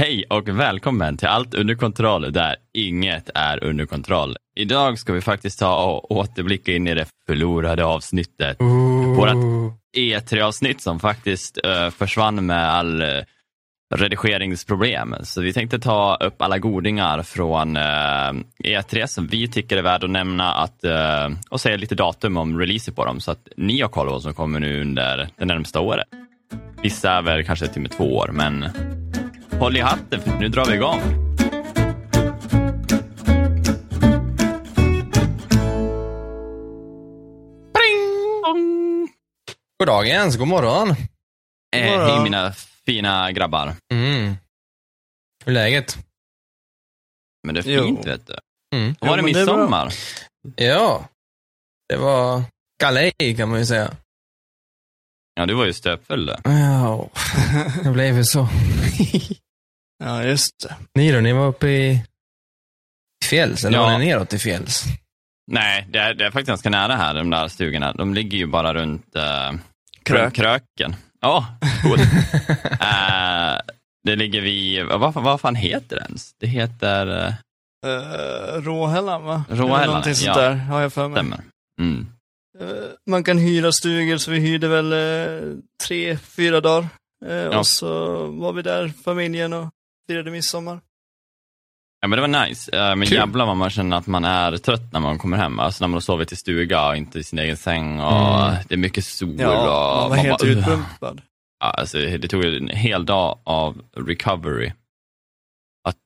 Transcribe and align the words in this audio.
Hej 0.00 0.24
och 0.30 0.48
välkommen 0.48 1.16
till 1.16 1.28
Allt 1.28 1.54
under 1.54 1.74
kontroll 1.74 2.32
där 2.32 2.56
inget 2.74 3.30
är 3.34 3.64
under 3.64 3.86
kontroll. 3.86 4.36
Idag 4.56 4.98
ska 4.98 5.12
vi 5.12 5.20
faktiskt 5.20 5.58
ta 5.58 5.84
och 5.84 6.10
återblicka 6.10 6.72
in 6.72 6.86
i 6.86 6.94
det 6.94 7.06
förlorade 7.26 7.84
avsnittet. 7.84 8.56
Vårat 9.16 9.36
E3-avsnitt 9.96 10.80
som 10.80 11.00
faktiskt 11.00 11.58
uh, 11.66 11.90
försvann 11.90 12.46
med 12.46 12.70
all 12.70 13.02
uh, 13.02 13.08
redigeringsproblem. 13.94 15.14
Så 15.22 15.40
vi 15.40 15.52
tänkte 15.52 15.78
ta 15.78 16.16
upp 16.20 16.42
alla 16.42 16.58
godingar 16.58 17.22
från 17.22 17.76
uh, 17.76 18.32
E3 18.64 19.06
som 19.06 19.26
vi 19.26 19.48
tycker 19.48 19.76
är 19.76 19.82
värda 19.82 20.04
att 20.04 20.10
nämna 20.10 20.52
att, 20.52 20.84
och 21.50 21.60
säga 21.60 21.76
lite 21.76 21.94
datum 21.94 22.36
om 22.36 22.58
releaser 22.58 22.92
på 22.92 23.04
dem 23.04 23.20
så 23.20 23.30
att 23.30 23.48
ni 23.56 23.80
har 23.80 23.88
koll 23.88 24.06
på 24.06 24.12
vad 24.12 24.22
som 24.22 24.34
kommer 24.34 24.60
nu 24.60 24.80
under 24.80 25.28
det 25.36 25.44
närmsta 25.44 25.80
året. 25.80 26.06
Vissa 26.82 27.10
är 27.10 27.22
väl 27.22 27.44
kanske 27.44 27.66
till 27.66 27.78
och 27.78 27.82
med 27.82 27.92
två 27.92 28.16
år, 28.16 28.30
men 28.32 28.64
Håll 29.60 29.76
i 29.76 29.80
hatten 29.80 30.20
för 30.20 30.38
nu 30.38 30.48
drar 30.48 30.64
vi 30.66 30.74
igång. 30.74 31.00
Pring! 37.74 39.08
God 39.78 39.88
dag 39.88 40.06
Jens, 40.08 40.36
god 40.36 40.48
morgon. 40.48 40.90
Eh, 41.76 42.00
hej 42.00 42.22
mina 42.22 42.52
fina 42.86 43.32
grabbar. 43.32 43.74
Mm. 43.92 44.36
Hur 45.44 45.50
är 45.50 45.52
läget? 45.52 45.98
Men 47.46 47.54
det 47.54 47.60
är 47.60 47.62
fint 47.62 48.00
Jo. 48.04 48.10
vet 48.10 48.26
du. 48.26 48.36
Mm. 48.76 48.94
Var 49.00 49.08
det 49.08 49.16
Jo, 49.16 49.16
men 49.16 49.16
det 49.16 49.22
midsommar? 49.40 49.94
Ja, 50.56 51.08
det 51.88 51.96
var 51.96 52.42
galej 52.82 53.12
kan 53.36 53.48
man 53.48 53.58
ju 53.58 53.66
säga. 53.66 53.96
Ja, 55.34 55.46
du 55.46 55.54
var 55.54 55.64
ju 55.66 55.72
stöpfull 55.72 56.26
du. 56.26 56.36
Ja, 56.44 57.08
det 57.82 57.90
blev 57.90 58.16
ju 58.16 58.24
så. 58.24 58.48
Ja, 60.04 60.24
just 60.24 60.60
det. 60.68 60.74
Ni 60.94 61.12
då, 61.12 61.20
ni 61.20 61.32
var 61.32 61.46
uppe 61.46 61.68
i 61.68 62.04
fjälls, 63.24 63.64
eller 63.64 63.78
Ja. 63.78 63.84
var 63.84 63.98
ni 63.98 64.04
neråt 64.06 64.32
i 64.32 64.38
fjälls? 64.38 64.84
Nej, 65.52 65.86
det 65.90 65.98
är, 65.98 66.14
det 66.14 66.26
är 66.26 66.30
faktiskt 66.30 66.48
ganska 66.48 66.70
nära 66.70 66.96
här, 66.96 67.14
de 67.14 67.30
där 67.30 67.48
stugorna. 67.48 67.92
De 67.92 68.14
ligger 68.14 68.38
ju 68.38 68.46
bara 68.46 68.74
runt 68.74 69.16
uh, 69.16 69.58
Krök. 70.02 70.34
Kröken. 70.34 70.96
Ja, 71.20 71.46
coolt. 71.82 72.00
Eh, 72.80 73.60
det 74.04 74.16
ligger 74.16 74.40
vid, 74.40 74.84
vad, 74.86 75.14
vad 75.14 75.40
fan 75.40 75.54
heter 75.54 75.96
det 75.96 76.02
ens? 76.02 76.32
Det 76.40 76.46
heter, 76.46 77.06
uh, 77.86 78.62
Råhällan, 78.62 79.24
va? 79.24 79.44
Råhällan, 79.48 79.86
Någonting 79.86 80.14
sånt 80.14 80.36
ja. 80.36 80.42
där, 80.42 80.54
har 80.54 80.80
jag 80.80 80.92
för 80.92 81.08
mig. 81.08 81.16
stämmer. 81.16 81.40
Mm. 81.80 82.06
Eh, 82.60 82.66
man 83.10 83.24
kan 83.24 83.38
hyra 83.38 83.72
stugor, 83.72 84.16
så 84.16 84.30
vi 84.30 84.38
hyrde 84.40 84.68
väl 84.68 84.92
uh, 84.92 85.54
tre, 85.86 86.16
fyra 86.18 86.60
dagar. 86.60 86.88
Eh, 87.26 87.34
Ja. 87.36 87.58
Och 87.58 87.66
så 87.66 88.16
var 88.26 88.52
vi 88.52 88.62
där, 88.62 88.92
familjen, 89.04 89.52
och 89.52 89.68
firade 90.08 90.30
midsommar. 90.30 90.80
Ja, 92.00 92.08
men 92.08 92.16
det 92.22 92.28
var 92.28 92.46
nice. 92.46 92.76
Eh, 92.76 92.96
Men 92.96 93.08
Kul. 93.08 93.16
jävlar 93.16 93.46
vad 93.46 93.56
man 93.56 93.70
känner 93.70 93.96
att 93.96 94.06
man 94.06 94.24
är 94.24 94.56
trött 94.56 94.92
när 94.92 95.00
man 95.00 95.18
kommer 95.18 95.36
hem. 95.36 95.58
Alltså 95.60 95.84
när 95.84 95.88
man 95.88 95.94
har 95.94 96.00
sovit 96.00 96.32
i 96.32 96.36
stuga 96.36 96.88
och 96.88 96.96
inte 96.96 97.18
i 97.18 97.24
sin 97.24 97.38
egen 97.38 97.56
säng 97.56 98.00
och 98.00 98.42
Mm. 98.46 98.56
det 98.68 98.74
är 98.74 98.78
mycket 98.78 99.04
sol. 99.04 99.36
Ja, 99.38 99.94
och 99.94 100.00
man 100.00 100.10
var 100.10 100.16
helt 100.16 100.38
bara, 100.38 100.48
utpumpad. 100.48 101.22
Ja, 101.60 101.70
alltså, 101.70 101.98
det 101.98 102.28
tog 102.28 102.44
en 102.44 102.68
hel 102.68 103.06
dag 103.06 103.38
av 103.44 103.82
recovery. 103.96 104.72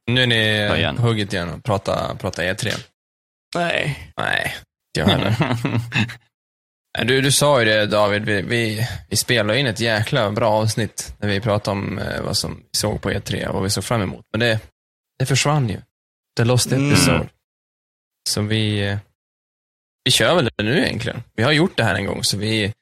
Nu 0.06 0.22
är 0.22 0.26
ni 0.26 0.76
igen. 0.78 0.98
hugget 0.98 1.32
igen 1.32 1.48
och 1.50 1.64
prata, 1.64 2.14
prata 2.16 2.42
E3. 2.42 2.84
Nej. 3.54 4.12
Nej, 4.16 4.54
inte 4.98 5.10
jag 5.10 5.18
heller. 5.18 5.36
Du, 6.98 7.20
du 7.20 7.32
sa 7.32 7.58
ju 7.60 7.64
det 7.64 7.86
David, 7.86 8.24
vi, 8.24 8.42
vi, 8.42 8.86
vi 9.08 9.16
spelade 9.16 9.58
in 9.58 9.66
ett 9.66 9.80
jäkla 9.80 10.30
bra 10.30 10.50
avsnitt 10.50 11.14
när 11.18 11.28
vi 11.28 11.40
pratade 11.40 11.78
om 11.78 11.98
eh, 11.98 12.22
vad 12.22 12.36
som 12.36 12.56
vi 12.56 12.78
såg 12.78 13.02
på 13.02 13.10
E3 13.10 13.46
och 13.46 13.54
vad 13.54 13.62
vi 13.62 13.70
såg 13.70 13.84
fram 13.84 14.02
emot. 14.02 14.24
Men 14.32 14.40
det, 14.40 14.60
det 15.18 15.26
försvann 15.26 15.68
ju. 15.68 15.80
The 16.36 16.44
Lost 16.44 16.72
Mm. 16.72 16.92
Episode. 16.92 17.28
Så 18.28 18.42
vi, 18.42 18.88
eh, 18.88 18.98
vi 20.04 20.10
kör 20.10 20.34
väl 20.34 20.50
det 20.56 20.64
nu 20.64 20.78
egentligen. 20.78 21.22
Vi 21.34 21.42
har 21.42 21.52
gjort 21.52 21.76
det 21.76 21.84
här 21.84 21.94
en 21.94 22.06
gång, 22.06 22.24
så 22.24 22.36
vi, 22.36 22.72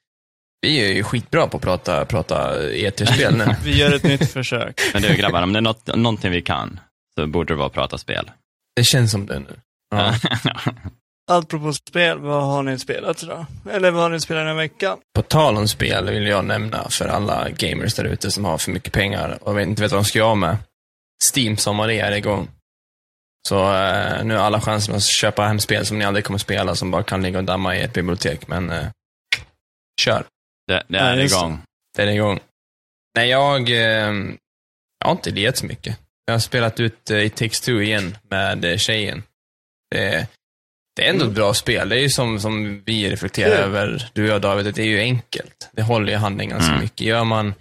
vi 0.61 0.85
är 0.85 0.93
ju 0.95 1.03
skitbra 1.03 1.47
på 1.47 1.57
att 1.57 1.63
prata, 1.63 2.05
prata 2.05 2.63
E3-spel 2.71 3.37
nu. 3.37 3.45
Vi 3.65 3.79
gör 3.79 3.95
ett 3.95 4.03
nytt 4.03 4.31
försök. 4.33 4.81
Men 4.93 5.03
du 5.03 5.17
grabbar, 5.17 5.43
om 5.43 5.53
det 5.53 5.59
är 5.59 5.61
något, 5.63 5.87
någonting 5.97 6.31
vi 6.31 6.43
kan 6.43 6.81
så 7.15 7.27
borde 7.27 7.55
det 7.55 7.59
vara 7.59 7.67
att 7.67 7.73
prata 7.73 7.99
spel. 7.99 8.31
Det 8.77 8.85
känns 8.85 9.11
som 9.11 9.27
det 9.27 9.39
nu. 9.39 9.61
Ja. 9.91 10.15
Apropå 11.31 11.73
spel, 11.73 12.19
vad 12.19 12.43
har 12.43 12.63
ni 12.63 12.79
spelat 12.79 13.23
idag? 13.23 13.47
Eller 13.71 13.91
vad 13.91 14.03
har 14.03 14.11
ni 14.11 14.21
spelat 14.21 14.41
den 14.41 14.47
här 14.49 14.55
veckan? 14.55 14.99
På 15.15 15.23
tal 15.23 15.57
om 15.57 15.69
spel 15.69 16.11
vill 16.11 16.27
jag 16.27 16.45
nämna 16.45 16.89
för 16.91 17.09
alla 17.09 17.49
gamers 17.51 17.95
där 17.95 18.05
ute 18.05 18.31
som 18.31 18.45
har 18.45 18.59
för 18.59 18.71
mycket 18.71 18.93
pengar 18.93 19.39
och 19.43 19.61
inte 19.61 19.83
vet 19.83 19.93
vad 19.93 20.01
de 20.01 20.05
ska 20.05 20.19
göra 20.19 20.35
med. 20.35 20.57
Steam 21.35 21.57
sommar 21.57 21.91
är 21.91 22.13
igång. 22.13 22.49
Så 23.49 23.75
eh, 23.75 24.25
nu 24.25 24.35
har 24.37 24.43
alla 24.45 24.61
chansen 24.61 24.95
att 24.95 25.03
köpa 25.03 25.43
hem 25.47 25.59
spel 25.61 25.87
som 25.87 25.99
ni 25.99 26.05
aldrig 26.05 26.25
kommer 26.25 26.39
spela, 26.39 26.75
som 26.75 26.91
bara 26.91 27.03
kan 27.03 27.23
ligga 27.23 27.39
och 27.39 27.45
damma 27.45 27.77
i 27.77 27.81
ett 27.81 27.93
bibliotek. 27.93 28.49
Men 28.49 28.71
eh, 28.71 28.87
kör, 30.01 30.25
det, 30.67 30.83
det 30.89 30.99
Ja, 30.99 31.05
är 31.05 31.17
det. 31.17 31.25
igång. 31.25 31.63
det 31.97 32.03
är 32.03 32.07
igång. 32.07 32.41
Nej, 33.17 33.29
jag, 33.29 33.71
eh, 33.71 33.77
jag 34.99 35.05
har 35.05 35.13
inte 35.13 35.31
lirat 35.31 35.57
så 35.57 35.67
mycket. 35.67 35.99
Jag 36.25 36.35
har 36.35 36.39
spelat 36.39 36.81
ut 36.81 37.11
eh, 37.11 37.19
It 37.27 37.37
takes 37.37 37.61
two 37.61 37.71
igen 37.83 38.19
med 38.31 38.65
eh, 38.65 38.77
tjejen. 38.77 39.23
Det, 39.91 40.27
det 40.99 41.07
är 41.07 41.11
ändå 41.11 41.25
ett 41.25 41.33
bra 41.33 41.55
spel. 41.55 41.89
Det 41.89 41.97
är 41.97 42.01
ju 42.01 42.09
som, 42.09 42.41
som 42.41 42.83
vi 42.87 43.11
reflekterar 43.11 43.57
Kul. 43.57 43.65
över, 43.65 44.11
du 44.13 44.23
och 44.23 44.29
jag 44.29 44.43
David, 44.43 44.75
det 44.75 44.83
är 44.83 44.87
ju 44.87 44.99
enkelt. 45.01 45.71
Det 45.73 45.83
håller 45.83 46.13
i 46.13 46.17
handen 46.17 46.49
ganska 46.49 46.69
Mm. 46.71 46.81
mycket. 46.83 47.01
Gör 47.01 47.25
man, 47.25 47.55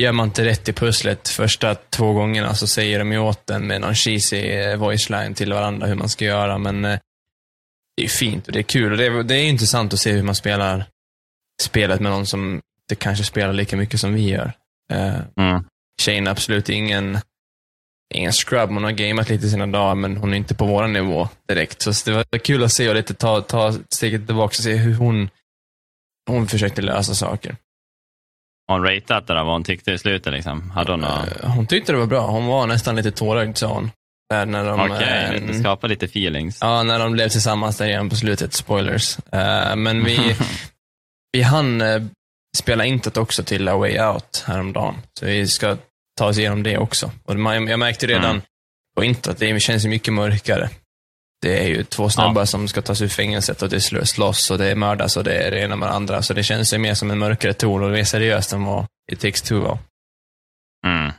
gör 0.00 0.12
man 0.12 0.28
inte 0.28 0.44
rätt 0.44 0.68
i 0.68 0.72
pusslet 0.72 1.28
första 1.28 1.74
två 1.74 2.12
gångerna 2.12 2.54
så 2.54 2.66
säger 2.66 2.98
de 2.98 3.12
ju 3.12 3.18
åt 3.18 3.50
en 3.50 3.66
med 3.66 3.80
någon 3.80 3.94
cheesy 3.94 4.74
voice 4.76 5.10
line 5.10 5.34
till 5.34 5.52
varandra 5.52 5.86
hur 5.86 5.94
man 5.94 6.08
ska 6.08 6.24
göra, 6.24 6.58
men 6.58 6.84
eh, 6.84 6.98
det 7.96 8.00
är 8.00 8.04
ju 8.04 8.08
fint 8.08 8.46
och 8.46 8.52
det 8.52 8.58
är 8.58 8.62
kul. 8.62 8.92
Och 8.92 8.98
det, 8.98 9.06
är, 9.06 9.22
det 9.22 9.34
är 9.34 9.44
intressant 9.44 9.92
att 9.94 10.00
se 10.00 10.12
hur 10.12 10.22
man 10.22 10.34
spelar 10.34 10.84
spelet 11.62 12.00
med 12.00 12.12
någon 12.12 12.26
som 12.26 12.54
inte 12.54 12.94
kanske 12.98 13.24
spelar 13.24 13.52
lika 13.52 13.76
mycket 13.76 14.00
som 14.00 14.14
vi 14.14 14.28
gör. 14.30 14.52
Eh, 14.92 15.14
Mm. 15.36 15.64
Tjejen 16.02 16.26
är 16.26 16.30
absolut 16.30 16.68
ingen, 16.68 17.18
ingen 18.14 18.32
scrub. 18.32 18.70
Hon 18.70 18.84
har 18.84 18.90
gameat 18.90 19.28
lite 19.28 19.48
sina 19.48 19.66
dagar, 19.66 19.94
men 19.94 20.16
hon 20.16 20.32
är 20.32 20.36
inte 20.36 20.54
på 20.54 20.66
vår 20.66 20.86
nivå 20.86 21.28
direkt. 21.48 21.82
Så 21.82 22.10
det 22.10 22.16
var 22.16 22.38
kul 22.38 22.64
att 22.64 22.72
se 22.72 22.88
och 22.88 22.94
lite 22.94 23.14
ta, 23.14 23.40
ta 23.40 23.72
steget 23.90 24.26
tillbaka 24.26 24.50
och 24.50 24.54
se 24.64 24.74
hur 24.74 24.94
hon, 24.94 25.30
hon 26.30 26.46
försökte 26.46 26.82
lösa 26.82 27.14
saker. 27.14 27.56
Hon 28.68 28.82
ratat 28.82 29.26
det 29.26 29.34
där, 29.34 29.44
vad 29.44 29.52
hon 29.52 29.64
tyckte 29.64 29.92
i 29.92 29.98
slutet 29.98 30.32
liksom? 30.32 30.70
Hade 30.70 30.90
hon 30.92 31.00
något? 31.00 31.42
Eh, 31.42 31.50
Hon 31.50 31.66
tyckte 31.66 31.92
det 31.92 31.98
var 31.98 32.06
bra. 32.06 32.26
Hon 32.26 32.46
var 32.46 32.66
nästan 32.66 32.96
lite 32.96 33.10
tårögd, 33.10 33.56
sa 33.56 33.66
hon. 33.66 33.90
Där 34.30 34.46
när 34.46 34.64
de, 34.64 34.80
Okej, 34.80 35.42
eh, 35.50 35.60
skapa 35.60 35.86
lite 35.86 36.04
feelings. 36.06 36.58
Ja, 36.60 36.82
när 36.82 36.98
de 36.98 37.12
blev 37.12 37.28
tillsammans 37.28 37.76
där 37.76 37.86
igen 37.86 38.08
på 38.10 38.16
slutet. 38.16 38.52
Spoilers. 38.54 39.18
Eh, 39.32 39.76
men 39.76 40.04
vi, 40.04 40.36
vi 41.32 41.42
hann 41.42 41.82
spela 42.56 42.84
introt 42.84 43.16
också 43.16 43.42
till 43.42 43.68
A 43.68 43.76
Way 43.76 43.98
Out 44.00 44.44
häromdagen. 44.46 44.94
Så 45.18 45.26
vi 45.26 45.46
ska 45.46 45.76
ta 46.16 46.26
oss 46.26 46.38
igenom 46.38 46.62
det 46.62 46.78
också. 46.78 47.10
Och 47.24 47.36
man, 47.36 47.66
jag 47.66 47.78
märkte 47.78 48.06
redan 48.06 48.30
Mm. 48.30 48.42
på 48.96 49.04
introt, 49.04 49.38
det 49.38 49.60
känns 49.62 49.86
mycket 49.86 50.14
mörkare. 50.14 50.68
Det 51.42 51.58
är 51.64 51.68
ju 51.68 51.84
två 51.84 52.08
snubbar 52.10 52.44
som 52.44 52.68
ska 52.68 52.82
tas 52.82 53.02
ur 53.02 53.08
fängelset 53.08 53.62
och 53.62 53.68
det 53.68 53.80
slåss 53.80 54.50
och 54.50 54.58
det 54.58 54.74
mördas 54.74 55.16
och 55.16 55.24
det 55.24 55.34
är 55.34 55.50
det 55.50 55.60
ena 55.60 55.76
med 55.76 55.88
det 55.88 55.92
andra. 55.92 56.22
Så 56.22 56.34
det 56.34 56.42
känns 56.42 56.74
ju 56.74 56.78
mer 56.78 56.94
som 56.94 57.10
en 57.10 57.18
mörkare 57.18 57.52
ton 57.52 57.82
och 57.82 57.90
mer 57.90 58.04
seriöst 58.04 58.52
än 58.52 58.64
vad 58.64 58.86
It 59.12 59.20
takes 59.20 59.42
two 59.42 59.54
var. 59.54 59.78
Mm. 60.86 61.12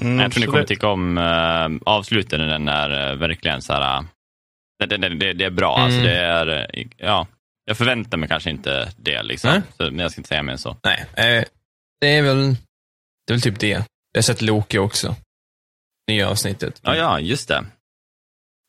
Mm, 0.00 0.20
Jag 0.20 0.32
tror 0.32 0.40
ni 0.40 0.46
kommer 0.46 0.64
tycka 0.64 0.88
om 0.88 1.18
uh, 1.18 1.80
avslutet 1.84 2.38
när 2.40 2.46
den 2.46 2.68
är 2.68 3.12
uh, 3.12 3.18
verkligen 3.18 3.62
så 3.62 3.72
här. 3.72 3.98
Uh, 4.00 4.06
det, 4.78 4.96
det, 4.96 5.08
det, 5.08 5.32
det 5.32 5.44
är 5.44 5.50
bra. 5.50 5.76
Alltså, 5.76 5.98
Mm. 6.00 6.10
det 6.10 6.16
är, 6.16 6.68
ja, 6.96 7.26
jag 7.64 7.76
förväntar 7.76 8.18
mig 8.18 8.28
kanske 8.28 8.50
inte 8.50 8.92
det, 8.96 9.22
liksom. 9.22 9.62
Så, 9.76 9.82
men 9.84 9.98
jag 9.98 10.10
ska 10.10 10.18
inte 10.18 10.28
säga 10.28 10.42
mer 10.42 10.52
än 10.52 10.58
så. 10.58 10.76
Nej, 10.84 11.04
eh, 11.16 11.44
det 12.00 12.16
är 12.16 12.22
väl, 12.22 12.50
det 13.26 13.32
är 13.32 13.34
väl 13.34 13.40
typ 13.40 13.58
det. 13.60 13.84
Jag 14.14 14.18
har 14.18 14.22
sett 14.22 14.42
Loki 14.42 14.78
också. 14.78 15.16
Nya 16.10 16.28
avsnittet. 16.28 16.80
Ja, 16.82 16.96
ja, 16.96 17.20
just 17.20 17.48
det. 17.48 17.64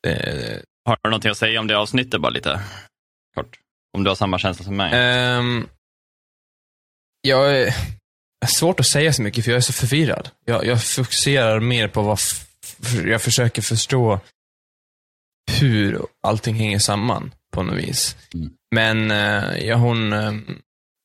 Det, 0.02 0.62
Har 0.84 0.98
du 1.02 1.10
någonting 1.10 1.30
att 1.30 1.38
säga 1.38 1.60
om 1.60 1.66
det 1.66 1.76
avsnittet 1.76 2.20
bara 2.20 2.30
lite 2.30 2.60
kort? 3.34 3.58
Om 3.96 4.04
du 4.04 4.10
har 4.10 4.14
samma 4.14 4.38
känsla 4.38 4.64
som 4.64 4.76
mig? 4.76 4.90
Ehm, 4.94 5.68
jag 7.20 7.60
är 7.60 7.74
svårt 8.58 8.80
att 8.80 8.86
säga 8.86 9.12
så 9.12 9.22
mycket 9.22 9.44
för 9.44 9.50
jag 9.50 9.56
är 9.56 9.62
så 9.62 9.72
förvirrad. 9.72 10.30
Jag, 10.44 10.66
jag 10.66 10.84
fokuserar 10.84 11.60
mer 11.60 11.88
på 11.88 12.02
vad, 12.02 12.18
jag 13.04 13.22
försöker 13.22 13.62
förstå 13.62 14.20
hur 15.60 16.06
allting 16.22 16.54
hänger 16.54 16.78
samman 16.78 17.34
på 17.52 17.62
något 17.62 17.78
vis. 17.78 18.16
Mm. 18.34 18.50
Men 18.74 19.10
eh, 19.10 19.66
ja, 19.66 19.76
hon, 19.76 20.12
eh, 20.12 20.32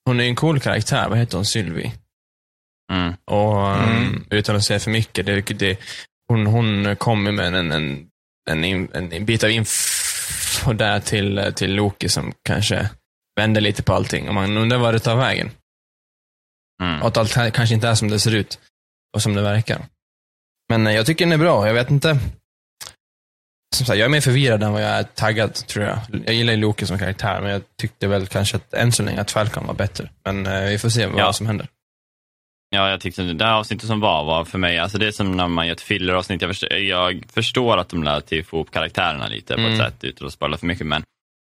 hon 0.06 0.19
är 0.19 0.24
en 0.24 0.36
cool 0.36 0.60
karaktär. 0.60 1.10
Vad 1.10 1.18
heter 1.18 1.38
hon? 1.38 1.45
Sylvie. 1.45 1.94
Mm. 2.91 3.13
Och 3.25 3.67
Mm. 3.75 4.25
utan 4.29 4.55
att 4.55 4.63
säga 4.63 4.79
för 4.79 4.91
mycket, 4.91 5.25
det, 5.25 5.41
det, 5.41 5.79
hon, 6.27 6.45
hon 6.45 6.95
kommer 6.95 7.31
med 7.31 7.55
en, 7.55 7.71
en, 7.71 8.07
en, 8.49 8.89
en, 9.13 9.25
bit 9.25 9.43
av 9.43 9.49
info 9.51 10.73
där 10.73 10.99
till, 10.99 11.51
till 11.55 11.73
Loki 11.75 12.09
som 12.09 12.33
kanske 12.43 12.89
vänder 13.39 13.61
lite 13.61 13.83
på 13.83 13.93
allting. 13.93 14.27
Och 14.27 14.33
man 14.33 14.57
undrar 14.57 14.77
vad 14.77 14.93
det 14.93 14.99
tar 14.99 15.15
vägen. 15.15 15.51
Mm. 16.83 17.01
Och 17.01 17.07
att 17.07 17.17
allt 17.17 17.53
kanske 17.53 17.75
inte 17.75 17.88
är 17.88 17.95
som 17.95 18.09
det 18.09 18.19
ser 18.19 18.35
ut 18.35 18.59
och 19.15 19.21
som 19.21 19.33
det 19.33 19.41
verkar. 19.41 19.85
Men 20.69 20.88
eh, 20.88 20.93
jag 20.93 21.05
tycker 21.05 21.25
den 21.25 21.31
är 21.31 21.38
bra. 21.38 21.67
Jag 21.67 21.73
vet 21.73 21.91
inte. 21.91 22.19
Som 23.75 23.85
sagt, 23.85 23.97
jag 23.99 24.05
är 24.05 24.09
mer 24.09 24.21
förvirrad 24.21 24.63
än 24.63 24.71
vad 24.73 24.83
jag 24.83 24.89
är 24.89 25.03
taggad, 25.03 25.53
tror 25.53 25.85
jag. 25.85 25.99
Jag 26.25 26.35
gillar 26.35 26.53
ju 26.53 26.59
Loki 26.59 26.85
som 26.85 26.99
karaktär, 26.99 27.41
men 27.41 27.51
jag 27.51 27.61
tyckte 27.77 28.07
väl 28.07 28.27
kanske 28.27 28.57
att 28.57 28.73
än 28.73 28.91
så 28.91 29.03
länge 29.03 29.21
att 29.21 29.31
Falcon 29.31 29.67
var 29.67 29.73
bättre. 29.73 30.09
Men 30.25 30.45
eh, 30.47 30.69
vi 30.69 30.77
får 30.77 30.89
se 30.89 31.05
vad 31.05 31.19
Ja. 31.21 31.33
som 31.33 31.47
händer. 31.47 31.67
Ja, 32.75 32.89
jag 32.89 33.01
tyckte 33.01 33.21
det 33.21 33.33
där 33.33 33.51
avsnittet 33.53 33.88
som 33.88 34.00
var, 34.00 34.23
var 34.23 34.45
för 34.45 34.57
mig, 34.57 34.77
alltså 34.79 34.97
det 34.97 35.07
är 35.07 35.12
som 35.12 35.31
när 35.38 35.47
man 35.47 35.68
gör 35.68 35.73
ett 35.73 35.81
filleravsnitt. 35.81 36.41
Jag 36.41 36.50
förstår, 36.50 36.73
jag 36.77 37.23
förstår 37.33 37.77
att 37.77 37.89
de 37.89 38.03
lät 38.03 38.25
till 38.27 38.45
få 38.45 38.57
ihop 38.57 38.71
karaktärerna 38.71 39.27
lite 39.27 39.53
på 39.56 39.59
Mm. 39.62 39.71
ett 39.73 39.77
sätt 39.79 40.03
utan 40.03 40.27
att 40.27 40.33
spoila 40.33 40.57
för 40.57 40.68
mycket, 40.68 40.88
men 40.88 41.03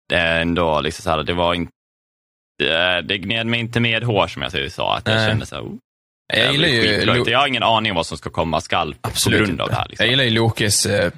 det 0.09 0.15
är 0.15 0.41
ändå 0.41 0.81
liksom 0.81 1.03
så 1.03 1.09
här, 1.09 1.23
det 1.23 1.33
var 1.33 1.53
inte, 1.53 1.71
det, 2.59 3.01
det 3.01 3.17
gned 3.17 3.47
mig 3.47 3.59
inte 3.59 3.79
med 3.79 4.03
hår 4.03 4.27
som 4.27 4.41
jag 4.41 4.51
så 4.51 4.69
sa, 4.69 4.95
att 4.97 5.07
jag 5.07 5.15
Nej. 5.15 5.29
kände 5.29 5.45
så 5.45 5.55
här, 5.55 5.63
oh, 5.63 5.73
Jag 6.33 6.43
här 6.45 6.51
gillar 6.51 6.67
ju. 6.67 7.05
Lo- 7.05 7.29
Jag 7.29 7.39
har 7.39 7.47
ingen 7.47 7.63
aning 7.63 7.91
om 7.91 7.95
vad 7.95 8.05
som 8.05 8.17
ska 8.17 8.29
komma 8.29 8.61
skall 8.61 8.93
på 8.93 9.09
Absolut 9.09 9.39
grund 9.39 9.51
inte. 9.51 9.63
av 9.63 9.69
det 9.69 9.75
här. 9.75 9.87
Liksom. 9.89 10.03
Jag 10.05 10.11
gillar 10.11 10.23
ju 10.23 10.29
Lokis 10.29 10.85
eh, 10.85 11.11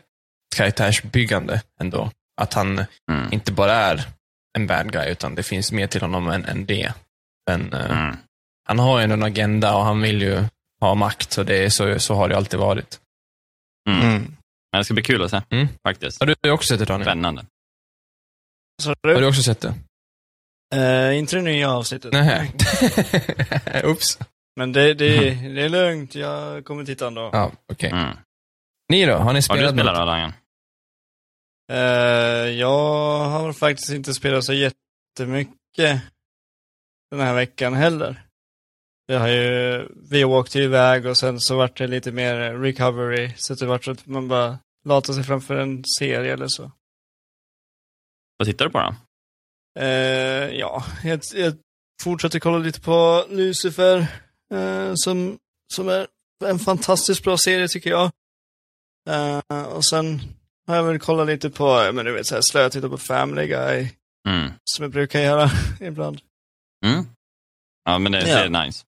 karaktärsbyggande 0.56 1.62
ändå. 1.82 2.12
Att 2.42 2.54
han 2.54 2.86
Mm. 3.12 3.28
inte 3.34 3.52
bara 3.52 3.74
är 3.74 4.04
en 4.58 4.68
bad 4.68 4.92
guy, 4.92 5.12
utan 5.12 5.36
det 5.36 5.44
finns 5.44 5.72
mer 5.72 5.88
till 5.88 6.02
honom 6.02 6.28
än, 6.28 6.46
än 6.46 6.66
det. 6.66 6.94
Men 7.50 7.74
eh, 7.74 8.00
Mm. 8.02 8.16
Han 8.68 8.80
har 8.80 9.00
ju 9.00 9.04
en 9.04 9.24
agenda 9.24 9.76
och 9.78 9.84
han 9.84 10.02
vill 10.02 10.22
ju 10.22 10.44
ha 10.80 10.96
makt, 10.96 11.32
så, 11.32 11.44
det 11.44 11.66
är, 11.66 11.70
så, 11.70 12.00
så 12.00 12.14
har 12.16 12.30
det 12.30 12.38
alltid 12.38 12.60
varit. 12.60 13.00
Mm. 13.90 14.02
Mm. 14.02 14.22
Men 14.72 14.80
det 14.80 14.86
ska 14.86 14.94
bli 14.94 15.04
kul 15.04 15.24
att 15.24 15.32
se, 15.32 15.42
Mm. 15.50 15.68
faktiskt. 15.88 16.20
Har 16.20 16.36
du 16.42 16.52
också 16.52 16.68
sett 16.68 16.80
det, 16.80 16.86
Daniel? 16.86 17.06
Spännande. 17.06 17.46
Så 18.84 18.90
Har 18.90 18.96
du? 19.02 19.20
du 19.20 19.28
också 19.28 19.42
sett 19.44 19.62
det? 19.62 19.74
Eh, 20.76 21.18
inte 21.18 21.36
det 21.36 21.42
nya 21.42 21.72
avsnittet. 21.72 22.14
Nej. 22.14 22.52
Oops. 23.84 24.20
Men 24.56 24.72
det, 24.72 24.94
det, 24.94 25.30
det 25.30 25.62
är 25.62 25.70
lugnt, 25.70 26.16
jag 26.16 26.66
kommer 26.66 26.86
titta 26.86 27.08
ändå. 27.08 27.30
Ja, 27.34 27.52
okej. 27.74 27.90
Mm. 27.90 28.18
Ni 28.90 29.06
då? 29.06 29.14
Har 29.14 29.20
ni 29.20 29.26
Har 29.28 29.34
du 29.34 29.42
spelat 29.42 29.74
spelat 29.74 29.86
något? 29.86 29.96
då, 30.02 30.06
Langen? 30.06 30.34
Eh, 31.72 32.50
jag 32.60 33.20
har 33.30 33.54
faktiskt 33.54 33.90
inte 33.92 34.14
spelat 34.14 34.44
så 34.46 34.54
jättemycket 34.54 36.02
den 37.12 37.20
här 37.20 37.34
veckan 37.34 37.74
heller. 37.74 38.24
Jag 39.10 39.20
har 39.20 39.28
ju, 39.28 39.88
vi 40.10 40.24
åkte 40.24 40.60
ju 40.60 40.64
iväg 40.66 41.06
och 41.06 41.18
sen 41.18 41.40
så 41.40 41.58
vart 41.58 41.78
det 41.78 41.88
lite 41.88 42.12
mer 42.12 42.36
recovery, 42.54 43.32
så 43.38 43.54
det 43.54 43.66
vart 43.66 43.86
så 43.86 43.92
att 43.92 44.06
man 44.06 44.28
bara 44.28 44.60
latar 44.86 45.14
sig 45.14 45.24
framför 45.24 45.56
en 45.56 45.84
serie 46.00 46.34
eller 46.34 46.48
så. 46.48 46.72
Vad 48.38 48.48
tittar 48.48 48.66
du 48.66 48.72
på 48.72 48.80
då? 48.80 48.96
Eh, 49.82 50.50
ja, 50.60 50.84
jag, 51.04 51.20
jag 51.34 51.54
fortsätter 52.04 52.40
kolla 52.40 52.58
lite 52.58 52.82
på 52.82 53.26
Lucifer, 53.30 53.98
eh, 54.54 54.92
som, 54.96 55.38
som 55.74 55.90
är 55.90 56.08
en 56.46 56.60
fantastiskt 56.60 57.24
bra 57.24 57.38
serie 57.38 57.68
tycker 57.68 57.90
jag. 57.90 58.12
Eh, 59.10 59.64
och 59.68 59.86
sen 59.86 60.20
har 60.68 60.76
jag 60.76 60.84
väl 60.84 61.00
kollat 61.00 61.28
lite 61.28 61.50
på, 61.50 61.66
ja, 61.66 61.92
men 61.92 62.06
du 62.06 62.12
vet, 62.14 62.28
så 62.28 62.36
här, 62.36 62.42
slöa 62.52 62.70
titta 62.70 62.90
på 62.90 62.98
Family 62.98 63.48
Guy, 63.48 63.90
Mm. 64.30 64.52
som 64.66 64.84
jag 64.84 64.92
brukar 64.92 65.20
göra 65.20 65.50
ibland. 65.82 66.22
Mm. 66.86 67.06
Ja, 67.84 68.00
men 68.00 68.12
det 68.12 68.30
Ja. 68.30 68.38
är 68.38 68.66
nice. 68.66 68.86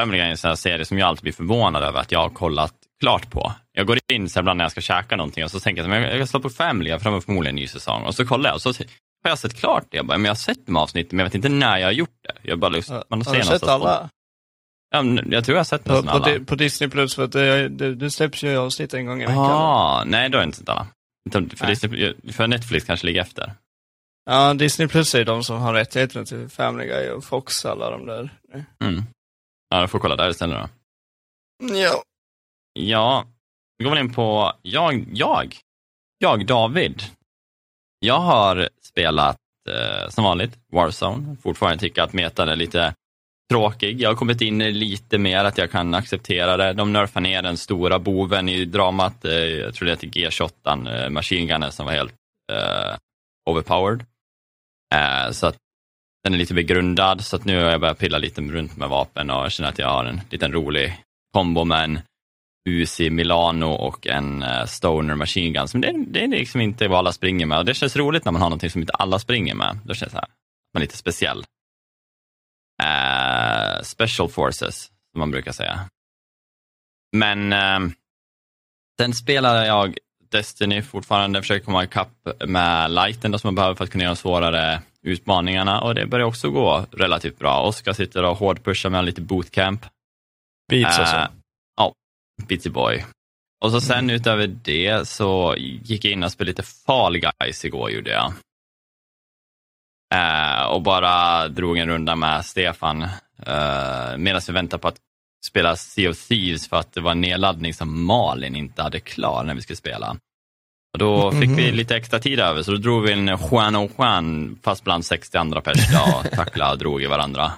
Family 0.00 0.18
Guy 0.18 0.26
är 0.26 0.30
en 0.30 0.36
sån 0.36 0.48
här 0.48 0.56
serie 0.56 0.84
som 0.84 0.98
jag 0.98 1.06
alltid 1.08 1.22
blir 1.22 1.32
förvånad 1.32 1.82
över 1.82 2.00
att 2.00 2.12
jag 2.12 2.18
har 2.20 2.30
kollat 2.30 2.74
klart 3.00 3.30
på. 3.30 3.52
Jag 3.72 3.86
går 3.86 3.98
in 4.12 4.28
så 4.28 4.40
ibland 4.40 4.56
när 4.56 4.64
jag 4.64 4.72
ska 4.72 4.80
käka 4.80 5.16
någonting 5.16 5.44
och 5.44 5.50
så 5.50 5.60
tänker 5.60 5.82
jag 5.84 5.94
att 6.04 6.10
jag, 6.10 6.18
jag 6.18 6.28
slår 6.28 6.40
på 6.40 6.50
Family, 6.50 6.90
jag 6.90 7.02
får 7.02 7.20
förmodligen 7.20 7.56
en 7.56 7.60
ny 7.60 7.66
säsong. 7.66 8.02
Och 8.02 8.14
så 8.14 8.26
kollar 8.26 8.50
jag 8.50 8.54
och 8.54 8.62
så 8.62 8.68
har 9.22 9.30
jag 9.30 9.38
sett 9.38 9.54
klart 9.56 9.84
det. 9.90 9.96
Jag, 9.96 10.06
bara, 10.06 10.18
men 10.18 10.24
jag 10.24 10.30
har 10.30 10.36
sett 10.36 10.66
de 10.66 10.76
avsnitten, 10.76 11.16
men 11.16 11.18
jag 11.24 11.26
vet 11.26 11.34
inte 11.34 11.48
när 11.48 11.78
jag 11.78 11.86
har 11.86 11.92
gjort 11.92 12.18
det. 12.22 12.48
Jag 12.50 12.58
bara 12.58 12.68
liksom, 12.68 12.94
Har, 12.96 13.04
man 13.08 13.18
har 13.22 13.24
du 13.24 13.38
någonstans 13.38 13.60
sett 13.60 13.68
på- 13.68 13.72
alla? 13.74 14.10
Ja, 14.90 15.04
jag 15.30 15.44
tror 15.44 15.54
jag 15.54 15.58
har 15.60 15.64
sett 15.64 15.84
På, 15.84 15.92
nästan 15.92 16.06
på, 16.20 16.24
alla. 16.26 16.38
Di- 16.38 16.44
på 16.44 16.54
Disney 16.54 16.90
Plus, 16.90 17.14
för 17.14 17.24
att 17.24 17.32
det, 17.32 17.68
det, 17.68 17.94
det 17.94 18.10
släpps 18.10 18.42
ju 18.44 18.56
avsnitt 18.56 18.94
en 18.94 19.06
gång 19.06 19.22
i 19.22 19.26
veckan. 19.26 19.38
Ah, 19.38 20.04
nej, 20.06 20.28
då 20.28 20.38
har 20.38 20.42
jag 20.42 20.48
inte 20.48 20.58
sett 20.58 20.68
alla. 20.68 20.86
För. 21.32 21.66
Disney, 21.66 22.14
för 22.32 22.46
Netflix 22.46 22.86
kanske 22.86 23.06
ligger 23.06 23.20
efter. 23.20 23.52
Ja, 24.30 24.54
Disney 24.54 24.88
Plus 24.88 25.14
är 25.14 25.24
de 25.24 25.44
som 25.44 25.58
har 25.60 25.74
rättigheterna 25.74 26.24
till 26.24 26.48
Family 26.48 26.86
Guy 26.88 27.08
och 27.10 27.24
Fox, 27.24 27.64
alla 27.64 27.90
de 27.90 28.06
där. 28.06 28.30
Mm. 28.84 29.02
Ja, 29.70 29.80
jag 29.80 29.90
får 29.90 29.98
kolla 29.98 30.16
där 30.16 30.30
istället 30.30 30.58
då. 30.58 30.68
Ja. 31.74 32.02
Ja, 32.72 33.24
vi 33.78 33.84
går 33.84 33.90
väl 33.90 34.00
in 34.00 34.12
på 34.12 34.52
jag, 34.62 35.04
jag, 35.12 35.56
jag 36.18 36.46
David. 36.46 37.02
Jag 37.98 38.20
har 38.20 38.68
spelat 38.82 39.36
eh, 39.68 40.08
som 40.08 40.24
vanligt 40.24 40.58
Warzone. 40.72 41.36
Fortfarande 41.42 41.78
tycker 41.78 42.02
att 42.02 42.12
metan 42.12 42.48
är 42.48 42.56
lite 42.56 42.94
tråkig. 43.50 44.00
Jag 44.00 44.10
har 44.10 44.16
kommit 44.16 44.40
in 44.40 44.58
lite 44.58 45.18
mer 45.18 45.44
att 45.44 45.58
jag 45.58 45.70
kan 45.70 45.94
acceptera 45.94 46.56
det. 46.56 46.72
De 46.72 46.92
nerfar 46.92 47.20
ner 47.20 47.42
den 47.42 47.56
stora 47.56 47.98
boven 47.98 48.48
i 48.48 48.64
dramat. 48.64 49.24
Eh, 49.24 49.32
jag 49.32 49.74
tror 49.74 49.86
det 49.86 49.92
heter 49.92 50.06
G28, 50.06 51.04
eh, 51.04 51.10
Machine 51.10 51.46
Gunnen 51.46 51.72
som 51.72 51.86
var 51.86 51.92
helt 51.92 52.14
eh, 52.52 52.96
overpowered. 53.50 54.04
Eh, 54.94 55.30
så 55.30 55.46
att 55.46 55.56
den 56.24 56.34
är 56.34 56.38
lite 56.38 56.54
begrundad, 56.54 57.24
så 57.24 57.36
att 57.36 57.44
nu 57.44 57.62
har 57.62 57.70
jag 57.70 57.80
börjat 57.80 57.98
pilla 57.98 58.18
lite 58.18 58.40
runt 58.40 58.76
med 58.76 58.88
vapen 58.88 59.30
och 59.30 59.50
känner 59.50 59.68
att 59.68 59.78
jag 59.78 59.88
har 59.88 60.04
en 60.04 60.20
liten 60.30 60.52
rolig 60.52 61.02
kombo 61.32 61.64
med 61.64 61.84
en 61.84 62.00
Uzi 62.68 63.10
Milano 63.10 63.66
och 63.66 64.06
en 64.06 64.42
eh, 64.42 64.64
Stoner 64.64 65.14
Machine 65.14 65.52
Gun. 65.52 65.68
Som 65.68 65.80
det, 65.80 66.04
det 66.08 66.24
är 66.24 66.28
liksom 66.28 66.60
inte 66.60 66.88
vad 66.88 66.98
alla 66.98 67.12
springer 67.12 67.46
med 67.46 67.58
och 67.58 67.64
det 67.64 67.74
känns 67.74 67.96
roligt 67.96 68.24
när 68.24 68.32
man 68.32 68.42
har 68.42 68.48
någonting 68.48 68.70
som 68.70 68.80
inte 68.80 68.92
alla 68.92 69.18
springer 69.18 69.54
med. 69.54 69.78
Då 69.84 69.94
känns 69.94 70.12
det 70.12 70.18
här, 70.18 70.28
man 70.74 70.80
är 70.80 70.84
lite 70.84 70.96
speciell. 70.96 71.44
Uh, 72.82 73.82
special 73.82 74.28
Forces, 74.28 74.84
som 75.12 75.18
man 75.18 75.30
brukar 75.30 75.52
säga. 75.52 75.80
Men 77.16 77.52
eh, 77.52 77.80
uh, 77.80 77.90
sen 79.00 79.14
spelade 79.14 79.66
jag 79.66 79.98
Destiny 80.30 80.82
fortfarande, 80.82 81.42
försöker 81.42 81.64
komma 81.64 81.84
ikapp 81.84 82.28
med 82.46 82.90
lighten 82.90 83.30
då, 83.30 83.38
som 83.38 83.48
man 83.48 83.54
behöver 83.54 83.74
för 83.74 83.84
att 83.84 83.90
kunna 83.90 84.04
göra 84.04 84.14
de 84.14 84.20
svårare 84.20 84.82
utmaningarna 85.02 85.80
och 85.80 85.94
det 85.94 86.06
börjar 86.06 86.26
också 86.26 86.50
gå 86.50 86.86
relativt 86.92 87.38
bra. 87.38 87.62
Oskar 87.62 87.92
sitter 87.92 88.24
och 88.24 88.36
hårdpushar 88.36 88.90
med 88.90 89.04
lite 89.04 89.20
bootcamp. 89.20 89.86
Beats 90.70 90.98
alltså. 90.98 91.16
Eh, 91.16 91.28
Ja, 91.76 91.94
Beatsy 92.48 92.70
Boy. 92.70 93.04
Och 93.64 93.70
så 93.70 93.80
sen 93.80 94.10
utöver 94.10 94.46
det 94.46 95.08
så 95.08 95.54
gick 95.58 96.04
jag 96.04 96.12
in 96.12 96.22
och 96.22 96.32
spelade 96.32 96.50
lite 96.50 96.62
Fall 96.62 97.18
Guys 97.18 97.64
igår 97.64 97.90
gjorde 97.90 98.10
jag. 98.10 98.32
Eh, 100.14 100.62
och 100.62 100.82
bara 100.82 101.48
drog 101.48 101.78
en 101.78 101.88
runda 101.88 102.16
med 102.16 102.44
Stefan 102.44 103.02
eh, 103.46 104.16
medan 104.16 104.40
vi 104.46 104.52
väntade 104.52 104.80
på 104.80 104.88
att 104.88 104.98
spela 105.46 105.76
Sea 105.76 106.10
of 106.10 106.28
Thieves 106.28 106.68
för 106.68 106.76
att 106.76 106.92
det 106.92 107.00
var 107.00 107.10
en 107.10 107.20
nedladdning 107.20 107.74
som 107.74 108.04
Malin 108.04 108.56
inte 108.56 108.82
hade 108.82 109.00
klar 109.00 109.44
när 109.44 109.54
vi 109.54 109.62
skulle 109.62 109.76
spela. 109.76 110.16
Och 110.92 110.98
då 110.98 111.32
fick 111.32 111.50
vi 111.50 111.66
Mhm. 111.66 111.74
lite 111.76 111.96
extra 111.96 112.18
tid 112.18 112.40
över 112.40 112.62
så 112.62 112.70
då 112.70 112.76
drog 112.76 113.02
vi 113.02 113.12
en 113.12 113.26
Juan 113.50 113.76
och 113.76 113.90
Juan 113.98 114.58
fast 114.62 114.84
bland 114.84 115.04
60 115.04 115.38
andra 115.38 115.60
personer 115.60 116.02
och 116.18 116.30
tacklade 116.36 116.72
och 116.72 116.78
drog 116.78 117.02
i 117.02 117.06
varandra. 117.06 117.52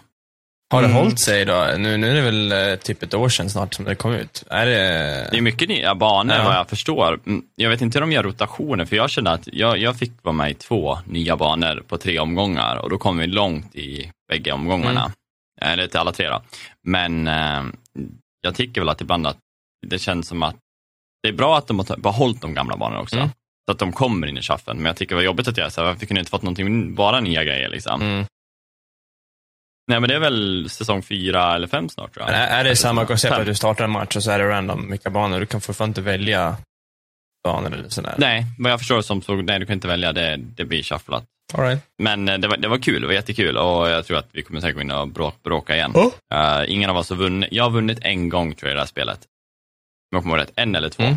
Har 0.73 0.83
det 0.83 0.89
Mm. 0.89 0.97
hållit 0.99 1.19
sig 1.21 1.45
då? 1.45 1.71
Nu, 1.79 1.97
nu 1.97 2.11
är 2.11 2.15
det 2.15 2.21
väl 2.21 2.53
eh, 2.53 2.77
typ 2.77 3.03
ett 3.03 3.15
år 3.15 3.29
sedan 3.29 3.51
snart 3.51 3.75
som 3.75 3.85
det 3.85 3.95
kom 3.95 4.13
ut. 4.13 4.45
Är 4.51 4.67
det... 4.67 5.29
Det 5.31 5.37
är 5.37 5.41
mycket 5.41 5.69
nya 5.69 5.95
banor 5.95 6.37
Ja. 6.37 6.45
vad 6.45 6.55
jag 6.55 6.69
förstår. 6.69 7.21
Mm, 7.27 7.43
Jag 7.57 7.71
vet 7.71 7.81
inte 7.81 7.99
hur 7.99 8.01
de 8.01 8.13
gör 8.13 8.23
rotationer, 8.23 8.85
för 8.85 8.97
jag 8.97 9.11
kände 9.11 9.31
att 9.31 9.49
jag, 9.53 9.79
jag 9.79 9.97
fick 9.99 10.13
vara 10.23 10.33
med 10.33 10.51
i 10.51 10.55
två 10.55 10.99
nya 11.07 11.37
banor 11.37 11.83
på 11.89 11.99
tre 11.99 12.19
omgångar 12.19 12.77
och 12.77 12.91
då 12.91 12.99
kom 12.99 13.19
vi 13.19 13.27
långt 13.27 13.75
i 13.77 14.11
bägge 14.29 14.53
omgångarna. 14.53 15.13
Eller 15.61 15.87
till 15.87 16.01
alla 16.01 16.13
tre 16.13 16.29
då. 16.29 16.43
Men 16.87 17.29
eh, 17.29 17.63
jag 18.41 18.55
tycker 18.55 18.81
väl 18.81 18.89
att 18.89 19.01
ibland 19.01 19.27
att 19.27 19.39
det 19.87 19.99
känns 19.99 20.29
som 20.29 20.43
att 20.43 20.57
det 21.23 21.29
är 21.29 21.33
bra 21.33 21.59
att 21.59 21.67
de 21.67 21.79
har 21.79 21.97
behållit 21.97 22.41
de 22.41 22.55
gamla 22.55 22.77
banorna 22.77 23.01
också. 23.01 23.17
Mm. 23.17 23.29
Så 23.67 23.73
att 23.73 23.79
de 23.79 23.93
kommer 23.93 24.27
in 24.27 24.39
i 24.39 24.43
shuffen. 24.43 24.77
Men 24.77 24.87
jag 24.87 24.97
tycker 24.97 25.15
det 25.15 25.17
var 25.17 25.23
jobbigt 25.23 25.49
att 25.49 25.57
jag 25.57 25.73
så 25.73 25.81
här, 25.81 25.89
varför 25.89 26.07
kunde 26.07 26.19
jag 26.19 26.23
inte 26.23 26.31
fått 26.31 26.43
någonting, 26.43 26.95
bara 26.95 27.21
nya 27.21 27.45
grejer 27.45 27.69
liksom. 27.69 28.03
Mm. 28.03 28.27
Nej 29.89 30.01
men 30.01 30.09
det 30.09 30.15
är 30.15 30.21
väl 30.21 30.71
säsong 30.71 31.03
fyra 31.03 31.55
eller 31.55 31.67
fem 31.67 31.89
snart 31.89 32.15
tror 32.15 32.27
jag. 32.27 32.33
Men 32.33 32.49
är, 32.49 32.65
det 32.65 32.77
samma 32.77 33.07
koncept 33.07 33.35
att 33.35 33.47
du 33.47 33.55
startar 33.55 33.85
en 33.85 33.91
match 33.91 34.17
och 34.17 34.23
så 34.23 34.31
är 34.31 34.39
det 34.39 34.49
random 34.49 34.91
vilka 34.91 35.11
banor? 35.11 35.41
Du 35.41 35.47
kan 35.47 35.61
fortfarande 35.61 35.91
inte 35.91 36.01
välja 36.01 36.57
banor 37.45 37.75
eller 37.75 37.89
sådär? 37.89 38.15
Nej, 38.19 38.47
vad 38.59 38.73
jag 38.73 38.79
förstår 38.79 39.03
som 39.03 39.23
så, 39.23 39.35
nej 39.35 39.59
du 39.59 39.67
kan 39.67 39.75
inte 39.75 39.89
välja, 39.89 40.13
det, 40.13 40.37
det 40.37 40.65
blir 40.65 40.83
shufflat. 40.83 41.25
Right. 41.59 41.83
Men 41.99 42.29
eh, 42.29 42.39
det 42.39 42.49
var, 42.49 42.57
det 42.57 42.69
var 42.69 42.79
kul, 42.79 43.01
det 43.01 43.07
var 43.07 43.15
jättekul 43.15 43.57
och 43.57 43.89
jag 43.89 44.07
tror 44.07 44.19
att 44.19 44.29
vi 44.33 44.43
kommer 44.43 44.61
säkert 44.61 44.75
gå 44.75 44.83
in 44.83 44.91
och 44.91 45.09
bråk, 45.09 45.43
bråka 45.43 45.75
igen. 45.75 45.93
Oh. 45.95 46.13
Eh, 46.35 46.65
ingen 46.73 46.91
av 46.91 46.97
oss 46.97 47.11
har 47.11 47.17
vunnit. 47.17 47.49
Jag 47.53 47.65
har 47.65 47.71
vunnit 47.71 47.99
en 48.03 48.29
gång 48.29 48.55
tror 48.55 48.69
jag 48.69 48.75
i 48.75 48.75
det 48.75 48.81
här 48.81 48.87
spelet. 48.87 49.21
Jag 50.13 50.23
kommer 50.23 50.37
ihåg 50.39 50.43
rätt, 50.43 50.53
en 50.57 50.75
eller 50.75 50.89
två. 50.89 51.03
Mm. 51.03 51.17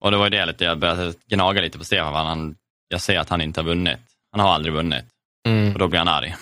Och 0.00 0.10
det 0.10 0.16
var 0.16 0.24
ju 0.26 0.30
det 0.30 0.46
lite, 0.46 0.64
jag 0.64 0.78
började 0.78 1.14
gnaga 1.26 1.60
lite 1.60 1.78
på 1.78 1.84
Stefan, 1.84 2.26
han, 2.26 2.54
jag 2.88 3.00
säger 3.00 3.20
att 3.20 3.28
han 3.28 3.40
inte 3.40 3.60
har 3.60 3.64
vunnit. 3.66 3.98
Han 4.30 4.40
har 4.40 4.52
aldrig 4.54 4.74
vunnit 4.74 5.04
Mm. 5.48 5.72
och 5.72 5.78
då 5.78 5.88
blir 5.88 5.98
han 5.98 6.08
arg. 6.08 6.34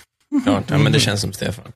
Klart. 0.44 0.64
Ja, 0.68 0.78
men 0.78 0.92
det 0.92 1.00
känns 1.00 1.20
som 1.20 1.32
Stefan. 1.32 1.72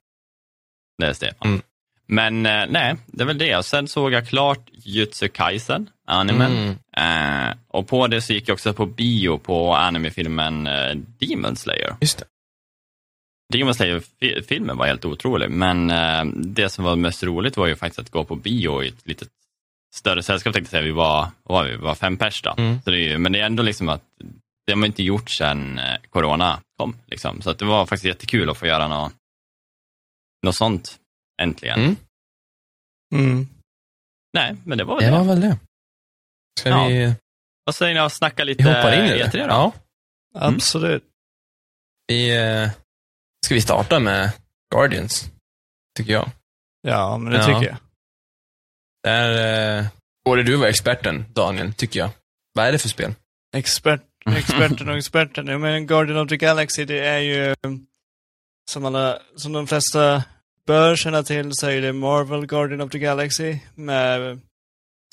Det 0.97 1.05
är 1.05 1.13
Stefan. 1.13 1.47
Mm. 1.47 1.61
Men 2.07 2.45
eh, 2.45 2.65
nej, 2.69 2.95
det 3.05 3.23
är 3.23 3.27
väl 3.27 3.37
det. 3.37 3.57
Och 3.57 3.65
sen 3.65 3.87
såg 3.87 4.13
jag 4.13 4.27
klart 4.27 4.69
Jutsu 4.71 5.27
Kaisen, 5.27 5.89
animen. 6.07 6.77
Mm. 6.97 7.49
Eh, 7.49 7.55
och 7.67 7.87
på 7.87 8.07
det 8.07 8.21
så 8.21 8.33
gick 8.33 8.49
jag 8.49 8.53
också 8.53 8.73
på 8.73 8.85
bio 8.85 9.37
på 9.37 9.73
animefilmen 9.75 10.67
eh, 10.67 10.95
Demon 10.95 11.55
Slayer. 11.55 11.95
Just 12.01 12.17
det. 12.19 12.25
Demon 13.53 13.75
Slayer-filmen 13.75 14.77
var 14.77 14.85
helt 14.85 15.05
otrolig, 15.05 15.49
men 15.49 15.91
eh, 15.91 16.25
det 16.35 16.69
som 16.69 16.83
var 16.83 16.95
mest 16.95 17.23
roligt 17.23 17.57
var 17.57 17.67
ju 17.67 17.75
faktiskt 17.75 17.99
att 17.99 18.11
gå 18.11 18.23
på 18.23 18.35
bio 18.35 18.83
i 18.83 18.87
ett 18.87 19.07
litet 19.07 19.29
större 19.95 20.23
sällskap 20.23 20.53
tänkte 20.53 20.67
jag 20.75 20.81
säga. 20.81 20.83
Vi 20.83 20.91
var, 20.91 21.27
var 21.43 21.63
vi? 21.63 21.75
var 21.75 21.95
fem 21.95 22.17
pers 22.17 22.41
då. 22.41 22.55
Mm. 22.57 22.81
Så 22.81 22.89
det 22.91 22.97
är, 22.97 23.09
ju- 23.09 23.17
men 23.17 23.31
det 23.31 23.39
är 23.39 23.45
ändå 23.45 23.63
liksom 23.63 23.89
att 23.89 24.01
det 24.65 24.71
har 24.71 24.77
man 24.77 24.87
inte 24.87 25.03
gjort 25.03 25.29
sedan 25.29 25.79
eh, 25.79 25.97
corona 26.09 26.61
kom. 26.77 26.97
Liksom. 27.07 27.41
Så 27.41 27.49
att 27.49 27.59
det 27.59 27.65
var 27.65 27.85
faktiskt 27.85 28.05
jättekul 28.05 28.49
att 28.49 28.57
få 28.57 28.65
göra 28.67 28.87
något, 28.87 29.13
något 30.45 30.55
sånt 30.55 30.99
äntligen. 31.41 31.79
Mm. 31.79 31.95
Mm. 33.15 33.47
Nej, 34.33 34.55
men 34.65 34.77
det 34.77 34.83
var 34.83 34.95
väl 34.95 35.03
Det 35.05 35.11
det. 35.11 35.17
var 35.17 35.25
väl 35.25 35.41
det. 35.41 35.59
Ska 36.59 36.69
Ja. 36.69 36.87
vi, 36.87 37.13
Vad 37.65 37.75
säger 37.75 37.93
ni 37.93 37.99
att 37.99 38.13
snacka 38.13 38.43
lite 38.43 38.63
vi 38.63 38.69
hoppar 38.69 38.93
in 38.99 39.05
i 39.05 39.09
det? 39.09 39.25
E3 39.27 39.31
då? 39.47 39.53
Ja. 39.53 39.73
Absolut. 40.35 41.03
Vi, 42.07 42.37
eh, 42.37 42.69
ska 43.45 43.55
vi 43.55 43.61
starta 43.61 43.99
med 43.99 44.31
Guardians? 44.73 45.31
Tycker 45.97 46.13
jag. 46.13 46.29
Ja, 46.81 47.17
men 47.17 47.31
det 47.33 47.39
Ja. 47.39 47.45
tycker 47.45 47.67
jag. 47.71 47.77
Där 49.05 49.77
eh, 49.77 49.85
borde 50.25 50.43
du 50.43 50.55
vara 50.55 50.69
experten, 50.69 51.25
Daniel, 51.33 51.73
tycker 51.73 51.99
jag. 51.99 52.09
Vad 52.53 52.65
är 52.65 52.71
det 52.71 52.79
för 52.79 52.89
spel? 52.89 53.13
Expert, 53.55 54.01
experten 54.37 54.89
och 54.89 54.97
experten. 54.97 55.47
Ja, 55.47 55.57
men 55.57 55.87
Guardian 55.87 56.19
of 56.19 56.29
the 56.29 56.37
Galaxy, 56.37 56.85
det 56.85 56.99
är 56.99 57.19
ju 57.19 57.55
som 58.71 58.85
alla, 58.85 59.19
som 59.35 59.53
de 59.53 59.67
flesta 59.67 60.23
bör 60.65 60.95
känna 60.95 61.23
till 61.23 61.49
så 61.53 61.67
är 61.67 61.81
det 61.81 61.93
Marvel 61.93 62.45
Guardian 62.45 62.81
of 62.81 62.91
the 62.91 62.99
Galaxy 62.99 63.57
med, 63.75 64.39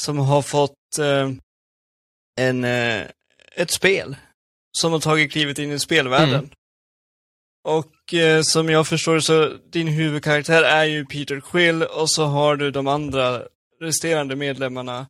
som 0.02 0.18
har 0.18 0.42
fått 0.42 0.98
eh, 0.98 1.30
en, 2.40 2.64
eh, 2.64 3.02
ett 3.54 3.70
spel 3.70 4.16
som 4.78 4.92
har 4.92 5.00
tagit 5.00 5.32
klivet 5.32 5.58
in 5.58 5.72
i 5.72 5.78
spelvärlden. 5.78 6.34
Mm. 6.34 6.50
Och 7.64 8.14
eh, 8.14 8.42
som 8.42 8.68
jag 8.68 8.86
förstår 8.86 9.20
så, 9.20 9.56
din 9.70 9.88
huvudkaraktär 9.88 10.62
är 10.62 10.84
ju 10.84 11.04
Peter 11.04 11.40
Quill 11.40 11.82
och 11.82 12.10
så 12.10 12.24
har 12.24 12.56
du 12.56 12.70
de 12.70 12.86
andra 12.86 13.42
resterande 13.82 14.36
medlemmarna 14.36 15.06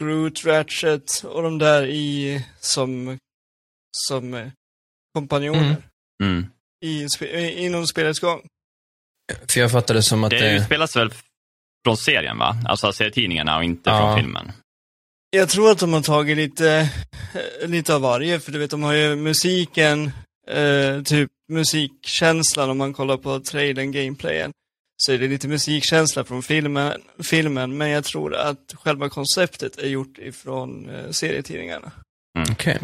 Groot, 0.00 0.44
Ratchet 0.44 1.22
och 1.24 1.42
de 1.42 1.58
där 1.58 1.86
i 1.86 2.44
som, 2.60 3.18
som 3.96 4.34
eh, 4.34 4.48
kompanjoner 5.14 5.76
Mm. 6.22 6.32
Mm. 6.32 6.46
i, 6.84 7.06
spe- 7.06 7.34
eh, 7.34 7.64
inom 7.64 7.86
spelets 7.86 8.20
gång. 8.20 8.40
För 9.48 9.60
jag 9.60 9.72
fattade 9.72 10.02
som 10.02 10.24
att 10.24 10.30
Det 10.30 10.38
det... 10.40 10.56
utspelas 10.56 10.96
väl 10.96 11.12
från 11.84 11.96
serien, 11.96 12.38
va? 12.38 12.56
Alltså 12.68 12.92
serietidningarna 12.92 13.56
och 13.56 13.64
inte 13.64 13.90
Ja. 13.90 13.98
från 14.00 14.16
filmen. 14.16 14.52
Jag 15.30 15.48
tror 15.48 15.70
att 15.70 15.78
de 15.78 15.92
har 15.92 16.02
tagit 16.02 16.36
lite, 16.36 16.90
eh, 17.60 17.68
lite 17.68 17.94
av 17.94 18.00
varje, 18.00 18.40
för 18.40 18.52
du 18.52 18.58
vet, 18.58 18.70
de 18.70 18.82
har 18.82 18.92
ju 18.92 19.16
musiken, 19.16 20.10
eh, 20.48 21.02
typ 21.02 21.30
musikkänslan 21.48 22.70
om 22.70 22.78
man 22.78 22.92
kollar 22.92 23.16
på 23.16 23.40
trailern, 23.40 23.92
gameplayen, 23.92 24.52
så 25.02 25.12
är 25.12 25.18
det 25.18 25.28
lite 25.28 25.48
musikkänsla 25.48 26.24
från 26.24 26.42
filmen, 26.42 26.92
filmen 27.22 27.76
men 27.78 27.88
jag 27.90 28.04
tror 28.04 28.34
att 28.36 28.74
själva 28.84 29.08
konceptet 29.08 29.78
är 29.78 29.88
gjort 29.88 30.18
ifrån 30.18 30.90
eh, 30.90 31.10
serietidningarna. 31.10 31.90
Okej. 32.50 32.78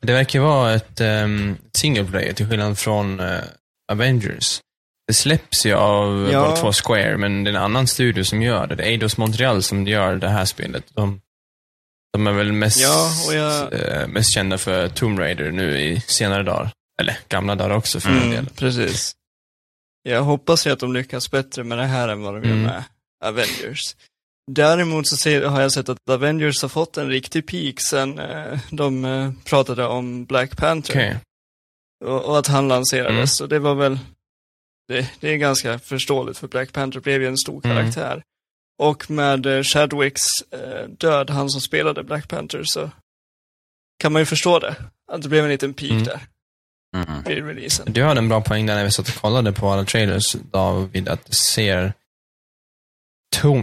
Det 0.00 0.12
verkar 0.12 0.40
vara 0.40 0.74
ett 0.74 1.00
um, 1.00 1.56
single 1.72 2.04
player 2.04 2.32
till 2.32 2.48
skillnad 2.48 2.78
från 2.78 3.20
eh, 3.20 3.38
Avengers. 3.92 4.60
Det 5.08 5.14
släpps 5.14 5.66
ju 5.66 5.74
av 5.74 6.28
Ja. 6.32 6.40
bara 6.40 6.56
två 6.56 6.72
Square, 6.72 7.16
men 7.16 7.44
det 7.44 7.50
är 7.50 7.54
en 7.54 7.62
annan 7.62 7.86
studio 7.86 8.24
som 8.24 8.42
gör 8.42 8.66
det. 8.66 8.74
Det 8.74 8.82
är 8.82 8.86
Eidos 8.86 9.16
Montreal 9.16 9.62
som 9.62 9.86
gör 9.86 10.16
det 10.16 10.28
här 10.28 10.44
spelet. 10.44 10.84
De, 10.94 11.20
de 12.12 12.26
är 12.26 12.32
väl 12.32 12.52
mest, 12.52 12.80
Ja, 12.82 13.10
och 13.28 13.34
jag- 13.34 13.72
eh, 13.72 14.06
mest 14.08 14.32
kända 14.34 14.58
för 14.58 14.88
Tomb 14.88 15.18
Raider 15.18 15.50
nu 15.50 15.80
i 15.80 16.00
senare 16.00 16.42
dagar. 16.42 16.70
Eller 17.00 17.18
gamla 17.28 17.54
dagar 17.54 17.76
också 17.76 18.00
för 18.00 18.10
den 18.10 18.30
delen. 18.30 18.48
precis. 18.56 19.12
Jag 20.08 20.22
hoppas 20.22 20.66
ju 20.66 20.70
att 20.70 20.78
de 20.78 20.92
lyckas 20.92 21.30
bättre 21.30 21.64
med 21.64 21.78
det 21.78 21.84
här 21.86 22.08
än 22.08 22.22
vad 22.22 22.34
de 22.34 22.44
gör 22.48 22.54
Mm. 22.54 22.62
med 22.66 22.84
Avengers. 23.24 23.96
Däremot 24.50 25.08
så 25.08 25.16
ser, 25.16 25.44
har 25.44 25.60
jag 25.60 25.72
sett 25.72 25.88
att 25.88 26.10
Avengers 26.10 26.62
har 26.62 26.68
fått 26.68 26.96
en 26.96 27.08
riktig 27.08 27.46
peak 27.46 27.80
sen 27.80 28.18
eh, 28.18 28.58
de 28.70 29.04
eh, 29.04 29.32
pratade 29.44 29.86
om 29.86 30.24
Black 30.24 30.56
Panther. 30.56 30.92
Okej. 30.94 31.16
Och, 32.04 32.24
och 32.24 32.38
att 32.38 32.46
han 32.46 32.68
lanserades. 32.68 33.10
Mm. 33.14 33.26
Så 33.26 33.46
det 33.46 33.58
var 33.58 33.74
väl, 33.74 33.98
det, 34.88 35.10
det 35.20 35.28
är 35.28 35.36
ganska 35.36 35.78
förståeligt 35.78 36.38
för 36.38 36.48
Black 36.48 36.72
Panther 36.72 37.00
blev 37.00 37.22
ju 37.22 37.28
en 37.28 37.36
stor 37.38 37.60
Mm. 37.64 37.76
karaktär. 37.76 38.22
Och 38.82 39.10
med 39.10 39.46
eh, 39.46 39.62
Chadwicks 39.62 40.22
eh, 40.50 40.88
död, 40.88 41.30
han 41.30 41.50
som 41.50 41.60
spelade 41.60 42.04
Black 42.04 42.28
Panther, 42.28 42.62
så 42.64 42.90
kan 44.00 44.12
man 44.12 44.22
ju 44.22 44.26
förstå 44.26 44.58
det. 44.58 44.76
Att 45.12 45.22
det 45.22 45.28
blev 45.28 45.44
en 45.44 45.50
liten 45.50 45.74
peak 45.74 45.90
Mm. 45.90 46.04
där 46.04 46.20
Mm. 46.94 47.22
vid 47.22 47.44
releasen. 47.46 47.86
Du 47.92 48.02
hade 48.02 48.18
en 48.18 48.28
bra 48.28 48.40
poäng 48.40 48.66
där 48.66 48.74
när 48.74 48.84
vi 48.84 48.90
satt 48.90 49.08
och 49.08 49.14
kollade 49.14 49.52
på 49.52 49.68
alla 49.70 49.84
trailers, 49.84 50.32
David, 50.32 51.08
att 51.08 51.26
det 51.26 51.34
ser 51.34 51.92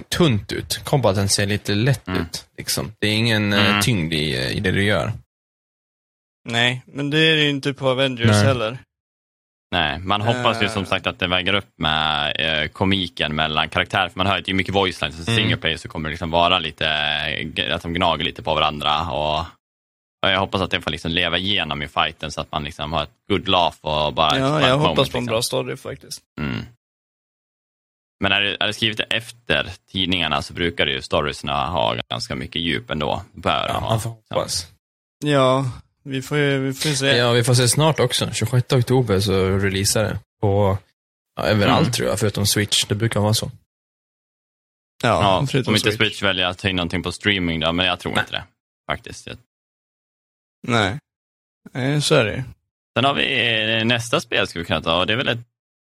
tunt 0.09 0.51
ut. 0.51 0.81
Combaten 0.83 1.29
ser 1.29 1.45
lite 1.45 1.75
lätt 1.75 2.07
Mm. 2.07 2.21
ut. 2.21 2.45
Liksom. 2.57 2.91
Det 2.99 3.07
är 3.07 3.13
ingen 3.15 3.53
eh, 3.53 3.69
Mm. 3.69 3.81
tyngd 3.81 4.13
i, 4.13 4.37
i 4.51 4.59
det 4.59 4.71
du 4.71 4.83
gör. 4.83 5.13
Nej, 6.49 6.81
men 6.85 7.09
det 7.09 7.17
är 7.17 7.35
det 7.35 7.43
ju 7.43 7.49
inte 7.49 7.73
på 7.73 7.89
Avengers 7.89 8.27
Nej. 8.27 8.43
heller. 8.45 8.77
Nej, 9.71 9.99
man 9.99 10.21
hoppas 10.21 10.61
ju 10.61 10.65
Eh. 10.65 10.71
som 10.73 10.85
sagt 10.85 11.07
att 11.07 11.19
det 11.19 11.27
väger 11.27 11.53
upp 11.53 11.69
med 11.77 12.35
eh, 12.39 12.67
komiken 12.67 13.35
mellan 13.35 13.69
karaktärer. 13.69 14.09
För 14.09 14.17
man 14.17 14.27
hör 14.27 14.35
ju 14.37 14.41
det 14.41 14.51
är 14.51 14.55
mycket 14.55 14.75
voice 14.75 15.01
lines. 15.01 15.25
Så 15.25 15.31
Mm. 15.31 15.43
single 15.43 15.57
player 15.57 15.77
så 15.77 15.87
kommer 15.89 16.09
det 16.09 16.13
liksom 16.13 16.31
vara 16.31 16.59
lite, 16.59 16.87
eh, 17.57 17.75
att 17.75 17.81
de 17.81 17.93
gnager 17.93 18.23
lite 18.25 18.43
på 18.43 18.53
varandra. 18.55 19.11
Och 19.11 19.45
jag 20.29 20.39
hoppas 20.39 20.61
att 20.61 20.71
det 20.71 20.81
får 20.81 20.91
liksom 20.91 21.11
leva 21.11 21.37
igenom 21.37 21.81
i 21.81 21.87
fighten 21.87 22.31
så 22.31 22.41
att 22.41 22.51
man 22.51 22.63
liksom 22.63 22.93
har 22.93 23.03
ett 23.03 23.09
good 23.29 23.47
laugh 23.47 23.77
och 23.81 24.13
bara 24.13 24.39
Ja, 24.39 24.61
jag 24.61 24.79
moment, 24.79 24.81
hoppas 24.87 24.95
på 24.95 25.17
en 25.17 25.23
liksom. 25.23 25.25
bra 25.25 25.41
story 25.41 25.77
faktiskt. 25.77 26.21
Mm. 26.39 26.65
Men 28.23 28.31
är 28.31 28.41
det, 28.41 28.57
är 28.59 28.67
det 28.67 28.73
skrivet 28.73 28.99
efter 29.13 29.71
tidningarna 29.91 30.41
så 30.41 30.53
brukar 30.53 30.85
det 30.85 30.91
ju 30.91 31.01
storiesna 31.01 31.67
ha 31.67 31.95
ganska 32.09 32.35
mycket 32.35 32.61
djup 32.61 32.89
ändå. 32.89 33.21
Bör 33.33 33.67
Ja, 33.67 33.73
ha. 33.73 33.89
man 33.89 34.01
får 34.01 34.09
hoppas. 34.09 34.67
Ja, 35.25 35.71
vi 36.03 36.21
får 36.21 36.37
ju 36.37 36.59
vi 36.59 36.73
får 36.73 36.89
se. 36.89 37.17
Ja, 37.17 37.31
vi 37.31 37.43
får 37.43 37.53
se 37.53 37.67
snart 37.67 37.99
också. 37.99 38.31
26 38.33 38.73
oktober 38.73 39.19
så 39.19 39.57
releasar 39.57 40.03
det. 40.03 40.19
På 40.41 40.77
ja, 41.35 41.43
överallt 41.43 41.81
Mm. 41.81 41.91
tror 41.91 42.09
jag, 42.09 42.19
förutom 42.19 42.45
Switch. 42.45 42.85
Det 42.85 42.95
brukar 42.95 43.19
vara 43.19 43.33
så. 43.33 43.51
Ja, 45.03 45.45
förutom 45.51 45.71
om 45.71 45.75
inte 45.75 45.91
Switch. 45.91 46.21
väljer 46.23 46.45
att 46.45 46.57
ta 46.57 46.69
in 46.69 46.75
någonting 46.75 47.03
på 47.03 47.11
streaming 47.11 47.59
då, 47.59 47.71
men 47.71 47.85
jag 47.85 47.99
tror 47.99 48.11
Nej. 48.11 48.19
inte 48.21 48.31
det. 48.31 48.43
Faktiskt. 48.91 49.27
Nej. 50.67 50.97
Nej, 51.73 52.01
så 52.01 52.15
är 52.15 52.25
det. 52.25 52.43
Sen 52.97 53.05
har 53.05 53.13
vi 53.13 53.77
eh, 53.79 53.85
nästa 53.85 54.19
spel 54.19 54.47
ska 54.47 54.59
vi 54.59 54.65
kunna 54.65 54.81
ta 54.81 54.99
och 54.99 55.07
det 55.07 55.13
är 55.13 55.17
väl 55.17 55.27
ett 55.27 55.39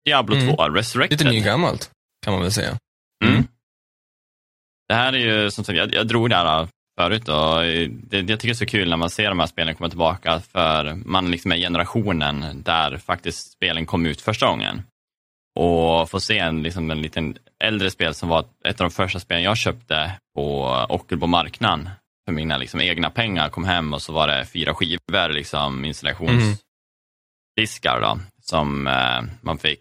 Diablo 0.05 0.37
Mm. 0.37 0.57
2, 0.57 0.69
Resurrected. 0.69 1.19
Lite 1.21 1.31
nygammalt, 1.31 1.91
kan 2.25 2.33
man 2.33 2.43
väl 2.43 2.53
säga. 2.53 2.79
Mm. 3.25 3.47
Det 4.89 4.95
här 4.95 5.13
är 5.13 5.19
ju 5.19 5.51
som 5.51 5.65
sagt, 5.65 5.79
jag, 5.79 5.95
jag 5.95 6.07
drog 6.07 6.31
det 6.31 6.37
här 6.37 6.69
förut 7.01 7.29
och 7.29 7.65
eh, 7.65 7.89
det, 7.91 8.17
jag 8.17 8.27
tycker 8.41 8.49
det 8.49 8.53
är 8.53 8.55
så 8.55 8.67
kul 8.67 8.91
när 8.91 8.97
man 8.97 9.11
ser 9.11 9.29
de 9.29 9.41
här 9.41 9.47
spelen 9.47 9.75
komma 9.75 9.89
tillbaka 9.89 10.41
för 10.41 10.95
man 10.95 11.31
liksom 11.31 11.53
är 11.53 11.57
generationen 11.57 12.63
där 12.63 12.97
faktiskt 12.97 13.53
spelen 13.53 13.87
kom 13.87 14.07
ut 14.07 14.21
första 14.21 14.47
gången. 14.47 14.83
Och 15.59 16.11
få 16.11 16.21
se 16.21 16.39
en, 16.39 16.63
liksom 16.63 16.91
en 16.91 17.03
liten 17.03 17.37
äldre 17.65 17.91
spel 17.91 18.15
som 18.15 18.29
var 18.29 18.45
ett 18.65 18.81
av 18.81 18.89
de 18.89 18.91
första 18.91 19.21
spelen 19.21 19.43
jag 19.43 19.57
köpte 19.57 20.13
på 20.35 20.65
Ockelbo 20.89 21.27
marknaden 21.27 21.91
för 22.25 22.33
mina 22.33 22.57
liksom 22.57 22.81
egna 22.81 23.11
pengar. 23.11 23.49
Kom 23.49 23.65
hem 23.65 23.95
och 23.95 24.03
så 24.03 24.13
var 24.13 24.27
det 24.27 24.45
fyra 24.45 24.75
skivor, 24.75 25.29
liksom 25.29 25.85
installationsdiskar 25.85 28.01
då, 28.01 28.19
som 28.43 28.87
eh, 28.87 29.23
man 29.41 29.59
fick. 29.59 29.81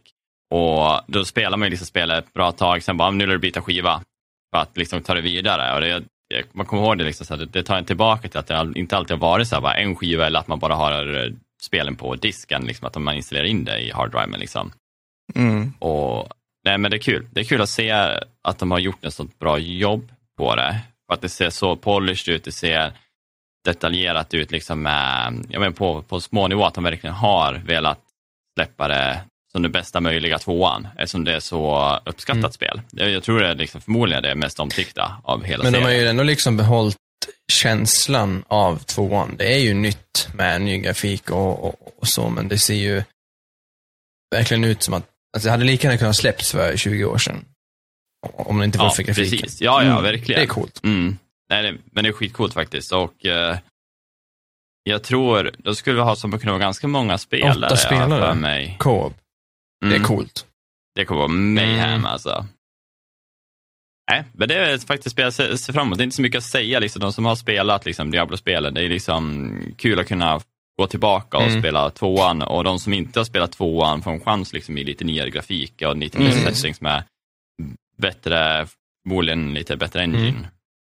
Och 0.54 1.02
då 1.08 1.26
spelar 1.26 1.58
man 1.58 1.66
ju 1.66 1.70
liksom 1.70 1.88
spelet 1.88 2.26
ett 2.26 2.34
bra 2.34 2.52
tag, 2.52 2.84
sen 2.84 2.98
bara, 2.98 3.12
nu 3.12 3.26
vill 3.26 3.34
du 3.34 3.38
byta 3.38 3.62
skiva 3.62 4.02
för 4.56 4.62
att 4.62 4.78
liksom 4.78 5.02
ta 5.02 5.14
det 5.14 5.22
vidare. 5.22 5.76
Och 5.76 5.82
det, 5.82 6.04
man 6.52 6.66
kommer 6.66 6.84
ihåg 6.84 6.98
det, 6.98 7.04
liksom, 7.04 7.26
så 7.26 7.34
här, 7.34 7.40
det, 7.40 7.46
det 7.46 7.64
tar 7.64 7.78
en 7.78 7.86
tillbaka 7.86 8.30
till 8.30 8.40
att 8.40 8.48
det 8.48 8.74
inte 8.76 8.98
alltid 8.98 9.18
har 9.18 9.22
varit 9.22 9.48
så 9.48 9.56
här, 9.56 9.62
bara 9.62 9.76
en 9.76 9.96
skiva 9.96 10.26
eller 10.26 10.40
att 10.40 10.48
man 10.48 10.60
bara 10.60 10.76
har 10.76 11.26
eh, 11.26 11.32
spelen 11.62 11.96
på 11.96 12.16
disken, 12.16 12.66
liksom, 12.66 12.88
att 12.88 12.96
man 12.96 13.16
installerar 13.16 13.46
in 13.46 13.64
det 13.64 13.80
i 13.80 13.92
harddriven. 13.92 14.40
Liksom. 14.40 14.72
Mm. 15.36 15.74
Och, 15.80 16.28
nej, 16.66 16.78
men 16.78 16.92
det 16.92 16.98
är 16.98 17.02
kul. 17.02 17.28
Det 17.32 17.40
är 17.40 17.46
kul 17.46 17.62
att 17.62 17.70
se 17.70 17.92
att 18.44 18.60
de 18.60 18.72
har 18.72 18.80
gjort 18.80 19.06
ett 19.06 19.14
sånt 19.14 19.40
bra 19.40 19.60
jobb 19.60 20.12
på 20.38 20.56
det. 20.56 20.80
Att 21.14 21.22
det 21.22 21.30
ser 21.30 21.50
så 21.50 21.76
polished 21.76 22.36
ut, 22.36 22.44
det 22.44 22.52
ser 22.52 22.94
detaljerat 23.66 24.34
ut 24.34 24.52
liksom 24.52 24.82
med, 24.82 25.46
jag 25.50 25.60
menar 25.60 25.72
på, 25.72 26.02
på 26.02 26.22
små 26.22 26.48
nivå, 26.48 26.66
att 26.66 26.74
de 26.74 26.84
verkligen 26.84 27.16
har 27.16 27.54
velat 27.54 28.00
släppa 28.58 28.88
det 28.88 29.22
som 29.52 29.62
det 29.62 29.70
bästa 29.70 30.00
möjliga 30.02 30.40
tvåan, 30.40 30.88
eftersom 30.98 31.24
det 31.24 31.36
är 31.36 31.40
så 31.40 31.96
uppskattat 32.06 32.40
Mm. 32.44 32.52
spel. 32.52 32.82
Jag, 32.92 33.24
tror 33.24 33.40
det 33.40 33.48
är 33.48 33.56
liksom 33.56 33.82
förmodligen 33.82 34.24
det 34.24 34.36
mest 34.36 34.60
omtyckta 34.60 35.22
av 35.24 35.44
hela 35.44 35.64
Men 35.64 35.74
de 35.74 35.78
serien. 35.80 35.96
har 35.96 36.04
ju 36.04 36.08
ändå 36.08 36.24
liksom 36.24 36.58
behållit 36.58 36.98
känslan 37.52 38.44
av 38.48 38.78
tvåan. 38.78 39.36
Det 39.38 39.54
är 39.54 39.60
ju 39.60 39.74
nytt 39.74 40.28
med 40.34 40.62
ny 40.62 40.78
grafik 40.78 41.30
och, 41.32 41.64
och, 41.66 41.94
och 42.00 42.08
så, 42.08 42.30
men 42.30 42.48
det 42.48 42.58
ser 42.58 42.74
ju 42.74 43.04
verkligen 44.36 44.64
ut 44.64 44.84
som 44.84 44.94
att 44.94 45.06
alltså 45.36 45.48
det 45.48 45.52
hade 45.52 45.64
lika 45.66 45.88
gärna 45.88 45.98
kunnat 45.98 46.16
släppts 46.16 46.52
för 46.52 46.78
20 46.78 47.06
år 47.06 47.18
sedan. 47.18 47.46
Om 48.22 48.60
det 48.60 48.66
inte 48.66 48.78
var 48.78 48.86
ja, 48.86 48.92
för 48.92 49.04
grafiken. 49.04 49.40
precis. 49.40 49.62
Ja, 49.62 49.84
ja, 49.84 49.92
Mm, 49.92 50.04
verkligen. 50.04 50.40
Det 50.40 50.46
är 50.46 50.48
coolt. 50.48 50.80
Mm. 50.84 51.18
Nej, 51.50 51.78
men 51.92 52.04
det 52.04 52.10
är 52.10 52.14
skitcoolt 52.14 52.54
faktiskt. 52.54 52.92
Och 52.92 53.26
eh, 53.26 53.58
jag 54.84 55.04
tror, 55.04 55.52
då 55.58 55.76
skulle 55.76 55.96
vi 55.96 56.02
ha 56.02 56.16
som 56.16 56.40
kunna 56.40 56.52
vara 56.52 56.60
ganska 56.62 56.88
många 56.88 57.18
spelare. 57.18 57.66
Åtta 57.66 57.78
spelare. 57.78 58.22
För 58.22 58.34
mig. 58.34 58.76
Co-op. 58.80 59.14
Det 59.82 59.86
är 59.88 59.92
Mm. 59.96 60.04
coolt. 60.08 60.46
Det 60.96 61.06
kommer 61.06 61.20
vara 61.20 61.28
mayhem 61.28 61.90
Mm. 61.90 62.06
alltså. 62.06 62.46
Nej, 64.12 64.24
men 64.34 64.50
det 64.50 64.56
är 64.56 64.78
faktiskt 64.78 65.14
spel 65.14 65.24
jag 65.24 65.34
ser, 65.60 65.74
fram 65.74 65.88
emot. 65.88 65.98
Det 65.98 66.02
är 66.02 66.06
inte 66.06 66.16
så 66.16 66.22
mycket 66.22 66.38
att 66.38 66.44
säga. 66.44 66.80
Liksom, 66.80 67.00
de 67.00 67.14
som 67.14 67.26
har 67.26 67.36
spelat 67.36 67.86
liksom, 67.86 68.12
Diablo-spelen, 68.12 68.74
det 68.74 68.82
är 68.86 68.90
liksom 68.90 69.54
kul 69.78 70.00
att 70.00 70.08
kunna 70.08 70.42
gå 70.80 70.88
tillbaka 70.88 71.38
och 71.38 71.44
Mm. 71.44 71.62
spela 71.62 71.90
tvåan. 71.90 72.42
Och 72.42 72.64
de 72.64 72.80
som 72.80 72.94
inte 72.94 73.20
har 73.20 73.26
spelat 73.26 73.52
tvåan 73.52 74.02
får 74.02 74.12
en 74.12 74.20
chans 74.22 74.54
liksom, 74.54 74.78
i 74.78 74.84
lite 74.84 75.04
nyare 75.04 75.30
grafik 75.30 75.82
och 75.86 75.98
lite 75.98 76.20
mer 76.20 76.32
Mm. 76.32 76.54
settings 76.54 76.82
med 76.82 77.04
bättre, 78.02 78.68
förmodligen 79.04 79.54
lite 79.54 79.78
bättre 79.78 80.00
engine. 80.00 80.30
Mm. 80.30 80.46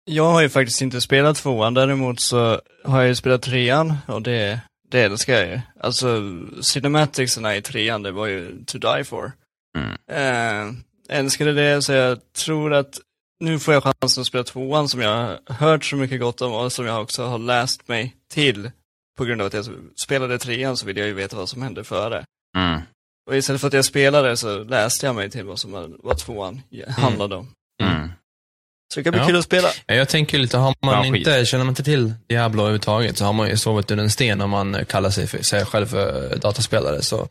Jag 0.05 0.31
har 0.31 0.41
ju 0.41 0.49
faktiskt 0.49 0.81
inte 0.81 1.01
spelat 1.01 1.37
tvåan, 1.37 1.73
däremot 1.73 2.21
så 2.21 2.61
har 2.83 2.99
jag 2.99 3.07
ju 3.07 3.15
spelat 3.15 3.41
trean 3.41 3.93
och 4.05 4.21
det, 4.21 4.59
det 4.89 5.01
älskar 5.01 5.33
jag 5.33 5.47
ju. 5.47 5.59
Alltså, 5.79 6.21
cinematicserna 6.61 7.55
i 7.55 7.61
trean, 7.61 8.03
det 8.03 8.11
var 8.11 8.27
ju 8.27 8.65
to 8.65 8.77
die 8.77 9.03
for. 9.03 9.31
Mm. 9.77 9.97
Eh, 10.11 10.73
älskade 11.09 11.53
det, 11.53 11.81
så 11.81 11.93
jag 11.93 12.33
tror 12.33 12.73
att 12.73 12.99
nu 13.39 13.59
får 13.59 13.73
jag 13.73 13.83
chansen 13.83 14.21
att 14.21 14.27
spela 14.27 14.43
tvåan 14.43 14.89
som 14.89 15.01
jag 15.01 15.09
har 15.09 15.53
hört 15.53 15.85
så 15.85 15.95
mycket 15.95 16.19
gott 16.19 16.41
om 16.41 16.53
och 16.53 16.71
som 16.71 16.85
jag 16.85 17.01
också 17.01 17.25
har 17.25 17.39
läst 17.39 17.87
mig 17.87 18.15
till. 18.33 18.71
På 19.17 19.25
grund 19.25 19.41
av 19.41 19.47
att 19.47 19.53
jag 19.53 19.65
spelade 19.95 20.39
trean 20.39 20.77
så 20.77 20.85
vill 20.85 20.97
jag 20.97 21.07
ju 21.07 21.13
veta 21.13 21.35
vad 21.35 21.49
som 21.49 21.61
hände 21.61 21.83
före. 21.83 22.25
Mm. 22.57 22.81
Och 23.27 23.38
istället 23.38 23.62
för 23.62 23.67
att 23.67 23.74
jag 23.74 23.86
spelade 23.86 24.38
så 24.38 24.63
läste 24.63 25.05
jag 25.05 25.15
mig 25.15 25.29
till 25.29 25.43
vad 25.46 25.60
som 25.60 25.98
vad 26.03 26.17
tvåan 26.17 26.62
handlade 26.98 27.36
om. 27.36 27.48
Mm. 27.84 28.12
Så 28.93 29.00
det 29.00 29.03
kan 29.03 29.12
bli 29.12 29.19
Ja. 29.22 29.27
kul 29.27 29.36
att 29.38 29.43
spela. 29.43 29.67
Ja, 29.86 29.96
Jag 29.96 30.10
tänker 30.10 30.38
lite, 30.38 30.57
har 30.57 30.75
man 30.86 31.03
skit. 31.03 31.15
inte, 31.15 31.46
känner 31.46 31.63
man 31.65 31.72
inte 31.72 31.84
till 31.84 32.13
Diablo 32.29 32.62
överhuvudtaget 32.62 33.17
så 33.17 33.25
har 33.25 33.34
man 33.34 33.50
ju 33.50 33.57
sovit 33.57 33.91
under 33.91 34.03
en 34.03 34.10
sten 34.10 34.41
om 34.41 34.50
man 34.50 34.86
kallar 34.86 35.10
sig, 35.10 35.27
för, 35.27 35.41
sig 35.43 35.65
själv 35.65 35.86
för 35.86 36.36
dataspelare. 36.36 37.01
Så. 37.01 37.22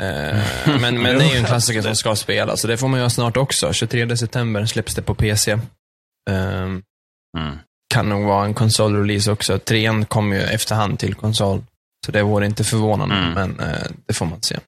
Eh, 0.00 0.38
men, 0.80 1.02
men 1.02 1.18
det 1.18 1.24
är 1.24 1.32
ju 1.32 1.38
en 1.38 1.44
klassiker 1.44 1.82
som 1.82 1.96
ska 1.96 2.16
spelas, 2.16 2.60
så 2.60 2.66
det 2.66 2.76
får 2.76 2.88
man 2.88 2.98
göra 3.00 3.10
snart 3.10 3.36
också. 3.36 3.72
23 3.72 4.16
september 4.16 4.66
släpps 4.66 4.94
det 4.94 5.02
på 5.02 5.14
PC. 5.14 5.58
Ehm, 6.30 6.82
Mm. 7.38 7.58
kan 7.94 8.08
nog 8.08 8.24
vara 8.26 8.44
en 8.44 8.54
konsolrelease 8.54 9.30
också. 9.32 9.58
Trean 9.58 10.04
kommer 10.04 10.36
ju 10.36 10.42
efterhand 10.42 10.98
till 10.98 11.14
konsol. 11.14 11.62
Så 12.06 12.12
det 12.12 12.22
vore 12.22 12.46
inte 12.46 12.64
förvånande, 12.64 13.14
Mm. 13.14 13.32
men 13.32 13.60
eh, 13.68 13.86
det 14.06 14.14
får 14.14 14.26
man 14.26 14.42
se. 14.42 14.58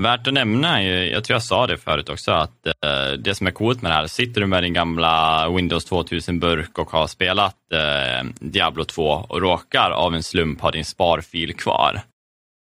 Värt 0.00 0.26
att 0.26 0.34
nämna, 0.34 0.82
jag 0.84 1.24
tror 1.24 1.34
jag 1.34 1.42
sa 1.42 1.66
det 1.66 1.76
förut 1.78 2.08
också, 2.08 2.32
att 2.32 2.66
eh, 2.66 3.12
det 3.18 3.34
som 3.34 3.46
är 3.46 3.50
coolt 3.50 3.82
med 3.82 3.90
det 3.92 3.94
här, 3.94 4.06
sitter 4.06 4.40
du 4.40 4.46
med 4.46 4.62
din 4.62 4.72
gamla 4.72 5.48
Windows 5.50 5.90
2000-burk 5.90 6.78
och 6.78 6.90
har 6.90 7.06
spelat 7.06 7.56
eh, 7.72 8.28
Diablo 8.40 8.84
2 8.84 9.04
och 9.04 9.40
råkar 9.40 9.90
av 9.90 10.14
en 10.14 10.22
slump 10.22 10.60
ha 10.60 10.70
din 10.70 10.84
sparfil 10.84 11.54
kvar, 11.54 12.00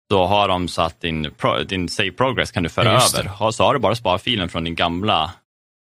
då 0.09 0.25
har 0.25 0.47
de 0.47 0.67
satt 0.67 1.01
din, 1.01 1.31
pro, 1.37 1.63
din 1.63 1.89
save 1.89 2.11
progress 2.11 2.51
kan 2.51 2.63
du 2.63 2.69
föra 2.69 2.85
Ja, 2.85 2.91
över. 3.19 3.51
Så 3.51 3.63
har 3.63 3.73
du 3.73 3.79
bara 3.79 3.95
sparfilen 3.95 4.49
från 4.49 4.63
din 4.63 4.75
gamla, 4.75 5.31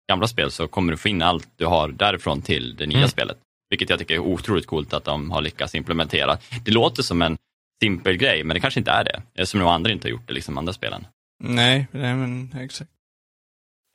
gamla 0.10 0.28
spel 0.28 0.52
så 0.52 0.68
kommer 0.68 0.92
du 0.92 0.98
få 0.98 1.08
in 1.10 1.22
allt 1.22 1.48
du 1.58 1.66
har 1.66 1.88
därifrån 1.88 2.42
till 2.42 2.76
det 2.76 2.86
nya 2.86 2.98
Mm. 2.98 3.10
spelet. 3.10 3.38
Vilket 3.70 3.90
jag 3.90 4.00
tycker 4.00 4.14
är 4.16 4.20
otroligt 4.20 4.68
coolt 4.68 4.94
att 4.94 5.04
de 5.04 5.32
har 5.32 5.42
lyckats 5.42 5.76
implementera. 5.76 6.38
Det 6.66 6.72
låter 6.72 7.04
som 7.04 7.22
en 7.22 7.38
simpel 7.84 8.18
grej, 8.18 8.44
men 8.44 8.56
det 8.56 8.62
kanske 8.62 8.80
inte 8.80 8.92
är 8.92 9.04
det. 9.04 9.22
Eftersom 9.36 9.60
de 9.60 9.70
andra 9.70 9.92
inte 9.92 10.08
har 10.08 10.12
gjort 10.12 10.28
det, 10.28 10.34
liksom 10.34 10.58
andra 10.58 10.74
spelen. 10.74 11.06
Nej, 11.46 11.88
nej 11.92 12.16
men 12.16 12.56
exakt. 12.60 12.92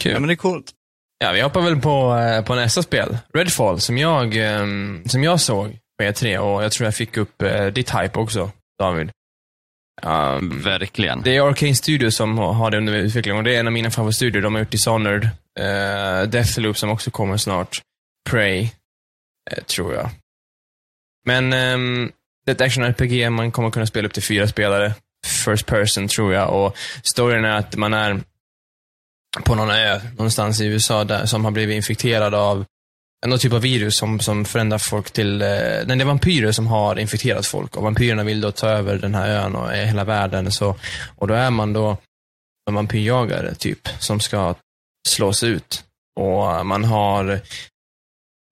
Kul. 0.02 0.12
Ja 0.12 0.20
men 0.20 0.28
det 0.28 0.34
är 0.34 0.36
coolt. 0.36 0.72
Ja, 1.18 1.32
vi 1.32 1.40
hoppar 1.40 1.60
väl 1.60 1.80
på, 1.80 2.16
eh, 2.16 2.44
på 2.44 2.54
nästa 2.54 2.82
spel. 2.82 3.18
Redfall, 3.34 3.80
som 3.80 3.98
jag, 3.98 4.36
ehm, 4.36 5.02
som 5.06 5.24
jag 5.24 5.40
såg 5.40 5.78
på 5.98 6.04
E3 6.04 6.38
och 6.38 6.64
jag 6.64 6.72
tror 6.72 6.84
jag 6.84 6.94
fick 6.94 7.16
upp 7.16 7.42
eh, 7.42 7.66
ditt 7.66 7.90
hype 7.90 8.18
också, 8.18 8.50
David. 8.78 9.10
Um, 10.02 10.62
Verkligen. 10.62 11.22
det 11.22 11.36
är 11.36 11.48
Arcane 11.48 11.74
Studios 11.74 12.16
som 12.16 12.38
har 12.38 12.70
det 12.70 12.76
under 12.76 12.92
utveckling 12.92 13.36
och 13.36 13.44
det 13.44 13.56
är 13.56 13.60
en 13.60 13.66
av 13.66 13.72
mina 13.72 13.90
favoritstudior. 13.90 14.42
De 14.42 14.54
har 14.54 14.60
gjort 14.60 14.70
Dishonored, 14.70 15.24
uh, 15.24 16.30
Deathloop 16.30 16.78
som 16.78 16.90
också 16.90 17.10
kommer 17.10 17.36
snart, 17.36 17.82
Prey, 18.30 18.70
tror 19.66 19.94
jag. 19.94 20.10
Men 21.26 21.52
um, 21.52 22.12
det 22.46 22.50
är 22.50 22.54
ett 22.54 22.60
action-RPG, 22.60 23.30
man 23.30 23.52
kommer 23.52 23.70
kunna 23.70 23.86
spela 23.86 24.08
upp 24.08 24.14
till 24.14 24.22
fyra 24.22 24.48
spelare. 24.48 24.94
First 25.26 25.66
person, 25.66 26.08
tror 26.08 26.32
jag. 26.32 26.50
Och 26.50 26.76
storyn 27.02 27.44
är 27.44 27.58
att 27.58 27.76
man 27.76 27.94
är 27.94 28.20
på 29.44 29.54
någon 29.54 29.70
ö 29.70 30.00
någonstans 30.16 30.60
i 30.60 30.66
USA 30.66 31.04
där, 31.04 31.26
som 31.26 31.44
har 31.44 31.50
blivit 31.50 31.76
infekterad 31.76 32.34
av 32.34 32.64
någon 33.26 33.38
typ 33.38 33.52
av 33.52 33.60
virus 33.60 33.96
som, 33.96 34.20
som 34.20 34.44
förändrar 34.44 34.78
folk 34.78 35.10
till... 35.10 35.42
Eh, 35.42 35.48
nej, 35.48 35.86
det 35.86 36.02
är 36.02 36.04
vampyrer 36.04 36.52
som 36.52 36.66
har 36.66 36.98
infekterat 36.98 37.46
folk 37.46 37.76
och 37.76 37.82
vampyrerna 37.82 38.24
vill 38.24 38.40
då 38.40 38.52
ta 38.52 38.68
över 38.68 38.96
den 38.98 39.14
här 39.14 39.28
ön 39.28 39.56
och 39.56 39.74
är 39.74 39.86
hela 39.86 40.04
världen. 40.04 40.52
Så, 40.52 40.76
och 41.16 41.28
då 41.28 41.34
är 41.34 41.50
man 41.50 41.72
då 41.72 41.96
en 42.68 42.74
vampyrjagare, 42.74 43.54
typ, 43.54 43.88
som 43.98 44.20
ska 44.20 44.54
slås 45.08 45.42
ut. 45.42 45.84
Och 46.20 46.66
man 46.66 46.84
har 46.84 47.40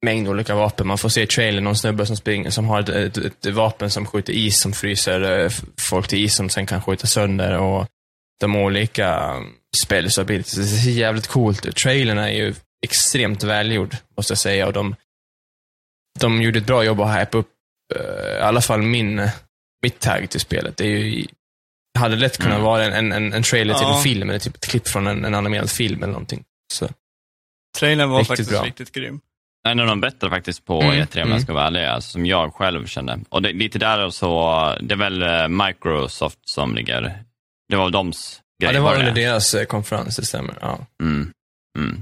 mängd 0.06 0.28
olika 0.28 0.54
vapen. 0.54 0.86
Man 0.86 0.98
får 0.98 1.08
se 1.08 1.22
i 1.22 1.26
trailern 1.26 1.64
någon 1.64 1.76
snubbe 1.76 2.06
som 2.06 2.16
springer, 2.16 2.50
som 2.50 2.66
har 2.68 2.80
ett, 2.80 2.88
ett, 2.88 3.18
ett 3.46 3.46
vapen 3.54 3.90
som 3.90 4.06
skjuter 4.06 4.32
is, 4.32 4.60
som 4.60 4.72
fryser 4.72 5.20
eh, 5.44 5.50
folk 5.80 6.08
till 6.08 6.24
is, 6.24 6.34
som 6.34 6.48
sen 6.50 6.66
kan 6.66 6.82
skjuta 6.82 7.06
sönder. 7.06 7.58
Och 7.58 7.86
de 8.40 8.56
olika 8.56 9.34
spells 9.76 10.18
och 10.18 10.22
abilities. 10.22 10.54
Det 10.54 10.64
ser 10.64 10.90
jävligt 10.90 11.26
coolt 11.26 11.66
ut. 11.66 11.76
Trailern 11.76 12.18
är 12.18 12.28
ju 12.30 12.54
extremt 12.86 13.42
välgjord, 13.42 13.96
måste 14.16 14.30
jag 14.30 14.38
säga. 14.38 14.66
Och 14.66 14.72
de, 14.72 14.96
de 16.18 16.42
gjorde 16.42 16.58
ett 16.58 16.66
bra 16.66 16.84
jobb 16.84 17.00
att 17.00 17.20
hype 17.20 17.38
upp, 17.38 17.48
eh, 17.94 18.36
i 18.38 18.40
alla 18.40 18.60
fall 18.60 18.82
min, 18.82 19.28
mitt 19.82 20.00
tag 20.00 20.30
till 20.30 20.40
spelet. 20.40 20.76
Det 20.76 20.84
är 20.84 20.88
ju, 20.98 21.26
hade 21.98 22.16
lätt 22.16 22.38
kunnat 22.38 22.52
Mm. 22.54 22.64
vara 22.64 22.84
en, 22.84 23.12
en, 23.12 23.32
en 23.32 23.42
trailer 23.42 23.74
till 23.74 23.82
Ja. 23.88 23.96
en 23.96 24.02
film, 24.02 24.28
eller 24.30 24.38
typ 24.38 24.54
ett 24.56 24.66
klipp 24.66 24.88
från 24.88 25.06
en, 25.06 25.24
en 25.24 25.34
animerad 25.34 25.70
film 25.70 26.02
eller 26.02 26.12
någonting. 26.12 26.44
Så, 26.72 26.88
Trailern 27.78 28.10
var 28.10 28.18
Riktigt 28.18 28.28
faktiskt 28.28 28.50
bra. 28.50 28.62
riktigt 28.64 28.92
grym. 28.92 29.20
En 29.70 29.80
av 29.80 29.86
de 29.86 30.00
bättre 30.00 30.30
faktiskt 30.30 30.64
på 30.64 30.80
Mm, 30.82 30.94
E3 30.94 31.16
om 31.16 31.20
mm. 31.22 31.32
jag 31.32 31.42
ska 31.42 31.52
vara 31.52 31.66
ärlig, 31.66 31.84
alltså, 31.84 32.10
som 32.10 32.26
jag 32.26 32.54
själv 32.54 32.86
kände. 32.86 33.18
Och 33.28 33.42
det, 33.42 33.52
lite 33.52 33.78
där 33.78 34.10
så, 34.10 34.74
det 34.80 34.94
är 34.94 34.98
väl 34.98 35.22
eh, 35.22 35.48
Microsoft 35.66 36.38
som 36.44 36.74
ligger, 36.74 37.22
det 37.68 37.76
var 37.76 37.90
dems 37.90 38.40
ja, 38.58 38.66
grej. 38.66 38.74
det 38.74 38.80
var 38.80 38.94
under 38.98 39.12
deras 39.12 39.54
eh, 39.54 39.64
konferens, 39.64 40.16
det 40.16 40.24
stämmer. 40.26 40.54
Ja. 40.60 40.78
Mm. 41.02 41.32
Mm. 41.78 42.00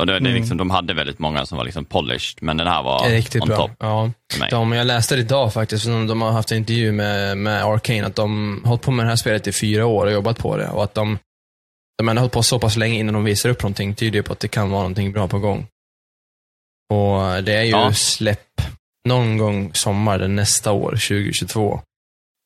Och 0.00 0.06
det, 0.06 0.12
det 0.12 0.18
Mm. 0.18 0.34
liksom, 0.34 0.56
de 0.56 0.70
hade 0.70 0.94
väldigt 0.94 1.18
många 1.18 1.46
som 1.46 1.58
var 1.58 1.64
liksom 1.64 1.84
polished, 1.84 2.38
men 2.42 2.56
den 2.56 2.66
här 2.66 2.82
var 2.82 3.08
Riktigt 3.08 3.42
on 3.42 3.48
bra. 3.48 3.56
top 3.56 3.70
Ja. 3.78 4.10
De, 4.50 4.72
jag 4.72 4.86
läste 4.86 5.14
det 5.16 5.20
idag 5.20 5.52
faktiskt, 5.52 5.86
de, 5.86 6.06
de 6.06 6.22
har 6.22 6.32
haft 6.32 6.52
en 6.52 6.58
intervju 6.58 6.92
med, 6.92 7.38
med 7.38 7.64
Arcane, 7.64 8.06
att 8.06 8.16
de 8.16 8.60
har 8.62 8.68
hållit 8.68 8.82
på 8.82 8.90
med 8.90 9.06
det 9.06 9.08
här 9.08 9.16
spelet 9.16 9.46
i 9.46 9.52
fyra 9.52 9.86
år 9.86 10.06
och 10.06 10.12
jobbat 10.12 10.38
på 10.38 10.56
det. 10.56 10.68
Och 10.68 10.84
att 10.84 10.94
de, 10.94 11.18
de 11.98 12.08
har 12.08 12.16
hållit 12.16 12.32
på 12.32 12.42
så 12.42 12.58
pass 12.58 12.76
länge 12.76 12.98
innan 12.98 13.14
de 13.14 13.24
visar 13.24 13.48
upp 13.50 13.62
någonting, 13.62 13.94
tyder 13.94 14.16
ju 14.18 14.22
på 14.22 14.32
att 14.32 14.40
det 14.40 14.48
kan 14.48 14.70
vara 14.70 14.80
någonting 14.82 15.12
bra 15.12 15.28
på 15.28 15.38
gång. 15.38 15.66
Och 16.90 17.44
det 17.44 17.52
är 17.52 17.62
ju 17.62 17.70
Ja. 17.70 17.92
släpp 17.92 18.60
någon 19.08 19.38
gång 19.38 19.74
sommaren 19.74 20.36
nästa 20.36 20.72
år, 20.72 20.90
2022. 20.90 21.80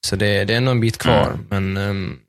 Så 0.07 0.17
det, 0.17 0.45
det 0.45 0.55
är 0.55 0.61
nog 0.61 0.73
en 0.73 0.81
bit 0.81 0.99
kvar, 0.99 1.31
Mm. 1.31 1.47
men 1.51 1.77
ehm, 1.77 2.21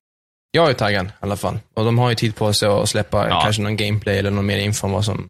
jag 0.52 0.69
är 0.69 0.74
taggad 0.74 1.06
i 1.08 1.12
alla 1.19 1.38
fall. 1.38 1.60
Och 1.74 1.86
de 1.86 1.98
har 1.98 2.10
ju 2.10 2.15
tid 2.15 2.36
på 2.36 2.54
sig 2.54 2.69
att 2.69 2.89
släppa 2.89 3.30
Ja. 3.30 3.41
kanske 3.41 3.62
någon 3.62 3.78
gameplay 3.78 4.17
eller 4.17 4.32
någon 4.32 4.45
mer 4.45 4.58
info 4.58 4.88
om 4.88 4.91
vad 4.93 5.06
som, 5.06 5.30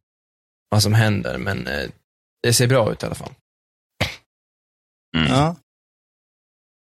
vad 0.70 0.84
som 0.84 0.94
händer, 0.94 1.38
men 1.38 1.68
eh, 1.68 1.90
det 2.44 2.54
ser 2.54 2.68
bra 2.68 2.92
ut 2.92 3.04
i 3.04 3.06
alla 3.06 3.16
fall. 3.16 3.34
Mm. 5.18 5.32
Ja. 5.32 5.56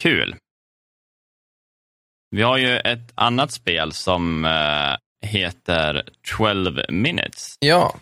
Kul. 0.03 0.35
Vi 2.29 2.41
har 2.41 2.57
ju 2.57 2.77
ett 2.77 3.11
annat 3.15 3.51
spel 3.51 3.91
som 3.93 4.45
eh, 4.45 5.27
heter 5.29 6.09
12 6.37 6.81
minutes. 6.89 7.55
Ja, 7.59 7.95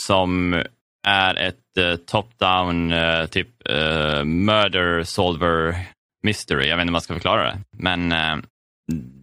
som 0.00 0.62
är 1.06 1.34
ett 1.34 1.76
eh, 1.78 1.96
top-down 1.96 2.92
eh, 2.92 3.26
typ 3.26 3.68
eh, 3.68 4.24
murder 4.24 5.04
solver 5.04 5.86
mystery. 6.22 6.68
Jag 6.68 6.76
vet 6.76 6.82
inte 6.82 6.90
om 6.90 6.92
man 6.92 7.00
ska 7.00 7.14
förklara 7.14 7.44
det. 7.44 7.58
Men 7.70 8.08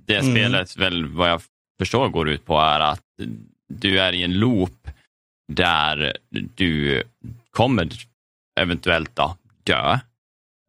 det 0.06 0.17
Mm. 0.19 0.32
spelet 0.32 0.78
väl 0.78 1.06
vad 1.06 1.30
jag 1.30 1.41
förstår 1.80 2.10
går 2.10 2.30
ut 2.30 2.46
på 2.46 2.60
är 2.60 2.80
att 2.80 3.02
du 3.74 4.00
är 4.00 4.13
i 4.13 4.24
en 4.24 4.39
loop 4.39 4.88
där 5.54 6.17
du 6.56 7.04
kommer 7.52 7.89
eventuellt 8.60 9.15
då, 9.15 9.38
dö 9.63 10.00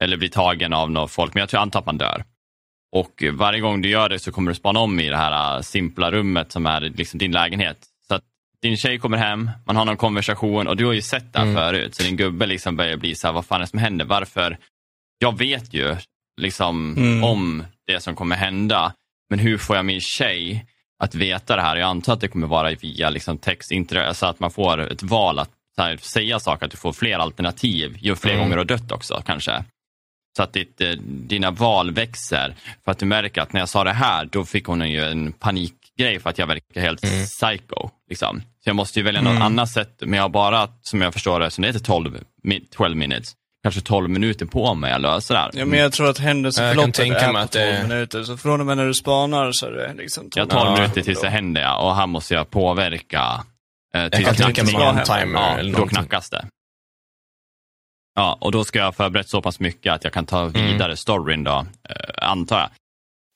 eller 0.05 0.16
bli 0.16 0.29
tagen 0.29 0.72
av 0.72 0.90
något 0.90 1.11
folk, 1.11 1.35
men 1.35 1.40
jag 1.40 1.48
tror 1.48 1.61
antar 1.61 1.81
att 1.81 1.87
man 1.87 1.98
dör. 1.98 2.24
Och 2.96 3.24
varje 3.33 3.61
gång 3.61 3.83
du 3.83 3.88
gör 3.88 4.09
det 4.09 4.18
så 4.18 4.33
kommer 4.33 4.50
du 4.50 4.55
spana 4.55 4.81
om 4.81 5.00
i 5.00 5.09
det 5.11 5.16
här 5.16 5.62
simpla 5.62 6.11
rummet 6.11 6.53
som 6.53 6.66
är 6.66 6.81
liksom 6.81 7.18
din 7.18 7.33
lägenhet. 7.33 7.87
Din 8.64 8.77
tjej 8.77 8.98
kommer 8.98 9.18
hem, 9.18 9.50
man 9.66 9.77
har 9.77 9.85
någon 9.85 9.96
konversation 9.96 10.66
och 10.66 10.77
du 10.77 10.87
har 10.87 10.92
ju 10.92 11.03
sett 11.03 11.33
det 11.33 11.38
här 11.38 11.46
Mm. 11.46 11.57
förut. 11.57 11.94
Så 11.94 12.03
din 12.03 12.16
gubbe 12.16 12.46
liksom 12.46 12.77
börjar 12.77 12.96
bli 12.96 13.14
så 13.14 13.27
här, 13.27 13.33
vad 13.35 13.46
fan 13.46 13.57
är 13.57 13.61
det 13.61 13.66
som 13.70 13.79
händer? 13.79 14.05
Varför? 14.05 14.59
Jag 15.18 15.38
vet 15.38 15.74
ju 15.74 15.96
liksom 16.40 16.96
Mm. 16.96 17.24
om 17.24 17.64
det 17.87 18.00
som 18.00 18.14
kommer 18.16 18.37
hända, 18.37 18.92
men 19.31 19.38
hur 19.38 19.59
får 19.59 19.77
jag 19.77 19.85
min 19.85 20.00
tjej 20.00 20.66
att 21.03 21.14
veta 21.14 21.57
det 21.57 21.62
här? 21.62 21.77
Jag 21.77 21.87
antar 21.88 22.12
att 22.12 22.20
det 22.20 22.29
kommer 22.29 22.46
vara 22.46 22.70
via 22.70 23.11
liksom 23.11 23.38
text, 23.38 23.70
så 24.12 24.27
att 24.27 24.40
man 24.40 24.50
får 24.50 24.92
ett 24.92 25.03
val 25.03 25.38
att 25.38 25.50
här, 25.77 25.96
säga 25.96 26.40
saker, 26.40 26.64
att 26.66 26.70
du 26.70 26.77
får 26.77 26.92
fler 26.92 27.18
alternativ 27.18 27.96
ju 28.00 28.16
fler 28.16 28.33
Mm. 28.33 28.42
gånger 28.42 28.57
du 28.57 28.61
har 28.61 28.79
dött 28.79 28.92
också 28.92 29.22
kanske. 29.27 29.64
Så 30.37 30.42
att 30.42 30.53
ditt, 30.53 30.81
eh, 30.81 30.90
dina 31.07 31.50
val 31.50 31.90
växer. 31.90 32.55
För 32.85 32.92
att 32.92 32.98
du 32.98 33.07
märker 33.07 33.40
att 33.42 33.53
när 33.53 33.61
jag 33.61 33.68
sa 33.68 33.85
det 33.85 33.92
här, 33.92 34.24
då 34.33 34.44
fick 34.44 34.64
hon 34.64 34.90
ju 34.90 35.05
en 35.05 35.33
panikgrej 35.33 36.20
för 36.20 36.31
att 36.31 36.38
jag 36.38 36.46
verkar 36.46 36.81
helt 36.81 37.05
Mm. 37.05 37.24
psycho. 37.24 37.90
Liksom. 38.11 38.42
Så 38.64 38.68
jag 38.70 38.77
måste 38.77 38.98
ju 39.00 39.05
välja 39.05 39.20
något 39.20 39.31
Mm. 39.31 39.42
annat 39.42 39.70
sätt, 39.70 39.96
men 40.00 40.12
jag 40.12 40.22
har 40.24 40.29
bara, 40.29 40.68
som 40.83 41.00
jag 41.00 41.12
förstår 41.12 41.40
det, 41.40 41.50
som 41.50 41.62
det 41.62 41.68
heter 41.68 41.81
12, 41.81 42.18
mi- 42.44 42.66
12 42.72 42.96
minutes, 42.96 43.33
kanske 43.62 43.81
12 43.81 44.11
minuter 44.11 44.46
på 44.46 44.74
mig 44.74 44.92
eller 44.92 45.20
sådär. 45.20 45.50
Ja, 45.53 45.64
men 45.64 45.79
jag 45.79 45.92
tror 45.92 46.09
att 46.11 46.18
Jag 46.18 46.27
händelseförloppet 46.27 46.94
kan 46.96 47.05
tänka 47.05 47.20
är 47.20 47.33
mig 47.33 47.40
på 47.42 47.44
att 47.44 47.53
12 47.53 47.64
det- 47.64 47.83
minuter. 47.88 48.24
Så 48.24 48.37
från 48.37 48.61
och 48.61 48.66
med 48.66 48.77
när 48.77 48.87
du 48.87 48.94
spanar 48.94 49.50
så 49.53 49.66
är 49.66 49.70
det 49.70 49.94
liksom 49.94 50.31
12 50.31 50.33
Jag 50.37 50.44
har 50.57 50.64
12 50.64 50.70
Ja. 50.77 50.81
minuter 50.83 51.03
tills 51.03 51.20
det 51.20 51.29
händer, 51.29 51.61
ja. 51.62 51.77
Och 51.88 51.96
här 51.96 52.07
måste 52.07 52.35
jag 52.35 52.50
påverka 52.50 53.44
eh, 53.94 54.03
Jag 54.03 54.12
tills 54.12 54.24
kan 54.27 54.35
tänka 54.37 54.53
knackas. 54.53 54.72
mig 54.72 54.83
hända. 54.85 55.05
timer 55.05 55.40
Ja, 55.40 55.59
eller 55.59 55.72
då 55.72 55.79
någonting. 55.79 55.96
knackas 55.96 56.31
det. 56.31 56.46
Ja, 58.14 58.38
och 58.40 58.53
då 58.53 58.64
ska 58.64 58.79
jag 58.79 58.87
ha 58.87 58.92
förberett 58.92 59.29
så 59.29 59.42
pass 59.42 59.61
mycket 59.61 59.92
att 59.92 60.05
jag 60.05 60.12
kan 60.12 60.27
ta 60.27 60.44
vidare 60.44 60.96
storyn 60.96 61.44
då, 61.44 61.66
eh, 61.88 62.29
antar 62.29 62.59
jag. 62.61 62.68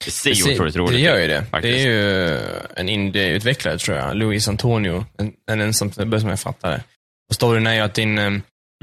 Det 0.04 0.10
ser 0.10 0.30
ju 0.32 0.54
otroligt 0.54 0.76
roligt 0.76 0.92
Det 0.92 1.00
gör 1.00 1.16
ut, 1.16 1.22
ju 1.22 1.26
det. 1.28 1.44
faktiskt. 1.46 1.74
Det 1.74 1.82
är 1.82 1.86
ju 1.86 2.38
en 2.76 2.88
indieutvecklare 2.88 3.78
tror 3.78 3.96
jag, 3.96 4.16
Luis 4.16 4.48
Antonio, 4.48 5.06
en, 5.18 5.32
en 5.50 5.60
ensam 5.60 5.92
som 5.92 6.28
jag 6.28 6.40
fattar 6.40 6.70
det. 6.70 6.84
Och 7.28 7.34
storyn 7.34 7.66
är 7.66 7.74
ju 7.74 7.80
att 7.80 7.94
din, 7.94 8.18
eh, 8.18 8.30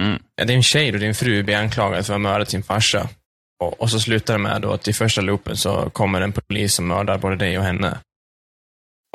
Mm. 0.02 0.22
ja, 0.36 0.46
din 0.46 0.64
tjej 0.64 0.94
och 0.94 1.00
din 1.00 1.16
fru 1.16 1.44
blir 1.44 1.56
anklagade 1.58 2.04
för 2.04 2.14
att 2.14 2.20
ha 2.22 2.32
mördat 2.32 2.50
sin 2.50 2.64
farsa. 2.64 3.10
Och, 3.64 3.82
och 3.82 3.90
så 3.92 4.00
slutar 4.00 4.34
det 4.34 4.40
med 4.40 4.62
då 4.62 4.72
att 4.74 4.88
i 4.88 4.94
första 4.94 5.22
loopen 5.22 5.58
så 5.58 5.90
kommer 5.90 6.22
en 6.22 6.32
polis 6.32 6.74
som 6.76 6.88
mördar 6.88 7.18
både 7.18 7.36
dig 7.36 7.58
och 7.58 7.64
henne. 7.64 8.00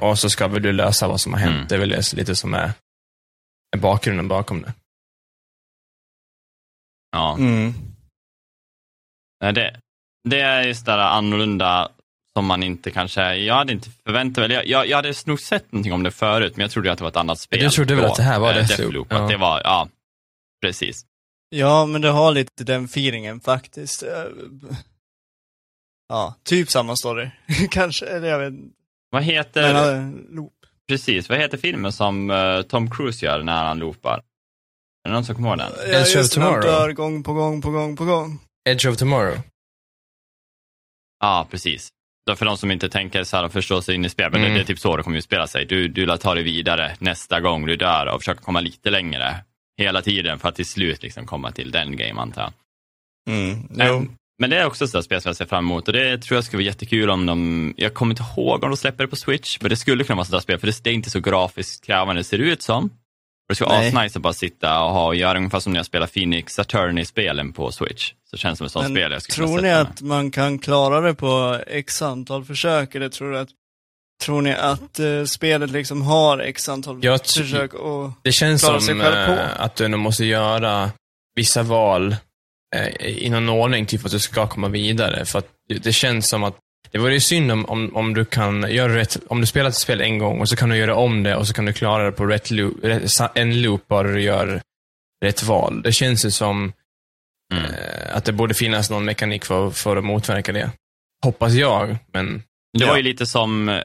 Och 0.03 0.19
så 0.19 0.31
ska 0.31 0.49
väl 0.49 0.63
du 0.63 0.73
lösa 0.73 1.09
vad 1.09 1.21
som 1.21 1.33
har 1.33 1.41
hänt. 1.41 1.55
Mm. 1.55 1.67
Det 1.69 1.75
är 1.75 1.79
väl 1.79 1.89
det 1.89 2.13
lite 2.13 2.37
som 2.37 2.55
är, 2.55 2.73
är 3.77 3.79
bakgrunden 3.79 4.29
bakom 4.29 4.63
det. 4.63 4.73
Ja. 7.13 7.37
Mm. 7.39 7.75
Nej, 9.41 9.53
Det, 9.53 9.81
det 10.29 10.41
är 10.41 10.63
just 10.63 10.87
det 10.87 10.93
där 10.93 10.99
annorlunda 10.99 11.89
som 12.33 12.47
man 12.47 12.63
inte 12.63 12.91
kanske, 12.91 13.35
jag 13.35 13.55
hade 13.55 13.73
inte 13.73 13.91
förväntat 14.05 14.49
mig, 14.49 14.53
jag, 14.57 14.67
jag, 14.67 14.87
jag 14.89 14.97
hade 14.97 15.15
nog 15.27 15.41
sett 15.41 15.73
någonting 15.73 15.93
om 15.93 16.03
det 16.03 16.11
förut, 16.11 16.53
men 16.57 16.63
jag 16.65 16.71
trodde 16.71 16.93
att 16.93 16.99
det 16.99 17.05
var 17.05 17.11
ett 17.11 17.17
annat 17.17 17.39
spel. 17.41 17.61
du 17.61 17.71
trodde 17.71 17.95
väl 17.95 18.05
att 18.05 18.17
det 18.17 18.23
här 18.23 18.39
var 18.41 18.49
eh, 18.51 18.55
Deathloop? 18.55 18.79
Deathloop, 18.79 19.07
Ja. 19.11 19.23
att 19.23 19.29
det 19.31 19.37
var, 19.37 19.61
ja, 19.65 19.89
precis. 20.63 21.05
Ja, 21.49 21.87
men 21.87 22.01
det 22.01 22.09
har 22.09 22.33
lite 22.33 22.65
den 22.65 22.85
feelingen 22.85 23.41
faktiskt. 23.41 24.03
Eh, 24.03 24.25
Ja, 26.09 26.35
typ 26.45 26.71
samma 26.71 26.97
story. 26.97 27.31
Kanske, 27.71 28.07
eller 28.07 28.29
jag 28.29 28.39
vet. 28.39 28.55
Vad 29.11 29.23
heter, 29.23 29.75
Men, 29.75 30.15
äh, 30.29 30.35
loop. 30.37 30.53
precis, 30.89 31.29
vad 31.29 31.39
heter 31.39 31.59
filmen 31.59 31.93
som 31.93 32.31
eh, 32.31 32.63
Tom 32.63 32.91
Cruise 32.91 33.25
gör 33.27 33.43
när 33.43 33.65
han 33.65 33.79
loopar? 33.79 34.23
Är 35.05 35.09
det 35.09 35.11
någon 35.15 35.25
som 35.25 35.35
kommer 35.35 35.49
ihåg 35.49 35.59
den? 35.59 35.73
Ja, 35.77 35.85
Edge 35.99 36.03
of 36.09 36.15
just 36.15 36.37
när 36.37 36.45
han 36.45 36.53
Tomorrow. 36.63 36.73
dör 36.81 36.93
gång 36.93 37.23
på 37.23 37.33
gång 37.33 37.63
på 37.63 37.71
gång 37.71 37.97
på 37.97 38.05
gång. 38.05 38.39
Edge 38.69 38.87
of 38.87 38.97
Tomorrow. 38.97 39.39
Ja, 41.21 41.47
precis. 41.51 41.89
Då 42.27 42.37
för 42.37 42.47
de 42.47 42.57
som 42.57 42.71
inte 42.71 42.89
tänker 42.89 43.25
så 43.25 43.37
här 43.37 43.45
och 43.45 43.53
förstår 43.53 43.81
sig 43.81 43.95
in 43.95 44.05
i 44.05 44.09
spel, 44.09 44.31
men 44.31 44.41
Mm. 44.41 44.53
det, 44.53 44.59
det 44.59 44.63
är 44.63 44.67
typ 44.67 44.79
så 44.79 44.97
det 44.97 45.03
kommer 45.03 45.17
ju 45.17 45.23
spela 45.23 45.47
sig. 45.47 45.65
Du, 45.67 45.89
du 45.89 46.17
ta 46.17 46.35
dig 46.35 46.43
vidare 46.43 46.97
nästa 46.99 47.41
gång 47.41 47.67
du 47.67 47.77
dör 47.77 48.07
och 48.07 48.21
försöka 48.21 48.41
komma 48.41 48.61
lite 48.61 48.91
längre 48.91 49.37
hela 49.79 50.03
tiden 50.03 50.39
för 50.39 50.49
att 50.49 50.57
till 50.57 50.67
slut 50.67 51.03
liksom 51.03 51.27
komma 51.27 51.51
till 51.53 51.71
den 51.71 51.97
game 51.97 52.21
antar 52.21 52.43
jag. 52.43 52.53
Mm. 53.35 53.67
Men, 53.71 54.17
men 54.39 54.51
det 54.51 54.57
är 54.57 54.67
också 54.67 54.85
ett 54.85 55.05
spel 55.05 55.21
som 55.21 55.29
jag 55.29 55.37
ser 55.37 55.47
fram 55.47 55.65
emot 55.65 55.89
och 55.89 55.93
det 55.93 56.19
tror 56.23 56.37
jag 56.37 56.45
skulle 56.45 56.59
vara 56.59 56.67
jättekul 56.67 57.11
om 57.11 57.27
de, 57.27 57.75
jag 57.77 57.95
kommer 57.95 58.13
inte 58.13 58.23
ihåg 58.23 58.65
om 58.65 58.71
de 58.71 58.77
släpper 58.77 59.05
det 59.05 59.09
på 59.09 59.17
Switch, 59.17 59.59
men 59.61 59.69
det 59.69 59.77
skulle 59.77 60.05
kunna 60.05 60.17
vara 60.17 60.25
sådant 60.25 60.43
spel 60.43 60.59
för 60.59 60.67
det, 60.67 60.85
det 60.85 60.91
är 60.91 60.95
inte 60.95 61.11
så 61.11 61.21
grafiskt 61.21 61.85
krävande 61.87 62.21
det 62.21 62.25
ser 62.25 62.39
ut 62.39 62.63
som. 62.63 62.91
Och 63.51 63.53
det 63.53 63.57
skulle 63.57 63.69
vara 63.69 63.87
asnice 63.87 64.19
att 64.19 64.23
bara 64.23 64.33
sitta 64.33 64.83
och 64.83 64.91
ha 64.91 65.07
och 65.07 65.17
göra 65.17 65.39
ungefär 65.39 65.61
som 65.61 65.73
när 65.73 65.79
jag 65.79 65.87
spelar 65.87 66.07
Phoenix 66.07 66.59
Attorney-spelen 66.59 67.53
på 67.53 67.73
Switch. 67.73 68.13
Så 68.31 68.37
känns 68.37 68.53
det 68.53 68.57
som 68.57 68.67
ett 68.67 68.73
sånt 68.73 68.83
Men 68.83 68.93
spel 68.93 69.13
jag 69.13 69.23
skulle 69.23 69.47
tror 69.47 69.61
ni 69.61 69.71
att 69.71 70.01
man 70.01 70.31
kan 70.31 70.59
klara 70.59 71.01
det 71.01 71.15
på 71.15 71.59
x 71.67 72.03
antal 72.03 72.45
försök? 72.45 72.95
Eller 72.95 73.09
tror, 73.09 73.33
du 73.33 73.39
att, 73.39 73.49
tror 74.23 74.43
ni 74.43 74.55
att 74.55 74.99
eh, 74.99 75.25
spelet 75.25 75.71
liksom 75.71 76.03
har 76.03 76.39
x 76.39 76.69
antal 76.69 76.99
Jag 77.03 77.27
försök? 77.27 77.75
Och... 77.75 78.11
Det 78.23 78.33
känns 78.33 78.63
Klara 78.63 78.81
som 78.81 78.87
sig 78.87 79.01
själv 79.01 79.27
på. 79.27 79.43
eh, 79.43 79.61
att 79.61 79.77
du 79.77 79.89
nog 79.89 80.01
måste 80.01 80.25
göra 80.25 80.91
vissa 81.35 81.63
val 81.63 82.17
eh, 82.77 83.07
i 83.07 83.29
någon 83.29 83.49
ordning, 83.49 83.87
typ 83.87 84.05
att 84.05 84.13
du 84.13 84.19
ska 84.19 84.47
komma 84.47 84.69
vidare. 84.69 85.25
För 85.25 85.39
att 85.39 85.49
det 85.81 85.93
känns 85.93 86.29
som 86.29 86.45
att 86.45 86.57
det 86.91 86.99
vore 86.99 87.15
ju 87.15 87.21
synd 87.21 87.53
om, 87.53 87.67
om, 87.67 87.97
om 87.97 88.15
du 88.15 88.25
kan 88.25 88.71
göra 88.73 88.97
rätt, 88.97 89.17
om 89.29 89.41
du 89.41 89.47
spelar 89.47 89.69
ett 89.69 89.75
spel 89.77 90.01
en 90.01 90.19
gång 90.19 90.41
och 90.41 90.49
så 90.49 90.57
kan 90.57 90.69
du 90.69 90.77
göra 90.77 90.95
om 90.95 91.23
det 91.23 91.37
och 91.37 91.47
så 91.47 91.55
kan 91.55 91.65
du 91.65 91.73
klara 91.73 92.05
det 92.05 92.13
på 92.13 92.27
rätt 92.27 92.51
loop, 92.51 92.77
en 93.35 93.63
loop 93.63 93.89
bara 93.89 94.09
du 94.09 94.23
gör 94.23 94.63
rätt 95.25 95.43
val. 95.43 95.83
Det 95.83 95.93
känns 95.93 96.25
ju 96.25 96.31
som 96.31 96.73
Mm. 97.53 97.65
eh, 97.65 98.17
att 98.17 98.25
det 98.25 98.33
borde 98.33 98.55
finnas 98.55 98.91
någon 98.91 99.05
mekanik 99.05 99.45
för, 99.45 99.71
för 99.71 99.97
att 99.97 100.05
motverka 100.05 100.53
det. 100.53 100.71
Hoppas 101.25 101.53
jag, 101.53 101.97
men 102.13 102.43
Det 102.79 102.85
var 102.85 102.93
Ja. 102.93 102.97
ju 102.97 103.03
lite 103.03 103.27
som 103.27 103.81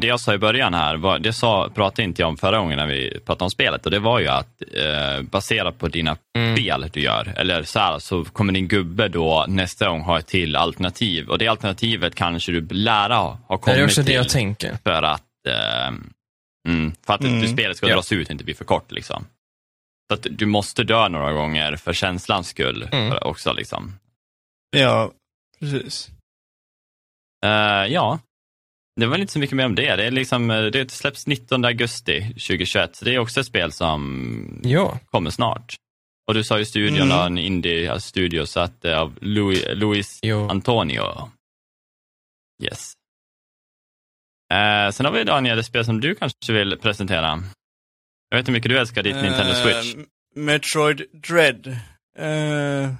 det 0.00 0.06
jag 0.06 0.20
sa 0.20 0.34
i 0.34 0.38
början 0.38 0.74
här, 0.74 0.96
var, 0.96 1.18
det 1.18 1.32
sa, 1.32 1.70
pratade 1.74 2.02
inte 2.02 2.22
jag 2.22 2.28
om 2.28 2.36
förra 2.36 2.58
gången 2.58 2.76
när 2.78 2.86
vi 2.86 3.20
pratade 3.26 3.44
om 3.44 3.50
spelet 3.50 3.84
och 3.84 3.90
det 3.90 3.98
var 3.98 4.20
ju 4.20 4.26
att 4.28 4.62
eh, 4.74 5.22
baserat 5.22 5.78
på 5.78 5.88
dina 5.88 6.16
mm, 6.38 6.56
spel 6.56 6.90
du 6.92 7.00
gör, 7.00 7.34
eller 7.36 7.62
så 7.62 7.78
här, 7.78 7.98
så 7.98 8.24
kommer 8.24 8.52
din 8.52 8.68
gubbe 8.68 9.08
då 9.08 9.44
nästa 9.48 9.88
gång 9.88 10.00
ha 10.00 10.18
ett 10.18 10.26
till 10.26 10.56
alternativ 10.56 11.28
och 11.28 11.38
det 11.38 11.48
alternativet 11.48 12.14
kanske 12.14 12.52
du 12.52 12.68
lära 12.70 13.16
ha 13.16 13.38
det 13.48 13.56
kommit 13.58 13.78
är 13.78 13.84
också 13.84 14.00
det 14.00 14.06
till 14.06 14.14
jag 14.14 14.28
tänker. 14.28 14.76
för 14.84 15.02
att, 15.02 15.22
eh, 15.48 15.86
mm, 16.68 16.92
för 17.06 17.14
att 17.14 17.20
Mm. 17.24 17.48
spelet 17.48 17.76
ska 17.76 17.88
Ja. 17.88 17.94
dras 17.94 18.12
ut 18.12 18.26
och 18.28 18.32
inte 18.32 18.44
bli 18.44 18.54
för 18.54 18.64
kort. 18.64 18.92
Liksom. 18.92 19.24
Så 20.10 20.14
att 20.14 20.26
du 20.30 20.46
måste 20.46 20.84
dö 20.84 21.08
några 21.08 21.32
gånger 21.32 21.76
för 21.76 21.92
känslans 21.92 22.48
skull 22.48 22.88
Mm. 22.92 23.10
för 23.10 23.26
också. 23.26 23.52
Liksom. 23.52 23.98
Ja, 24.76 25.10
precis. 25.60 26.08
Eh, 27.44 27.86
ja, 27.92 28.18
det 29.00 29.06
var 29.06 29.18
inte 29.18 29.32
så 29.32 29.38
mycket 29.38 29.56
mer 29.56 29.66
om 29.66 29.74
det. 29.74 29.96
Det, 29.96 30.04
är 30.06 30.10
liksom, 30.10 30.50
eh, 30.50 30.62
det 30.64 30.90
släpps 30.90 31.26
19 31.26 31.64
augusti 31.64 32.20
2021, 32.22 32.96
så 32.96 33.04
det 33.04 33.14
är 33.14 33.18
också 33.18 33.40
ett 33.40 33.46
spel 33.46 33.72
som 33.72 34.60
Ja, 34.64 34.98
kommer 35.10 35.30
snart. 35.30 35.74
Och 36.28 36.34
du 36.34 36.44
sa 36.44 36.58
ju 36.58 36.64
studion, 36.64 37.12
Mm. 37.12 37.26
en 37.26 37.38
indie-studio, 37.38 38.46
så 38.46 38.60
att 38.60 38.84
eh, 38.84 38.98
av 39.00 39.18
Louis, 39.20 39.64
Luis 39.74 40.18
jo. 40.22 40.48
Antonio. 40.48 41.30
Yes. 42.62 42.92
Eh, 44.52 44.90
sen 44.92 45.06
har 45.06 45.12
vi 45.12 45.24
Daniel, 45.24 45.58
ett 45.58 45.66
spel 45.66 45.84
som 45.84 46.00
du 46.00 46.14
kanske 46.14 46.52
vill 46.52 46.78
presentera. 46.78 47.42
Jag 48.28 48.36
vet 48.38 48.48
hur 48.48 48.52
mycket 48.52 48.70
du 48.70 48.78
älskar 48.78 49.02
ditt 49.02 49.14
Nintendo 49.16 49.52
Eh, 49.52 49.62
Switch. 49.62 49.96
Metroid 50.34 51.02
Dread 51.28 51.66
eh, 52.18 52.90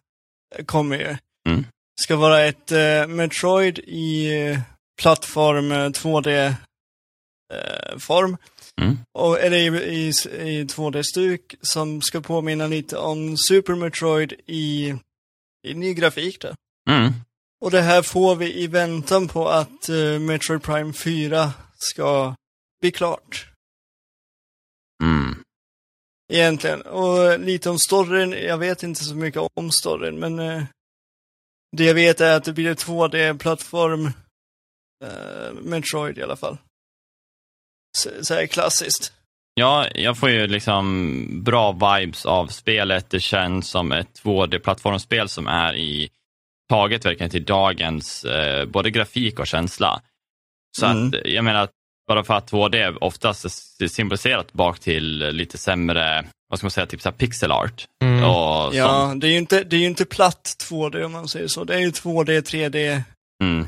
kommer 0.66 0.96
ju. 0.98 1.16
Mm. 1.48 1.64
Ska 2.00 2.16
vara 2.16 2.40
ett 2.40 2.72
eh, 2.72 3.06
Metroid 3.08 3.78
i 3.78 4.28
plattform 5.00 5.72
eh, 5.72 5.88
2D-form. 5.88 6.56
Mm. 8.80 8.98
Och, 9.12 9.40
eller 9.40 9.56
i, 9.56 9.66
i, 9.66 10.08
i 10.58 10.64
2D-stuk 10.64 11.54
som 11.60 12.02
ska 12.02 12.20
påminna 12.20 12.66
lite 12.66 12.96
om 12.96 13.36
Super 13.36 13.74
Metroid 13.74 14.32
i, 14.46 14.94
i 15.66 15.74
ny 15.74 15.94
grafik 15.94 16.40
då. 16.40 16.54
Mm. 16.90 17.12
Och 17.60 17.70
det 17.70 17.82
här 17.82 18.02
får 18.02 18.36
vi 18.36 18.62
i 18.62 18.66
väntan 18.66 19.28
på 19.28 19.48
att 19.48 19.88
eh, 19.88 20.18
Metroid 20.18 20.62
Prime 20.62 20.92
4 20.92 21.52
ska 21.78 22.34
bli 22.80 22.90
klart. 22.90 23.46
Mm. 25.02 25.36
Egentligen. 26.32 26.82
Och 26.82 27.40
lite 27.40 27.70
om 27.70 27.78
storyn, 27.78 28.32
jag 28.32 28.58
vet 28.58 28.82
inte 28.82 29.04
så 29.04 29.14
mycket 29.14 29.42
om 29.54 29.70
storyn, 29.70 30.18
men 30.18 30.38
eh, 30.38 30.62
det 31.76 31.84
jag 31.84 31.94
vet 31.94 32.20
är 32.20 32.36
att 32.36 32.44
det 32.44 32.52
blir 32.52 32.70
ett 32.70 32.86
2D-plattform 32.86 34.10
eh, 35.04 35.52
Metroid 35.62 36.18
i 36.18 36.22
alla 36.22 36.36
fall. 36.36 36.58
Så, 37.98 38.10
så 38.22 38.34
här 38.34 38.46
klassiskt. 38.46 39.12
Ja, 39.54 39.86
jag 39.94 40.18
får 40.18 40.30
ju 40.30 40.46
liksom 40.46 41.26
bra 41.44 41.72
vibes 41.72 42.26
av 42.26 42.46
spelet. 42.46 43.10
Det 43.10 43.20
känns 43.20 43.68
som 43.68 43.92
ett 43.92 44.20
2D-plattformsspel 44.22 45.28
som 45.28 45.46
är 45.46 45.74
i 45.74 46.10
taget 46.68 47.04
verkligen 47.04 47.30
till 47.30 47.44
dagens 47.44 48.24
eh, 48.24 48.64
både 48.66 48.90
grafik 48.90 49.38
och 49.38 49.46
känsla. 49.46 50.02
Så 50.78 50.86
Mm. 50.86 51.06
att 51.08 51.14
jag 51.24 51.44
menar, 51.44 51.62
att 51.62 51.70
bara 52.08 52.24
för 52.24 52.34
att 52.34 52.50
2D 52.52 52.96
oftast 53.00 53.44
är 53.82 53.88
symboliserat 53.88 54.52
bak 54.52 54.80
till 54.80 55.18
lite 55.18 55.58
sämre, 55.58 56.26
vad 56.48 56.58
ska 56.58 56.64
man 56.66 56.70
säga, 56.70 56.86
typ 56.86 57.02
så 57.02 57.08
här 57.08 57.16
pixel 57.16 57.52
art. 57.52 57.86
Mm. 58.04 58.24
Och 58.24 58.74
Ja, 58.74 58.88
sånt. 59.08 59.20
det 59.20 59.26
är 59.28 59.30
ju 59.30 59.38
inte, 59.38 59.64
det 59.64 59.76
är 59.76 59.80
ju 59.80 59.86
inte 59.86 60.04
platt 60.04 60.56
2D 60.70 61.02
om 61.04 61.12
man 61.12 61.28
säger 61.28 61.48
så. 61.48 61.64
Det 61.64 61.74
är 61.74 61.78
ju 61.78 61.90
2D, 61.90 62.40
3D. 62.40 63.02
Mm. 63.42 63.66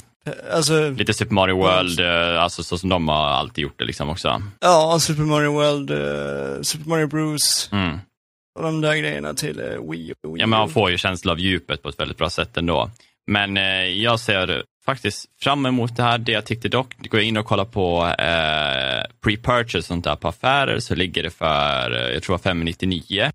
Alltså, 0.52 0.90
Lite 0.90 1.14
Super 1.14 1.34
Mario 1.34 1.56
World, 1.56 2.00
eh, 2.00 2.42
alltså 2.42 2.62
så 2.62 2.78
som 2.78 2.88
de 2.88 3.08
har 3.08 3.28
alltid 3.28 3.62
gjort 3.62 3.78
det 3.78 3.84
liksom 3.84 4.08
också. 4.10 4.42
ja, 4.60 4.98
Super 5.00 5.22
Mario 5.22 5.52
World, 5.52 5.90
eh, 5.90 6.62
Super 6.62 6.88
Mario 6.88 7.06
Bros 7.06 7.68
Mm. 7.72 7.98
och 8.58 8.62
de 8.62 8.80
där 8.80 8.96
grejerna 8.96 9.34
till 9.34 9.60
eh, 9.60 9.66
Wii 9.90 10.12
och 10.12 10.34
Wii 10.34 10.40
Ja, 10.40 10.46
men 10.46 10.48
man 10.58 10.68
får 10.68 10.90
ju 10.90 10.98
känsla 10.98 11.32
av 11.32 11.38
djupet 11.40 11.82
på 11.82 11.88
ett 11.88 12.00
väldigt 12.00 12.18
bra 12.18 12.30
sätt 12.30 12.56
ändå. 12.56 12.90
Men 13.26 13.56
eh, 13.56 13.86
jag 13.86 14.20
ser 14.20 14.62
faktiskt 14.86 15.24
fram 15.40 15.66
emot 15.66 15.96
det 15.96 16.02
här. 16.02 16.18
Det 16.18 16.32
jag 16.32 16.44
tyckte 16.44 16.68
dock, 16.68 16.94
går 17.10 17.20
jag 17.20 17.28
in 17.28 17.36
och 17.36 17.46
kollar 17.46 17.64
på 17.64 18.06
eh, 18.18 19.02
pre-purchase 19.24 19.80
sånt 19.80 20.04
där 20.04 20.16
på 20.16 20.28
affärer 20.28 20.78
så 20.80 20.94
ligger 20.94 21.22
det 21.22 21.30
för, 21.30 21.90
jag 22.12 22.22
tror 22.22 22.38
599. 22.38 23.30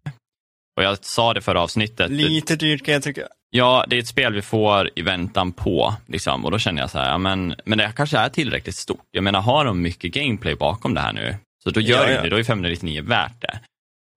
Och 0.77 0.83
jag 0.83 0.97
sa 1.05 1.33
det 1.33 1.41
förra 1.41 1.61
avsnittet. 1.61 2.11
Lite 2.11 2.55
dyrt 2.55 2.85
kan 2.85 2.93
jag 2.93 3.03
tycka. 3.03 3.21
Ja, 3.49 3.85
det 3.87 3.95
är 3.95 3.99
ett 3.99 4.07
spel 4.07 4.33
vi 4.33 4.41
får 4.41 4.89
i 4.95 5.01
väntan 5.01 5.51
på. 5.51 5.95
Liksom. 6.07 6.45
Och 6.45 6.51
då 6.51 6.59
känner 6.59 6.81
jag 6.81 6.89
så 6.89 6.97
här, 6.97 7.09
ja, 7.09 7.17
men, 7.17 7.55
men 7.65 7.77
det 7.77 7.91
kanske 7.95 8.17
är 8.17 8.29
tillräckligt 8.29 8.75
stort. 8.75 9.01
Jag 9.11 9.23
menar, 9.23 9.41
har 9.41 9.65
de 9.65 9.81
mycket 9.81 10.11
gameplay 10.13 10.55
bakom 10.55 10.93
det 10.93 11.01
här 11.01 11.13
nu? 11.13 11.35
Så 11.63 11.69
då 11.69 11.79
gör 11.81 12.07
Ja, 12.07 12.11
ja. 12.11 12.21
det, 12.21 12.29
då 12.29 12.39
är 12.39 12.43
599 12.43 13.03
värt 13.03 13.41
det. 13.41 13.59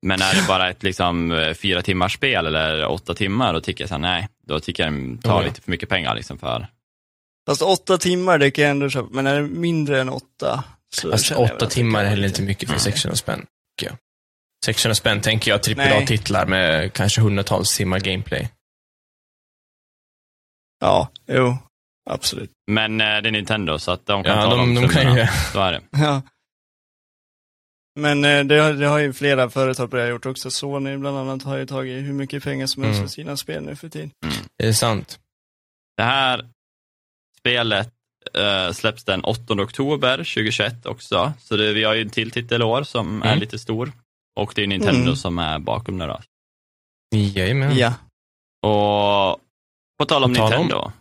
Men 0.06 0.22
är 0.22 0.34
det 0.34 0.44
bara 0.48 0.70
ett 0.70 0.82
liksom, 0.82 1.44
fyra 1.62 1.82
timmars 1.82 2.14
spel 2.14 2.46
eller 2.46 2.86
åtta 2.86 3.14
timmar, 3.14 3.52
då 3.52 3.60
tycker 3.60 3.82
jag 3.84 3.88
så 3.88 3.94
här, 3.94 4.00
nej, 4.02 4.28
då 4.46 4.60
tycker 4.60 4.84
jag 4.84 4.92
det 4.92 5.22
tar 5.22 5.30
Ja, 5.30 5.40
ja. 5.42 5.46
lite 5.48 5.60
för 5.60 5.70
mycket 5.70 5.88
pengar 5.88 6.14
liksom 6.14 6.38
för. 6.38 6.66
Fast 7.48 7.62
åtta 7.62 7.98
timmar, 7.98 8.38
det 8.38 8.50
kan 8.50 8.62
jag 8.64 8.70
ändå 8.70 8.90
köpa. 8.90 9.08
Men 9.12 9.26
är 9.26 9.34
det 9.40 9.48
mindre 9.48 10.00
än 10.00 10.08
åtta, 10.08 10.64
så 10.94 11.10
Fast 11.10 11.32
åtta 11.32 11.66
timmar 11.66 12.00
är 12.04 12.08
heller 12.08 12.22
lite- 12.22 12.32
inte 12.32 12.42
mycket 12.42 12.68
för 12.68 12.74
Mm. 12.74 12.80
600 12.80 13.16
spänn. 13.16 13.46
Tycker 14.62 14.70
jag. 14.70 14.74
600 14.74 14.94
spänn 14.94 15.20
tänker 15.20 15.50
jag. 15.50 15.78
AAA-titlar 15.78 16.46
med 16.46 16.92
kanske 16.92 17.20
hundratals 17.20 17.76
timmar 17.76 18.00
gameplay. 18.00 18.48
Ja, 20.80 21.10
jo. 21.26 21.56
Absolut. 22.10 22.50
Men 22.70 23.00
eh, 23.00 23.06
det 23.06 23.28
är 23.28 23.30
Nintendo, 23.30 23.78
så 23.78 23.90
att 23.90 24.06
de 24.06 24.24
kan 24.24 24.36
Ja, 24.38 24.44
ta 24.44 24.56
de, 24.56 24.74
de 24.74 24.80
de 24.82 24.88
kan 24.88 25.16
ju. 25.16 25.26
Så 25.52 25.60
är 25.60 25.72
det. 25.72 25.82
Ja. 25.90 26.22
Men 28.00 28.24
eh, 28.24 28.44
det, 28.44 28.58
har- 28.58 28.72
det 28.72 28.86
har 28.86 28.98
ju 28.98 29.12
flera 29.12 29.50
företag 29.50 29.90
börjat 29.90 30.10
gjort 30.10 30.26
också. 30.26 30.50
Sony 30.50 30.96
bland 30.96 31.16
annat 31.18 31.42
har 31.42 31.56
ju 31.56 31.66
tagit 31.66 32.04
hur 32.04 32.12
mycket 32.12 32.42
pengar 32.44 32.66
som 32.66 32.82
helst 32.82 32.96
Mm. 32.98 33.08
för 33.08 33.12
sina 33.14 33.36
spel 33.36 33.62
nu 33.62 33.76
för 33.76 33.88
tiden. 33.88 34.10
Det 34.58 34.66
är 34.68 34.72
sant. 34.72 35.18
Det 35.96 36.02
här 36.02 36.48
spelet 37.38 37.92
eh, 38.34 38.72
släpps 38.72 39.04
den 39.04 39.24
8 39.24 39.54
oktober 39.62 40.16
2021 40.16 40.86
också. 40.86 41.32
Så 41.38 41.56
det, 41.56 41.72
vi 41.72 41.84
har 41.84 41.94
ju 41.94 42.02
en 42.02 42.10
till 42.10 42.30
titel 42.30 42.60
i 42.60 42.64
år 42.64 42.82
som 42.82 43.22
är 43.22 43.26
Mm. 43.26 43.38
lite 43.40 43.58
stor. 43.58 43.92
Och 44.40 44.52
det 44.54 44.62
är 44.62 44.66
Nintendo 44.66 45.00
Mm. 45.02 45.16
som 45.16 45.38
är 45.38 45.58
bakom 45.58 45.98
det 45.98 46.06
då. 46.06 46.20
Jajamän. 47.16 47.76
Ja. 47.78 47.94
Och 48.62 49.40
på 49.98 50.04
tal 50.08 50.24
om 50.24 50.34
På 50.34 50.36
tal 50.36 50.52
om. 50.52 50.58
Nintendo. 50.60 50.92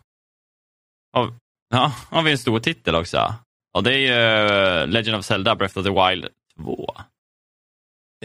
Har, 1.14 1.34
ja, 1.70 1.94
har 2.10 2.22
vi 2.24 2.32
en 2.32 2.38
stor 2.38 2.60
titel 2.60 2.96
också. 2.96 3.34
Och 3.74 3.84
det 3.84 3.94
är 3.94 3.98
ju 3.98 4.88
Legend 4.88 5.18
of 5.18 5.26
Zelda 5.26 5.56
Breath 5.56 5.78
of 5.78 5.86
the 5.86 5.92
Wild 5.92 6.28
2. 6.58 6.96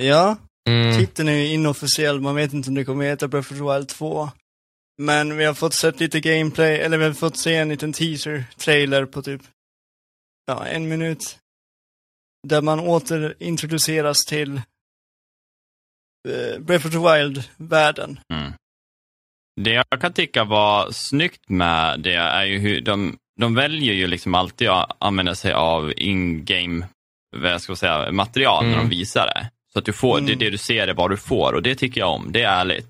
Ja, 0.00 0.36
Mm. 0.68 0.98
titeln 0.98 1.28
är 1.28 1.32
ju 1.32 1.46
inofficiell. 1.46 2.20
Man 2.20 2.34
vet 2.34 2.52
inte 2.52 2.68
om 2.68 2.74
det 2.74 2.84
kommer 2.84 3.04
heta 3.04 3.28
Breath 3.28 3.52
of 3.52 3.58
the 3.58 3.64
Wild 3.64 3.88
2. 3.88 4.30
Men 4.98 5.36
vi 5.36 5.44
har 5.44 5.54
fått 5.54 5.74
sett 5.74 6.00
lite 6.00 6.20
gameplay, 6.20 6.76
eller 6.76 6.98
vi 6.98 7.04
har 7.04 7.12
fått 7.12 7.36
se 7.36 7.54
en 7.56 7.68
liten 7.68 7.92
teaser-trailer 7.92 9.06
på 9.06 9.22
typ, 9.22 9.42
ja, 10.46 10.66
en 10.66 10.88
minut. 10.88 11.38
Där 12.48 12.62
man 12.62 12.80
återintroduceras 12.80 14.24
till 14.24 14.60
Breath 16.58 16.86
of 16.86 16.92
the 16.92 16.98
Wild-världen. 16.98 18.20
Mm. 18.32 18.52
Det 19.60 19.70
jag 19.90 20.00
kan 20.00 20.12
tycka 20.12 20.44
var 20.44 20.90
snyggt 20.90 21.48
med 21.48 22.00
det 22.00 22.14
är 22.14 22.44
ju 22.44 22.58
hur 22.58 22.80
de, 22.80 23.16
de 23.40 23.54
väljer 23.54 23.94
ju 23.94 24.06
liksom 24.06 24.34
alltid 24.34 24.68
att 24.68 24.96
använda 24.98 25.34
sig 25.34 25.52
av 25.52 25.92
in-game 25.96 26.86
vad 27.36 27.62
ska 27.62 27.70
jag 27.70 27.78
säga, 27.78 28.12
material 28.12 28.64
när 28.64 28.72
Mm. 28.74 28.88
de 28.88 28.96
visar 28.96 29.26
det. 29.26 29.50
Så 29.72 29.78
att 29.78 29.84
du 29.84 29.92
får, 29.92 30.20
det, 30.20 30.26
Mm. 30.26 30.38
det 30.38 30.50
du 30.50 30.58
ser 30.58 30.88
är 30.88 30.94
vad 30.94 31.10
du 31.10 31.16
får 31.16 31.52
och 31.52 31.62
det 31.62 31.74
tycker 31.74 32.00
jag 32.00 32.10
om. 32.10 32.32
Det 32.32 32.42
är 32.42 32.60
ärligt. 32.60 32.86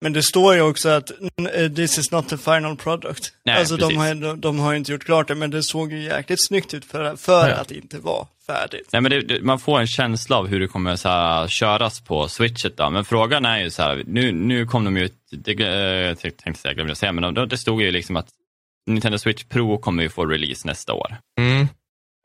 Men 0.00 0.12
det 0.12 0.22
står 0.22 0.54
ju 0.54 0.60
också 0.60 0.88
att 0.88 1.10
mm, 1.38 1.74
this 1.74 1.98
is 1.98 2.10
not 2.10 2.28
the 2.28 2.36
final 2.38 2.76
product. 2.76 3.32
Nej, 3.44 3.58
alltså 3.58 3.76
de 3.76 3.96
har, 3.96 4.14
de, 4.14 4.40
de 4.40 4.58
har 4.58 4.72
ju 4.72 4.78
inte 4.78 4.92
gjort 4.92 5.04
klart 5.04 5.28
det, 5.28 5.34
men 5.34 5.50
det 5.50 5.62
såg 5.62 5.92
ju 5.92 6.02
jäkligt 6.02 6.46
snyggt 6.46 6.74
ut 6.74 6.84
för, 6.84 7.16
för 7.16 7.48
Ja. 7.48 7.54
att 7.54 7.68
det 7.68 7.74
inte 7.74 7.98
var 7.98 8.26
färdigt. 8.46 8.88
Nej, 8.92 9.02
men 9.02 9.10
det, 9.10 9.20
det, 9.20 9.42
man 9.42 9.58
får 9.58 9.80
en 9.80 9.86
känsla 9.86 10.36
av 10.36 10.46
hur 10.46 10.60
det 10.60 10.68
kommer 10.68 10.96
så 10.96 11.08
här, 11.08 11.48
köras 11.48 12.00
på 12.00 12.28
switchet. 12.28 12.76
Då. 12.76 12.90
Men 12.90 13.04
frågan 13.04 13.44
är 13.44 13.58
ju 13.58 13.70
så 13.70 13.82
här, 13.82 14.02
nu, 14.06 14.32
nu 14.32 14.66
kom 14.66 14.84
de 14.84 14.96
ju 14.96 15.04
ut, 15.04 15.14
det, 15.30 15.52
eh, 15.60 15.68
jag 15.68 16.18
tänkte 16.18 16.54
säga, 16.54 16.74
glömde 16.74 16.90
jag 16.90 16.96
säga, 16.96 17.12
men 17.12 17.34
de, 17.34 17.48
det 17.48 17.58
stod 17.58 17.82
ju 17.82 17.90
liksom 17.90 18.16
att 18.16 18.28
Nintendo 18.86 19.18
Switch 19.18 19.44
Pro 19.44 19.78
kommer 19.78 20.02
ju 20.02 20.08
få 20.08 20.26
release 20.26 20.68
nästa 20.68 20.92
år. 20.92 21.16
Mm. 21.38 21.60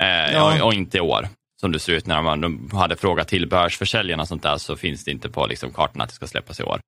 Eh, 0.01 0.33
Ja. 0.33 0.61
och, 0.61 0.67
och 0.67 0.73
inte 0.73 0.97
i 0.97 1.01
år. 1.01 1.27
Som 1.61 1.71
det 1.71 1.79
ser 1.79 1.93
ut 1.93 2.05
när 2.07 2.21
man, 2.21 2.41
de 2.41 2.69
hade 2.73 2.95
frågat 2.95 3.27
tillbehörsförsäljarna 3.27 4.21
och 4.21 4.27
sånt 4.27 4.43
där 4.43 4.57
så 4.57 4.75
finns 4.75 5.03
det 5.03 5.11
inte 5.11 5.29
på 5.29 5.47
liksom, 5.47 5.71
kartan 5.71 6.01
att 6.01 6.09
det 6.09 6.15
ska 6.15 6.27
släppas 6.27 6.59
i 6.59 6.63
år. 6.63 6.79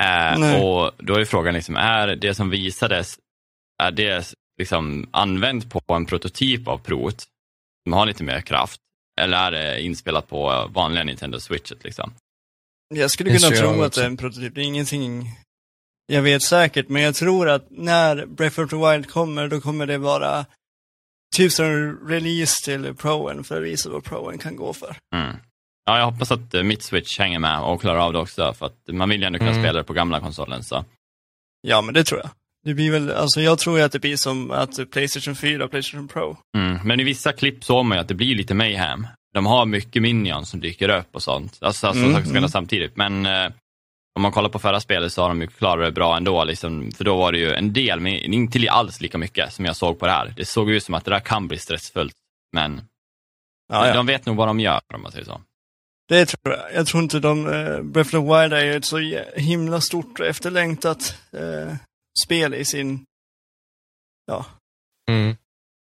Eh, 0.00 0.62
och 0.62 0.92
då 0.98 1.14
är 1.14 1.24
frågan, 1.24 1.54
liksom, 1.54 1.76
är 1.76 2.16
det 2.16 2.34
som 2.34 2.50
visades, 2.50 3.18
är 3.82 3.90
det 3.90 4.34
liksom 4.58 5.08
använt 5.10 5.70
på 5.70 5.94
en 5.94 6.06
prototyp 6.06 6.68
av 6.68 6.78
Prot 6.78 7.24
som 7.84 7.92
har 7.92 8.06
lite 8.06 8.24
mer 8.24 8.40
kraft? 8.40 8.80
Eller 9.20 9.38
är 9.38 9.50
det 9.50 9.82
inspelat 9.82 10.28
på 10.28 10.70
vanliga 10.74 11.04
Nintendo 11.04 11.40
Switchet? 11.40 11.84
Liksom? 11.84 12.12
Jag 12.94 13.10
skulle 13.10 13.38
kunna 13.38 13.54
jag 13.54 13.58
tro 13.58 13.82
att 13.82 13.92
det 13.92 14.02
är 14.02 14.06
en 14.06 14.16
prototyp. 14.16 14.54
Det 14.54 14.60
är 14.60 14.64
ingenting 14.64 15.30
jag 16.06 16.22
vet 16.22 16.42
säkert, 16.42 16.88
men 16.88 17.02
jag 17.02 17.14
tror 17.14 17.48
att 17.48 17.66
när 17.70 18.26
Breath 18.26 18.60
of 18.60 18.70
the 18.70 18.76
Wild 18.76 19.10
kommer, 19.10 19.48
då 19.48 19.60
kommer 19.60 19.86
det 19.86 19.98
vara 19.98 20.46
typ 21.36 21.52
som 21.52 21.98
release 22.08 22.64
till 22.64 22.94
Proen 22.94 23.44
för 23.44 23.56
att 23.56 23.62
visa 23.62 23.90
vad 23.90 24.04
Proen 24.04 24.38
kan 24.38 24.56
gå 24.56 24.72
för. 24.72 24.96
Mm. 25.14 25.36
Ja, 25.86 25.98
jag 25.98 26.04
hoppas 26.10 26.30
att 26.32 26.54
eh, 26.54 26.62
mitt 26.62 26.82
Switch 26.82 27.18
hänger 27.18 27.38
med 27.38 27.60
och 27.60 27.80
klarar 27.80 27.98
av 27.98 28.12
det 28.12 28.18
också, 28.18 28.52
för 28.54 28.66
att 28.66 28.78
man 28.92 29.08
vill 29.08 29.20
ju 29.20 29.26
ändå 29.26 29.38
kunna 29.38 29.50
Mm. 29.50 29.62
spela 29.62 29.78
det 29.78 29.84
på 29.84 29.92
gamla 29.92 30.20
konsolen. 30.20 30.62
Så. 30.64 30.84
Ja, 31.60 31.80
men 31.82 31.94
det 31.94 32.04
tror 32.04 32.20
jag. 32.20 32.30
Det 32.64 32.74
blir 32.74 32.90
väl, 32.90 33.10
alltså 33.10 33.40
jag 33.40 33.58
tror 33.58 33.78
ju 33.78 33.84
att 33.84 33.92
det 33.92 33.98
blir 33.98 34.16
som 34.16 34.50
att 34.50 34.90
Playstation 34.90 35.36
4 35.36 35.64
och 35.64 35.70
Playstation 35.70 36.08
Pro. 36.08 36.36
Mm. 36.56 36.78
Men 36.84 37.00
i 37.00 37.04
vissa 37.04 37.32
klipp 37.32 37.64
såg 37.64 37.84
man 37.84 37.96
ju 37.98 38.00
att 38.00 38.08
det 38.08 38.14
blir 38.14 38.34
lite 38.34 38.54
mayhem. 38.54 39.06
De 39.34 39.46
har 39.46 39.66
mycket 39.66 40.02
minions 40.02 40.50
som 40.50 40.60
dyker 40.60 40.88
upp 40.88 41.08
och 41.14 41.22
sånt. 41.22 41.58
Alltså, 41.60 41.86
alltså 41.86 42.02
Mm, 42.02 42.14
saker 42.14 42.26
som 42.26 42.36
mm. 42.36 42.48
samtidigt. 42.48 42.96
Men 42.96 43.26
eh, 43.26 43.50
om 44.16 44.22
man 44.22 44.32
kollar 44.32 44.48
på 44.48 44.58
förra 44.58 44.80
spelet 44.80 45.12
så 45.12 45.22
har 45.22 45.28
de 45.28 45.40
ju 45.40 45.46
klarat 45.46 45.86
det 45.86 45.92
bra 45.92 46.16
ändå. 46.16 46.44
Liksom, 46.44 46.90
för 46.92 47.04
då 47.04 47.16
var 47.16 47.32
det 47.32 47.38
ju 47.38 47.52
en 47.54 47.72
del, 47.72 48.00
men 48.00 48.12
inte 48.12 48.70
alls 48.70 49.00
lika 49.00 49.18
mycket 49.18 49.52
som 49.52 49.64
jag 49.64 49.76
såg 49.76 49.98
på 49.98 50.06
det 50.06 50.12
här. 50.12 50.34
Det 50.36 50.44
såg 50.44 50.70
ut 50.70 50.84
som 50.84 50.94
att 50.94 51.04
det 51.04 51.10
där 51.10 51.20
kan 51.20 51.48
bli 51.48 51.58
stressfullt. 51.58 52.14
Men 52.52 52.80
Ja, 53.72 53.86
ja. 53.88 53.94
de 53.94 54.06
vet 54.06 54.26
nog 54.26 54.36
vad 54.36 54.48
de 54.48 54.60
gör 54.60 54.80
om 54.94 55.02
man 55.02 55.12
säger 55.12 55.24
så. 55.24 55.40
Det 56.08 56.26
tror 56.26 56.54
jag. 56.54 56.74
Jag 56.74 56.86
tror 56.86 57.02
inte 57.02 57.18
de, 57.20 57.46
eh, 57.46 57.82
Breath 57.82 58.08
of 58.08 58.10
the 58.10 58.18
Wild 58.40 58.52
är 58.52 58.64
ju 58.64 58.74
ett 58.74 58.84
så 58.84 58.98
himla 59.36 59.80
stort 59.80 60.20
och 60.20 60.26
efterlängtat 60.26 61.16
eh, 61.32 61.74
spel 62.24 62.54
i 62.54 62.64
sin, 62.64 63.04
ja, 64.26 64.46
Mm. 65.10 65.36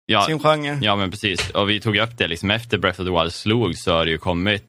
Ja, 0.06 0.22
sin 0.26 0.38
genre. 0.38 0.78
ja, 0.82 0.96
men 0.96 1.10
precis. 1.10 1.50
Och 1.50 1.70
vi 1.70 1.80
tog 1.80 1.96
upp 1.96 2.18
det, 2.18 2.28
liksom, 2.28 2.50
efter 2.50 2.78
Breath 2.78 3.00
of 3.00 3.06
the 3.06 3.12
Wild 3.12 3.32
slog 3.34 3.76
så 3.76 3.92
har 3.92 4.04
det 4.04 4.10
ju 4.10 4.18
kommit 4.18 4.64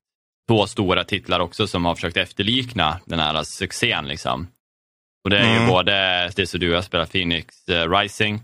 två 0.49 0.67
stora 0.67 1.03
titlar 1.03 1.39
också 1.39 1.67
som 1.67 1.85
har 1.85 1.95
försökt 1.95 2.17
efterlikna 2.17 2.99
den 3.05 3.19
här 3.19 3.43
succén. 3.43 4.07
Liksom. 4.07 4.47
Och 5.23 5.29
det 5.29 5.37
är 5.37 5.51
ju 5.51 5.55
Mm. 5.57 5.67
både 5.69 5.91
det 6.35 6.47
som 6.47 6.59
du 6.59 6.73
har 6.73 6.81
spelat, 6.81 7.11
Phoenix 7.11 7.67
eh, 7.69 7.89
Rising, 7.89 8.41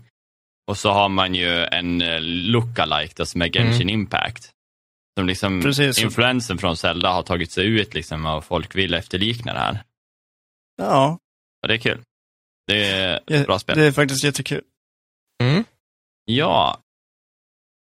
och 0.70 0.78
så 0.78 0.90
har 0.90 1.08
man 1.08 1.34
ju 1.34 1.64
en 1.64 2.02
uh, 2.02 2.20
lookalike 2.20 3.14
då, 3.16 3.26
som 3.26 3.42
är 3.42 3.48
Genshin 3.48 3.88
Impact. 3.90 4.50
Som 5.18 5.26
liksom, 5.26 5.62
Precis. 5.62 5.98
influensen 6.02 6.58
från 6.58 6.76
Zelda 6.76 7.12
har 7.12 7.22
tagit 7.22 7.52
sig 7.52 7.66
ut 7.66 7.94
liksom, 7.94 8.26
och 8.26 8.44
folk 8.44 8.74
vill 8.74 8.94
efterlikna 8.94 9.52
det 9.52 9.58
här. 9.58 9.82
Ja, 10.76 11.18
Och 11.62 11.68
det 11.68 11.74
är 11.74 11.78
kul. 11.78 12.00
Det 12.66 12.86
är 12.90 13.20
Ja, 13.26 13.42
bra 13.44 13.58
spel. 13.58 13.76
det 13.78 13.84
är 13.84 13.92
faktiskt 13.92 14.24
jättekul. 14.24 14.62
Mm. 15.42 15.64
Ja. 16.24 16.78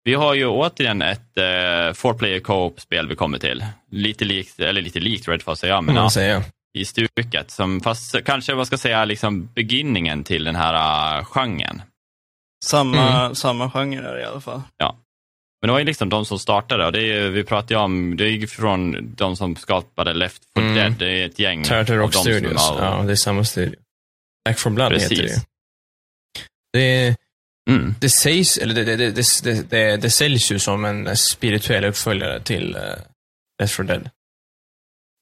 Vi 0.04 0.14
har 0.14 0.34
ju 0.34 0.46
återigen 0.46 1.02
ett 1.02 1.20
uh, 1.38 1.92
four 1.94 2.14
player 2.14 2.40
co-op-spel 2.40 3.08
vi 3.08 3.16
kommer 3.16 3.38
till. 3.38 3.64
Lite 3.90 4.24
likt, 4.24 4.60
eller 4.60 4.82
lite 4.82 5.00
likt 5.00 5.28
Redfall 5.28 5.56
säger 5.56 5.74
jag, 5.74 5.84
men 5.84 5.94
Men 5.94 6.02
ja, 6.04 6.10
säger 6.10 6.32
jag. 6.34 6.42
i 6.78 6.84
stuket. 6.84 7.50
Som, 7.50 7.80
fast 7.80 8.24
kanske, 8.24 8.54
vad 8.54 8.66
ska 8.66 8.78
säga, 8.78 9.04
liksom 9.04 9.46
beginningen 9.54 10.24
till 10.24 10.44
den 10.44 10.56
här 10.56 11.18
uh, 11.18 11.24
genren. 11.24 11.82
Samma, 12.64 13.34
samma 13.34 13.70
genre 13.70 14.08
är 14.08 14.14
det 14.14 14.20
i 14.20 14.24
alla 14.24 14.40
fall. 14.40 14.62
Men 15.64 15.68
det 15.68 15.72
var 15.72 15.78
ju 15.78 15.84
liksom 15.84 16.08
de 16.08 16.24
som 16.24 16.38
startade 16.38 16.86
och 16.86 16.92
det 16.92 17.02
är, 17.12 17.28
vi 17.28 17.44
pratade 17.44 17.74
ju 17.74 17.80
om, 17.80 18.16
det 18.16 18.24
är 18.24 18.46
från 18.46 19.14
de 19.14 19.36
som 19.36 19.56
skapade 19.56 20.12
Left 20.14 20.42
4 20.54 20.64
Mm. 20.64 20.74
Dead. 20.74 20.92
Det 20.98 21.22
är 21.22 21.26
ett 21.26 21.38
gäng. 21.38 21.64
Turtle 21.64 21.96
Rock 21.96 22.14
Studios. 22.14 22.68
har- 22.68 22.84
Ja, 22.84 23.02
det 23.02 23.12
är 23.12 23.16
samma 23.16 23.44
studio. 23.44 23.74
Back 24.44 24.58
for 24.58 24.70
Blood 24.70 24.92
heter 24.92 25.08
det 25.08 25.14
ju. 25.14 25.22
Precis. 25.22 25.44
Det, 26.72 27.16
Mm. 27.70 27.94
det 28.00 28.08
sägs, 28.08 28.58
eller 28.58 28.74
det, 28.74 28.84
det, 28.84 28.96
det, 28.96 29.70
det, 29.70 29.96
det, 29.96 30.10
säljs 30.10 30.52
ju 30.52 30.58
som 30.58 30.84
en 30.84 31.16
spirituell 31.16 31.84
uppföljare 31.84 32.40
till 32.40 32.76
uh, 32.76 32.82
Left 33.62 33.76
4 33.76 33.86
Dead. 33.86 34.10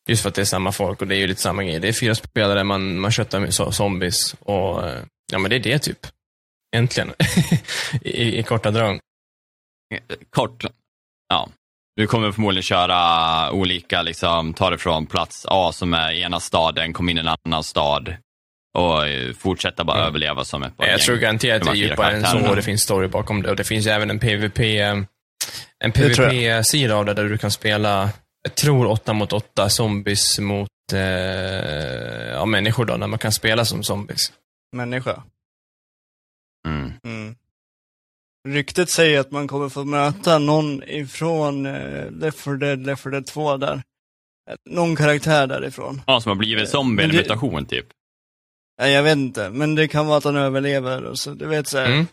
Just 0.09 0.23
för 0.23 0.29
att 0.29 0.35
det 0.35 0.41
är 0.41 0.45
samma 0.45 0.73
folk 0.73 1.01
och 1.01 1.07
det 1.09 1.17
är 1.17 1.19
ju 1.19 1.27
lite 1.27 1.41
samma 1.41 1.65
grej. 1.65 1.79
Det 1.81 1.89
är 1.89 1.93
fyra 1.93 2.15
spelare, 2.15 2.65
man, 2.65 2.99
man 3.01 3.11
köttar 3.13 3.71
zombies 3.71 4.35
och 4.41 4.89
eh, 4.89 5.03
ja 5.33 5.39
men 5.39 5.51
det 5.51 5.57
är 5.57 5.61
det 5.61 5.79
typ. 5.79 6.07
Äntligen. 6.77 7.13
I, 8.03 8.39
I 8.39 8.43
korta 8.43 8.71
drag. 8.71 9.01
Kort. 10.31 10.65
Ja. 11.29 11.49
Du 11.97 12.07
kommer 12.07 12.33
förmodligen 12.33 12.63
köra 12.63 13.51
olika, 13.53 14.03
liksom, 14.03 14.55
ta 14.55 14.71
det 14.71 14.79
från 14.79 15.07
plats 15.07 15.47
A 15.49 15.73
som 15.73 15.95
är 15.95 16.13
ena 16.13 16.41
staden, 16.41 16.93
kom 16.93 17.09
in 17.09 17.17
i 17.17 17.21
en 17.21 17.29
annan 17.47 17.63
stad 17.65 18.17
och 18.79 19.07
eh, 19.09 19.33
fortsätta 19.33 19.85
bara 19.85 19.97
Mm. 19.97 20.09
överleva 20.09 20.45
som 20.45 20.63
ett 20.63 20.77
par 20.77 20.85
Jag 20.85 20.93
gäng. 20.99 21.07
tror 21.07 21.17
garanterat 21.17 21.63
det 21.65 21.71
är 21.71 21.75
djupare 21.75 22.17
än 22.17 22.25
så 22.27 22.49
och 22.51 22.57
det 22.57 22.63
finns 22.63 22.83
story 22.83 23.09
bakom 23.09 23.43
det. 23.43 23.51
Och 23.51 23.57
det 23.57 23.65
finns 23.65 23.87
även 23.87 24.11
en 24.11 24.19
PVP, 24.19 24.59
eh, 24.81 24.97
en 25.85 25.93
PVP-sida 25.93 26.95
av 26.97 27.05
det 27.05 27.15
där 27.15 27.25
du 27.25 27.39
kan 27.39 27.51
spela, 27.51 28.11
jag 28.43 28.55
tror 28.55 28.87
8 28.87 29.13
mot 29.13 29.33
8 29.33 29.69
zombies 29.69 30.39
mot 30.39 30.69
eh, 30.93 30.99
ja, 32.33 32.45
människor 32.47 32.85
då, 32.85 32.97
när 32.97 33.07
man 33.07 33.19
kan 33.19 33.33
spela 33.33 33.65
som 33.65 33.83
zombies. 33.83 34.33
Människa. 34.77 35.23
Mm. 36.69 36.93
Mm. 37.05 37.35
Ryktet 38.49 38.91
säger 38.91 39.21
att 39.21 39.31
man 39.31 39.49
kommer 39.49 39.69
få 39.69 39.85
möta 39.85 40.39
någon 40.39 40.83
ifrån 40.83 41.67
uh, 41.67 42.11
Left 42.11 42.39
4 42.39 42.55
Dead, 42.57 42.87
Left 42.87 43.03
4 43.03 43.11
Dead 43.11 43.27
2 43.27 43.57
där. 43.57 43.83
Någon 44.71 44.97
karaktär 44.97 45.47
därifrån. 45.47 46.03
Ja, 46.07 46.21
som 46.21 46.31
har 46.31 46.37
blivit 46.37 46.69
zombie, 46.69 47.03
en 47.03 47.09
Men 47.09 47.17
det- 47.17 47.23
mutation 47.23 47.67
typ. 47.67 47.87
Ja, 48.81 48.89
jag 48.89 49.03
vet 49.03 49.17
inte, 49.17 49.51
men 49.51 49.75
det 49.75 49.89
kan 49.89 50.07
vara 50.07 50.19
att 50.19 50.25
han 50.25 50.37
överlever 50.37 51.05
och 51.05 51.19
så, 51.19 51.31
du 51.31 51.47
vet 51.47 51.69
så. 51.69 51.79
Mm. 51.79 52.07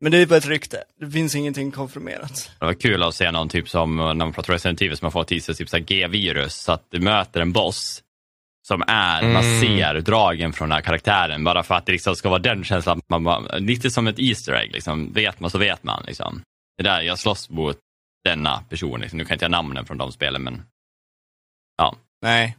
Men 0.00 0.12
det 0.12 0.18
är 0.18 0.26
bara 0.26 0.36
ett 0.36 0.46
rykte. 0.46 0.84
Det 1.00 1.10
finns 1.10 1.34
ingenting 1.34 1.70
konfirmerat. 1.70 2.50
Det 2.58 2.64
var 2.66 2.74
kul 2.74 3.02
att 3.02 3.14
se 3.14 3.30
någon 3.30 3.48
typ 3.48 3.68
som, 3.68 3.96
när 3.96 4.14
man 4.14 4.32
pratar 4.32 4.52
Resident 4.52 4.82
Evil, 4.82 4.96
som 4.96 5.06
har 5.06 5.10
fått 5.10 5.32
i 5.32 5.40
sig 5.40 5.54
typ 5.54 5.86
G-virus, 5.88 6.54
så 6.54 6.72
att 6.72 6.86
du 6.90 7.00
möter 7.00 7.40
en 7.40 7.52
boss 7.52 8.02
som 8.68 8.82
är, 8.86 9.22
man 9.22 9.44
Mm. 9.44 9.60
ser 9.60 10.00
dragen 10.00 10.52
från 10.52 10.68
den 10.68 10.76
här 10.76 10.82
karaktären, 10.82 11.44
bara 11.44 11.62
för 11.62 11.74
att 11.74 11.86
det 11.86 11.92
liksom 11.92 12.16
ska 12.16 12.28
vara 12.28 12.38
den 12.38 12.64
känslan, 12.64 13.00
man, 13.08 13.24
bara- 13.24 13.58
lite 13.58 13.90
som 13.90 14.06
ett 14.06 14.18
Easter 14.18 14.52
egg, 14.52 14.72
liksom. 14.72 15.12
vet 15.12 15.40
man 15.40 15.50
så 15.50 15.58
vet 15.58 15.82
man. 15.84 16.02
Liksom. 16.06 16.42
Det 16.76 16.82
där, 16.82 17.00
jag 17.00 17.18
slåss 17.18 17.50
mot 17.50 17.78
denna 18.24 18.60
person, 18.68 19.00
liksom. 19.00 19.16
nu 19.16 19.24
kan 19.24 19.30
jag 19.30 19.34
inte 19.36 19.44
jag 19.44 19.50
namnen 19.50 19.86
från 19.86 19.98
de 19.98 20.12
spelen, 20.12 20.42
men 20.42 20.62
Nej. 22.22 22.56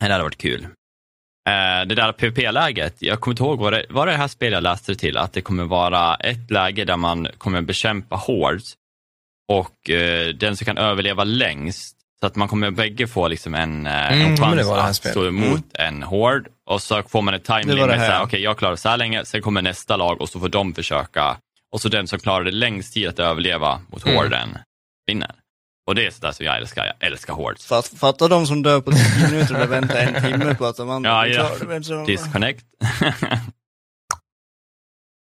det 0.00 0.12
hade 0.12 0.24
varit 0.24 0.38
kul. 0.38 0.62
Eh, 1.48 1.86
det 1.86 1.94
där 1.94 2.12
PVP-läget, 2.12 3.02
jag 3.02 3.20
kommer 3.20 3.32
inte 3.32 3.42
ihåg 3.42 3.58
vad 3.58 3.72
det 3.72 3.86
var 3.90 4.06
det 4.06 4.12
här 4.12 4.28
spelet 4.28 4.52
jag 4.56 4.62
läste 4.62 4.92
det 4.92 4.96
till, 4.98 5.16
att 5.16 5.32
det 5.32 5.40
kommer 5.42 5.64
vara 5.64 6.14
ett 6.14 6.50
läge 6.50 6.84
där 6.84 6.96
man 6.96 7.28
kommer 7.38 7.60
bekämpa 7.62 8.16
hordes 8.16 8.74
och 9.52 9.90
eh, 9.90 10.28
den 10.34 10.56
som 10.56 10.64
kan 10.64 10.78
överleva 10.78 11.24
längst, 11.24 11.96
så 12.20 12.26
att 12.26 12.36
man 12.36 12.48
kommer 12.48 12.70
bägge 12.70 13.06
få 13.06 13.28
liksom 13.28 13.54
en, 13.54 13.86
eh, 13.86 14.12
Mm, 14.12 14.30
en 14.30 14.36
chans 14.36 14.70
att 14.70 15.10
stå 15.10 15.26
emot 15.26 15.64
en 15.74 16.02
hord 16.02 16.48
och 16.70 16.82
så 16.82 17.02
får 17.02 17.22
man 17.22 17.34
ett 17.34 17.44
time 17.44 17.74
limit, 17.74 18.00
okej 18.22 18.40
jag 18.42 18.58
klarar 18.58 18.76
så 18.76 18.88
här 18.88 18.96
länge, 18.96 19.24
sen 19.24 19.42
kommer 19.42 19.62
nästa 19.62 19.96
lag 19.96 20.20
och 20.20 20.28
så 20.28 20.40
får 20.40 20.48
de 20.48 20.74
försöka 20.74 21.36
och 21.72 21.80
så 21.80 21.88
den 21.88 22.08
som 22.08 22.18
klarar 22.18 22.44
det 22.44 22.50
längst 22.50 22.94
tid 22.94 23.08
att 23.08 23.18
överleva 23.18 23.80
mot 23.92 24.06
Mm. 24.06 24.16
horden 24.16 24.58
vinner. 25.06 25.30
Och 25.86 25.94
det 25.94 26.06
är 26.06 26.10
sådär 26.10 26.32
som 26.32 26.46
jag 26.46 26.56
älskar, 26.56 26.86
jag 26.86 26.94
älskar 27.08 27.34
hordes. 27.34 27.66
Fatt, 27.66 27.86
fatta 27.86 28.28
de 28.28 28.46
som 28.46 28.62
dör 28.62 28.80
på 28.80 28.92
10 28.92 29.30
minuter 29.30 29.62
och 29.64 29.72
väntar 29.72 29.96
en 29.96 30.22
timme 30.22 30.54
på 30.54 30.66
att 30.66 30.76
de 30.76 30.90
andra 30.90 31.10
Ja, 31.10 31.26
ja. 31.26 31.34
klara. 31.46 31.58
Du 31.58 31.66
vet, 31.66 31.86
så 31.86 31.92
de 31.92 31.96
bara, 31.96 32.06
Disconnect. 32.06 32.64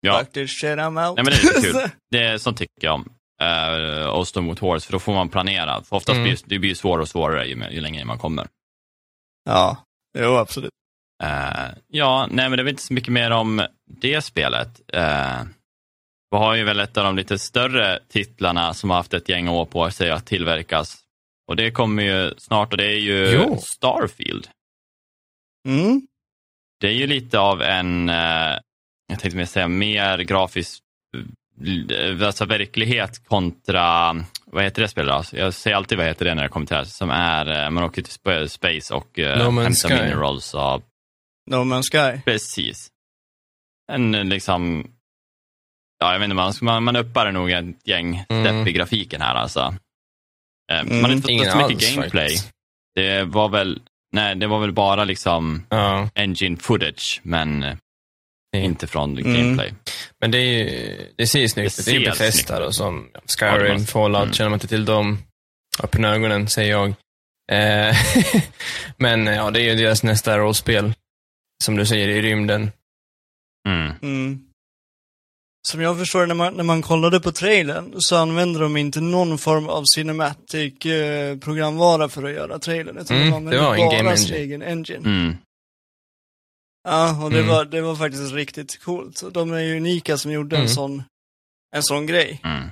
ja, 0.00 0.18
Fuck 0.18 0.32
this 0.32 0.50
shit, 0.60 0.78
I'm 0.78 1.08
out. 1.08 1.16
Nej, 1.16 1.24
men 1.24 1.32
det 1.32 1.66
är 1.68 1.72
kul. 1.72 1.90
det 2.10 2.22
är 2.22 2.38
sånt 2.38 2.58
tycker 2.58 2.72
jag 2.86 2.94
om. 2.94 3.12
Uh, 3.42 4.06
att 4.08 4.28
stå 4.28 4.40
mot 4.40 4.58
hordes, 4.58 4.86
för 4.86 4.92
då 4.92 4.98
får 4.98 5.14
man 5.14 5.28
planera. 5.28 5.82
För 5.82 5.96
oftast 5.96 6.16
Mm. 6.16 6.22
blir 6.24 6.38
det 6.44 6.58
blir 6.58 6.74
svårare 6.74 7.02
och 7.02 7.08
svårare 7.08 7.46
ju, 7.46 7.64
ju 7.70 7.80
längre 7.80 8.04
man 8.04 8.18
kommer. 8.18 8.46
ja, 9.44 9.84
jo 10.18 10.36
absolut. 10.36 10.70
Eh, 11.22 11.68
ja, 11.88 12.26
nej 12.30 12.48
men 12.48 12.56
det 12.56 12.62
är 12.62 12.64
väl 12.64 12.68
inte 12.70 12.82
så 12.82 12.94
mycket 12.94 13.12
mer 13.12 13.30
om 13.30 13.66
det 13.90 14.22
spelet. 14.22 14.80
Uh, 14.96 15.42
vi 16.30 16.36
har 16.36 16.54
ju 16.54 16.64
väl 16.64 16.80
ett 16.80 16.96
av 16.96 17.04
de 17.04 17.16
lite 17.16 17.38
större 17.38 17.98
titlarna 18.08 18.74
som 18.74 18.90
har 18.90 18.96
haft 18.96 19.14
ett 19.14 19.28
gäng 19.28 19.48
år 19.48 19.64
på 19.64 19.90
sig 19.90 20.10
att 20.10 20.26
tillverkas. 20.26 20.96
Och 21.48 21.56
det 21.56 21.70
kommer 21.70 22.02
ju 22.02 22.34
snart 22.38 22.72
och 22.72 22.76
det 22.78 22.86
är 22.86 22.98
ju 22.98 23.30
Jo. 23.30 23.58
Starfield. 23.58 24.48
Mm. 25.68 26.06
Det 26.80 26.86
är 26.86 26.92
ju 26.92 27.06
lite 27.06 27.38
av 27.38 27.62
en, 27.62 28.08
eh, 28.08 28.58
jag 29.08 29.20
tänkte 29.20 29.36
mer 29.36 29.44
säga, 29.44 29.68
mer 29.68 30.18
grafisk 30.18 30.82
eh, 31.16 31.22
alltså 32.26 32.44
verklighet 32.44 33.28
kontra, 33.28 34.16
vad 34.46 34.64
heter 34.64 34.82
det 34.82 34.88
spelet 34.88 35.08
då? 35.08 35.14
Alltså, 35.14 35.36
Jag 35.36 35.54
säger 35.54 35.76
alltid 35.76 35.98
vad 35.98 36.06
heter 36.06 36.24
det 36.24 36.34
när 36.34 36.42
det 36.42 36.48
kommer 36.48 36.66
till 36.66 36.74
det 36.74 36.78
här, 36.78 36.84
som 36.84 37.10
är, 37.10 37.64
eh, 37.64 37.70
man 37.70 37.84
åker 37.84 38.02
till 38.02 38.12
sp- 38.12 38.46
space 38.48 38.94
och 38.94 39.18
uh, 39.18 39.24
No 39.24 39.42
Man's 39.50 39.62
hämtar 39.62 39.88
Sky. 39.88 39.94
minerals 39.94 40.54
och 40.54 40.82
No 41.50 41.54
Man's 41.56 41.82
Sky. 42.14 42.20
Precis. 42.24 42.88
En 43.92 44.14
eh, 44.14 44.24
liksom, 44.24 44.90
ja 46.00 46.12
jag 46.12 46.18
vet 46.18 46.30
inte, 46.30 46.64
man, 46.64 46.82
man, 46.84 46.96
uppar 46.96 47.32
nog 47.32 47.50
ett 47.50 47.86
gäng 47.88 48.24
Mm. 48.28 48.66
i 48.68 48.72
grafiken 48.72 49.20
här 49.20 49.34
alltså. 49.34 49.60
Eh, 50.72 50.80
Mm. 50.80 50.96
Man 51.00 51.04
har 51.10 51.16
inte 51.16 51.32
Ingen 51.32 51.52
fått 51.52 51.62
så 51.62 51.68
mycket 51.68 51.94
gameplay. 51.96 52.24
faktiskt. 52.28 52.50
Det 52.94 53.22
var 53.24 53.48
väl, 53.48 53.80
nej 54.12 54.34
det 54.34 54.46
var 54.46 54.60
väl 54.60 54.72
bara 54.72 55.04
liksom 55.04 55.66
Ja. 55.70 56.08
engine 56.14 56.56
footage, 56.56 57.20
men 57.24 57.62
eh, 57.62 57.68
Mm. 57.68 57.78
Inte 58.64 58.86
från 58.86 59.18
Mm. 59.18 59.32
gameplay. 59.34 59.72
Men 60.20 60.30
det, 60.30 60.38
är 60.38 60.42
ju, 60.42 60.98
det 61.16 61.26
ser 61.26 61.40
ju 61.40 61.48
snyggt 61.48 61.76
Det 61.76 61.80
ut. 61.80 61.86
Det 61.86 61.92
är 61.92 62.00
ju 62.00 62.06
Bethesda 62.06 62.60
då, 62.60 62.72
som 62.72 63.08
Skyrim, 63.38 63.78
det 63.78 63.86
Fallout, 63.86 64.22
mm. 64.22 64.32
känner 64.34 64.50
man 64.50 64.56
inte 64.56 64.68
till 64.68 64.84
dem. 64.84 65.18
Öppen 65.82 66.04
ögonen, 66.04 66.48
säger 66.48 66.70
jag. 66.70 66.88
Eh, 67.52 67.96
men 68.96 69.26
ja, 69.26 69.50
det 69.50 69.60
är 69.60 69.64
ju 69.64 69.74
deras 69.74 70.02
nästa 70.02 70.38
rollspel. 70.38 70.94
Som 71.64 71.76
du 71.76 71.86
säger, 71.86 72.08
i 72.08 72.22
rymden. 72.22 72.70
Mm. 73.68 73.92
Mm. 74.02 74.40
Som 75.68 75.80
jag 75.80 75.98
förstår 75.98 76.20
det, 76.20 76.26
när 76.26 76.34
man, 76.34 76.54
när 76.54 76.64
man 76.64 76.82
kollade 76.82 77.20
på 77.20 77.32
trailern 77.32 77.94
så 77.96 78.16
använder 78.16 78.60
de 78.60 78.76
inte 78.76 79.00
någon 79.00 79.38
form 79.38 79.68
av 79.68 79.84
cinematic 79.94 80.86
eh, 80.86 81.38
programvara 81.38 82.08
för 82.08 82.22
att 82.24 82.32
göra 82.32 82.58
trailern. 82.58 82.98
Utan 82.98 83.16
Mm, 83.16 83.30
de 83.30 83.36
använder 83.36 83.58
det 83.58 83.64
var 83.64 83.74
en 83.76 83.86
bara 83.86 83.96
game 84.02 84.16
sin 84.16 84.34
engine. 84.34 84.42
egen 84.44 84.62
engine. 84.62 85.36
Ja, 86.86 87.24
och 87.24 87.30
det, 87.30 87.38
Mm. 87.38 87.48
var, 87.50 87.64
det 87.64 87.80
var 87.80 87.96
faktiskt 87.96 88.32
riktigt 88.34 88.82
coolt. 88.84 89.22
De 89.32 89.52
är 89.52 89.58
ju 89.60 89.76
unika 89.76 90.16
som 90.18 90.32
gjorde 90.32 90.56
en 90.56 90.60
Mm. 90.62 90.68
sån, 90.74 91.02
en 91.76 91.82
sån 91.82 92.06
grej. 92.06 92.40
Mm. 92.44 92.68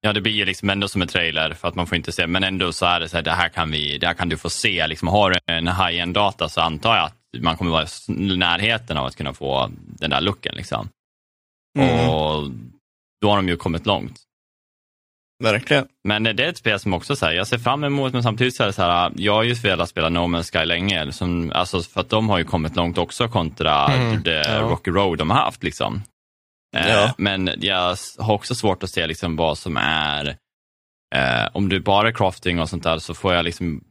Ja, 0.00 0.12
det 0.12 0.20
blir 0.20 0.32
ju 0.32 0.44
liksom 0.44 0.70
ändå 0.70 0.88
som 0.88 1.02
en 1.02 1.08
trailer 1.08 1.54
för 1.54 1.68
att 1.68 1.74
man 1.74 1.86
får 1.86 1.96
inte 1.96 2.12
se, 2.12 2.26
men 2.26 2.44
ändå 2.44 2.72
så 2.72 2.86
är 2.86 3.00
det 3.00 3.08
så 3.08 3.16
här, 3.16 3.22
det 3.22 3.30
här 3.30 3.48
kan, 3.48 3.70
vi, 3.70 3.98
det 3.98 4.06
här 4.06 4.14
kan 4.14 4.28
du 4.28 4.36
få 4.36 4.50
se. 4.50 4.86
Liksom, 4.86 5.08
har 5.08 5.30
du 5.30 5.38
en 5.46 5.68
high-end 5.68 6.14
data 6.14 6.48
så 6.48 6.60
antar 6.60 6.96
jag 6.96 7.04
att 7.06 7.16
man 7.42 7.56
kommer 7.56 7.70
vara 7.70 7.86
i 8.08 8.36
närheten 8.36 8.96
av 8.96 9.06
att 9.06 9.16
kunna 9.16 9.34
få 9.34 9.70
den 9.76 10.10
där 10.10 10.20
looken. 10.20 10.54
Liksom. 10.54 10.88
Mm. 11.78 12.08
Och 12.08 12.50
då 13.20 13.28
har 13.30 13.36
de 13.36 13.48
ju 13.48 13.56
kommit 13.56 13.86
långt. 13.86 14.20
Verkligen. 15.42 15.86
Men 16.04 16.22
det 16.22 16.30
är 16.44 16.48
ett 16.48 16.56
spel 16.56 16.78
som 16.80 16.94
också 16.94 17.16
så 17.16 17.26
här, 17.26 17.32
jag 17.32 17.46
ser 17.46 17.58
fram 17.58 17.84
emot, 17.84 18.12
men 18.12 18.22
samtidigt 18.22 18.56
så 18.56 18.62
är 18.62 18.66
det 18.66 18.72
så 18.72 18.82
här, 18.82 19.12
jag 19.16 19.34
har 19.34 19.42
ju 19.42 19.54
velat 19.54 19.88
spela 19.88 20.08
No 20.08 20.18
Man's 20.18 20.58
Sky 20.58 20.64
länge, 20.64 21.12
som, 21.12 21.52
alltså 21.54 21.82
för 21.82 22.00
att 22.00 22.08
de 22.10 22.28
har 22.28 22.38
ju 22.38 22.44
kommit 22.44 22.76
långt 22.76 22.98
också 22.98 23.28
kontra 23.28 23.86
Mm, 23.86 24.22
the 24.22 24.30
ja. 24.30 24.60
Rocky 24.60 24.90
Road 24.90 25.18
de 25.18 25.30
har 25.30 25.36
haft. 25.38 25.62
Liksom. 25.62 26.02
Eh, 26.76 26.88
Ja. 26.88 27.14
Men 27.18 27.50
jag 27.60 27.96
har 28.18 28.34
också 28.34 28.54
svårt 28.54 28.82
att 28.82 28.90
se 28.90 29.06
liksom 29.06 29.36
vad 29.36 29.58
som 29.58 29.76
är, 29.76 30.36
eh, 31.14 31.48
om 31.52 31.68
du 31.68 31.80
bara 31.80 32.08
är 32.08 32.12
crafting 32.12 32.60
och 32.60 32.68
sånt 32.68 32.82
där 32.82 32.98
så 32.98 33.14
får 33.14 33.34
jag 33.34 33.44
liksom, 33.44 33.84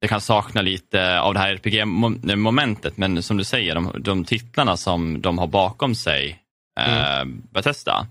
det 0.00 0.08
kan 0.08 0.20
sakna 0.20 0.62
lite 0.62 1.20
av 1.20 1.34
det 1.34 1.40
här 1.40 1.52
RPG-momentet, 1.54 2.96
men 2.96 3.22
som 3.22 3.36
du 3.36 3.44
säger, 3.44 3.74
de, 3.74 3.92
de 3.98 4.24
titlarna 4.24 4.76
som 4.76 5.20
de 5.20 5.38
har 5.38 5.46
bakom 5.46 5.94
sig, 5.94 6.38
eh, 6.80 7.24
Bethesda, 7.24 8.06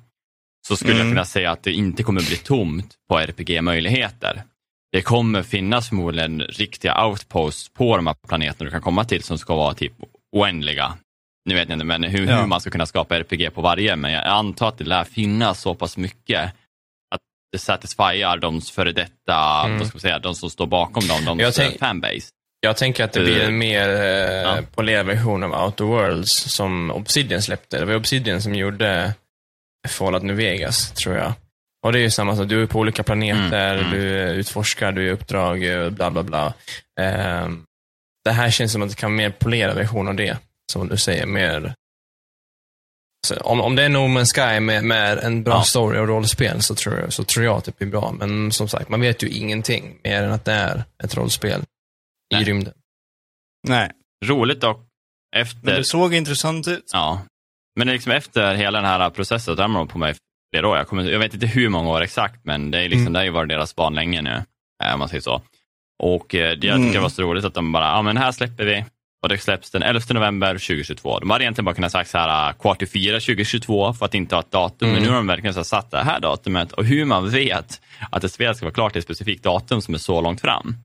så 0.67 0.75
skulle 0.75 0.93
jag 0.93 1.01
Mm. 1.01 1.11
kunna 1.13 1.25
säga 1.25 1.51
att 1.51 1.63
det 1.63 1.71
inte 1.73 2.03
kommer 2.03 2.21
bli 2.21 2.37
tomt 2.37 2.95
på 3.09 3.19
RPG-möjligheter. 3.19 4.43
Det 4.91 5.01
kommer 5.01 5.43
finnas 5.43 5.87
förmodligen 5.89 6.41
riktiga 6.41 7.05
outposts 7.05 7.69
på 7.69 7.95
de 7.97 8.07
här 8.07 8.15
planeterna 8.27 8.65
du 8.65 8.71
kan 8.71 8.81
komma 8.81 9.05
till 9.05 9.23
som 9.23 9.37
ska 9.37 9.55
vara 9.55 9.73
typ 9.73 9.93
oändliga. 10.35 10.93
Nu 11.45 11.55
vet 11.55 11.69
jag 11.69 11.75
inte 11.75 11.85
men 11.85 12.03
hur, 12.03 12.27
Ja. 12.27 12.39
hur 12.39 12.47
man 12.47 12.61
ska 12.61 12.69
kunna 12.69 12.85
skapa 12.85 13.15
RPG 13.19 13.49
på 13.53 13.61
varje, 13.61 13.95
men 13.95 14.11
jag 14.11 14.25
antar 14.27 14.67
att 14.67 14.77
det 14.77 14.83
lär 14.83 15.03
finnas 15.03 15.61
så 15.61 15.75
pass 15.75 15.97
mycket 15.97 16.43
att 17.15 17.21
det 17.51 17.57
satisfierar 17.59 18.37
de 18.37 18.61
före 18.61 18.91
detta, 18.91 19.63
Mm. 19.65 19.77
vad 19.79 19.87
ska 19.87 19.95
man 19.95 20.01
säga, 20.01 20.19
de 20.19 20.35
som 20.35 20.49
står 20.49 20.67
bakom 20.67 21.07
dem, 21.07 21.25
de 21.25 21.39
Jag 21.39 21.53
tänk- 21.53 21.79
fanbase. 21.79 22.29
Jag 22.61 22.77
tänker 22.77 23.03
att 23.03 23.13
det 23.13 23.19
blir 23.19 23.39
en 23.41 23.57
mer 23.57 23.89
eh, 23.89 23.95
Ja. 24.41 24.57
polerad 24.75 25.05
version 25.05 25.43
av 25.43 25.63
Outer 25.65 25.83
Worlds 25.85 26.31
som 26.55 26.91
Obsidian 26.91 27.41
släppte. 27.41 27.79
Det 27.79 27.85
var 27.85 27.95
Obsidian 27.95 28.41
som 28.41 28.55
gjorde 28.55 29.13
Fallout 29.87 30.23
New 30.23 30.35
Vegas, 30.35 30.91
tror 30.91 31.15
jag. 31.15 31.33
Och 31.85 31.91
det 31.91 31.99
är 31.99 32.01
ju 32.03 32.09
samma 32.11 32.35
sak, 32.35 32.49
du 32.49 32.61
är 32.63 32.67
på 32.67 32.79
olika 32.79 33.03
planeter, 33.03 33.73
Mm, 33.77 33.85
mm. 33.85 33.91
du 33.99 34.07
utforskar, 34.29 34.91
du 34.91 35.01
är 35.03 35.07
i 35.07 35.11
uppdrag, 35.11 35.59
bla 35.93 36.11
bla 36.11 36.23
bla. 36.23 36.53
Ehm, 36.99 37.63
det 38.25 38.31
här 38.31 38.51
känns 38.51 38.71
som 38.71 38.81
att 38.81 38.89
det 38.89 38.95
kan 38.95 39.11
vara 39.11 39.17
mer 39.17 39.29
polerad 39.29 39.75
version 39.75 40.07
av 40.07 40.15
det, 40.15 40.37
som 40.71 40.87
du 40.87 40.97
säger, 40.97 41.25
mer... 41.25 41.73
Så 43.27 43.35
om, 43.37 43.61
om 43.61 43.75
det 43.75 43.83
är 43.83 43.89
No 43.89 43.97
Man's 43.97 44.33
Sky 44.35 44.59
med, 44.59 44.83
med 44.83 45.17
en 45.17 45.43
bra 45.43 45.53
Ja. 45.53 45.63
story 45.63 45.99
och 45.99 46.07
rollspel 46.07 46.61
så 46.61 46.75
tror, 46.75 46.99
jag, 46.99 47.13
så 47.13 47.23
tror 47.23 47.45
jag 47.45 47.57
att 47.57 47.63
det 47.65 47.77
blir 47.77 47.87
bra. 47.87 48.11
Men 48.11 48.51
som 48.51 48.67
sagt, 48.67 48.89
man 48.89 49.01
vet 49.01 49.23
ju 49.23 49.29
ingenting 49.29 49.99
mer 50.03 50.23
än 50.23 50.31
att 50.31 50.45
det 50.45 50.51
är 50.53 50.83
ett 51.03 51.15
rollspel 51.17 51.61
i 51.61 52.35
Nej. 52.35 52.43
rymden. 52.43 52.73
Nej. 53.67 53.91
Roligt 54.25 54.61
dock, 54.61 54.77
Men 55.33 55.41
efter, 55.41 55.59
det 55.77 55.83
såg 55.83 56.13
intressant 56.13 56.67
ut. 56.67 56.89
ja, 56.93 57.21
men 57.79 57.87
liksom 57.87 58.11
efter 58.11 58.55
hela 58.55 58.77
den 58.81 58.89
här 58.89 59.09
processen, 59.09 59.55
där 59.55 59.67
man 59.67 59.87
på 59.87 59.97
mig 59.97 60.15
flera 60.53 60.67
år. 60.67 60.77
Jag, 60.77 60.87
kommer, 60.87 61.03
jag 61.11 61.19
vet 61.19 61.33
inte 61.33 61.47
hur 61.47 61.69
många 61.69 61.89
år 61.89 62.01
exakt, 62.01 62.45
men 62.45 62.71
det, 62.71 62.77
är 62.77 62.83
liksom, 62.83 63.01
Mm. 63.01 63.13
det 63.13 63.19
har 63.19 63.23
ju 63.23 63.29
varit 63.31 63.49
deras 63.49 63.75
barn 63.75 63.95
länge 63.95 64.21
nu, 64.21 64.43
eh, 64.83 64.93
om 64.93 64.99
man 64.99 65.09
säger 65.09 65.21
så. 65.21 65.41
Och 66.03 66.35
eh, 66.35 66.57
det 66.57 66.67
jag 66.67 66.75
Mm. 66.75 66.87
tycker 66.87 66.99
det 66.99 67.03
var 67.03 67.09
så 67.09 67.21
roligt 67.21 67.45
att 67.45 67.53
de 67.53 67.71
bara, 67.71 67.85
ja 67.85 68.01
men 68.01 68.17
här 68.17 68.31
släpper 68.31 68.65
vi. 68.65 68.85
Och 69.23 69.29
det 69.29 69.37
släpps 69.37 69.71
den 69.71 69.83
11 69.83 70.01
november 70.13 70.47
2022. 70.57 71.19
De 71.19 71.29
hade 71.29 71.43
egentligen 71.43 71.65
bara 71.65 71.75
kunnat 71.75 71.91
sagt 71.91 72.09
så 72.09 72.17
här, 72.17 72.53
kvart 72.53 72.81
i 72.81 72.85
fyra 72.85 73.19
2022 73.19 73.93
för 73.93 74.05
att 74.05 74.13
inte 74.15 74.35
ha 74.35 74.39
ett 74.39 74.51
datum. 74.51 74.89
Mm. 74.89 74.93
Men 74.93 75.03
nu 75.03 75.09
har 75.09 75.15
de 75.15 75.27
verkligen 75.27 75.53
så 75.53 75.63
satt 75.63 75.91
det 75.91 76.03
här 76.03 76.19
datumet. 76.19 76.71
Och 76.71 76.85
hur 76.85 77.05
man 77.05 77.29
vet 77.29 77.81
att 78.11 78.23
ett 78.23 78.31
spel 78.33 78.55
ska 78.55 78.65
vara 78.65 78.73
klart 78.73 78.91
till 78.91 78.99
ett 78.99 79.05
specifikt 79.05 79.43
datum 79.43 79.81
som 79.81 79.93
är 79.93 79.97
så 79.97 80.21
långt 80.21 80.41
fram. 80.41 80.75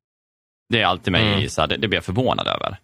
Det 0.68 0.80
är 0.82 0.86
alltid 0.86 1.12
mig, 1.12 1.32
Mm. 1.34 1.48
så 1.48 1.60
här, 1.60 1.68
det, 1.68 1.76
det 1.76 1.88
blir 1.88 1.96
jag 1.96 2.04
förvånad 2.04 2.46
över. 2.48 2.76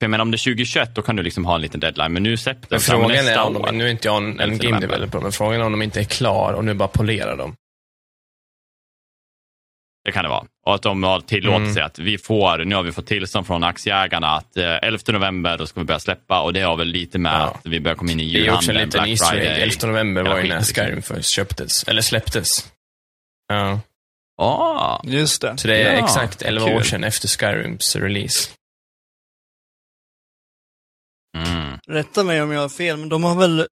För 0.00 0.04
jag 0.04 0.10
menar 0.10 0.22
om 0.22 0.30
det 0.30 0.34
är 0.34 0.44
2021 0.54 0.94
då 0.94 1.02
kan 1.02 1.16
du 1.16 1.22
liksom 1.22 1.44
ha 1.44 1.54
en 1.54 1.60
liten 1.60 1.80
deadline, 1.80 2.12
men 2.12 2.22
nu 2.22 2.30
Men 2.30 2.36
fram 2.36 2.80
frågan 2.80 3.10
är 3.28 3.38
om 3.42 3.56
år. 3.56 3.66
de, 3.66 3.78
nu 3.78 3.86
är 3.86 3.90
inte 3.90 4.08
jag 4.08 4.16
en, 4.16 4.40
en 4.40 4.58
game 4.58 4.80
developer, 4.80 5.20
men 5.20 5.32
frågan 5.32 5.60
är 5.60 5.64
om 5.64 5.72
de 5.72 5.82
inte 5.82 6.00
är 6.00 6.04
klar 6.04 6.52
och 6.52 6.64
nu 6.64 6.74
bara 6.74 6.88
polerar 6.88 7.36
dem. 7.36 7.56
Det 10.04 10.12
kan 10.12 10.22
det 10.24 10.28
vara. 10.30 10.44
Och 10.66 10.74
att 10.74 10.82
de 10.82 11.02
har 11.02 11.20
tillåtit 11.20 11.60
Mm. 11.60 11.74
sig 11.74 11.82
att 11.82 11.98
vi 11.98 12.18
får, 12.18 12.64
nu 12.64 12.74
har 12.74 12.82
vi 12.82 12.92
fått 12.92 13.06
tillstånd 13.06 13.46
från 13.46 13.64
aktieägarna 13.64 14.26
att 14.28 14.56
eh, 14.56 14.64
11 14.82 14.98
november 15.12 15.58
då 15.58 15.66
ska 15.66 15.80
vi 15.80 15.86
börja 15.86 15.98
släppa 16.00 16.40
och 16.40 16.52
det 16.52 16.60
har 16.60 16.76
väl 16.76 16.88
lite 16.88 17.18
med 17.18 17.32
Ja. 17.32 17.36
att 17.44 17.66
vi 17.66 17.80
börjar 17.80 17.96
komma 17.96 18.12
in 18.12 18.20
i 18.20 18.32
Det 18.32 18.46
är 18.46 18.52
också 18.54 18.70
en 18.70 18.76
julhandeln, 18.76 18.86
liten 18.86 18.98
Black 18.98 19.08
Easter 19.08 19.36
egg. 19.36 19.42
Friday. 19.42 19.62
11 19.62 19.86
november 19.86 20.22
var 20.22 20.36
ju 20.38 20.48
när 20.48 20.56
liksom. 20.58 20.74
Skyrim 20.84 21.02
först 21.02 21.30
köptes, 21.30 21.84
eller 21.84 22.02
släpptes. 22.02 22.72
Ja, 23.48 23.80
Ah, 24.38 25.00
Just 25.04 25.42
det. 25.42 25.58
så 25.58 25.68
det 25.68 25.76
är 25.82 25.92
Ja, 25.96 26.04
exakt 26.04 26.42
11 26.42 26.64
år 26.64 26.68
kul. 26.80 26.84
sedan 26.84 27.04
efter 27.04 27.28
Skyrims 27.28 27.96
release. 27.96 28.50
Mm. 31.36 31.78
Rätta 31.88 32.24
mig 32.24 32.42
om 32.42 32.50
jag 32.52 32.60
har 32.60 32.68
fel, 32.68 32.96
men 32.96 33.08
de 33.08 33.24
har 33.24 33.34
väl, 33.34 33.66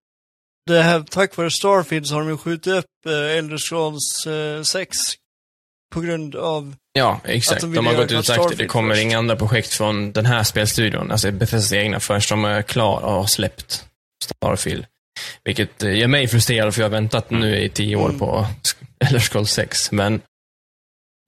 det 0.67 0.83
här, 0.83 1.01
tack 1.01 1.37
vare 1.37 1.51
Starfield 1.51 2.07
så 2.07 2.15
har 2.15 2.21
de 2.21 2.29
ju 2.31 2.37
skjutit 2.37 2.67
upp 2.73 3.07
eh, 3.07 3.39
Elder 3.39 3.59
Scrolls 3.59 4.27
eh, 4.27 4.63
6 4.63 4.97
på 5.95 6.01
grund 6.01 6.37
av, 6.37 6.75
Ja, 6.93 7.21
Att 7.25 7.29
exakt. 7.31 7.61
de 7.61 7.75
De, 7.75 7.87
har 7.87 7.95
gått 7.95 8.13
ut 8.13 8.19
och 8.19 8.27
sagt 8.27 8.41
att 8.45 8.59
det 8.59 8.67
kommer 8.67 8.95
först. 8.95 9.03
inga 9.03 9.19
andra 9.19 9.37
projekt 9.37 9.75
från 9.75 10.13
den 10.13 10.27
här 10.27 10.43
spelstudion, 10.43 11.11
alltså 11.11 11.31
Bethesdas 11.33 11.73
egna, 11.73 12.01
förrän 12.01 12.21
de 12.31 12.45
är 12.45 12.63
klara 12.63 13.07
och 13.07 13.13
har 13.13 13.27
släppt 13.27 13.85
Starfield. 14.25 14.87
Vilket 15.45 15.83
eh, 15.83 15.99
gör 15.99 16.07
mig 16.09 16.29
frustrerad, 16.29 16.75
för 16.75 16.81
jag 16.81 16.85
har 16.89 16.91
väntat 16.93 17.31
nu 17.31 17.57
i 17.59 17.69
tio 17.69 17.97
år 17.97 18.09
Mm. 18.09 18.19
på 18.19 18.47
Elder 18.99 19.21
Scrolls 19.21 19.51
6. 19.51 19.93
Men 19.93 20.21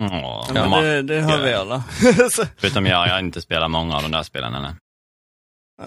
Åh, 0.02 0.50
ja, 0.54 0.68
men 0.68 0.84
det, 0.84 1.02
det 1.02 1.20
har 1.20 1.38
vi 1.42 1.52
alla. 1.54 1.84
Förutom 2.56 2.86
jag, 2.86 3.08
jag 3.08 3.12
har 3.12 3.18
inte 3.18 3.40
spelat 3.42 3.70
många 3.70 3.96
av 3.96 4.02
de 4.02 4.10
där 4.10 4.22
spelen 4.22 4.54
än. 4.54 4.76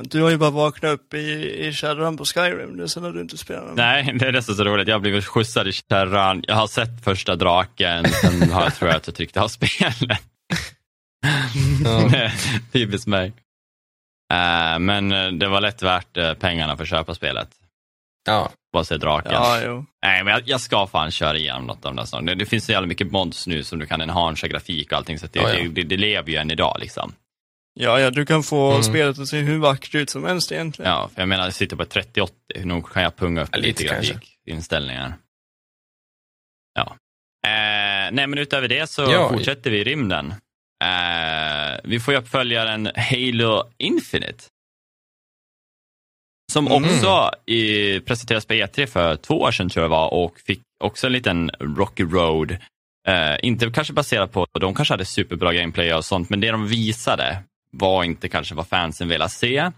Du 0.02 0.22
har 0.22 0.30
ju 0.30 0.38
bara 0.38 0.50
vaknat 0.50 0.92
upp 0.92 1.14
i, 1.14 1.56
i 1.68 1.74
Shadowrun 1.74 2.18
på 2.18 2.26
Skyrim, 2.26 2.78
det 2.78 2.84
är 2.84 2.88
sen 2.88 3.04
har 3.04 3.12
du 3.12 3.22
inte 3.22 3.38
spelat 3.38 3.66
dem. 3.66 3.76
Nej, 3.76 4.14
det 4.20 4.28
är 4.28 4.32
nästan 4.32 4.56
så 4.56 4.64
roligt. 4.64 4.88
Jag 4.88 4.96
har 4.96 5.00
blivit 5.00 5.26
skjutsad 5.26 5.68
i 5.68 5.72
kärran. 5.72 6.44
Jag 6.48 6.56
har 6.56 6.68
sett 6.68 7.04
första 7.04 7.36
draken, 7.36 8.06
sen 8.06 8.52
har 8.52 8.64
jag 8.64 8.76
tror 8.76 8.90
jag 8.90 8.98
att 8.98 9.08
jag 9.08 9.16
tryckte 9.16 9.42
av 9.42 9.48
spelet. 9.48 10.22
Det 12.12 12.32
Typiskt 12.72 13.08
mig. 13.08 13.34
Eh, 14.34 14.80
men 14.80 15.12
eh, 15.12 15.28
det 15.28 15.48
var 15.48 15.62
lätt 15.62 15.84
värt 15.84 16.18
eh, 16.18 16.34
pengarna 16.34 16.78
för 16.78 16.84
att 16.84 16.90
köpa 16.90 17.16
spelet. 17.16 17.50
ja, 18.26 18.52
Bara 18.74 18.84
se 18.84 18.98
draken. 18.98 19.32
Ja, 19.32 19.62
jo. 19.66 19.86
Nej, 20.04 20.24
men 20.24 20.34
jag, 20.34 20.42
jag 20.46 20.62
ska 20.62 20.88
fan 20.88 21.12
köra 21.12 21.38
igenom 21.38 21.66
något 21.68 21.86
av 21.86 21.92
de 21.92 21.96
där 21.96 22.06
snart. 22.06 22.26
Det, 22.26 22.36
det 22.36 22.46
finns 22.46 22.66
så 22.66 22.72
jävla 22.72 22.88
mycket 22.88 23.12
mods 23.12 23.48
nu 23.48 23.64
som 23.64 23.80
du 23.80 23.86
kan 23.86 24.02
enhangea 24.02 24.48
grafik 24.48 24.92
och 24.92 24.98
allting, 24.98 25.20
så 25.20 25.26
att 25.26 25.34
det, 25.34 25.40
Ja, 25.40 25.54
ja. 25.54 25.64
Det, 25.64 25.68
det, 25.68 25.84
det 25.84 25.98
lever 25.98 26.30
ju 26.32 26.36
än 26.38 26.52
idag 26.52 26.78
liksom. 26.80 27.14
Ja, 27.82 28.00
ja, 28.00 28.10
du 28.10 28.26
kan 28.26 28.44
få 28.44 28.72
Mm. 28.72 28.84
spelet 28.84 29.20
att 29.20 29.28
se 29.28 29.38
hur 29.40 29.58
vackert 29.58 29.96
ut 29.96 30.10
som 30.10 30.24
helst 30.24 30.52
egentligen. 30.52 30.92
Ja, 30.92 31.10
för 31.14 31.22
jag 31.22 31.30
menar, 31.30 31.44
jag 31.44 31.54
sitter 31.54 31.76
på 31.76 31.84
ett 31.84 31.90
3080, 31.90 32.34
nog 32.66 32.92
kan 32.94 33.04
jag 33.04 33.16
punga 33.16 33.42
upp 33.44 33.50
Ja, 33.52 33.58
lite, 33.58 33.84
lite 33.84 33.94
kanske. 33.94 34.14
grafikinställningar. 34.14 35.14
Ja. 36.74 36.96
Eh, 37.48 38.12
nej, 38.12 38.28
men 38.28 38.38
utöver 38.38 38.68
det 38.68 38.90
så 38.90 39.02
Ja. 39.02 39.30
fortsätter 39.30 39.72
vi 39.72 39.78
i 39.80 39.84
rymden. 39.84 40.34
Eh, 40.84 41.80
vi 41.84 42.00
får 42.00 42.14
ju 42.14 42.20
uppföljaren 42.20 42.86
Halo 42.96 43.64
Infinite. 43.78 44.44
Som 46.52 46.68
Mm. 46.68 46.84
också 46.84 47.32
i, 47.46 48.00
presenterades 48.00 48.46
på 48.46 48.54
E3 48.54 48.86
för 48.86 49.16
två 49.16 49.42
år 49.42 49.52
sedan 49.52 49.70
tror 49.70 49.84
jag 49.84 49.90
var 49.90 50.14
och 50.14 50.40
fick 50.40 50.62
också 50.84 51.08
en 51.08 51.14
liten 51.14 51.50
Rocky 51.60 52.04
Road. 52.04 52.52
Eh, 53.08 53.36
inte 53.44 53.72
kanske 53.72 53.94
baserat 53.94 54.32
på, 54.32 54.48
de 54.60 54.76
kanske 54.76 54.94
hade 54.94 55.06
superbra 55.06 55.54
gameplay 55.54 55.94
och 55.94 56.06
sånt, 56.06 56.30
men 56.30 56.40
det 56.40 56.52
de 56.52 56.68
visade 56.68 57.44
var 57.72 58.04
inte 58.04 58.30
kanske 58.30 58.56
vad 58.56 58.68
fansen 58.68 59.08
ville 59.08 59.30
se. 59.30 59.72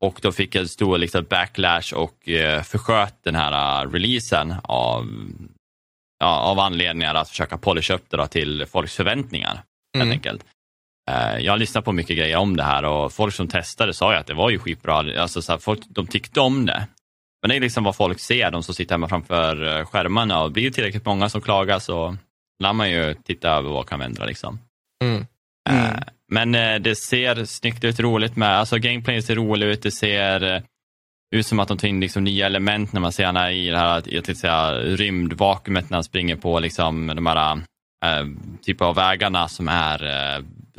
Och 0.00 0.18
då 0.22 0.32
fick 0.32 0.54
jag 0.54 0.70
stor 0.70 0.98
liksom, 0.98 1.24
backlash 1.30 1.94
och 1.94 2.28
eh, 2.28 2.62
försköt 2.62 3.14
den 3.22 3.34
här 3.34 3.84
uh, 3.84 3.92
releasen 3.92 4.54
av, 4.62 5.08
ja, 6.18 6.40
av 6.40 6.58
anledningar 6.58 7.14
att 7.14 7.28
försöka 7.28 7.58
polisha 7.58 7.94
upp 7.94 8.10
det 8.10 8.16
då, 8.16 8.26
till 8.26 8.66
folks 8.66 8.96
förväntningar. 8.96 9.62
Mm. 9.94 10.06
Helt 10.06 10.18
enkelt. 10.18 10.44
Eh, 11.10 11.38
jag 11.38 11.52
har 11.52 11.58
lyssnat 11.58 11.84
på 11.84 11.92
mycket 11.92 12.16
grejer 12.16 12.36
om 12.36 12.56
det 12.56 12.62
här 12.62 12.84
och 12.84 13.12
folk 13.12 13.34
som 13.34 13.48
testade 13.48 13.94
sa 13.94 14.12
ju 14.12 14.18
att 14.18 14.26
det 14.26 14.34
var 14.34 14.50
ju 14.50 14.58
skitbra. 14.58 15.22
Alltså, 15.22 15.42
så 15.42 15.52
här, 15.52 15.58
folk, 15.58 15.80
de 15.88 16.06
tyckte 16.06 16.40
om 16.40 16.66
det. 16.66 16.86
Men 17.42 17.48
det 17.48 17.56
är 17.56 17.60
liksom 17.60 17.84
vad 17.84 17.96
folk 17.96 18.20
ser, 18.20 18.50
de 18.50 18.62
som 18.62 18.74
sitter 18.74 18.94
hemma 18.94 19.08
framför 19.08 19.78
eh, 19.78 19.86
skärmarna 19.86 20.42
och 20.42 20.52
blir 20.52 20.64
det 20.64 20.70
tillräckligt 20.70 21.04
många 21.04 21.28
som 21.28 21.40
klagar 21.40 21.78
så 21.78 22.16
lär 22.62 22.72
man 22.72 22.90
ju 22.90 23.14
titta 23.14 23.50
över 23.50 23.70
vad 23.70 23.88
kan 23.88 23.98
vi 23.98 24.04
ändra. 24.04 24.24
Liksom. 24.24 24.58
Mm. 25.04 25.26
Mm. 25.70 25.84
Eh, 25.84 26.00
Men 26.30 26.54
eh, 26.54 26.74
det 26.74 26.94
ser 26.96 27.44
snyggt 27.44 27.84
ut, 27.84 28.00
roligt 28.00 28.36
med, 28.36 28.58
alltså 28.58 28.78
gameplay 28.78 29.22
ser 29.22 29.34
rolig 29.34 29.66
ut, 29.66 29.82
det 29.82 29.90
ser 29.90 30.54
eh, 30.54 30.62
ut 31.36 31.46
som 31.46 31.60
att 31.60 31.68
de 31.68 31.78
tar 31.78 31.88
in 31.88 32.00
liksom 32.00 32.24
nya 32.24 32.46
element 32.46 32.92
när 32.92 33.00
man 33.00 33.12
ser 33.12 33.26
henne 33.26 33.50
i 33.52 33.68
det 33.68 33.78
här 33.78 33.94
jag 33.94 34.24
tänkte 34.24 34.34
säga, 34.34 34.72
rymdvakuumet 34.74 35.90
när 35.90 35.96
han 35.96 36.04
springer 36.04 36.36
på 36.36 36.60
liksom 36.60 37.06
de 37.06 37.26
här 37.26 37.56
äh, 38.04 38.26
typer 38.62 38.84
av 38.84 38.94
vägarna 38.94 39.48
som 39.48 39.68
är, 39.68 40.04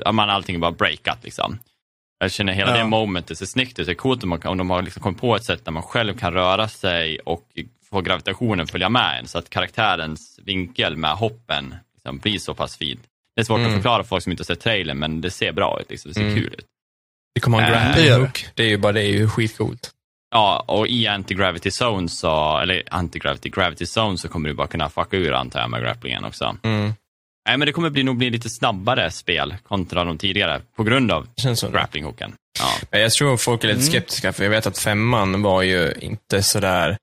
äh, 0.06 0.12
man, 0.12 0.30
allting 0.30 0.56
är 0.56 0.60
bara 0.60 0.72
breakat 0.72 1.24
liksom. 1.24 1.60
Jag 2.20 2.32
känner 2.32 2.54
hela 2.54 2.72
Ja. 2.72 2.78
det 2.78 2.89
momentet 2.89 3.38
ser 3.38 3.45
snyggt 3.45 3.80
ut. 3.80 3.86
Det 3.86 3.91
är 3.91 3.95
coolt 3.95 4.24
om, 4.24 4.30
man, 4.30 4.41
om 4.45 4.58
de 4.58 4.70
har 4.70 4.82
liksom 4.82 5.04
kommit 5.04 5.22
på 5.22 5.36
ett 5.36 5.43
sätt 5.43 5.66
där 5.66 5.72
man 5.72 5.84
själv 5.84 6.18
kan 6.18 6.34
röra 6.34 6.68
sig 6.68 7.20
och 7.20 7.43
få 7.89 8.02
gravitationen 8.02 8.68
följa 8.68 8.89
med 8.89 9.20
en 9.20 9.28
så 9.28 9.38
att 9.38 9.49
karaktärens 9.49 10.39
vinkel 10.43 10.97
med 10.97 11.12
hoppen 11.12 11.76
liksom, 11.93 12.18
blir 12.18 12.39
så 12.39 12.54
pass 12.54 12.78
fint. 12.78 13.02
Det 13.36 13.42
är 13.42 13.46
svårt 13.46 13.58
Mm. 13.60 13.70
att 13.72 13.76
förklara 13.76 14.04
för 14.04 14.08
folk 14.08 14.24
som 14.24 14.32
inte 14.32 14.42
har 14.42 14.46
sett 14.46 14.60
trailern 14.60 14.98
men 15.00 15.22
det 15.22 15.32
ser 15.32 15.52
bra 15.52 15.80
ut. 15.82 15.90
Liksom. 15.90 16.10
Det 16.10 16.16
ser 16.16 16.22
Mm. 16.22 16.36
kul 16.36 16.54
ut. 16.58 16.66
Det 17.36 17.42
kommer 17.42 17.62
ha 17.62 17.68
en 17.68 17.74
Eh, 17.74 17.84
grappling 17.86 18.06
det. 18.06 18.16
hook. 18.16 18.46
Det 18.56 18.64
är 18.64 18.68
ju 18.68 18.78
bara 18.78 18.92
det, 18.94 19.02
är 19.04 19.12
ju 19.12 19.30
skitcoolt. 19.30 19.92
Ja, 20.34 20.64
och 20.68 20.88
i 20.88 21.08
anti-gravity 21.08 21.70
zone 21.84 22.10
så, 22.10 22.58
eller 22.58 22.84
anti-gravity, 22.92 23.50
gravity 23.50 23.86
zone 23.86 24.18
så 24.18 24.28
kommer 24.30 24.50
du 24.50 24.56
bara 24.56 24.68
kunna 24.68 24.90
fucka 24.90 25.18
ur 25.18 25.34
antar 25.34 25.60
jag 25.60 25.70
med 25.70 25.82
grapplingen 25.82 26.26
också. 26.26 26.58
Mm. 26.64 26.94
Nej, 27.48 27.58
men 27.58 27.66
det 27.66 27.72
kommer 27.72 27.90
bli, 27.90 28.04
nog 28.04 28.18
bli 28.18 28.30
lite 28.30 28.50
snabbare 28.50 29.12
spel 29.12 29.56
kontra 29.68 30.04
de 30.04 30.18
tidigare 30.18 30.62
på 30.76 30.84
grund 30.84 31.12
av 31.12 31.28
grapplinghooken. 31.72 32.34
Ja. 32.92 33.00
Jag 33.00 33.12
tror 33.12 33.38
folk 33.38 33.64
är 33.64 33.68
lite 33.68 33.80
Mm. 33.80 33.92
skeptiska, 33.92 34.34
för 34.34 34.44
jag 34.44 34.52
vet 34.52 34.68
att 34.68 34.78
femman 34.78 35.42
var 35.42 35.62
ju 35.62 35.94
inte 36.02 36.44
sådär 36.44 36.98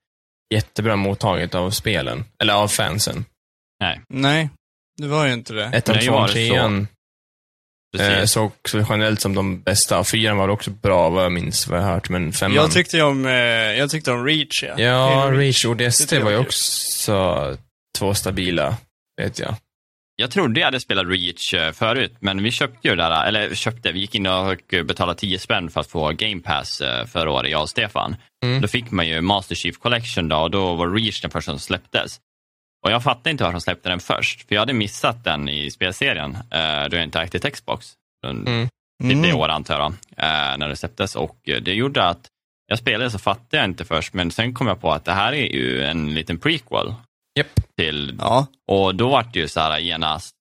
jättebra 0.53 0.95
mottaget 0.95 1.55
av 1.55 1.71
spelen, 1.71 2.25
eller 2.41 2.53
av 2.53 2.67
fansen. 2.67 3.25
Nej, 4.09 4.49
det 5.01 5.07
var 5.07 5.25
ju 5.25 5.33
inte 5.33 5.53
det. 5.53 5.65
Ettan, 5.65 5.95
Nej, 5.95 6.05
tvåan, 6.05 6.21
var 6.21 6.27
det 6.27 6.33
så? 6.33 6.53
trean 6.53 6.87
eh, 7.97 8.25
så 8.25 8.51
generellt 8.89 9.21
som 9.21 9.35
de 9.35 9.61
bästa. 9.61 10.03
fyran 10.03 10.37
var 10.37 10.49
också 10.49 10.71
bra, 10.71 11.09
vad 11.09 11.23
jag 11.23 11.31
minns, 11.31 11.67
vad 11.67 11.79
jag 11.79 11.83
hört, 11.83 12.09
men 12.09 12.33
femman... 12.33 12.55
Jag 12.55 12.71
tyckte 12.71 13.01
om, 13.01 13.25
eh, 13.25 13.33
jag 13.33 13.89
tyckte 13.89 14.11
om 14.11 14.25
Reach, 14.25 14.63
ja. 14.63 14.79
Ja, 14.79 15.29
Reach 15.31 15.65
och 15.65 15.77
Det 15.77 15.89
DST 15.89 16.13
var 16.13 16.31
ju 16.31 16.37
också 16.37 17.57
två 17.97 18.13
stabila, 18.13 18.77
vet 19.21 19.39
jag. 19.39 19.55
Jag 20.15 20.31
trodde 20.31 20.59
jag 20.59 20.67
hade 20.67 20.79
spelat 20.79 21.07
Reach 21.07 21.53
eh, 21.53 21.71
förut, 21.71 22.13
men 22.19 22.43
vi 22.43 22.51
köpte 22.51 22.87
ju 22.87 22.95
det 22.95 23.03
där, 23.03 23.27
eller 23.27 23.55
köpte, 23.55 23.91
vi 23.91 23.99
gick 23.99 24.15
in 24.15 24.27
och 24.27 24.57
betalade 24.69 25.19
10 25.19 25.39
spänn 25.39 25.69
för 25.69 25.81
att 25.81 25.87
få 25.87 26.11
Game 26.11 26.41
Pass 26.41 26.81
eh, 26.81 27.05
förra 27.05 27.31
året, 27.31 27.51
jag 27.51 27.61
och 27.61 27.69
Stefan. 27.69 28.15
Mm. 28.43 28.61
Då 28.61 28.67
fick 28.67 28.91
man 28.91 29.07
ju 29.07 29.21
Master 29.21 29.55
Chief 29.55 29.77
Collection 29.77 30.29
då, 30.29 30.37
och 30.37 30.51
då 30.51 30.75
var 30.75 30.89
Reach 30.89 31.21
den 31.21 31.31
första 31.31 31.51
som 31.51 31.59
släpptes. 31.59 32.19
Och 32.85 32.91
jag 32.91 33.03
fattade 33.03 33.29
inte 33.29 33.43
varför 33.43 33.53
de 33.53 33.61
släppte 33.61 33.89
den 33.89 33.99
först, 33.99 34.47
för 34.47 34.55
jag 34.55 34.61
hade 34.61 34.73
missat 34.73 35.23
den 35.23 35.49
i 35.49 35.71
spelserien 35.71 36.35
eh, 36.35 36.89
då 36.89 36.97
jag 36.97 37.03
inte 37.03 37.19
ägde 37.19 37.51
Xbox. 37.51 37.93
Mm. 38.25 38.69
Typ 39.03 39.23
det 39.23 39.33
år 39.33 39.49
antar 39.49 39.79
jag, 39.79 39.91
eh, 40.17 40.57
när 40.57 40.69
det 40.69 40.75
släpptes. 40.75 41.15
Och 41.15 41.49
eh, 41.49 41.61
det 41.61 41.73
gjorde 41.73 42.03
att 42.03 42.27
jag 42.67 42.79
spelade 42.79 43.11
så 43.11 43.19
fattade 43.19 43.57
jag 43.57 43.65
inte 43.65 43.85
först, 43.85 44.13
men 44.13 44.31
sen 44.31 44.53
kom 44.53 44.67
jag 44.67 44.81
på 44.81 44.91
att 44.91 45.05
det 45.05 45.13
här 45.13 45.33
är 45.33 45.53
ju 45.53 45.83
en 45.83 46.13
liten 46.13 46.37
prequel 46.39 46.93
Japp. 47.37 47.47
till 47.77 48.15
Ja. 48.19 48.47
och 48.67 48.95
då 48.95 49.09
var 49.09 49.23
det 49.33 49.39
ju 49.39 49.47
så 49.47 49.59
här 49.59 49.79
genast, 49.79 50.35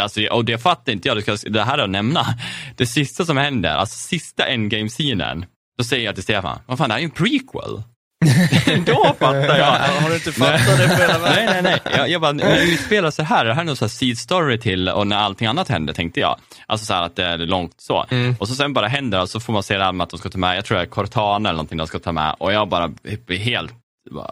alltså, 0.00 0.26
och 0.26 0.44
det 0.44 0.58
fattade 0.58 0.92
inte 0.92 1.08
jag, 1.08 1.22
det 1.46 1.62
här 1.62 1.78
att 1.78 1.90
nämna. 1.90 2.26
Det 2.76 2.86
sista 2.86 3.24
som 3.24 3.36
händer, 3.36 3.76
alltså 3.76 3.98
sista 3.98 4.46
endgame-scenen, 4.46 5.46
då 5.78 5.84
säger 5.84 6.04
jag 6.04 6.14
till 6.14 6.24
Stefan, 6.24 6.58
vad 6.66 6.78
fan 6.78 6.88
det 6.88 6.94
här 6.94 6.98
är 6.98 7.02
ju 7.02 7.04
en 7.04 7.10
prequel. 7.10 7.82
då 8.86 9.04
fattar 9.18 9.58
jag. 9.58 9.66
Har 9.66 10.08
du 10.08 10.14
inte 10.14 10.32
fattat 10.32 10.78
det 10.78 10.88
på 10.88 10.94
hela 11.02 11.18
Nej, 11.18 11.46
vägen? 11.46 11.64
nej, 11.64 11.80
nej. 11.84 11.94
Jag, 11.96 12.08
jag 12.10 12.20
bara, 12.20 12.32
när 12.32 12.60
vi 12.60 12.76
spelar 12.76 13.10
så 13.10 13.22
här, 13.22 13.44
det 13.44 13.54
här 13.54 13.60
är 13.60 13.64
någon 13.64 13.76
så 13.76 13.84
här 13.84 13.90
seed 13.90 14.18
story 14.18 14.58
till 14.58 14.88
och 14.88 15.06
när 15.06 15.16
allting 15.16 15.46
annat 15.46 15.68
händer, 15.68 15.92
tänkte 15.94 16.20
jag. 16.20 16.38
Alltså 16.66 16.86
så 16.86 16.94
här 16.94 17.02
att 17.02 17.16
det 17.16 17.24
är 17.24 17.38
långt 17.38 17.74
så. 17.80 18.06
Mm. 18.10 18.36
Och 18.40 18.48
så 18.48 18.54
sen 18.54 18.72
bara 18.72 18.88
händer 18.88 19.20
och 19.20 19.30
så 19.30 19.40
får 19.40 19.52
man 19.52 19.62
se 19.62 19.78
det 19.78 19.84
här 19.84 19.92
med 19.92 20.04
att 20.04 20.10
de 20.10 20.18
ska 20.18 20.28
ta 20.30 20.38
med, 20.38 20.56
jag 20.56 20.64
tror 20.64 20.76
det 20.78 20.82
är 20.84 20.86
Cortana 20.86 21.48
eller 21.48 21.56
någonting 21.56 21.78
de 21.78 21.86
ska 21.86 21.98
ta 21.98 22.12
med 22.12 22.34
och 22.38 22.52
jag 22.52 22.68
bara 22.68 22.88
blir 23.26 23.38
helt, 23.38 23.72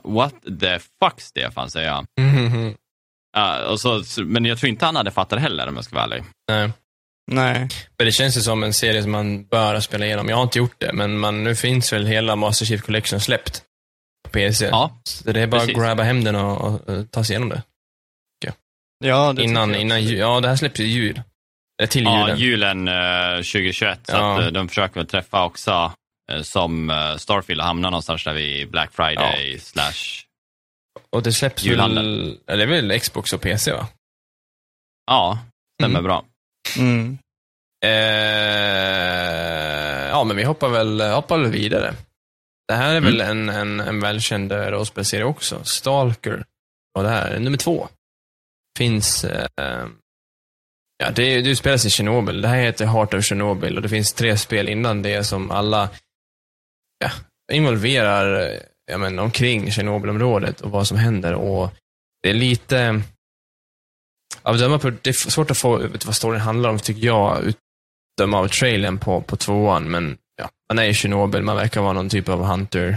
what 0.04 0.34
the 0.60 0.78
fuck 0.78 1.20
Stefan, 1.20 1.70
säger 1.70 1.88
jag. 1.88 2.06
Mhm. 2.20 2.74
Ja, 3.36 3.64
och 3.66 3.80
så, 3.80 4.04
så- 4.04 4.22
men 4.22 4.44
jag 4.44 4.58
tror 4.58 4.68
inte 4.70 4.84
han 4.86 4.96
hade 4.96 5.10
fattat 5.10 5.30
det 5.38 5.40
heller 5.40 5.68
om 5.68 5.74
jag 5.76 5.84
ska 5.84 5.94
vara 5.94 6.04
ärlig. 6.04 6.24
Nej. 6.50 6.70
Nej. 7.30 7.68
Men 7.98 8.04
det 8.06 8.12
känns 8.12 8.36
ju 8.36 8.40
som 8.40 8.62
en 8.62 8.72
serie 8.72 9.02
som 9.02 9.12
man 9.12 9.44
bör 9.46 9.80
spela 9.80 10.06
igenom. 10.06 10.28
Jag 10.28 10.36
har 10.36 10.42
inte 10.42 10.58
gjort 10.58 10.74
det, 10.78 10.92
men 10.92 11.18
man, 11.18 11.44
nu 11.44 11.54
finns 11.56 11.92
väl 11.92 12.06
hela 12.06 12.36
Master 12.36 12.66
Chief 12.66 12.82
Collection 12.82 13.20
släppt 13.20 13.62
på 14.28 14.32
PC. 14.32 14.64
Ja, 14.66 15.00
Så 15.04 15.32
det 15.32 15.40
är 15.40 15.46
bara 15.46 15.60
precis. 15.60 15.76
att 15.76 15.82
grabba 15.82 16.02
hem 16.02 16.24
den 16.24 16.36
och, 16.36 16.60
och, 16.60 16.88
och 16.88 17.10
ta 17.10 17.24
sig 17.24 17.34
igenom 17.34 17.48
det. 17.48 17.62
Ja, 19.04 19.32
det 19.32 19.42
Innan, 19.42 19.74
innan 19.74 20.02
jul. 20.04 20.18
Ja, 20.18 20.40
det 20.40 20.48
här 20.48 20.56
släpps 20.56 20.80
i 20.80 20.84
jul. 20.84 21.22
Till 21.88 22.04
Ja, 22.04 22.20
julen. 22.38 22.38
julen 22.38 22.88
eh, 22.88 23.36
2021. 23.36 24.00
Så 24.06 24.12
Ja. 24.12 24.34
att, 24.38 24.44
eh, 24.44 24.46
de 24.50 24.68
försöker 24.68 24.94
väl 24.94 25.06
träffa 25.06 25.44
också 25.44 25.92
eh, 26.32 26.42
som 26.42 26.92
Starfield 27.18 27.60
och 27.60 27.66
hamna 27.66 27.90
någonstans 27.90 28.24
där 28.24 28.32
vid 28.32 28.70
Black 28.70 28.92
Friday 28.92 29.58
slash... 29.58 30.24
Och 31.10 31.22
det 31.22 31.32
släpps 31.32 31.64
julhandeln. 31.64 32.06
väl, 32.18 32.38
eller 32.46 32.66
det 32.66 32.76
är 32.76 32.82
väl 32.82 33.00
Xbox 33.00 33.32
och 33.32 33.40
PC 33.40 33.72
va? 33.72 33.88
Ja, 35.06 35.38
stämmer 35.80 35.98
Mm. 35.98 36.04
bra. 36.04 36.24
Mm. 36.78 37.18
Ja, 40.10 40.24
men 40.24 40.36
vi 40.36 40.44
hoppar 40.44 40.68
väl, 40.68 41.00
hoppar 41.00 41.38
väl 41.38 41.50
vidare. 41.50 41.94
Det 42.68 42.74
här 42.74 42.94
är 42.94 43.00
väl 43.00 43.20
en, 43.20 43.48
en, 43.48 43.80
en 43.80 44.00
välkänd 44.00 44.52
eh, 44.52 44.58
rollspelserie 44.58 45.24
också. 45.24 45.64
Stalker. 45.64 46.44
Och 46.96 47.02
det 47.02 47.08
här 47.08 47.30
är 47.30 47.40
nummer 47.40 47.58
två. 47.58 47.88
Finns... 48.78 49.24
Eh, 49.24 49.86
ja, 50.98 51.10
det, 51.10 51.40
det 51.40 51.56
spelas 51.56 51.84
i 51.84 51.90
Chernobyl. 51.90 52.40
Det 52.40 52.48
här 52.48 52.58
heter 52.58 52.86
Heart 52.86 53.14
of 53.14 53.24
Chernobyl 53.24 53.76
och 53.76 53.82
det 53.82 53.88
finns 53.88 54.12
tre 54.12 54.36
spel 54.36 54.68
innan 54.68 55.02
det 55.02 55.24
som 55.24 55.50
alla 55.50 55.90
ja, 56.98 57.10
involverar 57.52 58.40
eh, 58.40 58.60
ja, 58.90 58.98
men, 58.98 59.18
omkring 59.18 59.72
Tjernobylområdet 59.72 60.60
och 60.60 60.70
vad 60.70 60.86
som 60.86 60.96
händer. 60.96 61.34
Och 61.34 61.74
det 62.22 62.30
är 62.30 62.34
lite... 62.34 63.02
Av 64.42 64.58
döma 64.58 64.78
på, 64.78 64.90
det 64.90 65.10
är 65.10 65.30
svårt 65.30 65.50
att 65.50 65.58
få 65.58 65.76
vet, 65.76 66.06
vad 66.06 66.16
storyn 66.16 66.40
handlar 66.40 66.70
om, 66.70 66.78
tycker 66.78 67.06
jag, 67.06 67.42
utdöma 67.44 68.38
av 68.38 68.48
trailern 68.48 68.98
på, 68.98 69.20
på 69.20 69.36
tvåan, 69.36 69.90
men 69.90 70.18
ja, 70.38 70.48
man 70.72 70.78
är 70.78 70.88
i 70.88 70.94
Tjernobyl, 70.94 71.42
man 71.42 71.56
verkar 71.56 71.80
vara 71.80 71.92
någon 71.92 72.08
typ 72.08 72.28
av 72.28 72.44
hunter, 72.44 72.88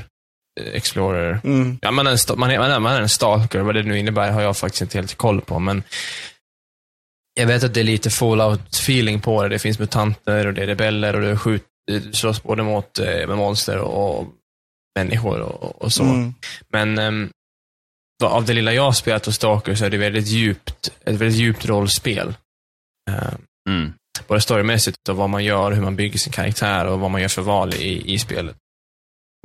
eh, 0.61 0.73
explorer. 0.73 1.41
Mm. 1.43 1.79
Ja, 1.81 1.91
man 1.91 2.07
är, 2.07 2.11
en, 2.11 2.39
man, 2.39 2.51
är, 2.51 2.59
man, 2.59 2.71
är, 2.71 2.79
man 2.79 2.93
är 2.93 3.01
en 3.01 3.09
stalker, 3.09 3.59
vad 3.61 3.75
det 3.75 3.83
nu 3.83 3.99
innebär 3.99 4.31
har 4.31 4.41
jag 4.41 4.57
faktiskt 4.57 4.81
inte 4.81 4.97
helt 4.97 5.15
koll 5.15 5.41
på, 5.41 5.59
men 5.59 5.83
jag 7.33 7.47
vet 7.47 7.63
att 7.63 7.73
det 7.73 7.79
är 7.79 7.83
lite 7.83 8.09
fallout-feeling 8.09 9.21
på 9.21 9.43
det. 9.43 9.49
Det 9.49 9.59
finns 9.59 9.79
mutanter 9.79 10.47
och 10.47 10.53
det 10.53 10.63
är 10.63 10.67
rebeller 10.67 11.15
och 11.15 11.21
det 11.21 11.37
skjut, 11.37 11.63
du 11.87 12.13
slåss 12.13 12.43
både 12.43 12.63
mot 12.63 12.99
eh, 12.99 13.27
med 13.27 13.37
monster 13.37 13.77
och 13.77 14.27
människor 14.99 15.39
och, 15.41 15.81
och 15.81 15.93
så. 15.93 16.03
Mm. 16.03 16.33
Men 16.69 17.29
vad- 18.23 18.31
av 18.31 18.45
det 18.45 18.53
lilla 18.53 18.73
jag 18.73 18.83
har 18.83 18.91
spelat 18.91 19.25
hos 19.25 19.35
Stalker 19.35 19.75
så 19.75 19.85
är 19.85 19.89
det 19.89 19.97
väldigt 19.97 20.27
djupt, 20.27 20.91
ett 21.05 21.15
väldigt 21.15 21.39
djupt 21.39 21.65
rollspel. 21.65 22.33
Ehm, 23.09 23.37
Mm. 23.69 23.93
Både 24.31 24.41
storymässigt 24.41 25.09
och 25.09 25.15
vad 25.15 25.29
man 25.29 25.43
gör, 25.43 25.71
hur 25.71 25.81
man 25.81 25.95
bygger 25.95 26.19
sin 26.19 26.33
karaktär 26.33 26.87
och 26.87 26.99
vad 26.99 27.11
man 27.11 27.21
gör 27.21 27.27
för 27.27 27.41
val 27.41 27.73
i, 27.73 28.13
i 28.13 28.19
spelet. 28.19 28.55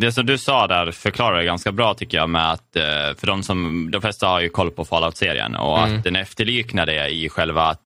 Det 0.03 0.12
som 0.12 0.26
du 0.26 0.39
sa 0.39 0.66
där 0.66 0.91
förklarar 0.91 1.39
det 1.39 1.45
ganska 1.45 1.72
bra 1.72 1.95
tycker 1.95 2.18
jag 2.18 2.30
med 2.30 2.51
att, 2.51 2.76
eh, 2.76 3.14
för 3.18 3.26
de 3.26 3.43
som, 3.43 3.91
de 3.91 4.01
flesta 4.01 4.26
har 4.26 4.41
ju 4.41 4.49
koll 4.49 4.70
på 4.70 4.84
Fallout-serien 4.84 5.57
och 5.57 5.78
Mm. 5.78 5.99
att 5.99 6.05
den 6.05 6.16
efterliknar 6.16 6.87
det 6.87 7.09
i 7.09 7.28
själva, 7.28 7.62
att 7.62 7.80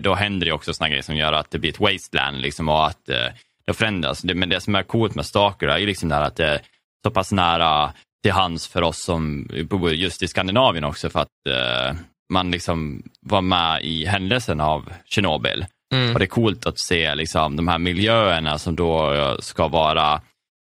då 0.00 0.14
händer 0.14 0.46
det 0.46 0.52
också 0.52 0.74
sådana 0.74 0.88
grejer 0.88 1.02
som 1.02 1.16
gör 1.16 1.32
att 1.32 1.50
det 1.50 1.58
blir 1.58 1.70
ett 1.70 1.80
wasteland 1.80 2.40
liksom 2.40 2.68
och 2.68 2.86
att 2.86 3.08
eh, 3.08 3.26
det 3.66 3.72
förändras. 3.72 4.24
Men 4.24 4.48
det 4.48 4.60
som 4.60 4.74
är 4.74 4.82
coolt 4.82 5.14
med 5.14 5.26
Stalker 5.26 5.66
är 5.66 5.86
liksom 5.86 6.08
där 6.08 6.22
att 6.22 6.36
det 6.36 6.46
är 6.46 6.60
så 7.04 7.10
pass 7.10 7.32
nära 7.32 7.92
till 8.22 8.32
hands 8.32 8.68
för 8.68 8.82
oss 8.82 9.04
som 9.04 9.48
bor 9.64 9.92
just 9.92 10.22
i 10.22 10.28
Skandinavien 10.28 10.84
också 10.84 11.10
för 11.10 11.20
att 11.20 11.46
eh, 11.48 11.96
man 12.32 12.50
liksom 12.50 13.02
var 13.20 13.42
med 13.42 13.84
i 13.84 14.06
händelsen 14.06 14.60
av 14.60 14.92
Tjernobyl. 15.04 15.66
Mm. 15.92 16.12
Och 16.12 16.18
det 16.18 16.24
är 16.24 16.26
coolt 16.26 16.66
att 16.66 16.78
se 16.78 17.14
liksom, 17.14 17.56
de 17.56 17.68
här 17.68 17.78
miljöerna 17.78 18.58
som 18.58 18.76
då 18.76 19.12
eh, 19.14 19.36
ska 19.38 19.68
vara 19.68 20.20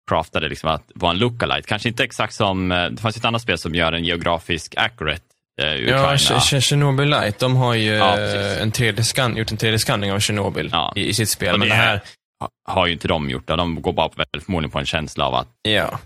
craftade 0.10 0.50
liksom, 0.50 0.70
att 0.70 0.92
vara 0.96 1.12
en 1.12 1.18
lookalike. 1.18 1.68
Kanske 1.68 1.90
inte 1.90 2.04
exakt 2.04 2.34
som, 2.34 2.72
eh, 2.72 2.86
det 2.86 3.02
fanns 3.02 3.18
ett 3.18 3.26
annat 3.26 3.42
spel 3.42 3.58
som 3.58 3.76
gör 3.76 3.94
en 3.94 4.06
geografisk 4.06 4.74
accurate 4.78 5.22
eh, 5.62 5.68
Ja, 5.68 6.14
Ukraina. 6.14 6.40
Chernobyl 6.62 7.10
Light, 7.10 7.40
de 7.40 7.56
har 7.56 7.74
ju 7.74 7.92
Ja, 7.94 8.20
eh, 8.20 8.62
en 8.62 8.72
3D-scan, 8.72 9.38
gjort 9.38 9.52
en 9.52 9.58
3D-scanning 9.58 10.14
av 10.14 10.20
Tjernobyl 10.20 10.70
Ja. 10.72 10.94
i, 10.96 11.08
i 11.08 11.14
sitt 11.14 11.30
spel. 11.30 11.54
Och 11.54 11.60
Men 11.60 11.70
det 11.70 11.76
här, 11.76 12.02
ha- 12.40 12.50
har 12.74 12.88
ju 12.88 12.94
inte 12.94 13.08
de 13.08 13.30
gjort. 13.30 13.48
De 13.48 13.82
går 13.82 13.94
bara 13.94 14.10
på, 14.10 14.24
förmodligen 14.44 14.72
på 14.72 14.80
en 14.80 14.86
känsla 14.86 15.26
av 15.26 15.36
att 15.36 15.48
ja. 15.62 16.00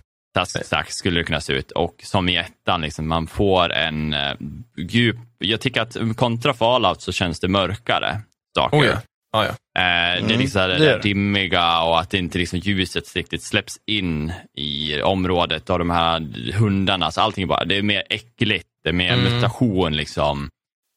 exakt 0.60 0.94
skulle 0.94 1.20
det 1.20 1.24
kunna 1.24 1.42
se 1.42 1.54
ut. 1.54 1.72
Och 1.72 1.96
som 2.04 2.30
i 2.30 2.36
ettan, 2.38 2.82
liksom, 2.82 3.08
man 3.08 3.28
får 3.28 3.74
en 3.74 4.14
uh, 4.14 4.34
djup... 4.78 5.18
Jag 5.38 5.62
tycker 5.62 5.82
att 5.82 5.98
kontra 6.16 6.54
Fallout 6.54 7.02
så 7.02 7.12
känns 7.12 7.40
det 7.40 7.48
mörkare. 7.48 8.22
Saker. 8.56 8.78
Oh 8.78 8.86
ja. 8.86 8.98
Ja, 9.34 9.46
ja. 9.46 9.50
Eh, 9.50 9.56
Det 9.76 9.80
är 9.82 10.18
Mm, 10.18 10.40
liksom 10.40 10.62
det, 10.62 10.78
det 10.78 10.90
är 10.92 10.96
det. 10.98 11.02
dimmiga 11.04 11.82
och 11.82 12.00
att 12.00 12.14
inte 12.14 12.38
liksom 12.38 12.60
ljuset 12.60 13.16
riktigt 13.16 13.44
släpps 13.44 13.74
in 13.88 14.34
i 14.58 15.02
området 15.02 15.70
och 15.70 15.80
de 15.80 15.90
här 15.90 16.52
hundarna. 16.54 17.12
Så 17.12 17.22
allting 17.22 17.44
är 17.44 17.48
bara, 17.48 17.66
det 17.66 17.78
är 17.78 17.82
mer 17.82 18.04
äckligt, 18.10 18.68
det 18.84 18.90
är 18.90 18.94
mer 18.94 19.14
Mm. 19.14 19.34
mutation 19.36 19.96
liksom. 19.96 20.50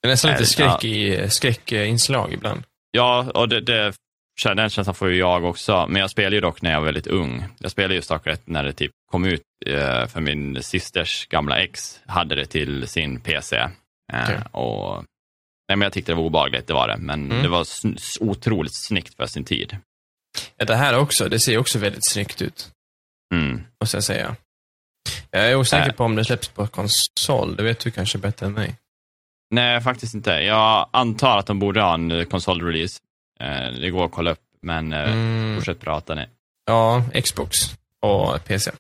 Det 0.03 0.09
är 0.09 0.11
nästan 0.13 0.31
lite 0.31 0.43
Eh, 0.43 0.47
skräck 0.47 0.85
i, 0.85 1.31
skräckinslag 1.31 2.33
ibland. 2.33 2.63
Ja, 2.91 3.27
och 3.35 3.49
det, 3.49 3.61
det, 3.61 3.93
den 4.45 4.71
känslan 4.71 4.95
får 4.95 5.11
ju 5.11 5.19
jag 5.19 5.45
också. 5.45 5.87
Men 5.89 6.01
jag 6.01 6.11
spelade 6.11 6.37
ju 6.37 6.41
dock 6.41 6.63
när 6.63 6.71
jag 6.73 6.79
var 6.81 6.85
väldigt 6.87 7.07
ung. 7.07 7.45
Jag 7.59 7.71
spelade 7.71 7.95
ju 7.95 8.03
Stalker 8.03 8.31
1 8.31 8.43
när 8.45 8.65
det 8.65 8.73
typ 8.73 8.91
kom 9.11 9.25
ut, 9.25 9.43
eh, 9.67 10.07
för 10.07 10.21
min 10.21 10.63
systers 10.63 11.27
gamla 11.27 11.59
ex 11.59 12.01
hade 12.07 12.35
det 12.35 12.47
till 12.47 12.89
sin 12.89 13.21
PC. 13.21 13.57
Eh, 13.57 13.69
Okej. 14.25 14.39
och, 14.53 15.05
nej, 15.69 15.77
men 15.77 15.81
jag 15.83 15.93
tyckte 15.93 16.13
det 16.13 16.17
var 16.17 16.23
obehagligt, 16.25 16.67
det 16.67 16.75
var 16.75 16.89
det. 16.89 16.97
Men 16.97 17.25
Mm. 17.31 17.43
det 17.43 17.49
var 17.49 17.65
sn- 17.65 18.19
otroligt 18.21 18.75
snyggt 18.87 19.15
för 19.17 19.27
sin 19.27 19.45
tid. 19.45 19.77
Ja, 20.57 20.65
det 20.65 20.77
här 20.77 20.99
också, 20.99 21.29
det 21.29 21.41
ser 21.41 21.59
också 21.59 21.79
väldigt 21.79 22.11
snyggt 22.11 22.43
ut, 22.43 22.71
Mm. 23.35 23.63
måste 23.81 23.97
jag 23.97 24.05
säga. 24.05 24.37
Jag 25.31 25.51
är 25.51 25.57
osäker 25.57 25.93
på 25.93 26.05
om 26.05 26.17
det 26.17 26.25
släpps 26.25 26.49
på 26.49 26.67
konsol, 26.67 27.57
det 27.57 27.63
vet 27.63 27.81
du 27.81 27.91
kanske 27.91 28.19
bättre 28.19 28.47
än 28.47 28.53
mig. 28.53 28.77
Nej, 29.51 29.81
faktiskt 29.81 30.15
inte. 30.15 30.31
Jag 30.31 30.89
antar 30.93 31.39
att 31.39 31.47
de 31.47 31.59
borde 31.59 31.81
ha 31.83 31.95
en 31.95 32.11
eh, 32.11 32.25
konsolrelease. 32.25 33.01
Eh, 33.41 33.73
det 33.81 33.91
går 33.91 34.05
att 34.05 34.13
kolla 34.13 34.31
upp, 34.31 34.41
men 34.63 34.93
eh, 34.93 35.13
Mm, 35.13 35.57
fortsätt 35.57 35.81
prata 35.81 36.15
ni. 36.15 36.27
ja, 36.67 37.05
Xbox 37.25 37.57
och 38.03 38.45
PC. 38.45 38.71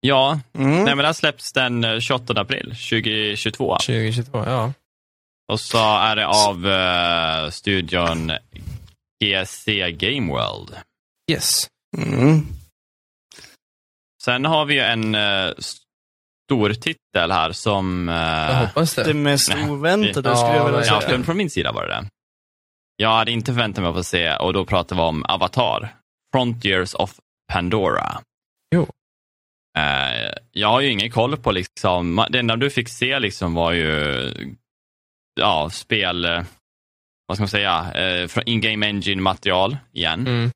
Ja, 0.00 0.40
Mm. 0.54 0.84
nej, 0.84 0.94
men 0.96 1.04
den 1.04 1.14
släpps 1.14 1.52
den 1.52 1.84
eh, 1.84 1.98
28 2.00 2.40
april 2.40 2.66
2022. 2.90 3.76
2022, 3.76 4.44
ja. 4.46 4.72
Och 5.52 5.60
så 5.60 5.78
är 5.98 6.16
det 6.16 6.26
av 6.26 6.66
eh, 6.66 7.50
studion 7.50 8.32
GSC 9.24 9.90
Game 9.90 10.32
World. 10.32 10.76
Yes. 11.30 11.66
Mm. 11.98 12.46
Sen 14.22 14.44
har 14.44 14.64
vi 14.64 14.74
ju 14.74 14.80
en 14.80 15.14
uh, 15.14 15.52
stor 15.58 16.72
titel 16.74 17.30
här 17.32 17.52
som... 17.52 18.08
eh, 18.08 18.14
Jag 18.14 18.54
hoppas 18.66 18.94
det. 18.94 19.04
Det 19.04 19.14
mest 19.14 19.54
oväntade 19.68 20.28
Ja, 20.28 20.36
skulle 20.36 20.56
jag 20.56 20.64
vilja. 20.64 20.80
Ja, 20.80 21.00
säga. 21.00 21.10
från, 21.10 21.24
från 21.24 21.36
min 21.36 21.50
sida 21.50 21.72
var 21.72 21.82
det 21.86 21.94
det. 21.94 22.06
Jag 22.96 23.08
hade 23.10 23.30
inte 23.30 23.52
förväntat 23.52 23.82
mig 23.82 23.88
att 23.90 23.96
få 23.96 24.02
se, 24.04 24.36
och 24.36 24.52
då 24.52 24.64
pratar 24.66 24.96
vi 24.96 25.02
om 25.02 25.24
Avatar. 25.28 25.94
Frontiers 26.32 26.94
of 26.94 27.14
Pandora. 27.52 28.20
Jo. 28.74 28.86
Eh, 29.80 30.30
jag 30.52 30.68
har 30.68 30.80
ju 30.80 30.90
ingen 30.90 31.10
koll 31.10 31.36
på 31.36 31.52
liksom, 31.52 32.26
det 32.30 32.38
enda 32.38 32.56
du 32.56 32.70
fick 32.70 32.88
se 32.88 33.18
liksom 33.18 33.54
var 33.54 33.72
ju 33.72 34.32
ja, 35.40 35.70
spel, 35.70 36.24
eh, 36.24 36.42
vad 37.26 37.36
ska 37.36 37.42
man 37.42 37.48
säga, 37.48 37.92
eh, 37.94 38.26
från 38.28 38.44
in-game 38.46 38.86
engine 38.86 39.22
material 39.22 39.76
igen. 39.92 40.26
Mm. 40.26 40.50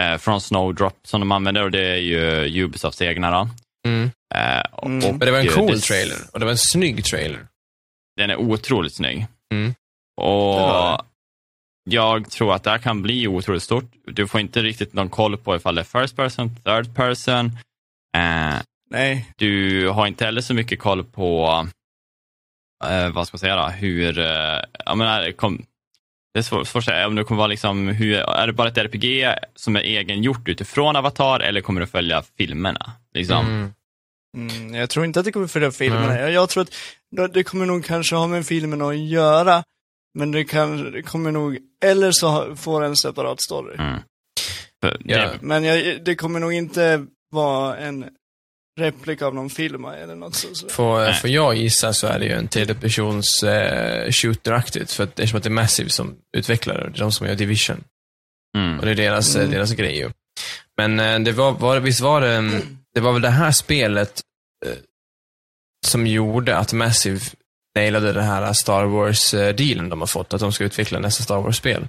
Eh, 0.00 0.18
från 0.18 0.40
Snowdrop 0.40 0.98
som 1.06 1.20
de 1.20 1.32
använder 1.32 1.62
och 1.62 1.70
det 1.70 1.86
är 1.86 1.96
ju 1.96 2.64
Ubisofts 2.64 3.02
egna 3.02 3.30
då. 3.30 3.48
Mm. 3.88 4.10
Eh, 4.34 4.60
och, 4.72 4.86
Mm. 4.86 4.98
Men 5.08 5.18
det 5.18 5.30
var 5.30 5.38
en 5.38 5.48
och, 5.48 5.54
cool 5.54 5.72
det- 5.72 5.80
trailer, 5.80 6.16
och 6.32 6.38
det 6.40 6.44
var 6.44 6.52
en 6.52 6.58
snygg 6.58 7.04
trailer. 7.04 7.46
Den 8.16 8.30
är 8.30 8.36
otroligt 8.36 8.94
snygg. 8.94 9.26
Mm. 9.54 9.74
Och 10.20 11.00
jag 11.90 12.30
tror 12.30 12.54
att 12.54 12.62
det 12.62 12.70
här 12.70 12.78
kan 12.78 13.02
bli 13.02 13.28
otroligt 13.28 13.62
stort. 13.62 13.84
Du 14.06 14.26
får 14.28 14.40
inte 14.40 14.62
riktigt 14.62 14.92
någon 14.92 15.08
koll 15.10 15.36
på 15.36 15.56
ifall 15.56 15.74
det 15.74 15.80
är 15.80 16.00
first 16.00 16.16
person, 16.16 16.56
third 16.64 16.94
person. 16.96 17.50
Eh, 18.14 18.54
Nej. 18.90 19.30
du 19.36 19.88
har 19.88 20.06
inte 20.06 20.24
heller 20.24 20.40
så 20.40 20.54
mycket 20.54 20.78
koll 20.80 21.04
på, 21.04 21.46
eh, 22.84 23.08
vad 23.12 23.26
ska 23.26 23.34
man 23.34 23.38
säga 23.38 23.56
då, 23.56 23.66
hur, 23.66 24.18
eh, 24.18 24.60
jag 24.84 24.98
menar, 24.98 25.32
kom, 25.32 25.64
det 26.34 26.38
är 26.38 26.42
svårt, 26.42 26.66
svårt 26.68 26.80
att 26.80 26.84
säga, 26.84 27.06
om 27.06 27.14
det 27.14 27.24
kommer 27.24 27.38
vara 27.38 27.46
liksom, 27.48 27.88
hur, 27.88 28.14
är 28.14 28.46
det 28.46 28.52
bara 28.52 28.68
ett 28.68 28.78
RPG 28.78 29.34
som 29.54 29.76
är 29.76 29.80
egengjort 29.80 30.48
utifrån 30.48 30.96
Avatar 30.96 31.40
eller 31.40 31.60
kommer 31.60 31.80
du 31.80 31.86
följa 31.86 32.22
filmerna? 32.38 32.92
Liksom? 33.14 33.46
Mm. 33.46 33.72
Mm, 34.36 34.74
jag 34.74 34.90
tror 34.90 35.04
inte 35.04 35.18
att 35.20 35.26
det 35.26 35.32
kommer 35.32 35.46
följa 35.46 35.70
filmerna. 35.70 36.06
Nej. 36.06 36.20
Jag, 36.20 36.30
jag 36.32 36.48
tror 36.48 36.62
att 36.62 37.32
det- 37.32 37.42
kommer 37.44 37.66
nog 37.66 37.84
kanske 37.84 38.16
ha 38.16 38.26
med 38.26 38.46
filmerna 38.46 38.88
att 38.88 38.98
göra. 38.98 39.64
Men 40.18 40.30
det, 40.32 40.44
kan, 40.44 40.92
det 40.92 41.02
kommer 41.02 41.32
nog, 41.32 41.58
eller 41.84 42.10
så 42.12 42.56
får 42.56 42.84
en 42.84 42.96
separat 42.96 43.42
story. 43.42 43.74
Mm. 43.78 44.00
Ja. 44.80 44.90
det, 45.18 45.38
Men 45.40 45.64
jag, 45.64 46.04
det 46.04 46.14
kommer 46.14 46.40
nog 46.40 46.52
inte 46.52 47.06
vara 47.34 47.76
en 47.76 48.08
replika 48.80 49.26
av 49.26 49.34
någon 49.34 49.50
film 49.50 49.84
eller 49.84 50.14
något 50.14 50.34
så. 50.34 50.54
så. 50.54 50.68
Får, 50.68 50.98
Nej. 50.98 51.14
får 51.14 51.30
jag 51.30 51.54
gissa 51.54 51.92
så 51.92 52.06
är 52.06 52.18
det 52.18 52.24
ju 52.26 52.32
en 52.32 52.48
tredjepersons 52.48 53.42
eh, 53.42 54.08
shooter-aktigt, 54.10 54.92
för 54.92 55.04
att, 55.04 55.10
eftersom 55.18 55.36
att 55.36 55.42
det 55.42 55.48
är 55.48 55.50
Massive 55.50 55.90
som 55.90 56.14
utvecklar 56.36 56.74
det, 56.74 56.80
det 56.90 56.96
är 56.98 57.00
de 57.00 57.12
som 57.12 57.26
gör 57.26 57.34
Division. 57.34 57.84
mm. 58.56 58.78
Och 58.78 58.84
det 58.84 58.90
är 58.90 58.94
deras, 58.94 59.34
Mm. 59.36 59.46
eh, 59.46 59.52
deras 59.52 59.72
grej 59.72 59.96
ju. 59.98 60.10
Men 60.76 61.00
eh, 61.00 61.18
det 61.18 61.32
var, 61.32 61.52
var, 61.52 61.80
visst 61.80 62.00
var 62.00 62.20
det, 62.20 62.34
mm, 62.34 62.78
det 62.94 63.00
var 63.00 63.12
väl 63.12 63.22
det 63.22 63.30
här 63.30 63.50
spelet 63.52 64.20
eh, 64.66 64.72
som 65.86 66.06
gjorde 66.06 66.56
att 66.56 66.72
Massive 66.72 67.20
nailade 67.76 68.12
den 68.12 68.24
här 68.24 68.52
Star 68.52 68.84
Wars-dealen 68.84 69.88
de 69.88 70.00
har 70.00 70.06
fått, 70.06 70.34
att 70.34 70.40
de 70.40 70.52
ska 70.52 70.64
utveckla 70.64 70.98
nästa 70.98 71.22
Star 71.22 71.40
Wars-spel. 71.40 71.86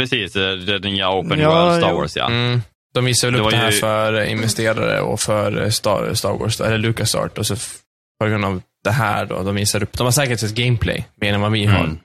Precis, 0.00 0.36
eh, 0.36 0.52
det 0.56 0.78
nya 0.78 1.10
Open 1.10 1.38
Ja, 1.40 1.64
World 1.64 1.82
Star. 1.82 1.92
Wars 1.92 2.16
ja. 2.16 2.26
Mm. 2.26 2.62
De 2.94 3.04
visar 3.04 3.28
väl 3.30 3.40
Det 3.40 3.44
upp 3.44 3.50
det 3.50 3.56
här 3.56 3.70
ju- 3.70 3.78
för 3.78 4.24
investerare 4.24 5.00
och 5.00 5.20
för 5.20 5.70
Star, 5.70 6.14
Star 6.14 6.32
Wars, 6.32 6.60
eller 6.60 6.78
LucasArt, 6.78 7.38
och 7.38 7.46
så 7.46 7.56
på 8.20 8.26
grund 8.28 8.44
av 8.44 8.62
det 8.84 8.90
här 8.90 9.26
då, 9.26 9.42
de 9.42 9.54
visar 9.54 9.82
upp, 9.82 9.92
de 9.92 10.04
har 10.04 10.12
säkert 10.12 10.40
sett 10.40 10.54
gameplay, 10.54 11.06
mer 11.14 11.34
än 11.34 11.40
vad 11.40 11.52
vi 11.52 11.64
har. 11.64 11.84
Mm. 11.84 11.98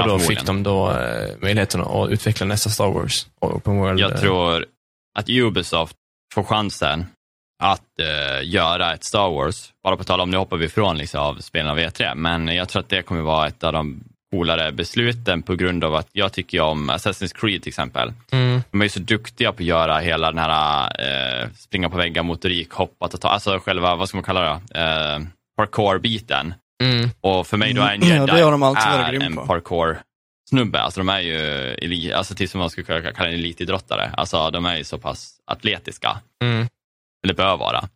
Och 0.00 0.08
då 0.08 0.18
fick 0.18 0.44
de 0.44 0.62
då 0.62 0.90
eh, 0.90 1.30
möjligheten 1.40 1.80
att 1.80 2.10
utveckla 2.10 2.46
nästa 2.46 2.70
Star 2.70 2.88
Wars, 2.90 3.26
Open 3.40 3.76
World. 3.76 4.00
Jag 4.00 4.10
eh, 4.12 4.20
tror 4.20 4.66
att 5.18 5.28
Ubisoft 5.28 5.96
får 6.34 6.42
chansen 6.42 7.06
att 7.62 8.00
eh, 8.00 8.48
göra 8.48 8.94
ett 8.94 9.04
Star 9.04 9.30
Wars. 9.30 9.72
Bara 9.82 9.96
på 9.96 10.04
tal 10.04 10.20
om, 10.20 10.30
nu 10.30 10.36
hoppar 10.36 10.56
vi 10.56 10.66
ifrån 10.66 10.98
liksom, 10.98 11.20
av 11.20 11.34
spelen 11.34 11.70
av 11.70 11.78
E3, 11.78 12.14
men 12.14 12.48
jag 12.48 12.68
tror 12.68 12.80
att 12.80 12.88
det 12.88 13.02
kommer 13.02 13.20
vara 13.22 13.46
ett 13.46 13.64
av 13.64 13.72
de 13.72 14.04
coolare 14.30 14.72
besluten 14.72 15.42
på 15.42 15.54
grund 15.54 15.84
av 15.84 15.94
att 15.94 16.08
jag 16.12 16.32
tycker 16.32 16.60
om 16.60 16.90
Assassin's 16.90 17.34
Creed 17.40 17.62
till 17.62 17.70
exempel. 17.70 18.12
Mm. 18.32 18.62
De 18.70 18.80
är 18.80 18.84
ju 18.84 18.88
så 18.88 19.00
duktiga 19.00 19.52
på 19.52 19.56
att 19.62 19.66
göra 19.66 19.98
hela 19.98 20.30
den 20.32 20.38
här 20.38 21.42
eh, 21.42 21.48
springa 21.56 21.90
på 21.90 21.96
väggar, 21.96 22.22
motorik, 22.22 22.70
hoppa, 22.72 23.08
ta, 23.08 23.28
alltså 23.28 23.58
själva, 23.58 23.96
vad 23.96 24.08
ska 24.08 24.16
man 24.16 24.24
kalla 24.24 24.40
det, 24.70 24.80
eh, 24.80 25.20
parkour-biten. 25.56 26.54
Mm. 26.82 27.10
Och 27.20 27.46
för 27.46 27.56
mig 27.56 27.72
då 27.74 27.82
är 27.82 27.94
en 27.94 28.00
jedi 28.08 28.40
ja, 28.74 28.82
är 29.08 29.12
en 29.22 29.36
parkour-snubbe. 29.46 30.80
Alltså 30.80 31.00
de 31.00 31.08
är 31.08 31.20
ju, 31.20 31.38
eli- 31.74 32.12
alltså 32.12 32.34
till 32.34 32.48
som 32.48 32.58
man 32.60 32.70
skulle 32.70 32.86
kunna 32.86 33.12
kalla 33.12 33.28
en 33.28 33.34
elitidrottare. 33.34 34.10
Alltså 34.16 34.50
de 34.50 34.66
är 34.66 34.76
ju 34.76 34.84
så 34.84 34.98
pass 34.98 35.40
atletiska, 35.44 36.20
Mm. 36.44 36.68
eller 37.24 37.34
bör 37.34 37.56
vara. 37.56 37.88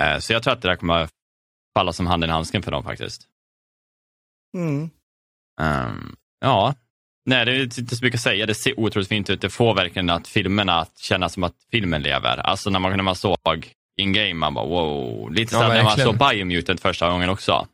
Eh, 0.00 0.18
så 0.18 0.32
jag 0.32 0.42
tror 0.42 0.52
att 0.52 0.62
det 0.62 0.68
där 0.68 0.76
kommer 0.76 1.08
falla 1.78 1.92
som 1.92 2.06
handen 2.06 2.30
i 2.30 2.32
handsken 2.32 2.62
för 2.62 2.70
dem 2.70 2.84
faktiskt. 2.84 3.22
Mm. 4.56 4.90
Ehm, 5.60 6.16
ja, 6.40 6.74
nej 7.26 7.44
det 7.44 7.52
är 7.52 7.62
inte 7.80 7.96
så 7.96 8.04
mycket 8.04 8.18
att 8.18 8.22
säga. 8.22 8.46
Det 8.46 8.54
ser 8.54 8.80
otroligt 8.80 9.08
fint 9.08 9.30
ut. 9.30 9.40
Det 9.40 9.50
får 9.50 9.74
verkligen 9.74 10.10
att 10.10 10.28
filmerna 10.28 10.80
att 10.80 10.98
kännas 10.98 11.32
som 11.32 11.44
att 11.44 11.54
filmen 11.70 12.02
lever. 12.02 12.36
Alltså 12.36 12.70
när 12.70 12.78
man, 12.78 12.92
när 12.96 13.02
man 13.02 13.16
såg 13.16 13.36
in-game, 14.00 14.34
man 14.34 14.54
bara 14.54 14.66
wow. 14.66 15.32
Lite 15.32 15.54
Ja, 15.54 15.60
som 15.60 15.68
när 15.68 15.82
man 15.82 15.96
såg 15.98 16.18
Biomutant 16.18 16.80
första 16.80 17.10
gången 17.10 17.28
också. 17.30 17.66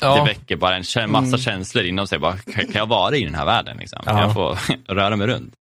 Det 0.00 0.06
Ja, 0.06 0.24
väcker 0.24 0.56
bara 0.56 0.74
en 0.76 1.10
massa 1.10 1.26
Mm. 1.28 1.38
känslor 1.38 1.84
inom 1.84 2.06
sig. 2.06 2.18
Bara, 2.18 2.38
kan, 2.38 2.64
jag 2.74 2.86
vara 2.86 3.16
i 3.16 3.24
den 3.24 3.34
här 3.34 3.44
världen? 3.46 3.76
Liksom? 3.76 4.02
Kan 4.04 4.16
Ja. 4.16 4.22
jag 4.22 4.34
få 4.34 4.56
röra 4.94 5.16
mig 5.16 5.26
runt? 5.26 5.54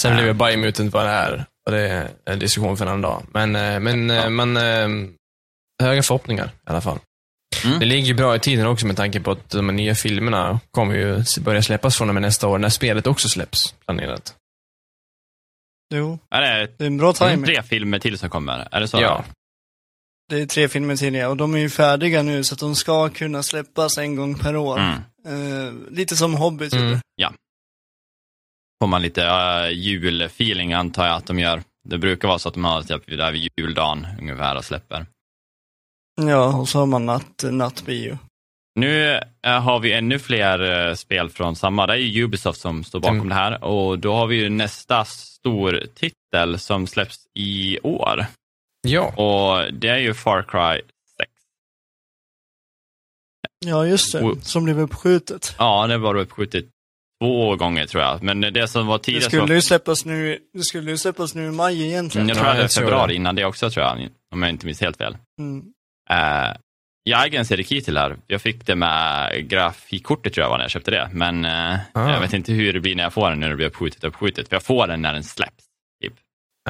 sen 0.00 0.14
blev 0.14 0.26
ju 0.26 0.32
Biomutant 0.32 0.92
vad 0.92 1.04
det 1.06 1.10
är. 1.10 1.44
Och 1.66 1.72
det 1.72 1.80
är 1.88 2.10
en 2.24 2.38
diskussion 2.38 2.76
för 2.76 2.84
en 2.84 2.88
annan 2.88 3.00
dag. 3.02 3.22
Men, 3.32 3.56
eh, 3.56 3.80
men 3.80 4.10
eh, 4.10 4.28
man, 4.28 4.56
eh, 4.56 4.88
höga 5.82 6.02
förhoppningar 6.02 6.46
i 6.46 6.70
alla 6.70 6.80
fall. 6.80 6.98
Mm. 7.64 7.78
Det 7.80 7.86
ligger 7.86 8.06
ju 8.06 8.14
bra 8.14 8.36
i 8.36 8.38
tiden 8.38 8.66
också 8.66 8.86
med 8.86 8.96
tanke 8.96 9.20
på 9.20 9.30
att 9.30 9.50
de 9.50 9.68
här 9.68 9.76
nya 9.76 9.94
filmerna 9.94 10.60
kommer 10.70 10.94
ju 10.94 11.24
börja 11.40 11.62
släppas 11.62 11.96
från 11.98 12.08
och 12.08 12.14
med 12.14 12.22
nästa 12.22 12.48
år, 12.48 12.58
när 12.58 12.68
spelet 12.68 13.06
också 13.06 13.28
släpps 13.28 13.72
planerat. 13.86 14.34
Jo, 15.94 16.18
Är 16.30 16.40
det 16.40 16.70
det 16.78 16.84
är 16.84 16.86
en 16.86 16.96
bra 16.96 17.12
timing. 17.12 17.44
tre 17.44 17.62
filmer 17.62 17.98
till 17.98 18.18
som 18.18 18.30
kommer? 18.30 18.68
Är 18.70 18.80
det 18.80 18.88
så? 18.88 19.00
Ja. 19.00 19.24
Det 20.28 20.40
är 20.40 20.46
tre 20.46 20.68
filmer 20.68 20.96
till 20.96 21.14
ja, 21.14 21.28
och 21.28 21.36
de 21.36 21.54
är 21.54 21.58
ju 21.58 21.70
färdiga 21.70 22.22
nu 22.22 22.44
så 22.44 22.54
att 22.54 22.60
de 22.60 22.74
ska 22.74 23.08
kunna 23.08 23.42
släppas 23.42 23.98
en 23.98 24.16
gång 24.16 24.38
per 24.38 24.56
år. 24.56 24.78
Mm. 24.78 24.98
Eh, 25.26 25.72
lite 25.90 26.16
som 26.16 26.34
Hobbit 26.34 26.72
Mm. 26.72 26.84
gjorde. 26.88 27.00
Får 28.82 28.88
man 28.88 29.02
lite 29.02 29.22
uh, 29.26 29.70
julfeeling 29.72 30.72
antar 30.72 31.06
jag 31.06 31.16
att 31.16 31.26
de 31.26 31.38
gör. 31.38 31.62
Det 31.88 31.98
brukar 31.98 32.28
vara 32.28 32.38
så 32.38 32.48
att 32.48 32.54
de 32.54 32.64
har 32.64 32.82
typ 32.82 33.06
där 33.06 33.32
vid 33.32 33.50
juldagen 33.56 34.06
ungefär 34.20 34.56
och 34.56 34.64
släpper. 34.64 35.06
Ja, 36.14 36.56
och 36.60 36.68
så 36.68 36.78
har 36.78 36.86
man 36.86 37.06
natt, 37.06 37.44
nattbio. 37.50 38.18
Nu 38.74 39.20
eh, 39.46 39.60
har 39.62 39.78
vi 39.80 39.92
ännu 39.92 40.18
fler 40.18 40.88
eh, 40.88 40.94
spel 40.94 41.30
från 41.30 41.56
samma, 41.56 41.86
det 41.86 41.92
är 41.92 41.96
ju 41.96 42.24
Ubisoft 42.24 42.60
som 42.60 42.84
står 42.84 43.00
bakom 43.00 43.16
Mm. 43.16 43.28
det 43.28 43.34
här 43.34 43.64
och 43.64 43.98
då 43.98 44.14
har 44.14 44.26
vi 44.26 44.36
ju 44.36 44.48
nästa 44.48 45.04
stor 45.04 45.82
titel 45.94 46.58
som 46.58 46.86
släpps 46.86 47.16
i 47.38 47.78
år 47.82 48.26
Ja. 48.88 49.02
och 49.06 49.72
det 49.72 49.88
är 49.88 49.98
ju 49.98 50.14
Far 50.14 50.42
Cry 50.42 50.82
6. 51.20 51.30
Ja, 53.66 53.86
just 53.86 54.12
det. 54.12 54.20
Och- 54.22 54.42
Som 54.42 54.64
blev 54.64 54.80
uppskjutet. 54.80 55.54
Ja, 55.58 55.86
det 55.86 55.98
var 55.98 56.14
uppskjutet 56.14 56.64
två 57.22 57.56
gånger 57.56 57.86
tror 57.86 58.02
jag, 58.02 58.22
men 58.22 58.40
det 58.40 58.68
som 58.68 58.86
var 58.86 58.98
Det 58.98 59.04
tidigare 59.04 59.24
skulle 59.30 59.54
ju 59.54 59.62
släppas 59.62 60.04
nu, 60.04 60.38
det 60.52 60.62
skulle 60.64 60.90
ju 60.90 60.98
släppas 60.98 61.34
nu 61.34 61.46
i 61.46 61.50
maj 61.50 61.82
egentligen. 61.86 62.30
Mm, 62.30 62.36
jag 62.36 62.46
Ja, 62.46 62.52
tror 62.52 62.62
att 62.64 62.74
det 62.74 62.80
är 62.80 62.80
februari 62.84 63.08
det. 63.08 63.14
innan 63.14 63.34
det 63.34 63.44
också 63.44 63.70
tror 63.70 63.86
jag, 63.86 64.08
om 64.34 64.42
jag 64.42 64.50
inte 64.50 64.66
minns 64.66 64.80
helt 64.80 64.96
fel. 64.96 65.16
Mm. 65.40 65.64
Uh, 66.12 66.56
jag 67.02 67.26
äger 67.26 67.38
en 67.38 67.44
serie 67.46 67.82
här. 67.98 68.16
Jag 68.26 68.42
fick 68.42 68.66
det 68.66 68.74
med 68.76 69.48
grafikkortet 69.48 70.34
tror 70.34 70.42
jag 70.44 70.50
var 70.50 70.58
när 70.58 70.64
jag 70.64 70.70
köpte 70.70 70.90
det. 70.90 71.10
Men 71.12 71.44
eh, 71.44 71.78
Ah. 71.92 72.10
jag 72.12 72.20
vet 72.20 72.32
inte 72.32 72.52
hur 72.52 72.72
det 72.72 72.80
blir 72.80 72.96
när 72.96 73.02
jag 73.02 73.12
får 73.12 73.30
den, 73.30 73.40
när 73.40 73.50
det 73.50 73.56
blir 73.56 73.66
uppskjutet 73.66 74.04
uppskjutet. 74.04 74.48
För 74.48 74.56
jag 74.56 74.62
får 74.62 74.86
den 74.86 75.02
när 75.02 75.12
den 75.12 75.24
släpps. 75.24 75.64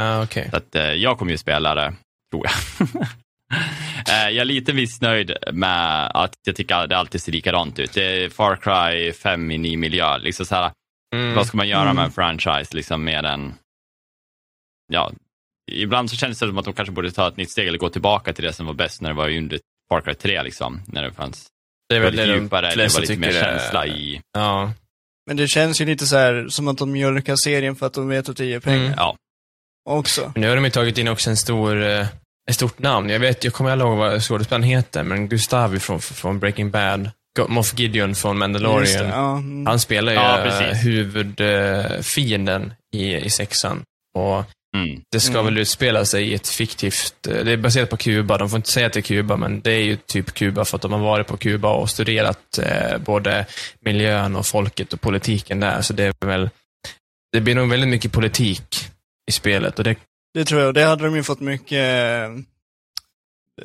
Ah, 0.00 0.22
okej. 0.22 0.48
Så 0.50 0.56
att, 0.56 0.74
eh, 0.74 0.82
jag 0.92 1.18
kommer 1.18 1.32
ju 1.32 1.38
spela 1.38 1.74
det, 1.74 1.94
tror 2.32 2.46
jag. 2.46 2.88
Eh, 4.08 4.28
jag 4.30 4.36
är 4.36 4.44
lite 4.44 4.72
missnöjd 4.72 5.32
med 5.52 6.10
att 6.14 6.34
jag 6.46 6.56
tycker 6.56 6.74
att 6.74 6.88
det 6.88 6.96
alltid 6.98 7.22
ser 7.22 7.32
likadant 7.32 7.78
ut. 7.78 7.92
Det 7.92 8.04
är 8.24 8.28
Far 8.30 8.56
Cry 8.56 9.12
5 9.12 9.50
i 9.50 9.58
ny 9.58 9.76
miljö. 9.76 10.18
Liksom 10.18 10.46
så 10.46 10.54
här, 10.54 10.70
Mm. 11.14 11.34
Vad 11.34 11.46
ska 11.46 11.56
man 11.56 11.68
göra 11.68 11.82
Mm. 11.82 11.96
med 11.96 12.04
en 12.04 12.10
franchise 12.10 12.76
liksom 12.76 13.04
mer 13.04 13.22
än... 13.24 13.54
Ja, 14.92 15.12
ibland 15.72 16.10
så 16.10 16.16
känns 16.16 16.38
det 16.38 16.46
som 16.46 16.58
att 16.58 16.64
de 16.64 16.74
kanske 16.74 16.92
borde 16.92 17.10
ta 17.10 17.28
ett 17.28 17.36
nytt 17.36 17.50
steg 17.50 17.68
eller 17.68 17.78
gå 17.78 17.88
tillbaka 17.88 18.32
till 18.32 18.44
det 18.44 18.52
som 18.52 18.66
var 18.66 18.74
bäst 18.74 19.00
när 19.00 19.08
det 19.08 19.16
var 19.16 19.36
under 19.36 19.60
Far 19.88 20.00
Cry 20.00 20.14
3. 20.14 20.42
Liksom, 20.42 20.82
när 20.86 21.02
det 21.02 21.12
fanns 21.12 21.46
Det 21.88 21.94
är 21.94 22.00
det 22.00 22.04
var 22.04 22.10
väl 22.10 22.16
lite 22.16 22.26
det 22.26 22.32
de 22.32 22.42
djupare, 22.42 22.66
det 22.66 22.72
flesta 22.72 23.00
var 23.00 23.06
lite 23.06 23.20
mer 23.20 23.32
känsla 23.32 23.86
i... 23.86 24.20
Ja. 24.32 24.72
Men 25.26 25.36
det 25.36 25.48
känns 25.48 25.80
ju 25.80 25.84
lite 25.86 26.06
så 26.06 26.16
här 26.16 26.46
som 26.48 26.68
att 26.68 26.78
de 26.78 26.92
mjölkar 26.92 27.36
serien 27.36 27.76
för 27.76 27.86
att 27.86 27.94
de 27.94 28.08
vet 28.08 28.28
att 28.28 28.36
det 28.36 28.44
ger 28.44 28.60
pengar 28.60 28.84
Mm. 28.84 28.94
Ja, 28.96 29.16
också. 29.90 30.32
Men 30.34 30.40
nu 30.40 30.48
har 30.48 30.56
de 30.56 30.64
ju 30.64 30.70
tagit 30.70 30.98
in 30.98 31.08
också 31.08 31.30
en 31.30 31.36
stor, 31.36 31.82
eh, 31.82 32.06
ett 32.48 32.54
stort 32.54 32.78
namn. 32.78 33.10
Jag 33.10 33.20
vet, 33.20 33.44
jag 33.44 33.52
kommer 33.52 33.70
aldrig 33.70 33.88
ihåg 33.88 33.98
vad 33.98 34.22
skådespelaren 34.22 34.62
heter, 34.62 35.02
men 35.02 35.28
Gustav 35.28 35.78
från, 35.78 36.00
från 36.00 36.38
Breaking 36.38 36.70
Bad, 36.70 37.10
Moff 37.48 37.78
Gideon 37.78 38.14
från 38.14 38.38
Mandalorian. 38.38 39.04
det, 39.04 39.10
ja. 39.10 39.36
mm. 39.36 39.66
Han 39.66 39.80
spelar 39.80 40.12
ju 40.12 40.18
Ja, 40.18 40.46
eh, 40.46 40.76
huvudfienden 40.76 42.74
i, 42.94 43.14
i 43.14 43.30
sexan. 43.30 43.82
Och 44.14 44.44
mm. 44.74 45.00
det 45.10 45.20
ska 45.20 45.32
Mm. 45.32 45.44
väl 45.44 45.58
utspela 45.58 46.04
sig 46.04 46.28
i 46.28 46.34
ett 46.34 46.48
fiktivt, 46.48 47.26
eh, 47.26 47.44
det 47.44 47.52
är 47.52 47.56
baserat 47.56 47.90
på 47.90 47.96
Kuba, 47.96 48.38
de 48.38 48.50
får 48.50 48.56
inte 48.56 48.70
säga 48.70 48.86
att 48.86 48.92
det 48.92 49.00
är 49.00 49.02
Kuba, 49.02 49.36
men 49.36 49.60
det 49.60 49.72
är 49.72 49.82
ju 49.82 49.96
typ 49.96 50.34
Kuba 50.34 50.64
för 50.64 50.76
att 50.76 50.82
de 50.82 50.92
har 50.92 50.98
varit 51.00 51.26
på 51.26 51.36
Kuba 51.36 51.68
och 51.72 51.90
studerat 51.90 52.58
eh, 52.58 52.98
både 52.98 53.46
miljön 53.80 54.36
och 54.36 54.46
folket 54.46 54.92
och 54.92 55.00
politiken 55.00 55.60
där, 55.60 55.82
så 55.82 55.92
det 55.92 56.04
är 56.04 56.26
väl, 56.26 56.50
det 57.32 57.40
blir 57.40 57.54
nog 57.54 57.70
väldigt 57.70 57.88
mycket 57.90 58.12
politik 58.12 58.76
i 59.30 59.32
spelet 59.32 59.78
och 59.78 59.84
det, 59.84 59.96
Det 60.34 60.44
tror 60.44 60.60
jag, 60.60 60.74
det 60.74 60.84
hade 60.84 61.04
de 61.04 61.16
ju 61.16 61.22
fått 61.22 61.40
mycket 61.40 62.30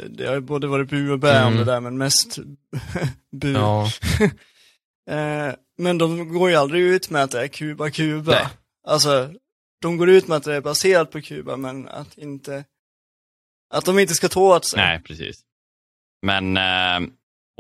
det 0.10 0.26
har 0.28 0.34
ju 0.36 0.42
både 0.42 0.68
varit 0.68 0.90
bu 0.90 1.12
och 1.12 1.20
bä 1.20 1.44
om 1.44 1.54
Mm. 1.54 1.58
det 1.66 1.72
där, 1.72 1.80
men 1.80 1.98
mest 1.98 2.40
bu. 3.42 3.54
ja, 3.54 3.92
Eh, 5.10 5.54
men 5.78 5.98
de 5.98 6.34
går 6.34 6.50
ju 6.50 6.56
aldrig 6.56 6.82
ut 6.84 7.10
med 7.10 7.24
att 7.24 7.32
det 7.32 7.42
är 7.44 7.48
Kuba, 7.48 7.90
Kuba. 7.90 8.32
Nej. 8.32 8.48
Alltså, 8.88 9.30
de 9.82 9.98
går 9.98 10.10
ut 10.10 10.28
med 10.28 10.38
att 10.38 10.44
det 10.44 10.56
är 10.56 10.62
baserat 10.62 11.12
på 11.12 11.22
Kuba, 11.22 11.58
men 11.58 11.88
att 11.88 12.18
inte, 12.18 12.64
att 13.74 13.86
de 13.86 14.00
inte 14.00 14.14
ska 14.14 14.28
ta 14.30 14.40
åt 14.56 14.66
sig. 14.66 14.80
Nej, 14.80 15.02
precis. 15.04 15.42
Men 16.26 16.58
äh, 16.58 17.10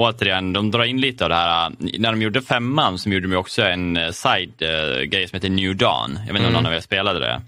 återigen, 0.02 0.54
de 0.54 0.72
drar 0.72 0.84
in 0.84 1.02
lite 1.02 1.24
av 1.26 1.30
det 1.30 1.36
här. 1.36 1.72
När 2.00 2.12
de 2.12 2.22
gjorde 2.22 2.42
femman 2.42 2.98
så 3.00 3.10
gjorde 3.10 3.28
de 3.28 3.36
också 3.36 3.62
en 3.64 3.98
eh, 3.98 4.12
side-grej 4.12 5.28
som 5.28 5.36
heter 5.36 5.50
New 5.50 5.76
Dawn. 5.76 6.12
Jag 6.12 6.20
vet 6.20 6.30
inte 6.30 6.40
om 6.40 6.46
Mm. 6.46 6.54
någon 6.54 6.66
av 6.66 6.74
er 6.74 6.80
spelade 6.80 7.20
det. 7.20 7.42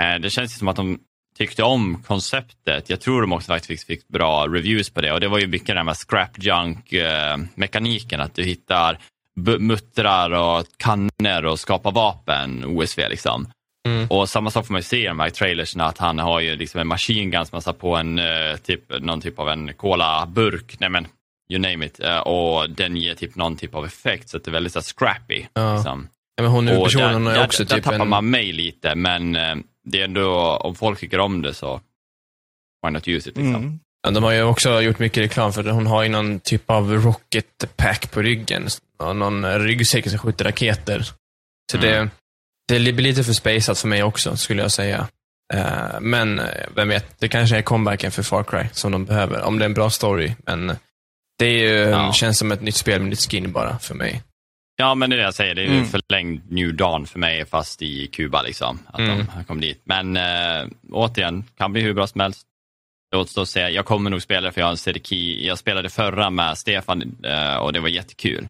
Eh, 0.00 0.18
det 0.20 0.30
känns 0.30 0.58
som 0.58 0.68
att 0.68 0.76
de 0.76 0.98
tyckte 1.38 1.62
om 1.62 2.02
konceptet. 2.02 2.90
Jag 2.90 3.00
tror 3.00 3.20
de 3.20 3.32
också 3.32 3.46
faktiskt 3.46 3.86
fick 3.86 4.08
bra 4.08 4.46
reviews 4.48 4.90
på 4.90 5.00
det 5.00 5.12
och 5.12 5.20
det 5.20 5.28
var 5.28 5.38
ju 5.38 5.46
mycket 5.46 5.66
den 5.76 5.86
här 5.88 5.94
scrap 5.94 6.38
junk-mekaniken, 6.38 8.20
att 8.20 8.34
du 8.34 8.42
hittar 8.44 8.98
muttrar 9.58 10.30
och 10.30 10.66
kannor 10.76 11.44
och 11.44 11.60
skapar 11.60 11.92
vapen, 11.92 12.64
OSV 12.64 13.08
liksom. 13.08 13.52
Mm. 13.88 14.06
Och 14.10 14.28
samma 14.28 14.50
sak 14.50 14.66
får 14.66 14.72
man 14.72 14.78
ju 14.78 14.82
se 14.84 15.02
i 15.04 15.06
de 15.06 15.20
här 15.20 15.30
trailersna, 15.30 15.84
att 15.84 15.98
han 15.98 16.18
har 16.18 16.40
ju 16.40 16.56
liksom 16.56 16.80
en 16.80 16.86
machine 16.86 17.30
gun 17.30 17.46
som 17.46 17.56
han 17.56 17.62
satt 17.62 17.78
på 17.78 17.96
en, 17.96 18.18
eh, 18.18 18.56
typ, 18.56 19.00
någon 19.00 19.20
typ 19.20 19.38
av 19.38 19.48
en 19.48 19.74
cola-burk, 19.74 20.76
nej 20.80 20.90
men, 20.90 21.06
you 21.52 21.60
name 21.60 21.86
it. 21.86 22.00
Eh, 22.00 22.18
och 22.18 22.70
den 22.70 22.96
ger 22.96 23.14
typ 23.14 23.34
någon 23.36 23.56
typ 23.56 23.74
av 23.74 23.84
effekt, 23.84 24.28
så 24.28 24.36
att 24.36 24.44
det 24.44 24.50
är 24.50 24.52
väldigt 24.52 24.72
så 24.72 24.82
scrappy. 24.82 25.44
Ja. 25.52 25.74
Liksom. 25.74 26.08
Ja, 26.36 26.42
men 26.42 26.52
hon 26.52 26.68
Och 26.68 26.74
huvudpersonen 26.74 27.24
där, 27.24 27.30
har 27.30 27.38
ju 27.38 27.44
också 27.44 27.64
där, 27.64 27.68
där 27.68 27.76
typ 27.76 27.84
tappar 27.84 28.00
en... 28.00 28.08
man 28.08 28.30
mig 28.30 28.52
lite, 28.52 28.94
men 28.94 29.36
eh, 29.36 29.54
det 29.84 30.00
är 30.00 30.04
ändå, 30.04 30.56
om 30.56 30.74
folk 30.74 31.00
tycker 31.00 31.20
om 31.20 31.42
det 31.42 31.54
så, 31.54 31.80
why 32.86 32.92
not 32.92 33.08
use 33.08 33.30
it 33.30 33.36
liksom. 33.36 33.54
Mm. 33.54 33.80
Ja, 34.02 34.10
de 34.10 34.24
har 34.24 34.32
ju 34.32 34.42
också 34.42 34.80
gjort 34.80 34.98
mycket 34.98 35.22
reklam 35.22 35.52
för 35.52 35.62
det. 35.62 35.70
Hon 35.72 35.86
har 35.86 36.02
ju 36.02 36.08
någon 36.08 36.40
typ 36.40 36.70
av 36.70 36.92
rocket 36.92 37.76
pack 37.76 38.10
på 38.10 38.22
ryggen. 38.22 38.68
Och 38.98 39.16
någon 39.16 39.58
ryggsäck 39.58 40.10
som 40.10 40.18
skjuter 40.18 40.44
raketer. 40.44 41.02
Så 41.72 41.76
Mm. 41.78 41.90
det, 41.90 42.10
det 42.78 42.92
blir 42.92 43.04
lite 43.04 43.24
för 43.24 43.32
spaceat 43.32 43.78
för 43.78 43.88
mig 43.88 44.02
också, 44.02 44.36
skulle 44.36 44.62
jag 44.62 44.70
säga. 44.72 45.08
Eh, 45.54 46.00
men 46.00 46.38
eh, 46.38 46.46
vem 46.76 46.88
vet, 46.88 47.20
det 47.20 47.28
kanske 47.28 47.56
är 47.56 47.62
comebacken 47.62 48.10
för 48.10 48.22
Far 48.22 48.42
Cry 48.42 48.64
som 48.72 48.92
de 48.92 49.04
behöver. 49.04 49.42
Om 49.42 49.58
det 49.58 49.64
är 49.64 49.66
en 49.66 49.74
bra 49.74 49.90
story. 49.90 50.32
Men 50.46 50.72
Det 51.38 51.50
ju, 51.50 51.68
Ja. 51.68 52.12
känns 52.12 52.38
som 52.38 52.52
ett 52.52 52.62
nytt 52.62 52.74
spel 52.76 53.00
med 53.00 53.10
nytt 53.10 53.30
skin 53.30 53.52
bara 53.52 53.78
för 53.78 53.94
mig. 53.94 54.22
Ja, 54.76 54.94
men 54.94 55.10
det 55.10 55.16
är 55.16 55.18
det 55.18 55.24
jag 55.24 55.34
säger. 55.34 55.54
Det 55.54 55.62
är 55.62 55.66
Mm. 55.66 55.86
förlängd 55.86 56.52
New 56.52 56.74
Dawn 56.74 57.06
för 57.06 57.18
mig, 57.18 57.44
fast 57.46 57.82
i 57.82 58.06
Kuba. 58.06 58.42
Liksom, 58.42 58.78
att 58.86 58.98
Mm. 59.00 59.26
de 59.36 59.44
kommit 59.44 59.62
dit. 59.62 59.80
Men 59.84 60.16
äh, 60.16 60.66
återigen, 60.92 61.44
kan 61.58 61.72
bli 61.72 61.82
hur 61.82 61.94
bra 61.94 62.06
som 62.06 62.20
helst. 62.20 62.46
Det 63.10 63.16
återstår 63.16 63.42
att 63.42 63.48
se. 63.48 63.60
Jag 63.60 63.84
kommer 63.86 64.10
nog 64.10 64.22
spela 64.22 64.40
det 64.46 64.52
för 64.52 64.60
jag 64.60 64.66
har 64.66 64.70
en 64.72 64.76
Sedeki. 64.76 65.46
Jag 65.46 65.58
spelade 65.58 65.88
förra 65.90 66.30
med 66.30 66.58
Stefan 66.58 67.16
eh, 67.24 67.54
och 67.56 67.72
det 67.72 67.80
var 67.80 67.88
jättekul. 67.88 68.48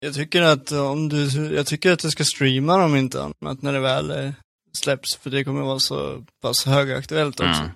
Jag 0.00 0.14
tycker 0.14 0.42
att 0.42 0.72
om 0.72 1.08
du, 1.08 1.54
jag 1.54 1.66
tycker 1.66 1.92
att 1.92 1.98
du 1.98 2.10
ska 2.10 2.24
streama 2.24 2.76
dem 2.76 2.96
inte 2.96 3.22
annat 3.22 3.62
när 3.62 3.72
det 3.72 3.80
väl 3.80 4.32
släpps, 4.78 5.16
för 5.16 5.30
det 5.30 5.44
kommer 5.44 5.62
vara 5.62 5.78
så 5.78 6.24
pass 6.42 6.66
högaktuellt 6.66 7.40
också. 7.40 7.60
Mm. 7.62 7.70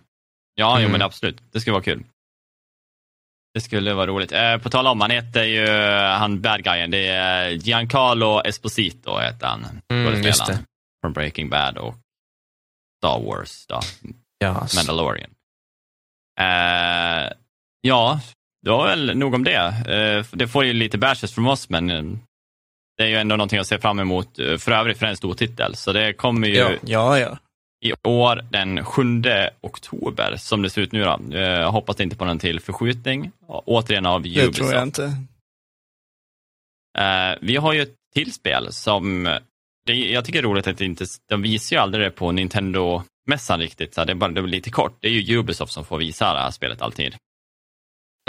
Ja, 0.54 0.74
jo, 0.76 0.80
Mm. 0.80 0.92
men 0.92 1.02
absolut. 1.02 1.42
Det 1.52 1.60
skulle 1.60 1.72
vara 1.72 1.82
kul. 1.84 2.04
Det 3.54 3.60
skulle 3.60 3.94
vara 3.94 4.06
roligt. 4.06 4.32
Eh, 4.32 4.56
på 4.58 4.70
tal 4.70 4.86
om, 4.86 5.00
han 5.00 5.10
heter 5.10 5.44
ju, 5.44 5.66
han 6.18 6.40
bad 6.40 6.64
guyen, 6.64 6.90
det 6.90 7.06
är 7.06 7.48
Giancarlo 7.50 8.40
Esposito 8.44 9.18
heter 9.18 9.46
han. 9.46 9.80
Mm, 9.92 10.22
just 10.22 10.46
det. 10.46 10.58
Från 11.00 11.12
Breaking 11.12 11.48
Bad 11.50 11.78
och 11.78 11.94
Star 12.98 13.20
Wars, 13.20 13.66
då, 13.66 13.80
Ja, 14.38 14.66
Mandalorian. 14.76 15.30
Eh, 16.40 17.32
ja, 17.80 18.20
det 18.62 18.70
var 18.70 18.86
väl 18.86 19.16
nog 19.16 19.34
om 19.34 19.44
det. 19.44 19.54
Eh, 19.88 20.26
det 20.36 20.48
får 20.48 20.64
ju 20.64 20.72
lite 20.72 20.98
bashes 20.98 21.34
från 21.34 21.46
oss, 21.46 21.68
men 21.68 21.90
eh, 21.90 22.02
det 22.96 23.02
är 23.04 23.08
ju 23.08 23.16
ändå 23.16 23.36
någonting 23.36 23.58
att 23.58 23.66
se 23.66 23.78
fram 23.78 23.98
emot. 23.98 24.38
eh, 24.38 24.56
För 24.56 24.72
övrigt, 24.72 24.98
för 24.98 25.06
en 25.06 25.16
stor 25.16 25.34
titel. 25.34 25.76
Så 25.76 25.92
det 25.92 26.12
kommer 26.12 26.48
ju 26.48 26.54
Ja. 26.56 26.70
Ja, 26.86 27.18
ja. 27.18 27.38
i 27.84 27.92
år 28.08 28.44
den 28.50 28.84
7 28.84 29.02
oktober, 29.60 30.36
som 30.36 30.62
det 30.62 30.70
ser 30.70 30.82
ut 30.82 30.92
nu. 30.92 31.04
Då. 31.04 31.20
Jag 31.38 31.72
hoppas 31.72 32.00
inte 32.00 32.16
på 32.16 32.24
någon 32.24 32.38
till 32.38 32.60
förskjutning. 32.60 33.30
Återigen 33.48 34.06
av 34.06 34.22
Det 34.22 34.28
Ubisoft. 34.28 34.56
tror 34.58 34.72
jag 34.72 34.82
inte. 34.82 35.12
Vi 37.40 37.56
har 37.56 37.72
ju 37.72 37.82
ett 37.82 37.94
till 38.14 38.32
spel 38.32 38.72
som, 38.72 39.24
det, 39.86 39.92
jag 39.94 40.24
tycker 40.24 40.42
det 40.42 40.46
är 40.46 40.50
roligt 40.50 40.66
att 40.66 40.78
det 40.78 40.84
inte, 40.84 41.04
de 41.28 41.42
visar 41.42 41.76
ju 41.76 41.82
aldrig 41.82 42.04
det 42.06 42.10
på 42.10 42.32
Nintendo-mässan 42.32 43.58
riktigt, 43.58 43.94
så 43.94 44.04
det 44.04 44.12
är 44.12 44.14
bara 44.14 44.30
det 44.30 44.40
är 44.40 44.46
lite 44.46 44.70
kort. 44.70 44.96
Det 45.00 45.08
är 45.08 45.12
ju 45.12 45.38
Ubisoft 45.38 45.72
som 45.72 45.84
får 45.84 45.98
visa 45.98 46.34
det 46.34 46.40
här 46.40 46.50
spelet 46.50 46.82
alltid. 46.82 47.14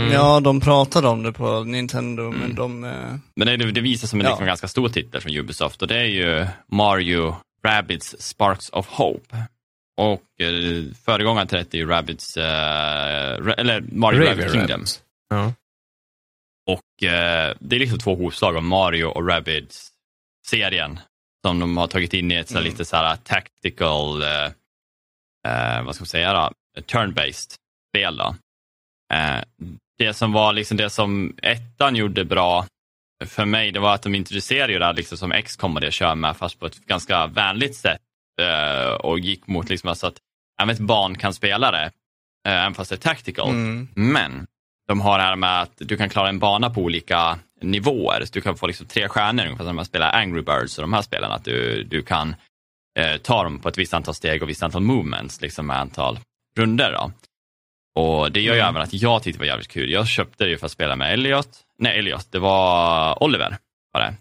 Mm. 0.01 0.13
Ja, 0.13 0.39
de 0.39 0.61
pratade 0.61 1.07
om 1.07 1.23
det 1.23 1.33
på 1.33 1.63
Nintendo, 1.63 2.23
Mm. 2.23 2.39
men 2.39 2.55
de... 2.55 2.83
Eh, 2.83 3.15
Men 3.35 3.59
det, 3.59 3.71
det 3.71 3.81
visar 3.81 4.07
som 4.07 4.19
en 4.19 4.25
Ja. 4.25 4.29
liksom 4.31 4.45
ganska 4.45 4.67
stor 4.67 4.89
titel 4.89 5.21
från 5.21 5.35
Ubisoft 5.37 5.81
och 5.81 5.87
det 5.87 5.97
är 5.99 6.03
ju 6.05 6.47
Mario 6.67 7.35
Rabbids 7.63 8.15
Sparks 8.19 8.69
of 8.69 8.87
Hope. 8.87 9.37
Och 9.97 10.41
eh, 10.41 10.83
föregångaren 11.05 11.47
till 11.47 11.57
det 11.57 11.73
är 11.73 11.79
ju 11.79 11.87
Rabbids, 11.87 12.37
eh, 12.37 13.33
eller 13.57 13.81
Mario 13.81 14.19
Raven 14.19 14.27
Rabbids 14.37 14.51
Kingdom. 14.53 14.69
Rabbids. 14.71 15.03
Ja. 15.29 15.53
Och 16.71 17.03
eh, 17.09 17.55
det 17.59 17.75
är 17.75 17.79
liksom 17.79 17.99
två 17.99 18.15
hopslag 18.15 18.55
av 18.57 18.63
Mario 18.63 19.05
och 19.05 19.27
Rabbids 19.27 19.89
serien 20.47 20.99
som 21.45 21.59
de 21.59 21.77
har 21.77 21.87
tagit 21.87 22.13
in 22.13 22.31
i 22.31 22.35
ett 22.35 22.51
Mm. 22.51 22.63
lite 22.63 22.85
så 22.85 22.95
här 22.95 23.15
tactical, 23.15 24.21
eh, 24.21 24.45
eh, 25.47 25.83
vad 25.83 25.95
ska 25.95 26.01
man 26.01 26.07
säga 26.07 26.33
då, 26.33 26.51
turn-based 26.81 27.55
spel. 27.91 28.17
Då. 28.17 28.35
Det 29.97 30.13
som 30.13 30.31
var 30.31 30.53
liksom 30.53 30.77
det 30.77 30.89
som 30.89 31.35
ettan 31.41 31.95
gjorde 31.95 32.25
bra 32.25 32.65
för 33.25 33.45
mig, 33.45 33.71
det 33.71 33.79
var 33.79 33.93
att 33.93 34.01
de 34.01 34.15
introducerade 34.15 34.79
det 34.79 34.85
här 34.85 34.93
liksom 34.93 35.17
som 35.17 35.31
X-com 35.31 35.75
och 35.75 35.81
det 35.81 35.91
kör 35.91 36.15
med, 36.15 36.37
fast 36.37 36.59
på 36.59 36.65
ett 36.65 36.85
ganska 36.85 37.27
vänligt 37.27 37.75
sätt 37.75 38.01
eh, 38.41 38.93
och 38.93 39.19
gick 39.19 39.47
mot 39.47 39.69
liksom 39.69 39.89
alltså 39.89 40.07
att 40.07 40.17
även 40.61 40.75
ett 40.75 40.81
barn 40.81 41.17
kan 41.17 41.33
spela 41.33 41.71
det, 41.71 41.91
eh, 42.47 42.61
även 42.61 42.73
fast 42.73 42.89
det 42.89 42.95
är 42.95 42.97
tactical. 42.97 43.49
mm. 43.49 43.87
Men 43.95 44.45
de 44.87 45.01
har 45.01 45.17
det 45.17 45.23
här 45.23 45.35
med 45.35 45.61
att 45.61 45.71
du 45.77 45.97
kan 45.97 46.09
klara 46.09 46.29
en 46.29 46.39
bana 46.39 46.69
på 46.69 46.81
olika 46.81 47.39
nivåer. 47.61 48.25
Så 48.25 48.33
du 48.33 48.41
kan 48.41 48.57
få 48.57 48.67
liksom 48.67 48.87
tre 48.87 49.07
stjärnor 49.09 49.43
ungefär 49.45 49.63
som 49.63 49.65
när 49.65 49.73
man 49.73 49.85
spelar 49.85 50.13
Angry 50.13 50.41
Birds 50.41 50.77
och 50.77 50.81
de 50.81 50.93
här 50.93 51.01
spelen. 51.01 51.31
Att 51.31 51.45
du, 51.45 51.83
du 51.83 52.01
kan 52.01 52.35
eh, 52.99 53.17
ta 53.17 53.43
dem 53.43 53.59
på 53.59 53.69
ett 53.69 53.77
visst 53.77 53.93
antal 53.93 54.13
steg 54.13 54.43
och 54.43 54.49
visst 54.49 54.63
antal 54.63 54.81
movements 54.81 55.41
liksom 55.41 55.67
med 55.67 55.79
antal 55.79 56.19
runder. 56.57 56.91
Då. 56.91 57.11
Och 57.95 58.31
det 58.31 58.41
gör 58.41 58.53
ju 58.53 58.59
Mm. 58.59 58.69
även 58.69 58.81
att 58.81 58.93
jag 58.93 59.23
tyckte 59.23 59.37
det 59.37 59.41
var 59.41 59.47
jävligt 59.47 59.67
kul. 59.67 59.91
Jag 59.91 60.07
köpte 60.07 60.43
det 60.43 60.49
ju 60.49 60.57
för 60.57 60.65
att 60.65 60.71
spela 60.71 60.95
med 60.95 61.13
Elliot. 61.13 61.47
Nej, 61.79 61.99
Elliot, 61.99 62.27
det 62.31 62.39
var 62.39 63.23
Oliver. 63.23 63.57
Var 63.93 64.01
det 64.01 64.07
eh, 64.07 64.13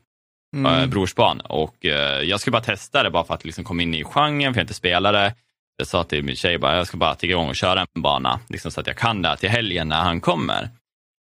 Mm. 0.74 0.90
brorsbarn. 0.90 1.40
Och 1.40 1.84
eh, 1.86 2.22
jag 2.22 2.40
skulle 2.40 2.52
bara 2.52 2.62
testa 2.62 3.02
det 3.02 3.10
bara 3.10 3.24
för 3.24 3.34
att 3.34 3.44
liksom 3.44 3.64
komma 3.64 3.82
in 3.82 3.94
i 3.94 4.04
genren, 4.04 4.54
för 4.54 4.60
jag 4.60 4.64
inte 4.64 4.74
spelade. 4.74 5.34
Jag 5.76 5.86
sa 5.86 6.04
till 6.04 6.22
min 6.24 6.36
tjej 6.36 6.58
bara, 6.58 6.76
jag 6.76 6.86
ska 6.86 6.96
bara 6.96 7.14
tigga 7.14 7.30
igång 7.32 7.48
och 7.48 7.56
köra 7.56 7.80
en 7.94 8.02
bana, 8.02 8.40
liksom 8.48 8.70
så 8.70 8.80
att 8.80 8.86
jag 8.86 8.96
kan 8.96 9.22
det 9.22 9.36
till 9.36 9.48
helgen 9.48 9.88
när 9.88 10.00
han 10.00 10.20
kommer. 10.20 10.68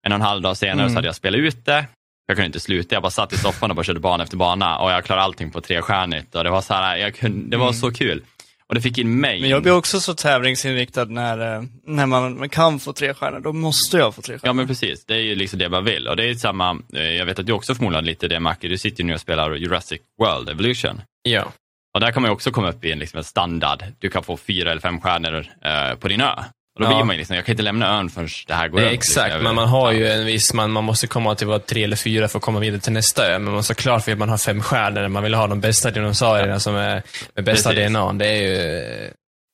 En 0.07 0.12
och 0.12 0.16
en 0.16 0.22
halv 0.22 0.42
dag 0.42 0.57
senare 0.57 0.80
Mm. 0.80 0.88
så 0.90 0.94
hade 0.94 1.09
jag 1.09 1.14
spelat 1.14 1.38
ut 1.38 1.64
det. 1.64 1.86
Jag 2.26 2.36
kunde 2.36 2.46
inte 2.46 2.61
sluta, 2.61 2.94
jag 2.94 3.03
bara 3.03 3.11
satt 3.11 3.32
i 3.32 3.36
soffan 3.36 3.70
och 3.70 3.76
bara 3.76 3.84
körde 3.84 4.01
bana 4.01 4.22
efter 4.24 4.36
bana 4.36 4.78
och 4.78 4.90
jag 4.90 5.05
klarade 5.05 5.24
allting 5.24 5.51
på 5.51 5.61
trestjärnigt 5.61 6.34
och 6.34 6.44
det 6.44 6.51
var 6.51 6.61
så 6.61 6.74
här, 6.74 7.11
kunde, 7.11 7.51
det 7.51 7.57
var 7.57 7.66
Mm. 7.66 7.74
så 7.74 7.90
kul. 7.92 8.22
Och 8.68 8.74
det 8.74 8.80
fick 8.80 8.98
in 8.98 9.20
mig. 9.20 9.40
Men 9.40 9.50
jag 9.50 9.62
blir 9.62 9.72
också 9.72 10.00
så 10.00 10.14
tävlingsinriktad 10.14 11.04
när, 11.04 11.56
eh, 11.56 11.62
när 11.86 12.06
man 12.06 12.48
kan 12.48 12.80
få 12.80 12.92
tre 12.92 13.14
stjärnor. 13.14 13.40
Då 13.40 13.52
måste 13.52 13.96
jag 13.96 14.14
få 14.14 14.22
tre 14.22 14.34
Ja 14.34 14.38
stjärnor. 14.38 14.54
men 14.54 14.66
precis, 14.66 15.04
det 15.04 15.14
är 15.14 15.18
ju 15.20 15.34
liksom 15.34 15.58
det 15.58 15.68
man 15.68 15.84
vill. 15.84 16.08
Och 16.08 16.16
det 16.16 16.24
är 16.30 16.34
samma, 16.34 16.82
eh, 16.94 17.02
jag 17.02 17.26
vet 17.26 17.38
att 17.38 17.46
du 17.46 17.52
också 17.52 17.74
förmodligen 17.74 18.04
lite 18.04 18.28
det 18.28 18.40
Macke, 18.40 18.68
du 18.68 18.78
sitter 18.78 19.02
ju 19.02 19.06
nu 19.06 19.14
och 19.14 19.20
spelar 19.20 19.54
Jurassic 19.54 20.00
World 20.20 20.48
Evolution. 20.48 21.00
Ja. 21.22 21.52
Och 21.94 22.00
där 22.00 22.12
kan 22.12 22.22
man 22.22 22.28
ju 22.30 22.32
också 22.32 22.50
komma 22.50 22.68
upp 22.68 22.84
i 22.84 22.92
en, 22.92 22.98
liksom 22.98 23.18
en 23.18 23.24
standard. 23.24 23.84
Du 23.98 24.10
kan 24.10 24.22
få 24.24 24.36
fyra 24.36 24.70
eller 24.70 24.80
fem 24.80 25.00
stjärnor 25.00 25.46
eh, 25.64 25.94
på 25.98 26.08
din 26.08 26.20
ö. 26.20 26.34
Och 26.78 26.84
då 26.84 26.90
Ja. 26.90 26.96
blir 26.96 27.04
man 27.04 27.14
ju 27.14 27.18
liksom, 27.18 27.36
jag 27.36 27.44
kan 27.44 27.52
inte 27.52 27.62
lämna 27.62 27.98
ön 27.98 28.10
förrän 28.10 28.28
det 28.46 28.54
här 28.54 28.68
går 28.68 28.78
Eh, 28.78 28.82
runt. 28.84 28.94
exakt, 28.94 29.26
liksom. 29.26 29.42
men 29.44 29.54
man 29.54 29.68
har 29.68 29.92
ju 29.92 30.08
en 30.08 30.26
viss, 30.26 30.54
man, 30.54 30.70
man 30.70 30.84
måste 30.84 31.06
komma 31.06 31.34
till 31.34 31.46
vad 31.46 31.66
tre 31.66 31.84
eller 31.84 31.96
fyra 31.96 32.28
för 32.28 32.38
att 32.38 32.42
komma 32.44 32.60
vidare 32.60 32.80
till 32.80 32.92
nästa 32.92 33.26
ö. 33.26 33.38
Men 33.38 33.52
man 33.52 33.62
ska 33.62 33.74
klart 33.74 34.04
för 34.04 34.12
att 34.12 34.18
man 34.18 34.28
har 34.28 34.38
fem 34.38 34.62
stjärnor, 34.62 35.08
man 35.08 35.22
vill 35.22 35.34
ha 35.34 35.46
de 35.46 35.60
bästa 35.60 35.90
dinosaurierna 35.90 36.60
som 36.60 36.76
är 36.76 37.02
med 37.34 37.44
bästa 37.44 37.70
Precis. 37.70 37.88
DNA. 37.92 38.12
Det 38.12 38.26
är 38.26 38.42
ju 38.42 39.10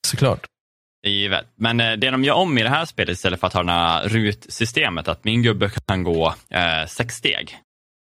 såklart. 0.06 0.40
Givet. 1.06 1.46
Men 1.58 1.80
eh, 1.80 1.92
det 1.92 2.10
de 2.10 2.24
gör 2.24 2.34
om 2.34 2.58
i 2.58 2.62
det 2.62 2.68
här 2.68 2.84
spelet 2.84 3.12
istället 3.12 3.40
för 3.40 3.46
att 3.46 3.52
ha 3.52 3.62
det 3.62 3.72
här 3.72 4.08
rutsystemet, 4.08 5.08
att 5.08 5.24
min 5.24 5.42
gubbe 5.42 5.70
kan 5.86 6.02
gå 6.02 6.34
eh, 6.50 6.86
sex 6.88 7.14
steg. 7.14 7.56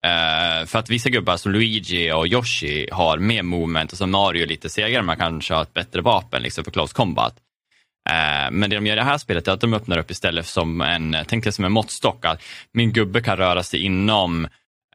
Eh, 0.06 0.66
för 0.66 0.80
att 0.80 0.90
vissa 0.90 1.10
gubbar 1.10 1.38
som 1.38 1.52
Luigi 1.52 2.12
och 2.12 2.28
Yoshi 2.28 2.88
har 2.92 3.18
mer 3.18 3.44
movement 3.44 3.92
och 3.92 3.98
som 3.98 4.12
Mario 4.12 4.44
är 4.44 4.48
lite 4.48 4.70
segare, 4.70 5.02
man 5.02 5.18
kan 5.18 5.42
köra 5.42 5.62
ett 5.62 5.74
bättre 5.74 6.02
vapen 6.02 6.42
liksom, 6.42 6.64
för 6.64 6.72
close 6.72 6.94
combat. 6.94 7.34
Eh, 8.10 8.52
men 8.52 8.70
det 8.70 8.76
de 8.76 8.86
gör 8.86 8.94
i 8.94 9.00
det 9.00 9.04
här 9.04 9.18
spelet 9.18 9.48
är 9.48 9.52
att 9.52 9.62
de 9.62 9.74
öppnar 9.74 9.98
upp 9.98 10.12
istället 10.12 10.46
som 10.48 10.82
en, 10.82 11.18
tänk 11.28 11.44
dig 11.44 11.54
som 11.54 11.66
en 11.66 11.72
måttstock, 11.72 12.26
att 12.26 12.44
min 12.74 12.94
gubbe 12.94 13.22
kan 13.22 13.38
röra 13.38 13.64
sig 13.64 13.80
inom, 13.84 14.46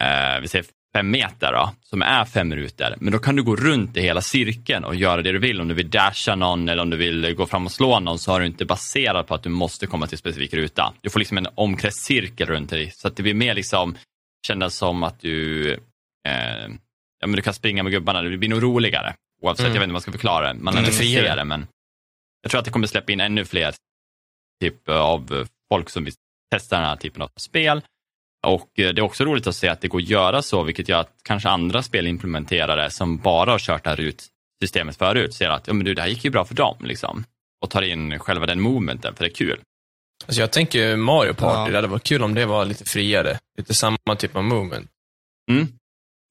eh, 0.01 0.41
vi 0.41 0.49
säger 0.49 0.67
fem 0.95 1.11
meter 1.11 1.53
då, 1.53 1.71
som 1.83 2.03
är 2.03 2.25
fem 2.25 2.55
rutor. 2.55 2.95
Men 3.01 3.13
då 3.13 3.19
kan 3.19 3.37
du 3.37 3.43
gå 3.43 3.57
runt 3.57 3.97
i 3.97 4.01
hela 4.01 4.21
cirkeln 4.21 4.85
och 4.85 4.95
göra 4.95 5.23
det 5.23 5.33
du 5.33 5.39
vill. 5.39 5.61
Om 5.61 5.69
du 5.69 5.75
vill 5.75 5.91
dasha 5.91 6.35
någon 6.35 6.69
eller 6.69 6.83
om 6.83 6.91
du 6.91 6.97
vill 6.97 7.35
gå 7.35 7.47
fram 7.47 7.67
och 7.67 7.73
slå 7.73 8.01
någon 8.01 8.19
så 8.19 8.33
har 8.33 8.41
du 8.41 8.47
inte 8.47 8.65
baserat 8.65 9.27
på 9.27 9.35
att 9.35 9.43
du 9.43 9.49
måste 9.49 9.87
komma 9.87 10.07
till 10.07 10.15
en 10.15 10.19
specifik 10.19 10.55
ruta. 10.55 10.93
Du 11.01 11.11
får 11.11 11.19
liksom 11.19 11.39
en 11.39 11.47
omkretscirkel 11.55 12.49
runt 12.49 12.71
dig 12.71 12.91
så 12.95 13.09
att 13.09 13.17
det 13.17 13.23
blir 13.23 13.35
mer 13.35 13.55
liksom 13.55 13.95
kännas 14.47 14.75
som 14.77 15.03
att 15.03 15.21
du, 15.21 15.71
eh, 16.29 16.69
ja, 17.21 17.27
men 17.27 17.33
du 17.33 17.43
kan 17.43 17.55
springa 17.55 17.83
med 17.83 17.93
gubbarna. 17.93 18.23
Det 18.23 18.39
blir 18.39 18.49
nog 18.49 18.63
roligare. 18.63 19.15
Oavsett, 19.43 19.61
Mm. 19.67 19.75
jag 19.75 19.81
vet 19.81 19.85
inte 19.85 19.89
hur 19.89 19.93
man 19.93 20.01
ska 20.01 20.13
förklara 20.13 20.53
det. 20.53 20.59
Man 20.61 20.77
Mm, 20.79 20.91
ser 20.91 21.37
det, 21.37 21.45
men 21.45 21.67
jag 22.43 22.51
tror 22.51 22.59
att 22.59 22.65
det 22.65 22.71
kommer 22.71 22.87
släppa 22.87 23.13
in 23.13 23.21
ännu 23.21 23.45
fler 23.45 23.75
typ 24.61 24.89
av 24.89 25.33
eh, 25.35 25.47
folk 25.73 25.91
som 25.91 26.05
vill 26.05 26.15
testa 26.51 26.77
den 26.77 26.85
här 26.85 26.97
typen 26.97 27.23
av 27.23 27.31
spel. 27.37 27.83
Och 28.47 28.79
eh, 28.79 28.93
det 28.95 29.01
är 29.01 29.05
också 29.05 29.25
roligt 29.25 29.47
att 29.47 29.57
se 29.57 29.69
att 29.69 29.81
det 29.81 29.89
går 29.89 29.99
att 29.99 30.09
göra 30.09 30.43
så, 30.43 30.63
vilket 30.63 30.89
gör 30.89 31.01
att 31.01 31.17
kanske 31.25 31.49
andra 31.49 31.83
spel 31.83 32.07
implementerar 32.07 32.77
det 32.77 32.91
som 32.91 33.17
bara 33.19 33.51
har 33.51 33.59
kört 33.59 33.85
det 33.85 33.91
här 33.91 34.01
ut-systemet 34.01 34.97
förut, 34.97 35.35
ser 35.35 35.49
att 35.51 35.67
ja, 35.67 35.73
men 35.73 35.85
du, 35.85 35.95
det 35.95 36.03
här 36.03 36.09
gick 36.09 36.25
ju 36.25 36.31
bra 36.31 36.45
för 36.45 36.55
dem. 36.55 36.77
Liksom. 36.81 37.25
Och 37.65 37.71
tar 37.71 37.83
in 37.83 38.19
själva 38.19 38.47
den 38.47 38.61
movementen, 38.61 39.15
för 39.15 39.25
det 39.25 39.31
är 39.31 39.35
kul. 39.35 39.61
Alltså 40.27 40.41
jag 40.41 40.53
tänker 40.53 40.97
Mario 40.97 41.35
Party, 41.35 41.59
Ja. 41.61 41.69
det 41.69 41.77
hade 41.77 41.89
varit 41.89 42.03
kul 42.05 42.23
om 42.23 42.35
det 42.35 42.47
var 42.47 42.65
lite 42.65 42.85
friare. 42.85 43.39
Lite 43.59 43.75
samma 43.75 44.17
typ 44.19 44.37
av 44.37 44.45
movement. 44.45 44.91
Mm. 45.51 45.69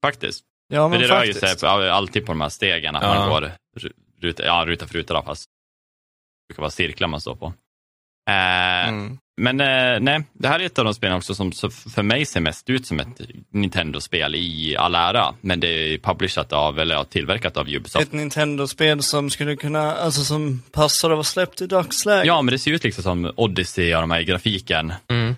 Faktiskt. 0.02 0.44
Ja, 0.68 0.86
För 0.86 0.90
men 0.90 1.00
det 1.00 1.08
rör 1.08 1.24
ju 1.24 1.34
faktiskt. 1.34 1.60
sig 1.60 1.70
alltid 1.70 2.26
på 2.26 2.32
de 2.32 2.42
här 2.42 2.50
stegen, 2.50 2.96
att 2.96 3.04
Ja. 3.04 3.16
man 3.16 3.30
går 3.30 3.52
ru- 3.80 3.92
ruta, 4.22 4.46
ja, 4.46 4.64
ruta 4.68 4.88
för 4.88 4.94
ruta, 4.94 5.14
då, 5.14 5.22
fast 5.22 5.46
brukar 6.52 6.62
vara 6.62 6.72
cirklar 6.72 7.08
man 7.08 7.22
står 7.22 7.36
på. 7.36 7.46
Eh, 8.30 8.90
Mm. 8.90 9.18
Men 9.42 9.62
eh, 9.62 10.00
nej, 10.00 10.24
det 10.34 10.48
här 10.48 10.60
är 10.60 10.66
ett 10.66 10.80
av 10.80 10.86
de 10.86 10.94
spelen 10.94 11.18
också 11.18 11.36
som 11.36 11.52
för 11.96 12.04
mig 12.04 12.26
ser 12.26 12.40
mest 12.40 12.70
ut 12.70 12.86
som 12.86 13.00
ett 13.00 13.22
Nintendo-spel 13.54 14.36
i 14.36 14.76
all 14.78 14.96
ära. 14.96 15.34
Men 15.42 15.60
det 15.60 15.68
är 15.68 15.98
publishat 15.98 16.54
av, 16.54 16.80
eller 16.80 17.04
tillverkat 17.04 17.58
av 17.58 17.68
Ubisoft. 17.70 18.06
Ett 18.06 18.14
Nintendo-spel 18.14 19.04
som 19.04 19.30
skulle 19.30 19.56
kunna, 19.56 19.96
alltså 19.96 20.22
som 20.24 20.62
passar 20.72 21.10
att 21.10 21.16
vara 21.16 21.24
släppt 21.24 21.62
i 21.62 21.68
dagsläget. 21.68 22.26
Ja, 22.26 22.42
men 22.42 22.52
det 22.52 22.60
ser 22.60 22.72
ut 22.72 22.84
liksom 22.84 23.04
som 23.04 23.32
Odyssey 23.36 23.96
och 23.96 24.02
de 24.02 24.12
här 24.12 24.20
i 24.20 24.26
grafiken. 24.26 24.94
Mm. 25.12 25.36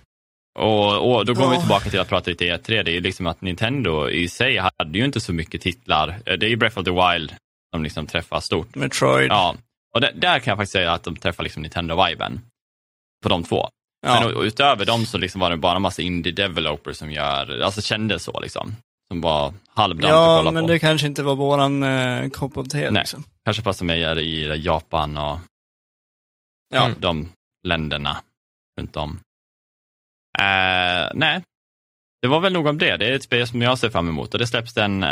Och, 0.58 1.14
och 1.16 1.26
då 1.26 1.34
går 1.34 1.48
vi 1.48 1.54
Ja. 1.54 1.60
tillbaka 1.60 1.90
till 1.90 2.00
att 2.00 2.08
prata 2.08 2.30
lite 2.30 2.44
E3. 2.44 2.82
Det 2.82 2.90
är 2.90 2.94
ju 2.94 3.00
liksom 3.00 3.26
att 3.26 3.40
Nintendo 3.40 4.08
i 4.10 4.28
sig 4.28 4.56
hade 4.78 4.98
ju 4.98 5.04
inte 5.04 5.20
så 5.20 5.32
mycket 5.32 5.60
titlar. 5.60 6.08
Eh, 6.26 6.34
Det 6.38 6.46
är 6.46 6.50
ju 6.50 6.56
Breath 6.56 6.78
of 6.78 6.84
the 6.84 6.90
Wild 6.90 7.34
som 7.74 7.82
liksom 7.82 8.06
träffar 8.06 8.40
stort. 8.40 8.74
Metroid. 8.74 9.30
Ja, 9.30 9.54
och 9.94 10.00
där, 10.00 10.12
där 10.14 10.38
kan 10.38 10.50
jag 10.50 10.58
faktiskt 10.58 10.72
säga 10.72 10.92
att 10.92 11.02
de 11.04 11.16
träffar 11.16 11.42
liksom 11.44 11.62
Nintendo-viben. 11.62 12.40
På 13.22 13.28
de 13.28 13.44
två. 13.44 13.68
Ja. 14.06 14.20
Men 14.20 14.30
u- 14.30 14.42
utöver 14.46 14.84
dem 14.86 15.06
så 15.06 15.18
liksom 15.18 15.40
var 15.40 15.50
det 15.50 15.56
bara 15.56 15.76
en 15.76 15.82
massa 15.82 16.02
indie 16.02 16.32
developers 16.32 16.96
som 16.96 17.10
gör, 17.10 17.60
alltså 17.60 17.82
kändes 17.82 18.22
så 18.24 18.40
liksom. 18.40 18.76
Som 19.08 19.20
var 19.20 19.54
halvdant 19.68 20.04
att 20.04 20.10
Ja, 20.10 20.36
kolla 20.38 20.50
men 20.50 20.62
på. 20.64 20.68
det 20.68 20.78
kanske 20.78 21.06
inte 21.06 21.22
var 21.22 21.34
våran 21.36 21.82
eh, 21.82 22.28
kopp 22.30 22.56
av 22.56 22.64
te 22.64 22.90
Nej. 22.90 23.00
liksom. 23.02 23.24
Kanske 23.44 23.62
passar 23.62 23.84
mig 23.84 24.00
i 24.20 24.62
Japan 24.64 25.16
och 25.18 25.38
Ja. 26.74 26.84
Mm. 26.86 27.00
de 27.00 27.28
länderna 27.66 28.16
runt 28.80 28.96
om. 28.96 29.20
Eh, 30.38 31.10
nej, 31.14 31.42
det 32.22 32.28
var 32.28 32.40
väl 32.40 32.52
nog 32.52 32.66
om 32.66 32.78
det. 32.78 32.96
Det 32.96 33.06
är 33.06 33.12
ett 33.12 33.22
spel 33.22 33.46
som 33.48 33.62
jag 33.62 33.78
ser 33.78 33.90
fram 33.90 34.08
emot 34.08 34.32
och 34.34 34.38
det 34.38 34.46
släpps 34.46 34.74
den, 34.74 35.02
eh, 35.02 35.08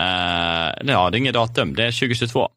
ja 0.85 1.11
det 1.11 1.17
är 1.17 1.17
inget 1.17 1.35
datum, 1.35 1.75
det 1.75 1.85
är 1.85 1.93
2022. 1.93 2.49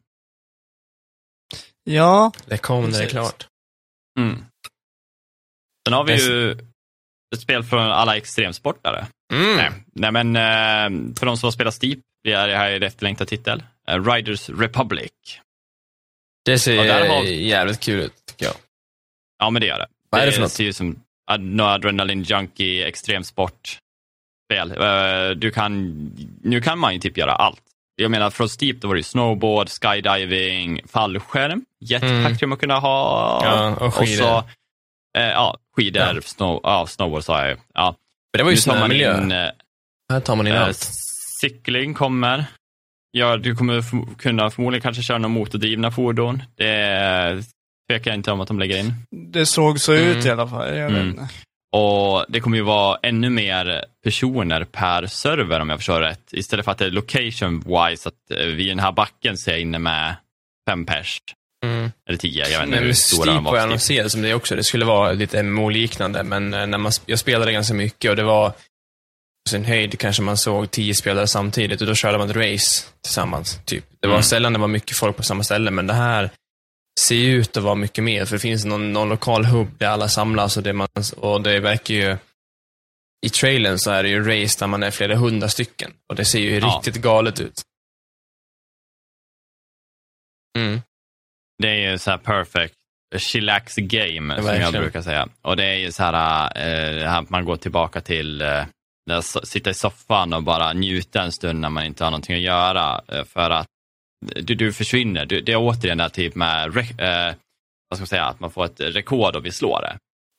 Ja, 1.90 2.32
Det 2.46 2.58
kommer 2.58 2.88
när 2.88 2.98
det 3.00 3.06
är 3.06 3.10
klart. 3.10 3.48
Mm. 4.20 4.46
Sen 5.88 5.94
har 5.94 6.04
vi 6.04 6.14
ju 6.26 6.52
ett 7.36 7.42
spel 7.42 7.64
från 7.64 7.80
alla 7.82 8.18
extremsportare. 8.18 9.08
Mm. 9.34 9.56
Nej, 9.58 9.72
nej 9.94 10.12
men 10.24 10.36
eh, 10.36 11.14
för 11.20 11.26
de 11.26 11.38
som 11.38 11.48
har 11.48 11.52
spelat 11.52 11.74
Steep, 11.74 12.00
det 12.24 12.32
är 12.32 12.48
det 12.48 12.58
här 12.58 12.72
är 12.72 12.76
en 12.76 12.84
efterlängtad 12.84 13.28
titel. 13.28 13.64
Eh, 13.88 14.04
Riders 14.12 14.50
Republic. 14.50 15.12
Det 16.46 16.60
ser 16.60 16.78
har- 17.10 17.24
jävligt 17.24 17.80
kul 17.80 18.00
ut, 18.00 18.14
tycker 18.26 18.46
jag. 18.46 18.56
Ja, 19.38 19.50
men 19.50 19.60
det 19.60 19.66
gör 19.68 19.80
det. 19.80 19.88
Vad 20.10 20.22
är 20.22 20.26
det 20.26 20.32
för 20.32 20.42
något? 20.42 20.52
ser 20.52 20.64
ut 20.64 20.76
som 20.76 21.02
ad- 21.32 21.62
Adrenaline 21.62 22.24
Junkie 22.24 22.88
extremsportspel. 22.88 23.82
Eh, 24.72 25.30
Du 25.38 25.52
kan, 25.52 25.94
nu 26.44 26.62
kan 26.62 26.80
man 26.80 26.94
ju 26.94 27.00
typ 27.00 27.18
göra 27.18 27.36
allt. 27.36 27.62
Jag 27.96 28.12
menar, 28.12 28.30
från 28.30 28.50
Steep 28.50 28.82
då 28.82 28.88
var 28.88 28.96
det 28.96 29.00
ju 29.00 29.04
snowboard, 29.04 29.70
skydiving, 29.70 30.82
fallskärm, 30.88 31.62
jetpack 31.80 32.10
Mm. 32.12 32.38
tror 32.38 32.50
man 32.50 32.58
kunde 32.58 32.76
ha. 32.76 33.42
Ja, 33.44 33.76
och 33.86 33.94
skidor. 33.94 34.24
så, 34.24 34.38
eh, 35.18 35.24
ja, 35.30 35.58
skidor, 35.76 36.02
Ja. 36.16 36.22
Snow, 36.22 36.60
ja, 36.64 36.86
snowboard 36.88 37.24
sa 37.24 37.40
jag 37.42 37.50
ju. 37.50 37.58
Ja. 37.74 37.96
Men 38.34 38.38
det 38.38 38.44
var 38.44 38.52
ju 38.52 38.58
snömiljö. 38.58 39.12
eh, 39.46 39.52
Här 40.14 40.20
tar 40.20 40.36
man 40.36 40.48
in 40.48 40.54
Eh, 40.54 40.64
allt. 40.64 40.78
cykling 41.42 41.94
kommer. 41.94 42.46
Ja, 43.12 43.38
du 43.38 43.56
kommer 43.56 43.78
f- 43.80 44.18
kunna 44.18 44.50
förmodligen 44.50 44.82
kanske 44.82 45.04
köra 45.04 45.18
några 45.18 45.34
motordrivna 45.34 45.92
fordon. 45.92 46.44
Det 46.58 47.44
tvekar 47.90 48.12
jag 48.12 48.18
inte 48.18 48.32
om 48.32 48.42
att 48.42 48.48
de 48.48 48.60
lägger 48.60 48.78
in. 48.80 48.94
det 49.34 49.46
såg 49.46 49.80
så 49.80 49.94
Mm. 49.94 50.08
ut 50.18 50.26
i 50.26 50.30
alla 50.30 50.48
fall. 50.48 50.76
Jag 50.78 50.92
Mm. 50.92 51.20
Och 51.76 52.26
det 52.28 52.40
kommer 52.40 52.58
ju 52.58 52.64
vara 52.64 53.00
ännu 53.04 53.30
mer 53.30 53.86
personer 54.04 54.64
per 54.64 55.08
server 55.08 55.60
om 55.60 55.70
jag 55.70 55.80
förstår 55.80 56.02
rätt. 56.02 56.34
Istället 56.34 56.66
för 56.66 56.72
att 56.72 56.78
det 56.78 56.86
är 56.86 56.92
location 56.92 57.60
wise, 57.60 58.10
att 58.10 58.40
eh, 58.40 58.46
vid 58.46 58.68
den 58.68 58.80
här 58.80 58.92
backen 58.92 59.38
så 59.38 59.50
är 59.50 59.54
jag 59.54 59.62
inne 59.62 59.80
med 59.80 60.16
fem 60.70 60.86
pers. 60.86 61.22
Mm. 61.66 61.92
Eller 62.10 62.18
tio, 62.18 62.50
jag 62.50 62.60
vet 62.60 62.68
inte 62.68 62.80
hur 62.80 62.94
stora 62.94 63.34
de 63.34 63.44
var 63.44 63.68
var. 63.68 64.08
Som 64.08 64.22
det 64.22 64.34
också. 64.34 64.56
Det 64.56 64.64
skulle 64.64 64.86
vara 64.86 65.12
lite 65.12 65.44
MMO-liknande, 65.44 66.24
men 66.24 66.54
eh, 66.54 66.68
när 66.68 66.78
man, 66.78 66.92
jag 67.06 67.20
spelade 67.20 67.52
ganska 67.52 67.74
mycket 67.74 68.10
och 68.10 68.16
det 68.16 68.24
var 68.24 68.50
på 68.50 69.50
sin 69.50 69.66
höjd 69.66 70.00
kanske 70.00 70.22
man 70.22 70.38
såg 70.38 70.72
tio 70.72 70.96
spelare 70.96 71.28
samtidigt 71.28 71.82
och 71.82 71.88
då 71.88 71.96
körde 71.96 72.18
man 72.18 72.30
ett 72.30 72.36
race 72.36 72.86
tillsammans. 73.04 73.60
Typ. 73.66 73.86
Det 74.02 74.08
var 74.08 74.16
Mm. 74.16 74.24
sällan 74.24 74.54
det 74.54 74.60
var 74.60 74.68
mycket 74.68 74.98
folk 74.98 75.18
på 75.18 75.24
samma 75.24 75.44
ställe, 75.44 75.72
men 75.72 75.88
det 75.88 75.94
här 75.94 76.30
ser 77.00 77.16
ut 77.30 77.58
att 77.58 77.64
vara 77.64 77.76
mycket 77.76 78.04
mer, 78.04 78.26
för 78.26 78.36
det 78.36 78.40
finns 78.40 78.66
någon, 78.66 78.94
någon 78.94 79.10
lokal 79.10 79.46
hubb 79.46 79.68
där 79.78 79.88
alla 79.88 80.08
samlas 80.08 80.58
och 80.58 80.64
det, 80.64 80.74
man, 80.74 80.88
och 81.18 81.42
det 81.42 81.60
verkar 81.60 81.94
ju 81.94 82.18
i 83.26 83.30
trailern 83.30 83.80
så 83.80 83.92
är 83.92 84.04
det 84.04 84.10
ju 84.10 84.20
race 84.44 84.60
där 84.60 84.68
man 84.68 84.84
är 84.84 84.92
flera 84.92 85.16
hundra 85.16 85.50
stycken 85.50 85.94
och 86.10 86.16
det 86.16 86.26
ser 86.26 86.40
ju 86.40 86.60
Ja. 86.60 86.68
riktigt 86.68 87.02
galet 87.02 87.40
ut. 87.40 87.62
Mm. 90.58 90.82
Det 91.64 91.68
är 91.70 91.92
ju 91.92 91.98
så 91.98 92.12
här 92.12 92.18
perfect 92.18 92.76
chillax 93.18 93.76
game 93.76 94.36
som 94.38 94.46
jag 94.46 94.74
brukar 94.74 95.02
säga. 95.02 95.28
Och 95.42 95.58
det 95.58 95.66
är 95.66 95.76
ju 95.76 95.92
så 95.92 96.04
här, 96.04 96.50
eh, 97.08 97.22
man 97.28 97.46
går 97.46 97.56
tillbaka 97.58 98.02
till 98.02 98.42
eh, 98.42 98.66
sitta 99.44 99.70
i 99.70 99.74
soffan 99.74 100.34
och 100.34 100.44
bara 100.44 100.74
njuta 100.74 101.22
en 101.22 101.32
stund 101.32 101.60
när 101.60 101.70
man 101.70 101.84
inte 101.86 102.04
har 102.04 102.12
någonting 102.12 102.36
att 102.36 102.42
göra. 102.42 103.02
Eh, 103.08 103.24
för 103.24 103.50
att 103.50 103.68
du, 104.42 104.56
du 104.56 104.74
försvinner. 104.74 105.26
Du, 105.26 105.42
det 105.42 105.52
är 105.52 105.58
återigen 105.58 105.98
det 105.98 106.04
här 106.04 106.10
typ 106.10 106.36
med, 106.36 106.78
eh, 106.78 107.36
vad 107.90 107.98
ska 107.98 108.02
man 108.02 108.08
säga, 108.08 108.26
att 108.26 108.40
man 108.40 108.52
får 108.52 108.66
ett 108.66 108.80
rekord 108.80 109.36
och 109.36 109.46
vi 109.46 109.52
slår 109.52 109.82
det. 109.82 109.98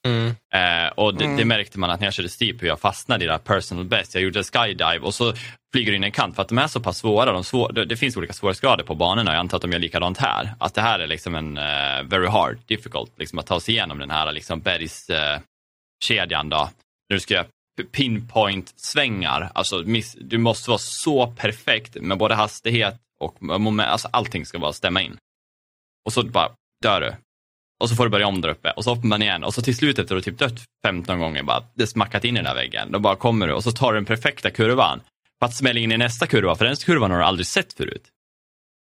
Mm. 0.09 0.29
Eh, 0.55 0.93
och 0.93 1.15
det, 1.15 1.25
Mm. 1.25 1.37
det 1.37 1.45
märkte 1.45 1.79
man 1.79 1.91
att 1.91 2.01
när 2.01 2.07
jag 2.07 2.15
körde 2.15 2.29
Steep 2.29 2.63
hur 2.63 2.69
jag 2.69 2.81
fastnade 2.81 3.25
i 3.25 3.27
det 3.27 3.33
här 3.33 3.39
personal 3.39 3.85
best. 3.85 4.15
Jag 4.15 4.23
gjorde 4.23 4.45
skydive 4.45 4.99
och 4.99 5.15
så 5.15 5.33
flyger 5.73 5.93
du 5.93 5.97
in 5.97 6.05
en 6.05 6.13
kant 6.13 6.35
för 6.35 6.43
att 6.43 6.49
de 6.49 6.59
är 6.59 6.67
så 6.67 6.81
pass 6.81 6.99
svåra. 6.99 7.33
De 7.33 7.45
svår, 7.45 7.73
det, 7.73 7.85
det 7.85 7.97
finns 7.97 8.17
olika 8.17 8.33
svårighetsgrader 8.33 8.85
på 8.85 8.95
banorna 8.95 9.33
jag 9.33 9.41
antar 9.41 9.57
att 9.57 9.63
de 9.63 9.73
gör 9.73 9.79
likadant 9.79 10.19
här. 10.19 10.55
Att 10.59 10.75
det 10.75 10.81
här 10.81 10.99
är 10.99 11.07
liksom 11.07 11.35
en 11.35 11.57
eh, 11.57 12.03
very 12.03 12.27
hard, 12.27 12.59
difficult, 12.67 13.13
liksom 13.19 13.39
att 13.39 13.47
ta 13.47 13.61
sig 13.61 13.75
igenom 13.75 13.99
den 13.99 14.11
här 14.11 14.33
liksom 14.33 14.61
bergskedjan 14.61 15.41
kedjan 16.05 16.49
då. 16.49 16.71
När 17.09 17.17
du 17.17 17.21
ska 17.21 17.35
göra 17.35 17.47
pinpoint-svängar. 17.93 19.51
Alltså 19.55 19.79
miss, 19.79 20.17
du 20.21 20.39
måste 20.39 20.71
vara 20.71 20.79
så 20.79 21.27
perfekt 21.27 21.95
med 21.95 22.19
både 22.19 22.35
hastighet 22.35 22.95
och 23.21 23.43
moment. 23.43 23.89
Alltså 23.89 24.09
allting 24.13 24.47
ska 24.47 24.59
bara 24.59 24.73
stämma 24.73 25.03
in. 25.03 25.17
Och 26.07 26.13
så 26.13 26.23
bara 26.23 26.51
dör 26.83 27.01
du. 27.01 27.15
Och 27.81 27.89
så 27.89 27.97
får 27.97 28.05
du 28.05 28.11
börja 28.11 28.27
om 28.27 28.41
där 28.41 28.49
uppe 28.49 28.71
och 28.71 28.85
så 28.85 28.91
hoppar 28.91 29.09
man 29.09 29.23
igen 29.23 29.45
och 29.45 29.55
så 29.55 29.63
till 29.63 29.77
slut 29.77 29.99
efter 29.99 30.17
att 30.17 30.25
du 30.25 30.31
typ 30.31 30.39
dött 30.39 30.65
15 30.87 31.19
gånger 31.19 31.43
bara 31.43 31.65
det 31.75 31.87
smackat 31.87 32.25
in 32.25 32.35
i 32.35 32.39
den 32.39 32.45
där 32.45 32.55
väggen. 32.55 32.93
Då 32.93 32.99
bara 32.99 33.17
kommer 33.17 33.47
du 33.47 33.53
och 33.53 33.65
så 33.65 33.73
tar 33.73 33.93
du 33.93 33.99
den 33.99 34.05
perfekta 34.05 34.51
kurvan 34.51 35.01
för 35.39 35.47
att 35.47 35.55
smälla 35.55 35.81
in 35.81 35.93
i 35.93 35.97
nästa 35.97 36.27
kurva 36.27 36.57
för 36.57 36.65
den 36.65 36.77
kurvan 36.77 37.11
har 37.11 37.19
du 37.19 37.25
aldrig 37.25 37.47
sett 37.47 37.73
förut. 37.73 38.11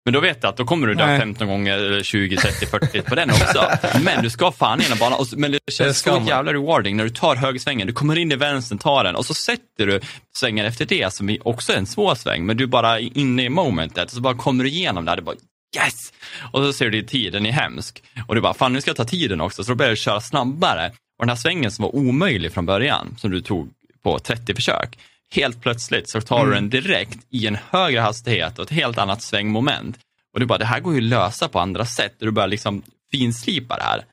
Men 0.05 0.15
då 0.15 0.21
vet 0.21 0.43
du 0.43 0.49
att 0.49 0.57
då 0.57 0.65
kommer 0.65 0.87
du 0.87 0.95
dö 0.95 1.07
Nej. 1.07 1.19
15 1.19 1.49
gånger, 1.49 1.79
eller 1.79 2.03
20, 2.03 2.37
30, 2.37 2.67
40 2.67 3.03
på 3.03 3.15
den 3.15 3.31
också. 3.31 3.69
Men 4.05 4.23
du 4.23 4.31
ska 4.31 4.53
fan 4.53 4.81
igenom 4.81 4.99
banan. 4.99 5.27
Men 5.37 5.53
det 5.53 5.59
känns 5.73 6.01
så 6.01 6.25
jävla 6.29 6.53
rewarding 6.53 6.97
när 6.97 7.05
du 7.05 7.11
tar 7.11 7.37
högersvängen. 7.37 7.87
Du 7.87 7.93
kommer 7.93 8.19
in 8.19 8.33
i 8.33 8.37
vänstern, 8.37 8.79
tar 8.79 9.05
den 9.05 9.17
och 9.17 9.27
så 9.27 9.35
sätter 9.35 9.87
du 9.87 10.01
svängen 10.37 10.67
efter 10.67 10.85
det 10.87 11.15
som 11.15 11.31
är 11.31 11.49
också 11.49 11.73
en 11.73 11.87
svår 11.87 12.15
sväng. 12.15 12.47
Men 12.47 12.57
du 12.57 12.65
är 12.65 12.69
bara 12.69 13.01
inne 13.01 13.45
i 13.45 13.49
momentet 13.49 14.05
och 14.05 14.11
så 14.11 14.21
bara 14.21 14.35
kommer 14.35 14.65
du 14.65 14.71
igenom 14.71 15.05
det. 15.05 15.11
här. 15.11 15.17
Det 15.17 15.23
bara 15.23 15.37
yes! 15.77 16.13
Och 16.53 16.63
så 16.63 16.73
ser 16.73 16.85
du 16.85 16.91
din 16.91 17.07
tid, 17.07 17.33
den 17.33 17.47
är 17.47 17.53
hemsk. 17.53 18.03
Och 18.29 18.35
du 18.35 18.41
bara, 18.41 18.55
fan 18.55 18.73
nu 18.73 18.81
ska 18.81 18.89
jag 18.89 18.97
ta 18.97 19.05
tiden 19.05 19.41
också. 19.41 19.65
Så 19.65 19.71
då 19.71 19.77
börjar 19.77 19.91
du 19.91 19.97
köra 19.97 20.21
snabbare. 20.21 20.87
Och 21.19 21.27
den 21.27 21.29
här 21.29 21.37
svängen 21.37 21.71
som 21.73 21.83
var 21.83 21.97
omöjlig 21.97 22.53
från 22.53 22.67
början, 22.67 23.15
som 23.19 23.31
du 23.31 23.41
tog 23.41 23.71
på 24.03 24.19
30 24.19 24.55
försök. 24.55 24.99
Helt 25.35 25.63
plötsligt 25.63 26.11
så 26.11 26.21
tar 26.21 26.47
du 26.47 26.53
den 26.55 26.71
direkt 26.71 27.19
i 27.31 27.47
en 27.47 27.59
högre 27.71 28.01
hastighet 28.01 28.59
och 28.59 28.65
ett 28.65 28.71
helt 28.71 28.99
annat 28.99 29.23
svängmoment. 29.23 29.99
Och 30.35 30.41
du 30.41 30.47
bara, 30.47 30.59
det 30.59 30.65
här 30.65 30.81
går 30.81 30.93
ju 30.95 30.99
att 30.99 31.05
lösa 31.05 31.49
på 31.49 31.61
andra 31.61 31.85
sätt. 31.85 32.15
Du 32.19 32.31
börjar 32.31 32.49
liksom 32.49 32.83
finslipa 33.11 33.77
det 33.77 33.83
här. 33.83 34.05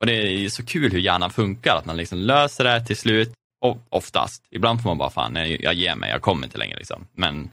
Och 0.00 0.06
det 0.06 0.12
är 0.12 0.48
så 0.48 0.64
kul 0.64 0.92
hur 0.92 0.98
hjärnan 0.98 1.30
funkar, 1.30 1.76
att 1.76 1.84
man 1.84 1.96
liksom 1.96 2.18
löser 2.18 2.64
det 2.64 2.86
till 2.86 2.96
slut. 2.96 3.32
Och 3.64 3.78
oftast. 3.88 4.42
Ibland 4.50 4.82
får 4.82 4.90
man 4.90 4.98
bara, 4.98 5.10
fan, 5.10 5.36
jag 5.60 5.74
ger 5.74 5.94
mig, 5.94 6.10
jag 6.10 6.22
kommer 6.22 6.46
inte 6.46 6.58
längre. 6.58 6.76
Liksom. 6.76 7.06
Men 7.14 7.50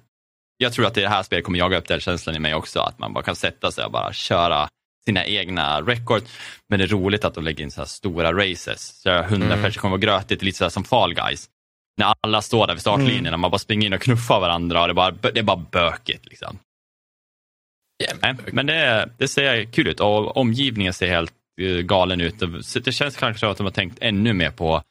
jag 0.57 0.73
tror 0.73 0.85
att 0.85 0.93
det 0.93 1.07
här 1.07 1.23
spelet 1.23 1.45
kommer 1.45 1.59
jaga 1.59 1.77
upp 1.77 1.87
den 1.87 1.99
känslan 1.99 2.35
i 2.35 2.39
mig 2.39 2.53
också, 2.53 2.79
att 2.79 2.99
man 2.99 3.13
bara 3.13 3.23
kan 3.23 3.35
sätta 3.35 3.71
sig 3.71 3.85
och 3.85 3.91
bara 3.91 4.13
köra 4.13 4.69
sina 5.05 5.25
egna 5.25 5.81
record. 5.81 6.21
Men 6.69 6.79
det 6.79 6.85
är 6.85 6.87
roligt 6.87 7.25
att 7.25 7.33
de 7.33 7.43
lägger 7.43 7.63
in 7.63 7.71
så 7.71 7.81
här 7.81 7.85
stora 7.85 8.33
races. 8.33 9.01
Så 9.01 9.21
hundra 9.21 9.47
Mm. 9.47 9.61
personer 9.61 9.81
kommer 9.81 9.91
vara 9.97 10.01
grötigt, 10.01 10.41
lite 10.41 10.57
så 10.57 10.69
som 10.69 10.83
Fall 10.83 11.13
Guys. 11.13 11.49
När 11.97 12.13
alla 12.21 12.41
står 12.41 12.67
där 12.67 12.73
vid 12.73 12.81
startlinjen 12.81 13.19
Mm. 13.19 13.33
och 13.33 13.39
man 13.39 13.51
bara 13.51 13.59
springer 13.59 13.87
in 13.87 13.93
och 13.93 14.01
knuffar 14.01 14.39
varandra 14.39 14.81
och 14.81 14.87
det 14.87 14.91
är 14.91 14.95
bara, 14.95 15.11
det 15.11 15.39
är 15.39 15.43
bara 15.43 15.65
bökigt. 15.71 16.25
Liksom. 16.25 16.59
Nej, 18.21 18.35
men 18.51 18.65
det, 18.65 19.09
det 19.17 19.27
ser 19.27 19.63
kul 19.63 19.87
ut 19.87 19.99
och 19.99 20.37
omgivningen 20.37 20.93
ser 20.93 21.07
helt 21.07 21.33
eh, 21.61 21.77
galen 21.77 22.21
ut. 22.21 22.35
Det 22.85 22.91
känns 22.91 23.17
kanske 23.17 23.39
som 23.39 23.51
att 23.51 23.57
de 23.57 23.63
har 23.65 23.71
tänkt 23.71 23.97
ännu 24.01 24.33
mer 24.33 24.51
på 24.51 24.81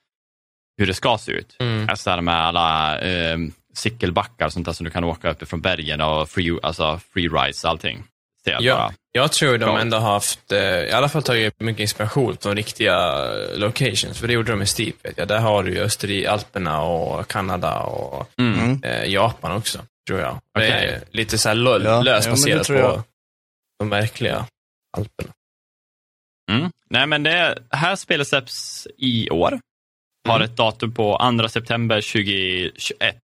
hur 0.78 0.86
det 0.86 0.94
ska 0.94 1.18
se 1.18 1.32
ut. 1.32 1.56
Mm. 1.60 1.88
Alltså 1.88 2.10
här 2.10 2.20
med 2.20 2.34
alla 2.34 2.98
eh, 3.00 3.38
cykelbackar 3.74 4.46
och 4.46 4.52
sånt 4.52 4.66
där 4.66 4.72
som 4.72 4.84
du 4.84 4.90
kan 4.90 5.04
åka 5.04 5.30
uppifrån 5.30 5.60
bergen 5.60 6.00
och 6.00 6.28
free, 6.28 6.58
alltså 6.62 7.00
free 7.12 7.28
rides 7.28 7.64
och 7.64 7.70
allting. 7.70 8.04
Ja, 8.50 8.74
bara. 8.76 8.92
jag 9.12 9.32
tror 9.32 9.58
de 9.58 9.76
ändå 9.76 9.96
har 9.96 10.12
haft, 10.12 10.52
eh, 10.52 10.60
i 10.60 10.92
alla 10.92 11.08
fall 11.08 11.22
tagit 11.22 11.60
mycket 11.60 11.80
inspiration 11.80 12.36
från 12.36 12.56
riktiga 12.56 12.94
eh, 12.96 13.58
locations, 13.58 14.18
för 14.20 14.26
det 14.26 14.32
gjorde 14.32 14.52
de 14.52 14.62
i 14.62 14.66
Steep. 14.66 14.94
Vet 15.04 15.18
jag. 15.18 15.28
Där 15.28 15.38
har 15.38 15.62
du 15.62 15.74
ju 15.74 15.80
Österrike, 15.80 16.30
Alperna 16.30 16.82
och 16.82 17.28
Kanada 17.28 17.78
och 17.80 18.30
Mm. 18.38 18.60
Mm. 18.60 18.82
eh, 18.82 19.04
Japan 19.04 19.52
också, 19.52 19.78
tror 20.06 20.20
jag. 20.20 20.34
Det 20.34 20.40
Okej. 20.60 20.70
är 20.70 21.04
lite 21.10 21.38
så 21.38 21.48
här 21.48 21.56
lo- 21.56 21.82
Ja, 21.84 22.02
löst 22.02 22.26
ja, 22.26 22.30
det 22.34 22.36
baserat 22.60 22.68
jag. 22.68 22.94
på 22.96 23.02
de 23.78 23.88
verkliga 23.90 24.46
Alperna. 24.96 25.32
Mm. 26.52 26.70
Nej 26.90 27.06
men 27.06 27.22
det 27.22 27.58
här 27.70 27.96
spelet 27.96 28.28
släpps 28.28 28.86
i 28.98 29.30
år. 29.30 29.60
Har 30.28 30.36
Mm. 30.36 30.50
ett 30.50 30.56
datum 30.56 30.94
på 30.94 31.18
2 31.40 31.48
september 31.48 32.00
2021. 32.00 33.16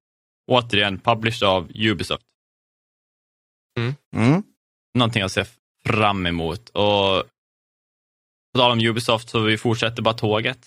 Återigen 0.51 0.99
published 1.01 1.49
av 1.49 1.71
Ubisoft. 1.75 2.23
Mm. 4.17 4.43
Någonting 4.95 5.21
jag 5.21 5.31
ser 5.31 5.47
fram 5.87 6.27
emot. 6.27 6.69
Och 6.69 7.25
på 8.55 8.59
tal 8.59 8.71
om 8.73 8.81
Ubisoft 8.81 9.29
så 9.31 9.41
vi 9.41 9.59
fortsätter 9.59 10.03
bara 10.03 10.15
tåget. 10.15 10.59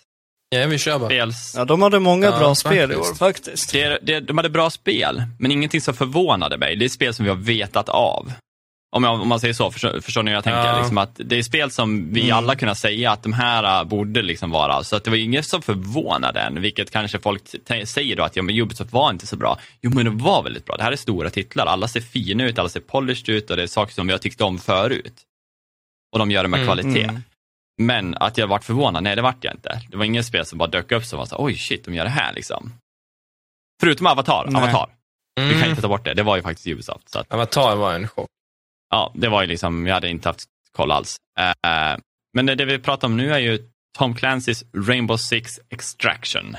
Ja, 0.49 0.67
vi 0.67 0.77
kör 0.77 0.99
bara. 0.99 1.09
Spels... 1.09 1.53
Ja, 1.57 1.65
de 1.65 1.81
hade 1.81 1.99
många 1.99 2.25
Ja, 2.25 2.39
bra 2.39 2.55
spel 2.55 2.91
i 2.91 2.95
faktiskt. 2.95 3.11
år 3.11 3.15
faktiskt. 3.15 3.71
Det, 3.71 3.99
det, 4.01 4.19
de 4.19 4.37
hade 4.37 4.49
bra 4.49 4.69
spel, 4.69 5.23
men 5.39 5.51
ingenting 5.51 5.81
som 5.81 5.93
förvånade 5.93 6.57
mig. 6.57 6.75
Det 6.75 6.85
är 6.85 6.89
spel 6.89 7.13
som 7.13 7.25
vi 7.25 7.29
har 7.29 7.37
vetat 7.37 7.89
av. 7.89 8.31
Om, 8.91 9.03
jag, 9.03 9.21
om 9.21 9.27
man 9.27 9.39
säger 9.39 9.53
så, 9.53 9.71
förstår, 9.71 9.99
förstår 10.01 10.23
ni 10.23 10.31
hur 10.31 10.35
jag 10.35 10.43
tänker? 10.43 10.65
Ja. 10.65 10.77
Liksom 10.79 10.97
att 10.97 11.11
det 11.25 11.35
är 11.37 11.43
spel 11.43 11.71
som 11.71 12.13
vi 12.13 12.21
Mm. 12.21 12.37
alla 12.37 12.55
kunnat 12.55 12.77
säga 12.77 13.11
att 13.11 13.23
de 13.23 13.33
här 13.33 13.79
äh, 13.79 13.83
borde 13.87 14.21
liksom 14.21 14.51
vara. 14.51 14.83
Så 14.83 14.95
att 14.95 15.03
det 15.03 15.09
var 15.09 15.17
ingen 15.17 15.43
som 15.43 15.61
förvånade 15.61 16.39
en, 16.39 16.61
vilket 16.61 16.91
kanske 16.91 17.19
folk 17.19 17.41
säger 17.85 18.15
då 18.15 18.23
att 18.23 18.35
ja, 18.35 18.43
men 18.43 18.55
Ubisoft 18.59 18.93
var 18.93 19.09
inte 19.09 19.27
så 19.27 19.35
bra. 19.35 19.59
Jo, 19.81 19.91
men 19.93 20.05
det 20.05 20.11
var 20.23 20.43
väldigt 20.43 20.65
bra. 20.65 20.77
Det 20.77 20.83
här 20.83 20.91
är 20.91 20.95
stora 20.95 21.29
titlar. 21.29 21.65
Alla 21.65 21.87
ser 21.87 22.01
fina 22.01 22.43
ut, 22.43 22.59
alla 22.59 22.69
ser 22.69 22.79
polished 22.79 23.35
ut 23.35 23.49
och 23.49 23.57
det 23.57 23.63
är 23.63 23.67
saker 23.67 23.93
som 23.93 24.07
vi 24.07 24.13
har 24.13 24.19
tyckt 24.19 24.41
om 24.41 24.59
förut. 24.59 25.21
Och 26.13 26.19
de 26.19 26.31
gör 26.31 26.43
det 26.43 26.49
med 26.49 26.59
Mm, 26.59 26.67
kvalitet. 26.67 27.03
mm. 27.03 27.23
Men 27.81 28.15
att 28.15 28.37
jag 28.37 28.47
varit 28.47 28.63
förvånad, 28.63 29.03
nej 29.03 29.15
det 29.15 29.21
vart 29.21 29.43
jag 29.43 29.53
inte. 29.53 29.81
Det 29.91 29.97
var 29.97 30.05
ingen 30.05 30.23
spel 30.23 30.45
som 30.45 30.57
bara 30.57 30.69
dök 30.69 30.91
upp 30.91 31.05
som 31.05 31.19
var 31.19 31.25
så 31.25 31.35
oj 31.39 31.55
shit, 31.57 31.85
de 31.85 31.93
gör 31.93 32.03
det 32.03 32.09
här 32.09 32.33
liksom. 32.33 32.73
Förutom 33.81 34.07
Avatar, 34.07 34.45
Nej. 34.49 34.63
Avatar. 34.63 34.89
Vi 35.35 35.41
kan 35.49 35.53
Mm. 35.57 35.69
inte 35.69 35.81
ta 35.81 35.87
bort 35.87 36.05
det, 36.05 36.13
det 36.13 36.23
var 36.23 36.35
ju 36.35 36.41
faktiskt 36.41 36.67
Ubisoft. 36.67 37.09
Så 37.09 37.19
att, 37.19 37.33
Avatar 37.33 37.75
var 37.75 37.93
en 37.93 38.07
chock. 38.07 38.27
Ja, 38.95 39.11
det 39.15 39.29
var 39.29 39.41
ju 39.41 39.47
liksom, 39.47 39.87
jag 39.87 39.93
hade 39.93 40.09
inte 40.09 40.29
haft 40.29 40.43
koll 40.71 40.91
alls. 40.91 41.17
Eh, 41.39 41.97
men 42.33 42.45
det, 42.45 42.55
det 42.55 42.65
vi 42.65 42.79
pratar 42.79 43.07
om 43.07 43.17
nu 43.17 43.33
är 43.33 43.39
ju 43.39 43.59
Tom 43.97 44.15
Clancy's 44.15 44.63
Rainbow 44.87 45.17
Six 45.17 45.59
Extraction. 45.69 46.57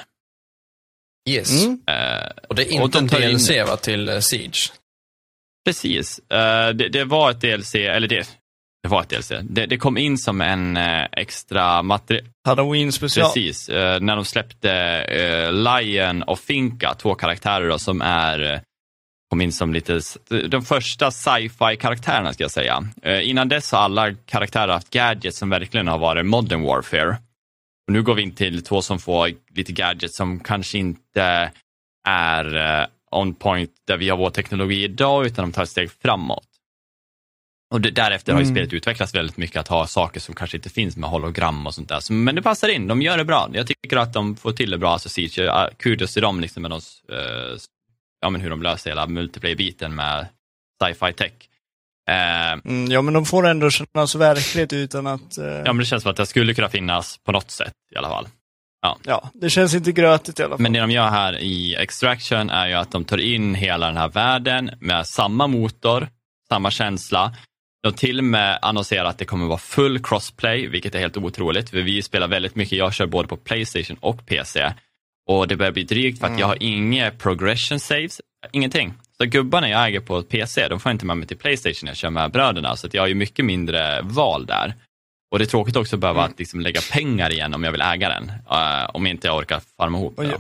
Yes. 1.29 1.65
Mm. 1.65 1.81
Eh, 1.87 2.29
Och 2.49 2.55
det 2.55 2.63
är 2.75 2.81
Och 2.81 2.85
inte 2.85 2.99
de 2.99 3.05
en 3.05 3.09
tar 3.09 3.21
in- 3.29 3.37
DLC 3.37 3.51
va, 3.69 3.77
till 3.77 4.09
eh, 4.09 4.19
Siege? 4.19 4.73
precis, 5.67 6.19
Eh, 6.31 6.69
det, 6.69 6.89
det 6.89 7.05
var 7.05 7.31
ett 7.31 7.41
DLC, 7.41 7.75
eller 7.75 8.09
det, 8.09 8.29
det 8.83 8.89
var 8.89 9.03
ett 9.03 9.09
DLC. 9.09 9.33
Det, 9.43 9.67
det 9.67 9.77
kom 9.79 9.99
in 9.99 10.19
som 10.19 10.41
en 10.41 10.77
extra 11.13 11.83
material. 11.83 12.27
Halloween 12.49 12.93
special. 12.93 13.25
Precis, 13.27 13.69
när 13.69 14.17
de 14.17 14.25
släppte 14.25 15.51
Lion 15.53 16.23
och 16.23 16.39
Finka, 16.39 16.95
två 16.95 17.15
karaktärer 17.15 17.69
då, 17.69 17.79
som 17.79 18.03
är 18.03 18.63
kom 19.31 19.41
in 19.41 19.53
som 19.53 19.73
lite, 19.73 20.01
de 20.49 20.63
första 20.63 21.11
sci-fi 21.11 21.77
karaktärerna 21.81 22.33
ska 22.33 22.45
jag 22.45 22.51
säga. 22.51 22.89
Eh, 23.03 23.29
innan 23.31 23.49
dess 23.49 23.73
har 23.73 23.79
alla 23.79 24.15
karaktärer 24.15 24.73
haft 24.73 24.91
gadgets 24.91 25.39
som 25.39 25.51
verkligen 25.51 25.89
har 25.89 25.99
varit 25.99 26.27
modern 26.27 26.63
warfare. 26.63 27.17
Och 27.87 27.93
nu 27.93 28.03
går 28.03 28.15
vi 28.15 28.23
in 28.23 28.35
till 28.35 28.63
två 28.65 28.83
som 28.83 28.99
får 28.99 29.31
lite 29.55 29.73
gadgets 29.73 30.17
som 30.17 30.41
kanske 30.41 30.79
inte 30.79 31.51
är 32.09 32.57
eh, 32.81 32.87
on 33.11 33.35
point 33.35 33.71
där 33.87 33.97
vi 33.97 34.09
har 34.09 34.17
vår 34.17 34.31
teknologi 34.31 34.85
idag, 34.85 35.27
utan 35.27 35.45
de 35.45 35.53
tar 35.53 35.63
ett 35.63 35.69
steg 35.69 35.91
framåt. 36.03 36.47
Och 37.75 37.81
det, 37.81 37.91
därefter 37.91 38.33
har 38.33 38.41
ju 38.41 38.45
Mm. 38.45 38.55
spelet 38.55 38.73
utvecklats 38.73 39.15
väldigt 39.15 39.37
mycket 39.37 39.57
att 39.57 39.69
ha 39.69 39.87
saker 39.87 40.21
som 40.21 40.35
kanske 40.35 40.57
inte 40.57 40.71
finns 40.71 40.97
med 40.97 41.11
hologram 41.11 41.67
och 41.67 41.75
sånt 41.75 41.89
där. 41.89 42.01
Så, 42.01 42.13
men 42.13 42.35
det 42.35 42.43
passar 42.43 42.69
in, 42.69 42.87
de 42.87 43.03
gör 43.03 43.19
det 43.19 43.25
bra. 43.25 43.51
Jag 43.53 43.67
tycker 43.67 43.97
att 43.97 44.13
de 44.13 44.37
får 44.37 44.53
till 44.53 44.71
det 44.71 44.79
bra, 44.79 44.93
alltså 44.93 45.09
Siege. 45.09 45.39
Ja, 45.39 45.71
Kudos 45.79 46.13
till 46.13 46.23
dem 46.23 46.41
liksom 46.41 46.63
med 46.63 46.71
de, 46.71 46.81
ja, 48.21 48.31
men 48.31 48.41
hur 48.41 48.51
de 48.51 48.63
löser 48.63 48.91
hela 48.91 49.07
multiplayer-biten 49.07 49.95
med 49.95 50.27
sci-fi 50.83 51.13
tech. 51.13 51.33
Eh, 52.09 52.53
Mm, 52.65 52.87
ja, 52.91 53.03
men 53.03 53.15
de 53.15 53.25
får 53.27 53.47
ändå 53.47 53.71
kännas 53.71 54.15
verkligt 54.15 54.73
utan 54.73 55.07
att... 55.07 55.39
eh, 55.39 55.45
ja, 55.45 55.65
men 55.65 55.79
det 55.79 55.85
känns 55.85 56.03
som 56.03 56.11
att 56.11 56.17
det 56.17 56.27
skulle 56.27 56.55
kunna 56.55 56.69
finnas 56.69 57.19
på 57.25 57.33
något 57.33 57.51
sätt 57.51 57.73
i 57.95 57.97
alla 57.97 58.09
fall. 58.09 58.29
ja, 59.05 59.31
det 59.35 59.51
känns 59.51 59.75
inte 59.75 59.93
grötigt 59.93 60.41
i 60.41 60.43
alla 60.43 60.57
fall. 60.57 60.63
Men 60.63 60.73
det 60.73 60.81
de 60.81 60.91
gör 60.91 61.09
här 61.09 61.39
i 61.39 61.75
Extraction 61.75 62.51
är 62.51 62.67
ju 62.69 62.75
att 62.75 62.91
de 62.91 63.05
tar 63.05 63.19
in 63.19 63.55
hela 63.55 63.87
den 63.87 63.97
här 63.97 64.09
världen 64.09 64.71
med 64.81 65.07
samma 65.07 65.47
motor, 65.47 66.09
samma 66.49 66.71
känsla. 66.71 67.35
De 67.83 67.93
till 67.93 68.19
och 68.19 68.25
med 68.25 68.59
annonserar 68.63 69.05
att 69.05 69.19
det 69.19 69.25
kommer 69.25 69.47
vara 69.47 69.59
full 69.59 70.03
crossplay, 70.03 70.67
vilket 70.67 70.95
är 70.95 70.99
helt 70.99 71.17
otroligt. 71.17 71.71
För 71.71 71.77
vi 71.77 72.03
spelar 72.03 72.29
väldigt 72.29 72.55
mycket, 72.55 72.79
jag 72.79 72.95
kör 72.95 73.07
både 73.07 73.29
på 73.29 73.37
Playstation 73.37 73.97
och 74.01 74.27
PC. 74.27 74.73
Och 75.27 75.49
det 75.49 75.57
börjar 75.57 75.73
bli 75.73 75.85
drygt 75.85 76.21
för 76.21 76.27
att 76.27 76.39
jag 76.39 76.47
har 76.47 76.63
inga 76.63 77.11
progression 77.11 77.81
saves, 77.81 78.21
ingenting. 78.53 78.95
Så 79.19 79.25
gubbarna 79.25 79.69
jag 79.69 79.87
äger 79.89 80.01
på 80.01 80.23
PC, 80.23 80.69
de 80.69 80.81
får 80.81 80.93
inte 80.93 81.07
med 81.07 81.17
mig 81.17 81.29
till 81.29 81.37
Playstation 81.37 81.79
när 81.87 81.91
jag 81.91 81.97
kör 81.97 82.11
med 82.11 82.31
bröderna. 82.31 82.77
Så 82.77 82.89
jag 82.93 83.03
har 83.03 83.07
ju 83.09 83.15
mycket 83.15 83.45
mindre 83.45 84.03
val 84.03 84.47
där. 84.47 84.75
Och 85.31 85.39
det 85.39 85.45
är 85.45 85.47
tråkigt 85.47 85.77
också 85.77 85.97
att 85.97 86.01
behöva 86.01 86.21
Mm. 86.21 86.33
att 86.33 86.39
liksom 86.39 86.61
lägga 86.61 86.81
pengar 86.93 87.31
igen 87.33 87.55
om 87.55 87.65
jag 87.65 87.73
vill 87.73 87.81
äga 87.81 88.09
den. 88.09 88.29
eh, 88.51 88.91
om 88.95 89.07
inte 89.07 89.27
jag 89.27 89.37
orkar 89.37 89.61
farma 89.77 89.99
ihop 89.99 90.17
det. 90.17 90.39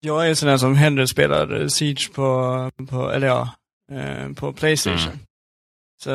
jag- 0.00 0.24
är 0.26 0.28
en 0.28 0.36
sån 0.36 0.48
där 0.48 0.58
som 0.58 0.74
hellre 0.74 1.06
spelar 1.08 1.60
eh, 1.60 1.66
Siege 1.68 2.10
på, 2.14 2.70
på 2.90 3.10
eller 3.10 3.26
ja, 3.26 3.54
eh, 3.92 4.32
på 4.32 4.52
Playstation. 4.52 4.98
Mm. 5.12 5.18
Så, 6.02 6.10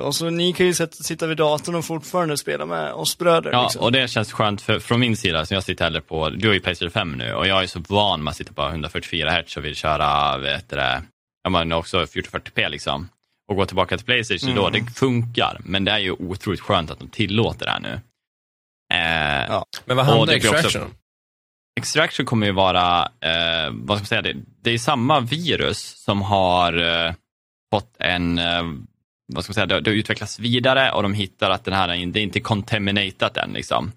och 0.00 0.14
så 0.14 0.30
ni 0.30 0.52
kan 0.52 0.66
ju 0.66 0.74
sätta, 0.74 0.92
sitta 0.96 1.26
vid 1.26 1.36
datorn 1.36 1.74
och 1.74 1.84
fortfarande 1.84 2.36
spela 2.36 2.66
med 2.66 2.92
oss 2.92 3.18
bröder. 3.18 3.52
Ja, 3.52 3.62
liksom. 3.62 3.82
och 3.82 3.92
det 3.92 4.08
känns 4.08 4.32
skönt 4.32 4.62
för, 4.62 4.78
från 4.80 5.00
min 5.00 5.16
sida, 5.16 5.46
som 5.46 5.54
jag 5.54 5.64
sitter 5.64 5.84
hellre 5.84 6.00
på, 6.00 6.30
du 6.30 6.46
har 6.48 6.54
ju 6.54 6.60
Playstation 6.60 6.90
5 6.90 7.12
nu 7.12 7.32
och 7.32 7.46
jag 7.46 7.62
är 7.62 7.66
så 7.66 7.80
van 7.88 8.22
med 8.24 8.30
att 8.30 8.36
sitta 8.36 8.52
på 8.52 8.62
144 8.68 9.30
Hz 9.30 9.56
och 9.56 9.64
vill 9.64 9.76
köra, 9.76 10.38
vet 10.38 10.70
du 10.70 10.76
det, 10.76 11.02
ja 11.44 11.50
men 11.50 11.72
också 11.72 12.02
1440p 12.04 12.68
liksom. 12.68 13.08
Och 13.50 13.56
gå 13.56 13.66
tillbaka 13.66 13.96
till 13.96 14.06
Playstation 14.06 14.54
då, 14.54 14.66
Mm. 14.68 14.84
det 14.84 14.90
funkar, 14.92 15.60
men 15.64 15.84
det 15.84 15.90
är 15.92 15.98
ju 15.98 16.10
otroligt 16.12 16.60
skönt 16.60 16.90
att 16.90 16.98
de 16.98 17.08
tillåter 17.08 17.66
det 17.66 17.72
här 17.72 17.80
nu. 17.80 18.00
Eh, 18.94 19.46
Ja. 19.48 19.64
Men 19.84 19.96
vad 19.96 20.06
handlar 20.06 20.34
Extraction 20.34 20.82
om? 20.82 20.90
Extraction 21.80 22.26
kommer 22.26 22.46
ju 22.46 22.52
vara, 22.52 23.02
eh, 23.02 23.70
vad 23.72 23.98
ska 23.98 24.02
man 24.02 24.06
säga, 24.06 24.22
det, 24.22 24.34
det 24.62 24.70
är 24.70 24.78
samma 24.78 25.20
virus 25.20 26.02
som 26.04 26.22
har 26.22 26.72
eh, 27.06 27.12
fått 27.74 27.96
en, 27.98 28.38
eh, 28.38 28.62
vad 29.32 29.44
ska 29.44 29.50
man 29.50 29.54
säga, 29.54 29.66
det, 29.66 29.80
det 29.80 29.90
har 29.90 29.96
utvecklats 29.96 30.38
vidare 30.38 30.92
och 30.92 31.02
de 31.02 31.14
hittar 31.14 31.50
att 31.50 31.64
den 31.64 31.74
här, 31.74 31.88
är 31.88 32.06
det 32.06 32.20
är 32.20 32.22
inte 32.22 32.40
contaminatat 32.40 33.36
än 33.36 33.52
liksom. 33.52 33.92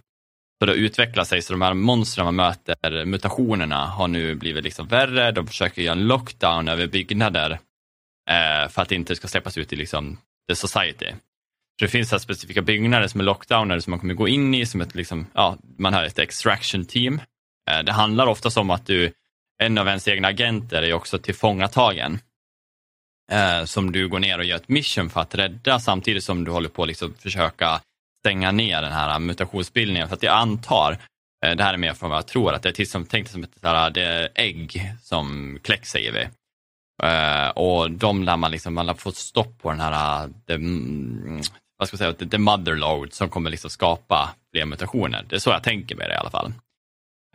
Så 0.59 0.65
det 0.65 0.73
utvecklar 0.73 1.23
sig, 1.23 1.41
så 1.41 1.53
de 1.53 1.61
här 1.61 1.73
monstren 1.73 2.25
man 2.25 2.35
möter, 2.35 3.05
mutationerna, 3.05 3.85
har 3.85 4.07
nu 4.07 4.35
blivit 4.35 4.63
liksom 4.63 4.87
värre. 4.87 5.31
De 5.31 5.47
försöker 5.47 5.81
göra 5.81 5.95
en 5.95 6.07
lockdown 6.07 6.67
över 6.67 6.87
byggnader 6.87 7.51
eh, 8.29 8.69
för 8.69 8.81
att 8.81 8.89
det 8.89 8.95
inte 8.95 9.15
ska 9.15 9.27
släppas 9.27 9.57
ut 9.57 9.73
i 9.73 9.75
liksom 9.75 10.17
the 10.49 10.55
society. 10.55 11.11
Så 11.79 11.85
det 11.85 11.87
finns 11.87 12.11
här 12.11 12.19
specifika 12.19 12.61
byggnader 12.61 13.07
som 13.07 13.19
är 13.19 13.25
lockdownade 13.25 13.81
som 13.81 13.91
man 13.91 13.99
kommer 13.99 14.13
gå 14.13 14.27
in 14.27 14.53
i, 14.53 14.65
som 14.65 14.81
ett, 14.81 14.95
liksom, 14.95 15.27
ja, 15.33 15.57
man 15.77 15.93
har 15.93 16.03
ett 16.03 16.19
extraction 16.19 16.85
team. 16.85 17.21
Eh, 17.69 17.83
det 17.83 17.91
handlar 17.91 18.27
oftast 18.27 18.57
om 18.57 18.69
att 18.69 18.85
du, 18.85 19.11
en 19.63 19.77
av 19.77 19.87
ens 19.87 20.07
egna 20.07 20.27
agenter 20.27 20.81
är 20.81 20.93
också 20.93 21.17
tillfångatagen. 21.17 22.19
Eh, 23.31 23.65
som 23.65 23.91
du 23.91 24.07
går 24.07 24.19
ner 24.19 24.37
och 24.37 24.45
gör 24.45 24.55
ett 24.55 24.69
mission 24.69 25.09
för 25.09 25.21
att 25.21 25.35
rädda 25.35 25.79
samtidigt 25.79 26.23
som 26.23 26.43
du 26.43 26.51
håller 26.51 26.69
på 26.69 26.83
att 26.83 26.87
liksom 26.87 27.13
försöka 27.13 27.81
stänga 28.25 28.51
ner 28.51 28.81
den 28.81 28.91
här 28.91 29.13
eh, 29.13 29.19
mutationsbildningen. 29.19 30.07
För 30.07 30.15
att 30.15 30.23
jag 30.23 30.35
antar, 30.35 30.91
eh, 31.45 31.55
det 31.55 31.63
här 31.63 31.73
är 31.73 31.77
mer 31.77 31.93
från 31.93 32.09
vad 32.09 32.17
jag 32.17 32.27
tror, 32.27 32.53
att 32.53 32.63
det 32.63 32.69
är 32.69 32.73
till 32.73 32.89
som, 32.89 33.05
tänkt 33.05 33.31
som 33.31 33.43
ett 33.43 33.61
där, 33.61 33.89
det 33.89 34.29
ägg 34.35 34.93
som 35.01 35.59
kläck 35.63 35.85
säger 35.85 36.11
vi. 36.11 36.27
Eh, 37.03 37.49
och 37.49 37.91
de 37.91 38.25
där 38.25 38.37
man, 38.37 38.51
liksom, 38.51 38.73
man 38.73 38.87
har 38.87 38.95
fått 38.95 39.15
stopp 39.15 39.61
på 39.61 39.71
den 39.71 39.79
här, 39.79 40.23
eh, 40.47 40.55
mm, 40.55 41.41
vad 41.77 41.87
ska 41.87 41.95
jag 41.95 41.99
säga, 41.99 42.13
the, 42.13 42.27
the 42.27 42.37
motherload 42.37 43.13
som 43.13 43.29
kommer 43.29 43.49
liksom 43.49 43.69
skapa 43.69 44.35
fler 44.53 44.65
mutationer. 44.65 45.25
Det 45.29 45.35
är 45.35 45.39
så 45.39 45.49
jag 45.49 45.63
tänker 45.63 45.95
med 45.95 46.09
det 46.09 46.13
i 46.13 46.17
alla 46.17 46.29
fall. 46.29 46.53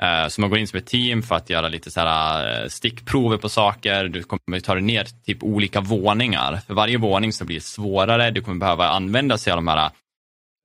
Eh, 0.03 0.28
så 0.28 0.40
man 0.40 0.50
går 0.50 0.59
in 0.59 0.68
som 0.68 0.78
ett 0.78 0.86
team 0.86 1.22
för 1.22 1.34
att 1.34 1.50
göra 1.50 1.68
lite 1.68 1.90
så 1.90 2.00
här 2.00 2.62
eh, 2.62 2.68
stickprover 2.68 3.36
på 3.36 3.48
saker. 3.48 4.09
Du 4.09 4.22
kommer 4.22 4.61
ta 4.61 4.74
dig 4.74 4.82
ner 4.82 5.05
till 5.05 5.14
typ 5.24 5.42
olika 5.42 5.80
våningar. 5.80 6.57
För 6.66 6.74
varje 6.74 6.98
våning 6.98 7.32
så 7.32 7.44
blir 7.44 7.57
det 7.57 7.64
svårare. 7.64 8.30
Du 8.30 8.42
kommer 8.42 8.59
behöva 8.59 8.88
använda 8.88 9.38
sig 9.38 9.53
av 9.53 9.57
de 9.57 9.68
här 9.68 9.90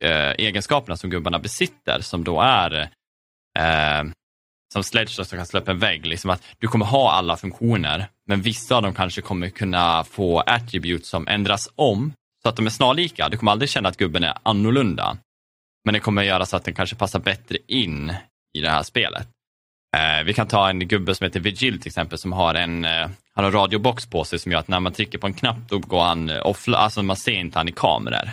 eh, 0.04 0.46
egenskaperna 0.46 0.98
som 0.98 1.10
gubbarna 1.10 1.40
besitter 1.40 2.02
som 2.02 2.24
då 2.24 2.42
är 2.42 2.90
eh, 3.60 4.04
som 4.74 4.84
Sledge 4.84 5.26
som 5.26 5.38
kan 5.38 5.46
slå 5.46 5.60
upp 5.60 5.68
en 5.68 5.80
vägg. 5.80 6.06
Liksom 6.06 6.30
att 6.30 6.44
du 6.58 6.68
kommer 6.68 6.86
ha 6.86 7.12
alla 7.12 7.38
funktioner 7.38 8.08
men 8.28 8.42
vissa 8.42 8.76
av 8.76 8.82
dem 8.82 8.94
kanske 8.94 9.22
kommer 9.22 9.50
kunna 9.50 10.04
få 10.04 10.40
attributes 10.40 11.10
som 11.10 11.28
ändras 11.28 11.70
om 11.76 12.14
så 12.44 12.50
att 12.50 12.56
de 12.56 12.66
är 12.66 12.70
snarlika. 12.70 13.30
Du 13.30 13.38
kommer 13.38 13.52
aldrig 13.52 13.70
känna 13.70 13.90
att 13.90 13.98
gubben 13.98 14.24
är 14.24 14.34
annorlunda. 14.44 15.18
Men 15.86 15.94
det 15.94 16.00
kommer 16.00 16.24
göra 16.24 16.46
så 16.46 16.58
att 16.58 16.66
den 16.66 16.74
kanske 16.74 16.96
passar 16.96 17.20
bättre 17.20 17.58
in 17.68 18.14
i 18.58 18.62
det 18.62 18.70
här 18.70 18.84
spelet. 18.84 19.28
Eh, 19.98 20.24
vi 20.26 20.34
kan 20.34 20.48
ta 20.48 20.70
en 20.70 20.80
gubbe 20.80 21.16
som 21.16 21.26
heter 21.26 21.40
Vigil 21.40 21.82
till 21.82 21.90
exempel 21.90 22.18
som 22.18 22.34
har 22.34 22.56
en 22.56 22.86
eh, 22.86 23.08
han 23.34 23.44
har 23.46 23.52
radiobox 23.52 24.06
på 24.06 24.24
sig 24.24 24.40
som 24.40 24.52
gör 24.52 24.60
att 24.60 24.68
när 24.68 24.80
man 24.80 24.94
trycker 24.94 25.18
på 25.18 25.28
en 25.28 25.34
knapp 25.34 25.58
då 25.70 25.80
går 25.80 26.04
han 26.04 26.30
eh, 26.30 26.46
off, 26.46 26.68
alltså 26.68 27.04
man 27.04 27.16
ser 27.16 27.32
inte 27.32 27.60
han 27.60 27.70
i 27.70 27.72
kameror. 27.72 28.30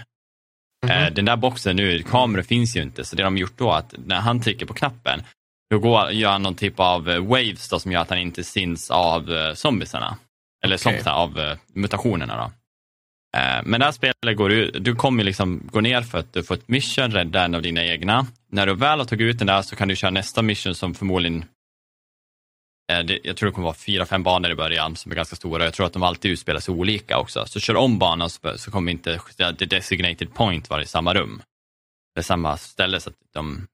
Eh, 0.89 1.13
den 1.13 1.25
där 1.25 1.37
boxen 1.37 1.77
nu, 1.77 2.03
kameror 2.03 2.43
finns 2.43 2.77
ju 2.77 2.83
inte 2.83 3.05
så 3.05 3.17
det 3.17 3.23
de 3.23 3.37
gjort 3.37 3.59
då 3.59 3.73
att 3.73 3.95
när 4.07 4.21
han 4.21 4.41
trycker 4.41 4.67
på 4.67 4.75
knappen 4.75 5.23
då 5.71 5.79
går, 5.79 6.11
gör 6.11 6.31
han 6.31 6.43
någon 6.43 6.55
typ 6.55 6.81
av 6.81 7.05
waves 7.05 7.69
då, 7.69 7.79
som 7.79 7.93
gör 7.93 8.01
att 8.01 8.11
han 8.11 8.19
inte 8.19 8.45
syns 8.45 8.91
av 8.91 9.55
zombiesarna. 9.55 10.17
Eller 10.65 10.77
Okej. 10.77 10.83
zombiesarna, 10.83 11.17
av 11.17 11.57
mutationerna 11.75 12.37
då. 12.37 12.53
Men 13.65 13.81
det 13.81 13.85
här 13.85 13.93
spelet 13.93 14.37
går 14.37 14.49
du, 14.49 14.71
du 14.71 14.95
kommer 14.95 15.25
liksom 15.25 15.63
gå 15.73 15.81
ner 15.81 16.03
för 16.03 16.19
att 16.19 16.33
du 16.33 16.43
får 16.43 16.55
ett 16.55 16.69
mission, 16.69 17.11
rädda 17.11 17.45
en 17.45 17.55
av 17.55 17.63
dina 17.63 17.85
egna. 17.85 18.27
När 18.55 18.67
du 18.67 18.75
väl 18.75 18.99
har 18.99 19.07
tagit 19.07 19.25
ut 19.25 19.39
den 19.39 19.47
där 19.47 19.63
så 19.63 19.77
kan 19.77 19.89
du 19.89 19.97
köra 19.97 20.11
nästa 20.11 20.43
mission 20.43 20.75
som 20.75 20.95
förmodligen 20.95 21.45
eh, 22.93 23.17
jag 23.25 23.37
tror 23.37 23.47
det 23.47 23.55
kommer 23.55 23.65
vara 23.65 23.75
fyra, 23.75 24.07
fem 24.07 24.23
banor 24.23 24.51
i 24.51 24.55
början 24.55 24.97
som 24.97 25.13
är 25.13 25.17
ganska 25.17 25.37
stora. 25.37 25.65
Jag 25.65 25.75
tror 25.75 25.87
att 25.87 25.93
de 25.93 26.03
alltid 26.03 26.31
utspelar 26.31 26.61
sig 26.61 26.75
olika 26.75 27.19
också. 27.19 27.47
Så 27.47 27.61
kör 27.61 27.77
om 27.77 27.99
banan 27.99 28.31
så, 28.31 28.71
kommer 28.71 28.93
inte 28.93 29.21
the 29.59 29.67
designated 29.67 30.35
point 30.35 30.71
vara 30.71 30.83
i 30.83 30.87
samma 30.87 31.15
rum. 31.15 31.43
Det 32.15 32.21
är 32.21 32.23
samma 32.23 32.57
ställe 32.57 33.01
så 33.01 33.11
att 33.11 33.17
de 33.33 33.67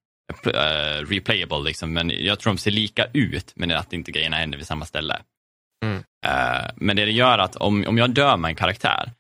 är 0.44 1.00
uh, 1.00 1.06
replayable 1.06 1.62
liksom. 1.62 1.92
Men 1.92 2.10
jag 2.10 2.38
tror 2.38 2.52
de 2.52 2.58
ser 2.58 2.70
lika 2.70 3.06
ut 3.12 3.52
men 3.56 3.70
att 3.70 3.92
inte 3.92 4.12
grejerna 4.12 4.36
händer 4.36 4.58
vid 4.58 4.66
samma 4.66 4.86
ställe. 4.86 5.22
Mm. 5.84 6.02
Eh, 6.26 6.70
men 6.76 6.96
det 6.96 7.04
det 7.04 7.12
gör 7.12 7.38
att 7.38 7.56
om, 7.56 7.84
om 7.86 7.98
jag 7.98 8.10
dör 8.10 8.36
med 8.36 8.48
en 8.48 8.54
karaktär, 8.54 9.12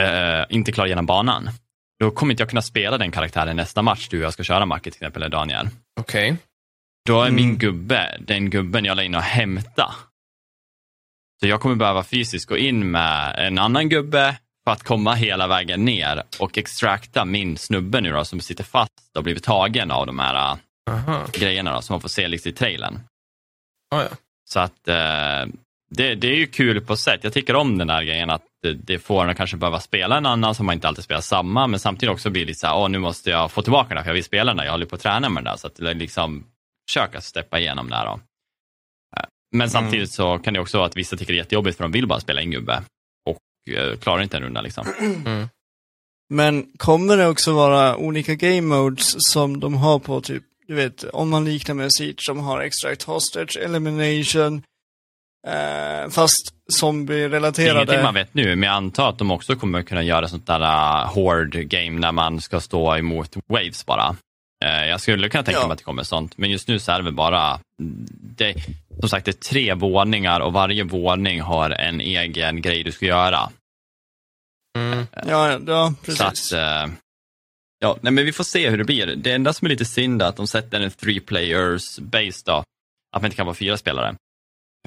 eh, 0.00 0.44
inte 0.48 0.72
klarar 0.72 0.86
igenom 0.86 1.06
banan, 1.06 1.50
då 2.00 2.10
kommer 2.10 2.32
inte 2.32 2.40
jag 2.42 2.50
kunna 2.50 2.62
spela 2.62 2.98
den 2.98 3.10
karaktären 3.10 3.56
nästa 3.56 3.82
match 3.82 4.08
du 4.08 4.18
och 4.18 4.24
jag 4.24 4.32
ska 4.32 4.42
köra 4.42 4.66
Macke 4.66 4.90
till 4.90 4.98
exempel, 4.98 5.22
eller 5.22 5.30
Daniel. 5.30 5.68
Okej. 6.00 6.36
Då 7.06 7.22
är 7.22 7.30
min 7.30 7.44
Mm. 7.44 7.58
gubbe 7.58 8.16
den 8.20 8.50
gubben 8.50 8.84
jag 8.84 8.96
la 8.96 9.02
in 9.02 9.14
och 9.14 9.22
hämta. 9.22 9.94
Så 11.40 11.46
jag 11.46 11.60
kommer 11.60 11.74
behöva 11.74 12.04
fysiskt 12.04 12.46
gå 12.48 12.56
in 12.56 12.90
med 12.90 13.34
en 13.46 13.58
annan 13.58 13.88
gubbe 13.88 14.36
för 14.64 14.72
att 14.72 14.82
komma 14.82 15.14
hela 15.14 15.46
vägen 15.46 15.84
ner 15.84 16.22
och 16.38 16.58
extrakta 16.58 17.24
min 17.24 17.56
snubbe 17.56 18.00
nu 18.00 18.12
då 18.12 18.24
som 18.24 18.40
sitter 18.40 18.64
fast 18.64 19.16
och 19.16 19.22
blivit 19.24 19.44
tagen 19.44 19.90
av 19.90 20.06
de 20.06 20.18
här 20.18 20.52
äh, 20.52 20.58
Aha. 20.90 21.26
grejerna 21.32 21.72
då, 21.74 21.82
som 21.82 21.94
man 21.94 22.00
får 22.00 22.08
se 22.08 22.28
lite 22.28 22.48
i 22.48 22.52
trailern. 22.52 23.00
Ah, 23.90 24.02
ja. 24.02 24.08
Så 24.48 24.60
att 24.60 24.88
eh, 24.88 25.46
det, 25.90 26.14
det 26.14 26.28
är 26.28 26.36
ju 26.36 26.46
kul 26.46 26.80
på 26.80 26.96
sätt. 26.96 27.24
Jag 27.24 27.32
tycker 27.32 27.56
om 27.56 27.78
den 27.78 27.86
där 27.86 28.02
grejen 28.02 28.30
att 28.30 28.42
det, 28.62 28.72
det 28.72 28.98
får 28.98 29.24
en 29.24 29.30
att 29.30 29.36
kanske 29.36 29.56
behöva 29.56 29.80
spela 29.80 30.16
en 30.16 30.26
annan 30.26 30.54
som 30.54 30.66
man 30.66 30.74
inte 30.74 30.88
alltid 30.88 31.04
spelar 31.04 31.20
samma, 31.20 31.66
men 31.66 31.80
samtidigt 31.80 32.12
också 32.12 32.30
blir 32.30 32.46
lite 32.46 32.58
så 32.60 32.66
här, 32.66 32.76
åh 32.76 32.88
nu 32.88 32.98
måste 32.98 33.30
jag 33.30 33.50
få 33.50 33.62
tillbaka 33.62 33.88
den 33.88 33.96
här, 33.96 34.04
för 34.04 34.10
jag 34.10 34.14
vill 34.14 34.24
spela 34.24 34.50
den 34.50 34.56
där, 34.56 34.64
jag 34.64 34.72
håller 34.72 34.86
på 34.86 34.94
att 34.94 35.02
träna 35.02 35.28
med 35.28 35.44
den 35.44 35.52
där, 35.52 35.56
så 35.56 35.66
att 35.66 35.76
det 35.76 35.94
liksom 35.94 36.44
försöka 36.90 37.20
steppa 37.20 37.58
igenom 37.58 37.90
det 37.90 37.96
här 37.96 38.06
då. 38.06 38.12
Eh, 39.16 39.24
Men 39.56 39.70
samtidigt 39.70 40.12
så 40.12 40.38
kan 40.38 40.54
det 40.54 40.60
också 40.60 40.78
vara 40.78 40.86
att 40.86 40.96
vissa 40.96 41.16
tycker 41.16 41.32
det 41.32 41.36
är 41.36 41.42
jättejobbigt 41.42 41.76
för 41.76 41.84
de 41.84 41.92
vill 41.92 42.06
bara 42.06 42.20
spela 42.20 42.40
en 42.40 42.50
gubbe 42.50 42.82
och 43.26 43.72
eh, 43.74 43.96
klarar 43.96 44.22
inte 44.22 44.36
en 44.36 44.42
runda 44.42 44.60
liksom. 44.60 44.86
Mm. 45.24 45.48
Men 46.30 46.66
kommer 46.76 47.16
det 47.16 47.28
också 47.28 47.52
vara 47.52 47.96
olika 47.96 48.34
game 48.34 48.60
modes 48.60 49.14
som 49.18 49.60
de 49.60 49.74
har 49.74 49.98
på 49.98 50.20
typ, 50.20 50.42
du 50.66 50.74
vet, 50.74 51.04
om 51.04 51.30
man 51.30 51.44
liknar 51.44 51.74
med 51.74 51.92
Siege 51.92 52.18
som 52.18 52.38
har 52.38 52.60
extract 52.60 53.02
hostage, 53.02 53.56
elimination, 53.56 54.62
eh, 55.46 56.10
fast 56.10 56.54
zombie-relaterade. 56.72 57.72
Ingenting 57.82 58.02
man 58.02 58.14
vet 58.14 58.34
nu, 58.34 58.56
men 58.56 58.62
jag 58.66 58.76
antar 58.76 59.08
att 59.08 59.18
de 59.18 59.30
också 59.30 59.56
kommer 59.56 59.82
kunna 59.82 60.02
göra 60.02 60.28
sånt 60.28 60.46
där 60.46 60.60
uh, 60.60 61.06
horde 61.14 61.64
game 61.64 62.00
när 62.00 62.12
man 62.12 62.40
ska 62.40 62.60
stå 62.60 62.96
emot 62.96 63.36
waves 63.48 63.86
bara. 63.86 64.16
Eh, 64.64 64.86
jag 64.86 65.00
skulle 65.00 65.28
kunna 65.28 65.42
tänka 65.44 65.60
Ja. 65.60 65.66
mig 65.66 65.72
att 65.72 65.78
det 65.78 65.84
kommer 65.84 66.02
sånt, 66.02 66.38
men 66.38 66.50
just 66.50 66.68
nu 66.68 66.78
så 66.78 66.92
är 66.92 66.98
det 66.98 67.04
väl 67.04 67.14
bara, 67.14 67.60
det, 68.36 68.54
som 69.00 69.08
sagt 69.08 69.24
det 69.24 69.30
är 69.30 69.48
tre 69.50 69.74
våningar 69.74 70.40
och 70.40 70.52
varje 70.52 70.84
våning 70.84 71.40
har 71.40 71.70
en 71.70 72.00
egen 72.00 72.62
grej 72.62 72.82
du 72.82 72.92
ska 72.92 73.06
göra. 73.06 73.50
Mm. 74.78 75.06
Ja, 75.26 75.50
ja, 75.52 75.60
ja, 75.66 75.94
Så 75.98 76.04
precis. 76.04 76.52
att, 76.52 76.58
eh, 76.88 76.94
ja, 77.78 77.96
nej, 78.00 78.12
men 78.12 78.24
vi 78.24 78.32
får 78.32 78.44
se 78.44 78.70
hur 78.70 78.78
det 78.78 78.84
blir. 78.84 79.06
Det 79.06 79.32
enda 79.32 79.52
som 79.52 79.66
är 79.66 79.68
lite 79.70 79.84
synd 79.84 80.22
är 80.22 80.26
att 80.26 80.36
de 80.36 80.46
sätter 80.46 80.80
en 80.80 80.90
three 80.90 81.20
players 81.20 81.98
base 81.98 82.42
då, 82.46 82.52
att 83.16 83.22
man 83.22 83.24
inte 83.24 83.36
kan 83.36 83.46
vara 83.46 83.54
fyra 83.56 83.76
spelare. 83.76 84.14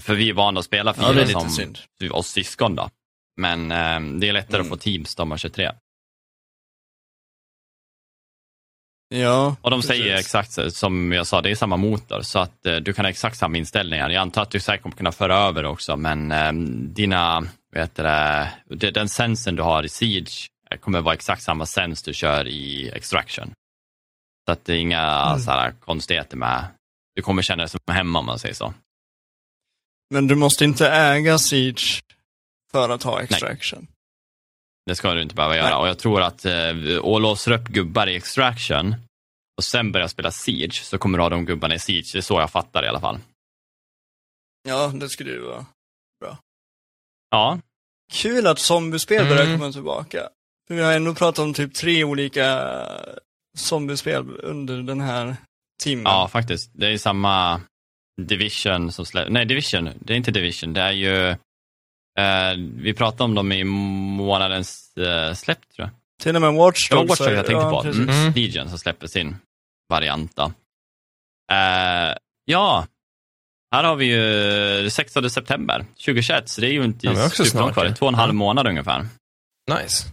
För 0.01 0.15
vi 0.15 0.29
är 0.29 0.33
vana 0.33 0.59
att 0.59 0.65
spela 0.65 0.93
fyra 0.93 1.13
ja, 1.15 1.39
som 1.39 1.49
synd. 1.49 1.77
oss 2.11 2.27
syskon 2.27 2.75
då. 2.75 2.89
Men 3.37 3.71
eh, 3.71 4.19
det 4.19 4.29
är 4.29 4.33
lättare 4.33 4.55
Mm. 4.61 4.61
att 4.73 4.79
få 4.79 4.83
teams 4.83 5.15
de 5.15 5.31
har 5.31 5.37
23. 5.37 5.71
Ja, 9.13 9.55
Och 9.61 9.69
de 9.71 9.81
precis. 9.81 9.87
säger 9.97 10.15
exakt 10.17 10.73
som 10.75 11.11
jag 11.11 11.27
sa, 11.27 11.41
det 11.41 11.51
är 11.51 11.55
samma 11.55 11.77
motor 11.77 12.21
så 12.21 12.39
att 12.39 12.65
eh, 12.65 12.75
du 12.75 12.93
kan 12.93 13.05
ha 13.05 13.09
exakt 13.09 13.37
samma 13.37 13.57
inställningar. 13.57 14.09
Jag 14.09 14.21
antar 14.21 14.41
att 14.41 14.51
du 14.51 14.59
säkert 14.59 14.81
kommer 14.83 14.95
kunna 14.95 15.11
föra 15.11 15.35
över 15.37 15.65
också 15.65 15.97
men 15.97 16.31
eh, 16.31 16.51
dina, 16.93 17.43
vet 17.73 17.95
du, 18.69 18.91
den 18.91 19.09
sensen 19.09 19.55
du 19.55 19.63
har 19.63 19.83
i 19.83 19.89
Siege 19.89 20.47
eh, 20.71 20.77
kommer 20.77 21.01
vara 21.01 21.13
exakt 21.13 21.43
samma 21.43 21.65
sens 21.65 22.03
du 22.03 22.13
kör 22.13 22.47
i 22.47 22.89
Extraction. 22.89 23.53
Så 24.45 24.51
att 24.51 24.65
det 24.65 24.73
är 24.73 24.77
inga 24.79 25.01
Mm. 25.01 25.39
så 25.39 25.51
här, 25.51 25.71
konstigheter 25.71 26.37
med, 26.37 26.65
du 27.15 27.21
kommer 27.21 27.41
känna 27.41 27.61
dig 27.63 27.69
som 27.69 27.79
hemma 27.91 28.19
om 28.19 28.25
man 28.25 28.39
säger 28.39 28.55
så. 28.55 28.73
Men 30.11 30.27
du 30.27 30.35
måste 30.35 30.63
inte 30.65 30.89
äga 30.89 31.37
Siege 31.37 32.01
för 32.71 32.89
att 32.89 33.03
ha 33.03 33.21
extraction. 33.21 33.87
Det 34.85 34.95
ska 34.95 35.13
du 35.13 35.21
inte 35.21 35.35
behöva 35.35 35.55
göra. 35.57 35.69
Nej. 35.69 35.75
Och 35.75 35.87
jag 35.87 35.99
tror 35.99 36.21
att 36.21 36.45
eh, 36.45 36.97
och 37.01 37.21
låser 37.21 37.51
upp 37.51 37.67
gubbar 37.67 38.07
i 38.07 38.15
Extraction 38.15 38.95
och 39.57 39.63
sen 39.63 39.91
börja 39.91 40.07
spela 40.07 40.31
Siege 40.31 40.73
så 40.83 40.97
kommer 40.97 41.17
du 41.17 41.23
ha 41.23 41.29
de 41.29 41.45
gubbarna 41.45 41.75
i 41.75 41.79
Siege. 41.79 42.09
Det 42.13 42.17
är 42.17 42.21
så 42.21 42.39
jag 42.39 42.51
fattar 42.51 42.81
det 42.81 42.85
i 42.85 42.89
alla 42.89 42.99
fall. 42.99 43.19
Ja, 44.67 44.87
det 44.87 45.09
skulle 45.09 45.31
ju 45.31 45.41
vara. 45.41 45.65
Ja, 47.29 47.59
Kul 48.13 48.47
att 48.47 48.59
zombiespel 48.59 49.27
börjar 49.27 49.45
Mm. 49.45 49.59
komma 49.59 49.71
tillbaka. 49.71 50.29
För 50.67 50.75
vi 50.75 50.81
har 50.81 50.93
ändå 50.93 51.15
pratat 51.15 51.39
om 51.39 51.53
typ 51.53 51.73
tre 51.73 52.03
olika 52.03 52.63
zombiespel 53.57 54.39
under 54.43 54.77
den 54.81 55.01
här 55.01 55.35
timmen. 55.83 56.03
Ja, 56.05 56.27
faktiskt. 56.27 56.69
Det 56.73 56.87
är 56.87 56.97
samma 56.97 57.61
Division 58.27 58.91
som 58.91 59.05
släpps. 59.05 59.31
Nej, 59.31 59.45
Division. 59.45 59.89
Det 59.99 60.13
är 60.13 60.17
inte 60.17 60.31
Division. 60.31 60.73
Det 60.73 60.81
är 60.81 60.91
ju... 60.91 61.29
Eh, 62.19 62.57
vi 62.75 62.93
pratade 62.93 63.23
om 63.23 63.35
dem 63.35 63.51
i 63.51 63.63
månadens 63.63 64.97
eh, 64.97 65.33
släpp, 65.33 65.59
tror 65.75 65.87
jag. 65.87 65.89
Till 66.23 66.35
och 66.35 66.41
med 66.41 66.53
Watch 66.53 66.89
Det 66.89 66.95
var 66.95 67.01
Dogs. 67.03 67.19
Watch 67.19 67.27
Dogs 67.27 67.35
jag 67.35 67.45
tänkte 67.45 67.65
ja, 67.65 67.71
på. 67.71 67.81
precis. 67.81 68.01
Mm. 68.01 68.15
Mm. 68.15 68.33
Legion 68.33 68.69
som 68.69 68.77
släpper 68.77 69.07
sin 69.07 69.35
variant. 69.89 70.35
Då. 70.35 70.43
Eh, 71.51 72.15
ja, 72.45 72.85
här 73.71 73.83
har 73.83 73.95
vi 73.95 74.05
ju 74.05 74.89
16 74.89 75.29
september 75.29 75.85
2021, 76.05 76.49
så 76.49 76.61
det 76.61 76.67
är 76.67 76.71
ju 76.71 76.83
inte 76.83 77.07
Ja, 77.07 77.29
superlångt 77.29 77.73
kvar. 77.73 77.83
Det 77.83 77.87
är 77.87 77.91
ja. 77.91 77.95
två 77.95 78.05
och 78.05 78.11
en 78.11 78.15
halv 78.15 78.33
månad 78.33 78.67
ungefär. 78.67 79.05
Nice. 79.79 80.07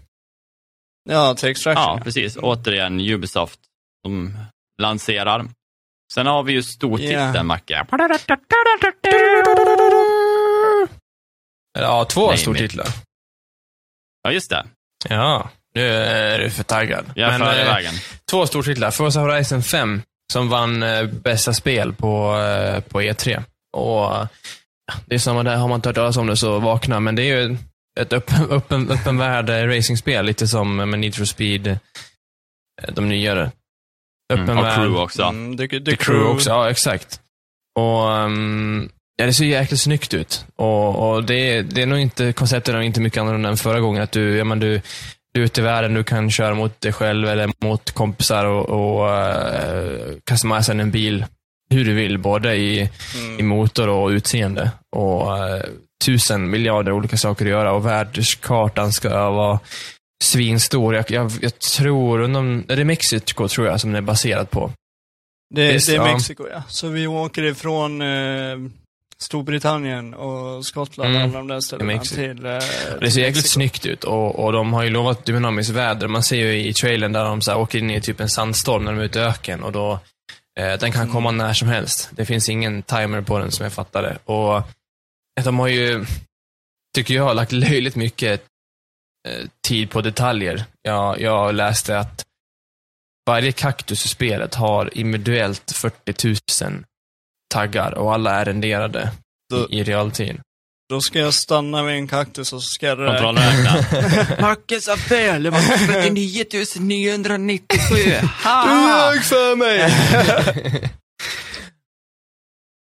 Ja, 1.11 1.35
till 1.35 1.49
extraction. 1.49 1.85
Ja, 1.85 2.01
precis. 2.05 2.37
Återigen 2.37 3.01
Ubisoft 3.01 3.61
som 4.07 4.39
lanserar. 4.83 5.49
Sen 6.15 6.27
har 6.27 6.43
vi 6.43 6.53
ju 6.53 6.63
stortiteln, 6.63 7.35
Ja. 7.35 7.43
Macke. 7.43 7.87
Ja, 11.79 12.05
två 12.05 12.29
Nej, 12.29 12.39
stortitlar. 12.39 12.87
Ja, 14.23 14.33
just 14.33 14.51
det. 14.51 14.67
Ja, 15.09 15.51
nu 15.75 15.89
är 15.89 16.39
du 16.39 16.51
för 16.51 16.63
taggad. 16.65 17.07
Jag 17.15 17.35
är 17.35 17.39
före 17.39 17.61
eh, 17.63 17.75
vägen. 17.75 17.95
två 18.31 18.47
stortitlar. 18.47 18.91
Forza 18.91 19.21
Horizon 19.21 19.63
5, 19.63 20.03
som 20.33 20.49
vann 20.49 20.83
eh, 20.83 21.05
bästa 21.07 21.55
spel 21.55 21.93
på, 21.93 22.37
eh, 22.39 22.81
på 22.81 23.01
E3. 23.03 23.43
Och 23.77 24.17
eh, 24.17 24.27
det 25.07 25.15
är 25.15 25.19
samma 25.19 25.43
där, 25.43 25.57
har 25.57 25.69
man 25.69 25.77
inte 25.77 25.89
hört 25.89 25.97
talas 25.97 26.17
om 26.17 26.27
det 26.27 26.37
så 26.37 26.59
vakna, 26.59 27.01
men 27.01 27.15
det 27.17 27.23
är 27.23 27.41
ju 27.41 27.57
ett 28.01 28.13
öppen, 28.13 28.51
öppen, 28.51 28.91
öppen 28.91 29.19
värld 29.19 29.51
eh, 29.51 29.67
racingspel, 29.67 30.25
lite 30.27 30.49
som 30.49 30.77
med 30.77 30.99
Need 30.99 31.15
for 31.15 31.25
Speed, 31.25 31.67
eh, 31.67 31.77
de 32.93 33.09
nyare. 33.09 33.51
Öppen 34.33 34.49
Mm, 34.49 34.59
och. 34.59 34.75
Crew 34.75 34.99
också. 35.03 35.23
Mm, 35.23 35.57
the, 35.57 35.69
the, 35.69 35.81
The 35.81 35.97
Crew 35.97 36.31
också, 36.35 36.51
ja 36.51 36.71
exakt. 36.71 37.21
Och 37.79 38.13
ehm, 38.13 38.89
ja, 39.17 39.27
det 39.27 39.33
ser 39.33 39.45
jäkligt 39.45 39.81
snyggt 39.81 40.15
ut. 40.15 40.45
Och, 40.57 41.11
och 41.11 41.25
det, 41.25 41.63
det 41.63 41.83
är 41.83 41.87
nog 41.87 41.99
inte, 41.99 42.33
konceptet 42.33 42.69
är 42.69 42.73
nog 42.73 42.85
inte 42.85 43.01
mycket 43.01 43.21
annorlunda 43.21 43.49
än 43.49 43.57
förra 43.57 43.81
gången. 43.81 44.03
Att 44.03 44.13
du, 44.13 44.37
ja, 44.37 44.45
men 44.45 44.59
du, 44.61 44.81
du 45.35 45.41
är 45.41 45.45
ute 45.45 45.61
i 45.61 45.65
världen, 45.65 45.95
du 45.95 46.05
kan 46.05 46.31
köra 46.31 46.55
mot 46.55 46.81
dig 46.81 46.93
själv 46.93 47.29
eller 47.29 47.51
mot 47.65 47.91
kompisar 47.91 48.45
och, 48.45 48.69
och 48.69 49.09
uh, 49.11 50.15
customisa 50.31 50.73
en 50.73 50.91
bil 50.91 51.25
hur 51.71 51.85
du 51.85 51.95
vill, 51.95 52.19
både 52.19 52.55
i, 52.57 52.81
i 52.81 52.89
Mm. 53.15 53.47
motor 53.47 53.89
och 53.89 54.09
utseende. 54.09 54.71
Och 54.97 55.39
eh, 55.39 55.63
tusen 56.05 56.51
miljarder 56.51 56.93
olika 56.93 57.17
saker 57.17 57.45
att 57.45 57.51
göra 57.51 57.73
och 57.73 57.87
världskartan 57.87 58.93
ska 58.93 59.31
vara 59.31 59.61
svinstor. 60.25 60.95
Jag, 60.95 61.11
jag, 61.11 61.33
jag 61.41 61.59
tror, 61.59 62.21
undom, 62.21 62.65
är 62.69 62.77
det 62.77 62.85
Mexiko 62.85 63.49
tror 63.49 63.67
jag 63.67 63.81
som 63.81 63.93
den 63.93 64.03
är 64.03 64.07
baserad 64.07 64.51
på. 64.51 64.73
Det, 65.55 65.73
Visst, 65.73 65.87
det 65.89 65.97
är. 65.97 66.05
Mexiko, 66.13 66.49
ja. 66.53 66.63
Så 66.69 66.89
vi 66.89 67.07
åker 67.07 67.43
ifrån 67.43 68.03
eh, 68.03 68.59
Storbritannien 69.19 70.15
och 70.15 70.67
Skottland 70.67 71.11
Mm. 71.11 71.23
alla 71.23 71.39
de 71.39 71.49
där 71.49 71.61
ställena 71.61 72.01
till 72.03 72.47
eh, 72.47 72.59
Det 73.01 73.11
ser 73.11 73.21
jäkligt 73.21 73.49
snyggt 73.51 73.87
ut 73.87 74.05
och, 74.05 74.45
och 74.45 74.53
de 74.53 74.73
har 74.73 74.83
ju 74.83 74.91
lovat 74.91 75.25
dynamiskt 75.25 75.73
väder. 75.73 76.09
Man 76.09 76.23
ser 76.23 76.37
ju 76.37 76.69
i 76.69 76.73
trailern 76.75 77.13
där 77.13 77.25
de 77.25 77.41
så 77.41 77.51
här 77.51 77.59
åker 77.59 77.79
in 77.79 77.91
i 77.91 78.01
typ 78.01 78.21
en 78.21 78.29
sandstorm 78.29 78.85
när 78.85 78.93
de 78.93 79.01
är 79.01 79.05
ute 79.05 79.19
i 79.19 79.23
öken 79.23 79.63
och 79.63 79.73
då, 79.73 80.01
eh, 80.61 80.79
den 80.81 80.93
kan 80.93 81.13
komma 81.13 81.31
när 81.31 81.53
som 81.55 81.69
helst. 81.69 82.09
Det 82.13 82.25
finns 82.25 82.49
ingen 82.49 82.83
timer 82.83 83.21
på 83.23 83.39
den 83.39 83.51
som 83.51 83.65
jag 83.65 83.73
fattar 83.73 84.03
det. 84.03 84.19
Och 84.33 84.63
de 85.45 85.59
har 85.59 85.69
ju, 85.69 86.05
tycker 86.95 87.15
jag, 87.15 87.37
lagt 87.37 87.53
löjligt 87.53 87.97
mycket 87.97 88.45
tid 89.67 89.91
på 89.91 90.01
detaljer. 90.01 90.65
Jag, 90.83 91.21
jag 91.21 91.55
läste 91.55 91.99
att 91.99 92.25
varje 93.27 93.53
kaktus 93.53 94.05
i 94.05 94.09
spelet 94.09 94.55
har 94.55 94.99
individuellt 94.99 95.73
40 95.73 96.65
000 96.65 96.85
taggar 97.55 97.93
och 97.93 98.15
alla 98.15 98.35
är 98.41 98.45
renderade 98.45 99.11
Då- 99.51 99.71
i, 99.71 99.79
i 99.79 99.85
realtid. 99.85 100.41
Då 100.91 101.01
ska 101.01 101.19
jag 101.19 101.35
stanna 101.35 101.83
vid 101.83 101.95
en 101.97 102.09
kaktus 102.09 102.53
och 102.53 102.63
så 102.63 102.69
ska 102.69 102.87
jag 102.87 102.99
räkna. 102.99 103.21
Kontrollräkna. 103.21 104.37
Marcus 104.41 104.89
Appel, 104.89 105.43
det 105.43 105.51
var 105.51 105.61
39 105.87 106.45
997. 106.79 107.95
Du 107.95 109.21
för 109.23 109.57
mig! 109.57 109.93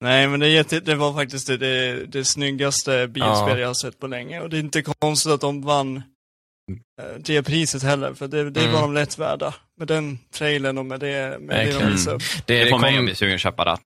Nej, 0.05 0.29
men 0.29 0.41
det, 0.41 0.47
är 0.47 0.51
jätte, 0.51 0.81
det 0.81 0.95
var 0.95 1.15
faktiskt 1.15 1.47
det, 1.47 1.57
det, 1.57 2.07
det 2.07 2.25
snyggaste 2.25 3.07
bilspel 3.07 3.49
Ja. 3.49 3.59
jag 3.59 3.67
har 3.67 3.75
sett 3.75 3.99
på 3.99 4.07
länge. 4.07 4.41
Och 4.41 4.51
det 4.51 4.57
är 4.57 4.61
inte 4.61 4.83
konstigt 4.83 5.33
att 5.33 5.41
de 5.41 5.63
vann 5.63 5.97
eh, 5.97 6.03
det 7.19 7.43
priset 7.43 7.83
heller, 7.83 8.15
för 8.15 8.29
det, 8.29 8.51
det 8.51 8.61
Mm. 8.61 8.73
var 8.73 8.81
de 8.81 8.95
lätt 8.95 9.19
värda. 9.19 9.55
Med 9.79 9.89
den 9.89 10.19
trailern 10.35 10.79
och 10.79 10.87
med 10.87 11.01
det, 11.01 11.39
med 11.41 11.67
det 11.67 11.79
de 11.79 11.87
visade 11.93 12.17
upp. 12.17 12.23
Det, 12.47 12.55
Det 12.59 12.65
det 12.65 12.71
får 12.71 12.79
mig 12.79 12.91
att 12.91 12.97
kom, 12.97 13.05
bli 13.05 13.15
sugen 13.15 13.35
att 13.35 13.41
köpa 13.41 13.65
ratt. 13.65 13.81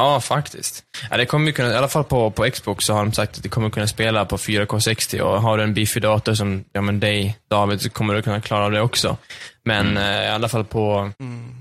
Ja, 0.00 0.20
faktiskt. 0.20 0.84
Ja, 1.10 1.16
det 1.16 1.26
kommer 1.26 1.52
kunna, 1.52 1.72
I 1.72 1.76
alla 1.76 1.88
fall 1.88 2.04
på, 2.04 2.30
på 2.30 2.50
Xbox 2.50 2.84
så 2.84 2.92
har 2.92 3.04
de 3.04 3.12
sagt 3.12 3.36
att 3.36 3.42
det 3.42 3.48
kommer 3.48 3.70
kunna 3.70 3.86
spela 3.86 4.24
på 4.24 4.36
4K60 4.36 5.20
och 5.20 5.42
har 5.42 5.56
du 5.58 5.62
en 5.64 5.74
beefy 5.74 6.00
dator 6.00 6.34
som 6.34 6.64
ja, 6.72 6.80
men 6.80 7.00
dig, 7.00 7.38
David, 7.50 7.80
så 7.80 7.90
kommer 7.90 8.14
du 8.14 8.22
kunna 8.22 8.40
klara 8.40 8.64
av 8.64 8.70
det 8.72 8.80
också. 8.80 9.16
Men 9.64 9.86
Mm. 9.86 9.96
eh, 10.22 10.24
i 10.24 10.28
alla 10.28 10.48
fall 10.48 10.64
på, 10.64 11.10
Mm. 11.20 11.54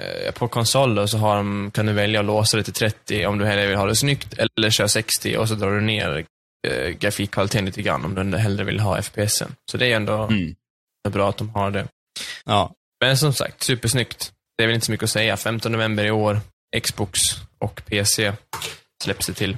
eh, 0.00 0.32
på 0.32 0.48
konsol 0.48 0.94
då, 0.94 1.08
så 1.08 1.18
har 1.18 1.36
de, 1.36 1.70
kan 1.74 1.86
du 1.86 1.92
välja 1.92 2.20
att 2.20 2.26
låsa 2.26 2.56
det 2.56 2.62
till 2.62 2.72
30 2.72 3.26
om 3.26 3.38
du 3.38 3.44
hellre 3.46 3.66
vill 3.66 3.76
ha 3.76 3.86
det 3.86 3.96
snyggt, 3.96 4.34
eller 4.56 4.70
köra 4.70 4.88
60 4.88 5.36
och 5.36 5.48
så 5.48 5.54
drar 5.54 5.70
du 5.70 5.80
ner 5.80 6.24
eh, 6.68 6.88
grafikkvaliteten 6.88 7.64
lite 7.64 7.82
grann 7.82 8.04
om 8.04 8.30
du 8.30 8.38
hellre 8.38 8.64
vill 8.64 8.80
ha 8.80 8.98
FPSen. 9.02 9.54
Så 9.70 9.76
det 9.76 9.86
är 9.92 9.96
ändå 9.96 10.14
Mm. 10.22 10.54
bra 11.08 11.28
att 11.28 11.36
de 11.36 11.48
har 11.50 11.70
det. 11.70 11.88
Ja. 12.44 12.74
Men 13.04 13.16
som 13.18 13.32
sagt, 13.32 13.62
supersnyggt. 13.62 14.32
Det 14.58 14.62
är 14.64 14.66
väl 14.66 14.74
inte 14.74 14.86
så 14.86 14.92
mycket 14.92 15.04
att 15.04 15.10
säga. 15.10 15.36
15 15.36 15.72
november 15.72 16.04
i 16.04 16.10
år, 16.10 16.40
Xbox 16.82 17.20
och 17.58 17.82
PC 17.86 18.32
släpps 19.04 19.26
det 19.26 19.32
till. 19.34 19.56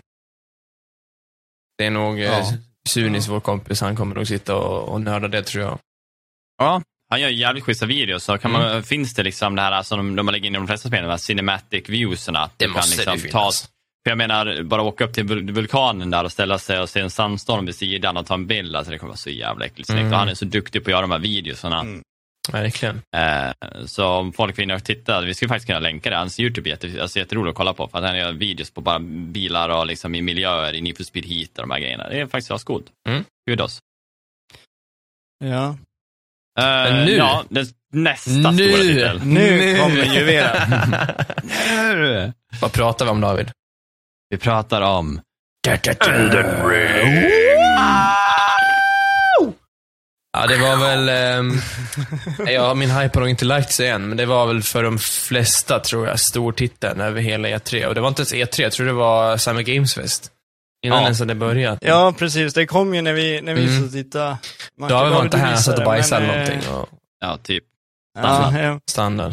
Det 1.78 1.86
är 1.86 1.90
nog 1.90 2.18
Ja. 2.18 2.39
eh, 2.39 2.52
Sunis, 2.89 3.28
vår 3.28 3.40
kompis, 3.40 3.81
han 3.81 3.97
kommer 3.97 4.14
nog 4.14 4.26
sitta 4.26 4.56
och, 4.56 4.89
och 4.89 5.01
nörda 5.01 5.28
det 5.28 5.43
tror 5.43 5.64
jag. 5.64 5.78
Ja, 6.59 6.82
han 7.10 7.20
gör 7.20 7.28
jävligt 7.28 7.64
schyssta 7.64 7.86
videos. 7.86 8.24
Så 8.24 8.39
kan 8.39 8.51
man, 8.51 8.82
Finns 8.82 9.14
det 9.14 9.22
liksom 9.22 9.55
det 9.56 9.62
här 9.62 9.82
som 9.82 9.98
de, 9.98 10.16
de 10.16 10.32
lägger 10.32 10.47
in 10.47 10.55
i 10.55 10.59
de 10.59 10.66
flesta 10.66 10.89
spelen, 10.89 11.05
de 11.05 11.10
här 11.10 11.16
cinematic 11.18 11.89
viewsen? 11.89 12.36
Att 12.36 12.59
du 12.59 12.72
kan 12.72 12.82
liksom 12.89 13.31
ta, 13.31 13.51
för 14.05 14.10
jag 14.10 14.18
menar, 14.18 14.62
bara 14.62 14.82
åka 14.82 15.05
upp 15.05 15.12
till 15.14 15.24
vul- 15.24 15.52
vulkanen 15.52 16.10
där 16.10 16.24
och 16.24 16.32
ställa 16.32 16.59
sig 16.59 16.81
och 16.81 16.89
se 16.89 17.01
en 17.01 17.10
sandstorm 17.10 17.66
vid 17.66 17.74
sidan 17.74 18.16
och 18.16 18.26
ta 18.26 18.35
en 18.35 18.47
bild. 18.47 18.76
Alltså 18.76 18.90
det 18.93 18.98
kommer 18.98 19.09
vara 19.10 19.16
så 19.16 19.31
jävla 19.31 19.66
äckligt. 19.66 19.90
Mm. 19.90 20.12
Och 20.12 20.18
han 20.18 20.28
är 20.28 20.35
så 20.35 20.44
duktig 20.44 20.85
på 20.85 20.89
att 20.89 20.93
göra 20.93 21.01
de 21.01 21.10
här 21.10 21.18
videosarna. 21.18 21.81
Mm. 21.81 22.02
Verkligen. 22.52 23.02
Eh, 23.16 23.52
så 23.86 24.06
om 24.06 24.32
folk 24.32 24.59
vill 24.59 24.62
in 24.62 24.70
och 24.70 24.85
titta, 24.85 25.20
vi 25.20 25.35
skulle 25.35 25.48
faktiskt 25.48 25.66
kunna 25.66 25.78
länka 25.78 26.10
det. 26.10 26.16
Hans 26.16 26.40
YouTube 26.40 26.68
är 26.68 26.70
jätte, 26.70 27.02
alltså 27.02 27.18
jätteroligt 27.18 27.51
att 27.51 27.56
kolla 27.56 27.74
på. 27.74 27.89
För 27.89 27.98
att 27.98 28.05
han 28.05 28.18
gör 28.18 28.32
videos 28.32 28.70
på 28.70 28.81
bara 28.81 28.98
bilar 28.98 29.68
och 29.68 29.86
liksom 29.86 30.14
i 30.14 30.22
miljöer, 30.22 30.74
i 30.74 30.81
Need 30.81 30.97
for 30.97 31.05
Speed 31.05 31.24
Heat 31.26 31.48
och 31.59 31.62
de 31.62 31.70
här 31.70 31.78
grejerna. 31.81 32.09
Det 32.09 32.20
är 32.20 32.26
faktiskt 32.26 32.51
ascoolt. 32.51 32.86
Mm. 33.09 33.24
Kudos. 33.51 33.78
Ja. 35.44 35.76
Eh, 36.60 37.05
nu- 37.05 37.10
Ja, 37.16 37.44
den 37.48 37.66
nästa 37.93 38.31
Nu- 38.51 38.68
stora 38.68 38.82
titel. 38.82 39.20
Nu 39.24 39.76
kommer 39.78 40.14
juvelen. 40.14 40.56
Nu! 41.68 42.32
Vad 42.60 42.72
pratar 42.72 43.05
vi 43.05 43.10
om 43.10 43.20
David? 43.20 43.51
Vi 44.30 44.36
pratar 44.38 44.80
om 44.80 45.20
Ja, 50.36 50.46
det 50.46 50.56
var 50.56 50.76
väl... 50.76 51.09
ehm, 51.09 51.52
ja, 52.46 52.74
min 52.74 52.90
hype 52.90 53.10
har 53.18 53.20
nog 53.20 53.30
inte 53.30 53.44
lagt 53.44 53.72
sig 53.72 53.88
än, 53.88 54.09
men 54.09 54.16
det 54.16 54.26
var 54.26 54.46
väl 54.46 54.62
för 54.62 54.82
de 54.82 54.98
flesta, 54.98 55.80
tror 55.80 56.06
jag, 56.06 56.20
stortiteln 56.20 57.01
över 57.01 57.20
hela 57.20 57.48
E3. 57.48 57.86
Och 57.86 57.94
det 57.94 58.01
var 58.01 58.09
inte 58.09 58.20
ens 58.22 58.34
E3, 58.34 58.62
jag 58.62 58.72
tror 58.72 58.86
det 58.86 58.92
var 58.92 59.36
Summer 59.36 59.62
Games 59.62 59.94
Fest. 59.94 60.30
Innan 60.84 60.98
Ja. 60.98 61.05
ens 61.05 61.18
hade 61.20 61.34
börjat. 61.34 61.78
Ja, 61.82 62.14
precis. 62.18 62.55
Det 62.55 62.66
kom 62.66 62.94
ju 62.94 63.02
när 63.02 63.12
vi, 63.12 63.40
när 63.40 63.55
vi 63.55 63.62
Mm. 63.68 63.86
så 63.86 63.92
tittade. 63.92 64.36
Man 64.78 64.88
David 64.90 65.12
var 65.14 65.24
inte 65.24 65.36
här, 65.38 65.46
han 65.46 65.59
satt 65.59 65.78
och 65.78 65.84
bajsade 65.84 66.24
eller 66.26 66.34
eh, 66.42 66.48
någonting. 66.48 66.70
Och 66.72 66.88
Ja, 67.20 67.38
typ. 67.42 67.64
Ja, 68.18 68.59
ja. 68.59 68.80
standard. 68.90 69.32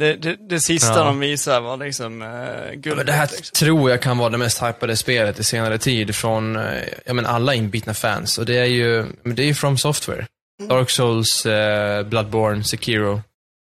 Det, 0.00 0.14
det, 0.16 0.36
det 0.48 0.60
sista 0.60 0.98
Ja. 0.98 1.04
de 1.04 1.18
visade 1.20 1.60
var 1.60 1.76
liksom 1.76 2.22
uh, 2.22 2.72
guld. 2.74 2.96
Men 2.96 3.06
det 3.06 3.12
här 3.12 3.28
liksom. 3.36 3.54
tror 3.66 3.90
jag 3.90 4.02
kan 4.02 4.18
vara 4.18 4.30
det 4.30 4.38
mest 4.38 4.62
hypade 4.62 4.96
spelet 4.96 5.38
i 5.38 5.44
senare 5.44 5.78
tid 5.78 6.14
från 6.14 6.56
eh, 6.56 6.82
ja, 7.06 7.12
men 7.14 7.26
alla 7.26 7.54
inbitna 7.54 7.94
fans. 7.94 8.38
Och 8.38 8.46
det 8.46 8.56
är 8.58 8.64
ju 8.64 9.06
men 9.22 9.34
det 9.36 9.42
är 9.42 9.46
ju 9.46 9.54
From 9.54 9.78
Software. 9.78 10.26
Dark 10.68 10.90
Souls, 10.90 11.46
eh, 11.46 12.02
Bloodborne, 12.06 12.64
Sekiro. 12.64 13.22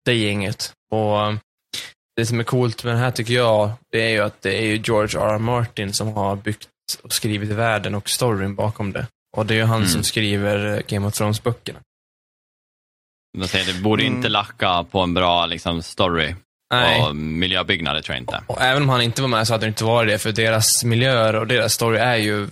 Det 0.04 0.12
är 0.12 0.30
inget. 0.30 0.72
Och 0.90 1.26
eh, 1.26 1.34
det 2.16 2.26
som 2.26 2.40
är 2.40 2.44
coolt 2.44 2.84
med 2.84 2.94
den 2.94 3.00
här 3.02 3.10
tycker 3.10 3.34
jag, 3.34 3.70
det 3.92 4.02
är 4.02 4.08
ju 4.10 4.20
att 4.20 4.42
det 4.42 4.58
är 4.58 4.62
ju 4.66 4.76
George 4.76 5.20
R. 5.20 5.34
R. 5.34 5.38
Martin 5.38 5.92
som 5.92 6.12
har 6.12 6.36
byggt 6.36 6.68
och 7.02 7.12
skrivit 7.12 7.50
världen 7.50 7.94
och 7.94 8.08
storyn 8.10 8.54
bakom 8.54 8.92
det. 8.92 9.06
Och 9.36 9.46
det 9.46 9.54
är 9.54 9.58
ju 9.58 9.64
han 9.64 9.76
Mm. 9.80 9.88
som 9.88 10.02
skriver 10.02 10.74
eh, 10.76 10.80
Game 10.88 11.06
of 11.06 11.14
Thrones-böckerna. 11.14 11.78
De 13.38 13.48
säger, 13.48 13.72
det 13.72 13.80
borde 13.80 14.02
Mm. 14.02 14.16
inte 14.16 14.28
lacka 14.28 14.84
på 14.90 15.00
en 15.00 15.14
bra 15.14 15.46
liksom, 15.46 15.82
story 15.82 16.34
Nej. 16.74 17.02
och 17.02 17.16
miljöbyggnader 17.16 18.02
tror 18.02 18.14
jag 18.14 18.22
inte. 18.22 18.42
Och 18.46 18.62
även 18.62 18.82
om 18.82 18.88
han 18.88 19.02
inte 19.02 19.22
var 19.22 19.28
med 19.28 19.46
så 19.46 19.54
hade 19.54 19.66
det 19.66 19.68
inte 19.68 19.84
varit 19.84 20.08
det, 20.08 20.18
för 20.18 20.32
deras 20.32 20.84
miljöer 20.84 21.34
och 21.36 21.46
deras 21.46 21.72
story 21.74 21.98
är 21.98 22.16
ju 22.16 22.48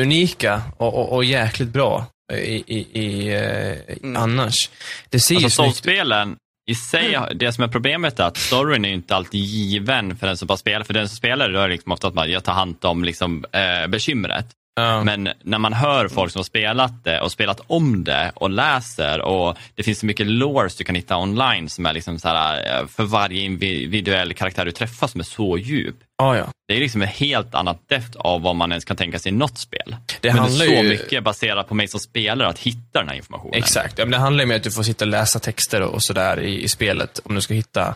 unika 0.00 0.62
och, 0.76 0.94
och, 0.94 1.12
och 1.12 1.24
jäkligt 1.24 1.68
bra 1.68 2.06
i, 2.32 2.36
i, 2.36 2.78
i, 3.00 3.34
eh, 3.34 3.96
Mm. 4.02 4.16
annars. 4.22 4.70
Det 5.10 5.20
ser 5.20 5.34
ju 5.34 5.44
Alltså 5.44 5.62
ut. 5.62 5.66
Soulspelen 5.66 6.36
i 6.70 6.74
sig, 6.74 7.18
det 7.34 7.52
som 7.52 7.64
är 7.64 7.68
problemet 7.68 8.18
är 8.20 8.24
att 8.24 8.36
storyn 8.36 8.84
är 8.84 8.88
ju 8.88 8.94
inte 8.94 9.16
alltid 9.16 9.40
given 9.40 10.16
för 10.16 10.26
den 10.26 10.36
som 10.36 10.46
bara 10.46 10.58
spelar. 10.58 10.84
För 10.84 10.94
den 10.94 11.08
som 11.08 11.16
spelar 11.16 11.48
då 11.48 11.58
är 11.58 11.68
det 11.68 11.74
liksom 11.74 11.92
ofta 11.92 12.08
att 12.08 12.14
man 12.14 12.30
jag 12.30 12.44
tar 12.44 12.52
hand 12.52 12.84
om 12.84 13.04
liksom, 13.04 13.44
eh, 13.52 13.86
bekymret. 13.88 14.46
Ja. 14.78 15.04
Men 15.04 15.28
när 15.42 15.58
man 15.58 15.72
hör 15.72 16.08
folk 16.08 16.32
som 16.32 16.38
har 16.38 16.44
spelat 16.44 17.04
det 17.04 17.20
och 17.20 17.32
spelat 17.32 17.60
om 17.66 18.04
det 18.04 18.32
och 18.34 18.50
läser 18.50 19.20
och 19.20 19.56
det 19.74 19.82
finns 19.82 19.98
så 19.98 20.06
mycket 20.06 20.26
lores 20.26 20.76
du 20.76 20.84
kan 20.84 20.94
hitta 20.94 21.16
online 21.16 21.68
som 21.68 21.86
är 21.86 21.92
liksom 21.92 22.18
så 22.18 22.28
här, 22.28 22.80
eh, 22.80 22.86
för 22.86 23.04
varje 23.04 23.40
individuell 23.40 24.34
karaktär 24.34 24.64
du 24.64 24.72
träffar 24.72 25.06
som 25.06 25.20
är 25.20 25.24
så 25.24 25.58
djup. 25.58 25.96
ja, 26.18 26.36
ja. 26.36 26.46
Det 26.68 26.76
är 26.76 26.80
liksom 26.80 27.02
ett 27.02 27.10
helt 27.10 27.54
annat 27.54 27.88
depth 27.88 28.16
av 28.16 28.42
vad 28.42 28.56
man 28.56 28.72
ens 28.72 28.84
kan 28.84 28.96
tänka 28.96 29.18
sig 29.18 29.32
i 29.32 29.34
något 29.34 29.58
spel. 29.58 29.96
Det 30.20 30.34
Men 30.34 30.42
det 30.42 30.48
är 30.48 30.52
så 30.52 30.64
ju... 30.64 30.88
mycket 30.88 31.24
baserat 31.24 31.68
på 31.68 31.74
mig 31.74 31.88
som 31.88 32.00
spelare 32.00 32.48
att 32.48 32.58
hitta 32.58 32.98
den 32.98 33.08
här 33.08 33.16
informationen. 33.16 33.54
Exakt. 33.54 33.98
Ja, 33.98 34.04
det 34.04 34.16
handlar 34.16 34.44
ju 34.44 34.50
om 34.50 34.56
att 34.56 34.62
du 34.62 34.70
får 34.70 34.82
sitta 34.82 35.04
och 35.04 35.10
läsa 35.10 35.38
texter 35.38 35.82
och, 35.82 35.94
och 35.94 36.02
sådär 36.02 36.40
i, 36.40 36.62
i 36.62 36.68
spelet 36.68 37.20
om 37.24 37.34
du 37.34 37.40
ska 37.40 37.54
hitta 37.54 37.94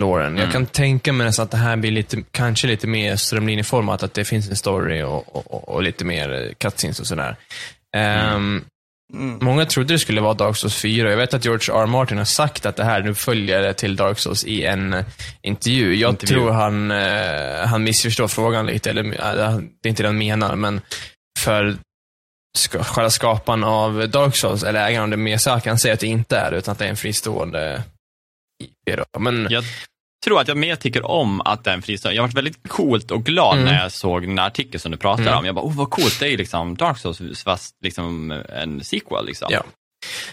Lauren. 0.00 0.32
Jag 0.36 0.40
Mm. 0.42 0.52
kan 0.52 0.66
tänka 0.66 1.12
mig 1.12 1.26
nästan 1.26 1.44
att 1.44 1.50
det 1.50 1.56
här 1.56 1.76
blir 1.76 1.90
lite, 1.90 2.22
kanske 2.30 2.66
lite 2.66 2.86
mer 2.86 3.16
strömlinjeformat, 3.16 4.02
att 4.02 4.14
det 4.14 4.24
finns 4.24 4.48
en 4.50 4.56
story 4.56 5.02
och, 5.02 5.36
och, 5.36 5.68
och, 5.68 5.82
lite 5.82 6.04
mer 6.04 6.32
eh, 6.32 6.52
cutscenes 6.58 7.00
och 7.00 7.06
sådär. 7.06 7.36
Mm. 7.96 8.64
Många 9.40 9.64
trodde 9.64 9.94
det 9.94 9.98
skulle 9.98 10.20
vara 10.20 10.34
Dark 10.34 10.56
Souls 10.56 10.74
4. 10.76 11.10
Jag 11.10 11.16
vet 11.16 11.34
att 11.34 11.44
George 11.44 11.74
R. 11.76 11.82
R. 11.82 11.86
Martin 11.86 12.18
har 12.18 12.24
sagt 12.24 12.66
att 12.66 12.76
det 12.76 12.84
här 12.84 13.02
nu 13.02 13.14
följer 13.14 13.72
till 13.72 13.96
Dark 13.96 14.18
Souls 14.18 14.44
i 14.44 14.64
en 14.64 14.92
eh, 14.92 15.04
intervju. 15.42 15.94
Jag 15.94 16.10
Intervju. 16.10 16.34
tror 16.34 16.50
han, 16.50 16.90
eh, 16.90 17.66
han 17.66 17.84
missförstår 17.84 18.28
frågan 18.28 18.66
lite, 18.66 18.90
eller 18.90 19.02
det 19.82 19.88
är 19.88 19.88
inte 19.88 20.02
det 20.02 20.08
han 20.08 20.18
menar, 20.18 20.56
men 20.56 20.80
för 21.38 21.76
ska, 22.58 22.82
själva 22.84 23.10
skaparen 23.10 23.64
av 23.64 24.08
Dark 24.08 24.36
Souls, 24.36 24.62
eller 24.62 24.86
ägaren 24.88 25.02
av 25.04 25.10
det 25.10 25.16
Miyazaki, 25.16 25.68
han 25.68 25.78
säger 25.78 25.94
att 25.94 26.00
det 26.00 26.06
inte 26.06 26.36
är 26.38 26.50
det, 26.50 26.56
utan 26.56 26.72
att 26.72 26.78
det 26.78 26.84
är 26.84 26.88
en 26.90 26.96
fristående 26.96 27.82
IP. 28.60 28.96
Då. 29.12 29.20
Men 29.20 29.46
Jag 29.50 29.64
tror 30.24 30.40
att 30.40 30.48
jag 30.48 30.56
mer 30.56 30.76
tycker 30.76 31.06
om 31.06 31.40
att 31.40 31.64
det 31.64 31.70
är 31.70 31.74
en 31.74 31.82
fristående. 31.82 32.16
Jag 32.16 32.22
varit 32.22 32.34
väldigt 32.34 32.68
coolt 32.68 33.10
och 33.10 33.24
glad 33.24 33.54
Mm. 33.58 33.64
när 33.72 33.82
jag 33.82 33.92
såg 33.92 34.22
den 34.22 34.38
artikeln 34.38 34.80
som 34.80 34.90
du 34.92 34.98
pratar 34.98 35.22
Mm. 35.22 35.38
om. 35.38 35.44
Jag 35.44 35.54
bara, 35.54 35.64
oh 35.64 35.76
vad 35.76 35.90
coolt, 35.90 36.20
det 36.20 36.26
är 36.26 36.30
ju 36.30 36.36
liksom 36.36 36.76
Dark 36.76 36.98
Souls 36.98 37.42
fast 37.44 37.74
liksom 37.82 38.30
en 38.48 38.84
sequel. 38.84 39.26
Liksom. 39.26 39.48
Ja. 39.52 39.64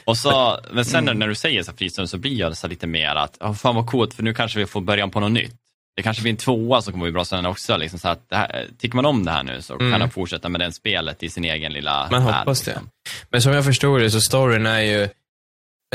Och 0.06 0.18
så, 0.18 0.60
men 0.72 0.86
sen 0.86 1.06
när 1.06 1.28
du 1.28 1.36
säger 1.36 1.64
så 1.64 1.74
fristående 1.74 2.08
så 2.08 2.18
blir 2.18 2.40
jag 2.40 2.58
så 2.58 2.68
lite 2.68 2.88
mer 2.88 3.16
att, 3.16 3.38
oh, 3.42 3.54
fan 3.54 3.76
vad 3.76 3.88
coolt 3.88 4.14
för 4.14 4.24
nu 4.24 4.34
kanske 4.34 4.60
vi 4.60 4.66
får 4.66 4.82
början 4.82 5.12
på 5.12 5.20
något 5.20 5.32
nytt. 5.32 5.56
Det 5.96 6.04
kanske 6.04 6.22
blir 6.22 6.32
en 6.32 6.38
tvåa 6.38 6.82
som 6.82 6.94
kommer 6.94 7.06
bli 7.06 7.12
bra 7.12 7.26
sen 7.26 7.46
också. 7.46 7.78
Liksom, 7.78 8.00
så 8.00 8.08
att 8.08 8.28
här, 8.32 8.66
tycker 8.80 8.96
man 8.96 9.06
om 9.06 9.26
det 9.26 9.32
här 9.32 9.44
nu 9.44 9.62
så 9.62 9.74
Mm. 9.74 9.92
kan 9.92 10.00
man 10.00 10.10
fortsätta 10.10 10.50
med 10.50 10.62
det 10.62 10.72
spelet 10.72 11.24
i 11.24 11.30
sin 11.30 11.44
egen 11.44 11.74
lilla 11.74 12.08
Man 12.12 12.26
värld, 12.26 12.36
hoppas 12.36 12.62
det. 12.62 12.72
liksom. 12.72 12.90
Men 13.30 13.42
som 13.42 13.54
jag 13.54 13.66
förstår 13.66 14.00
det 14.00 14.12
så 14.12 14.22
storyn 14.22 14.66
är 14.66 14.80
ju, 14.82 15.10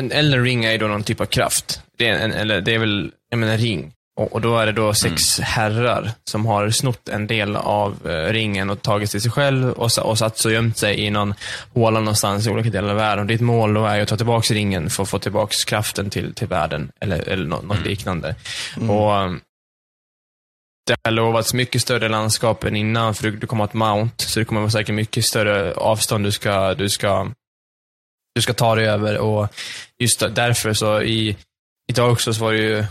en 0.01 0.13
Elden 0.13 0.45
ring 0.45 0.65
är 0.65 0.73
ju 0.73 0.79
då 0.79 0.87
någon 0.87 1.03
typ 1.03 1.21
av 1.21 1.27
kraft. 1.27 1.83
Det 1.99 2.09
är, 2.09 2.13
en, 2.19 2.33
eller 2.33 2.61
det 2.61 2.75
är 2.75 2.79
väl, 2.79 3.11
jag 3.31 3.39
menar 3.39 3.57
ring. 3.57 3.93
Och, 4.17 4.33
och 4.33 4.41
då 4.41 4.59
är 4.59 4.67
det 4.67 4.73
då 4.73 4.95
sex 4.95 5.41
herrar 5.41 6.11
som 6.25 6.47
har 6.47 6.71
snott 6.71 7.09
en 7.09 7.27
del 7.27 7.57
av 7.57 8.11
eh, 8.11 8.33
ringen 8.33 8.71
och 8.71 8.83
tagit 8.83 9.11
till 9.11 9.21
sig 9.23 9.31
själv 9.31 9.71
och, 9.71 9.91
och 9.99 10.19
satt 10.19 10.45
och 10.45 10.53
gömt 10.53 10.79
sig 10.79 11.01
i 11.01 11.11
någon 11.11 11.35
håla 11.75 12.01
någonstans 12.01 12.47
i 12.47 12.51
olika 12.51 12.71
delar 12.71 12.89
av 12.91 12.97
världen. 12.97 13.21
Och 13.21 13.27
ditt 13.27 13.41
mål 13.41 13.75
då 13.75 13.87
är 13.87 13.97
ju 13.97 14.03
att 14.03 14.09
ta 14.09 14.17
tillbaka 14.17 14.55
ringen 14.55 14.91
för 14.91 15.03
att 15.03 15.09
få 15.09 15.19
tillbaka 15.19 15.55
kraften 15.67 16.11
till, 16.11 16.35
till 16.35 16.47
världen. 16.49 16.93
Eller, 17.01 17.29
eller 17.29 17.47
nå- 17.47 17.61
något 17.63 17.77
Mm. 17.77 17.89
liknande. 17.89 18.35
Mm. 18.77 18.91
Och 18.91 19.13
um, 19.25 19.41
det 20.87 20.97
har 21.05 21.11
lovats 21.13 21.55
mycket 21.55 21.83
större 21.83 22.09
landskap 22.09 22.65
än 22.65 22.77
innan, 22.77 23.15
för 23.15 23.31
du, 23.31 23.47
kommer 23.47 23.65
att 23.65 23.75
mount, 23.75 24.25
så 24.25 24.39
det 24.39 24.45
kommer 24.45 24.61
vara 24.61 24.71
säkert 24.71 24.95
mycket 24.95 25.25
större 25.25 25.75
avstånd 25.75 26.25
du 26.25 26.33
ska, 26.33 26.75
du 26.75 26.89
ska, 26.89 27.31
du 28.35 28.43
ska 28.43 28.53
ta 28.53 28.75
dig 28.75 28.87
över. 28.87 29.19
Och 29.19 29.49
just 29.99 30.21
därför 30.35 30.73
så 30.73 31.03
i, 31.03 31.37
i 31.91 31.93
Dark 31.93 32.21
Souls 32.21 32.39
var 32.39 32.53
det 32.53 32.59
ju 32.59 32.85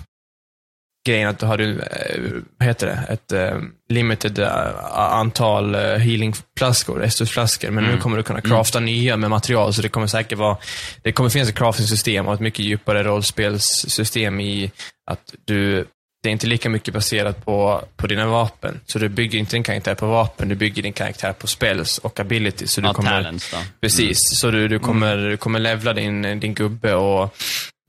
grejen 1.08 1.30
att 1.30 1.40
du 1.40 1.46
hade, 1.46 1.64
eh, 1.66 2.22
vad 2.58 2.68
heter 2.68 2.88
det, 2.88 3.14
ett 3.14 3.32
eh, 3.32 3.62
limited 3.90 4.40
eh, 4.40 4.86
antal 4.96 5.76
healingflaskor, 5.76 7.04
Estus-flaskor, 7.04 7.72
men 7.72 7.84
nu 7.84 7.90
Mm. 7.90 8.02
kommer 8.02 8.18
du 8.18 8.24
kunna 8.24 8.42
crafta 8.42 8.80
nya 8.80 9.18
med 9.18 9.30
material, 9.30 9.74
så 9.74 9.82
det 9.82 9.90
kommer 9.90 10.08
säkert 10.08 10.38
vara, 10.38 10.58
det 11.02 11.12
kommer 11.12 11.30
finnas 11.30 11.50
ett 11.50 11.58
crafting-system 11.58 12.28
och 12.28 12.34
ett 12.34 12.40
mycket 12.40 12.66
djupare 12.66 13.04
rollspelssystem 13.04 14.40
i 14.40 14.72
att 15.12 15.34
du, 15.46 15.86
det 16.24 16.30
är 16.30 16.32
inte 16.32 16.48
lika 16.48 16.70
mycket 16.70 16.94
baserat 16.94 17.46
på, 17.46 17.84
på 17.96 18.08
dina 18.08 18.26
vapen. 18.26 18.80
Så 18.86 19.00
du 19.00 19.10
bygger 19.10 19.40
inte 19.40 19.56
din 19.56 19.64
karaktär 19.64 19.96
på 19.96 20.08
vapen, 20.08 20.50
du 20.50 20.56
bygger 20.56 20.84
din 20.84 20.94
karaktär 20.94 21.34
på 21.34 21.48
spells 21.48 21.98
och 21.98 22.20
abilities. 22.20 22.72
Så 22.72 22.82
du 22.82 22.88
Ja, 22.88 22.94
kommer, 22.94 23.10
talents 23.12 23.52
då. 23.52 23.58
Precis, 23.82 24.40
så 24.40 24.52
du, 24.52 24.68
du, 24.68 24.80
kommer, 24.80 25.18
du 25.18 25.38
kommer 25.38 25.60
levla 25.60 25.94
din, 25.94 26.40
din 26.40 26.54
gubbe 26.54 26.94
och 26.94 27.36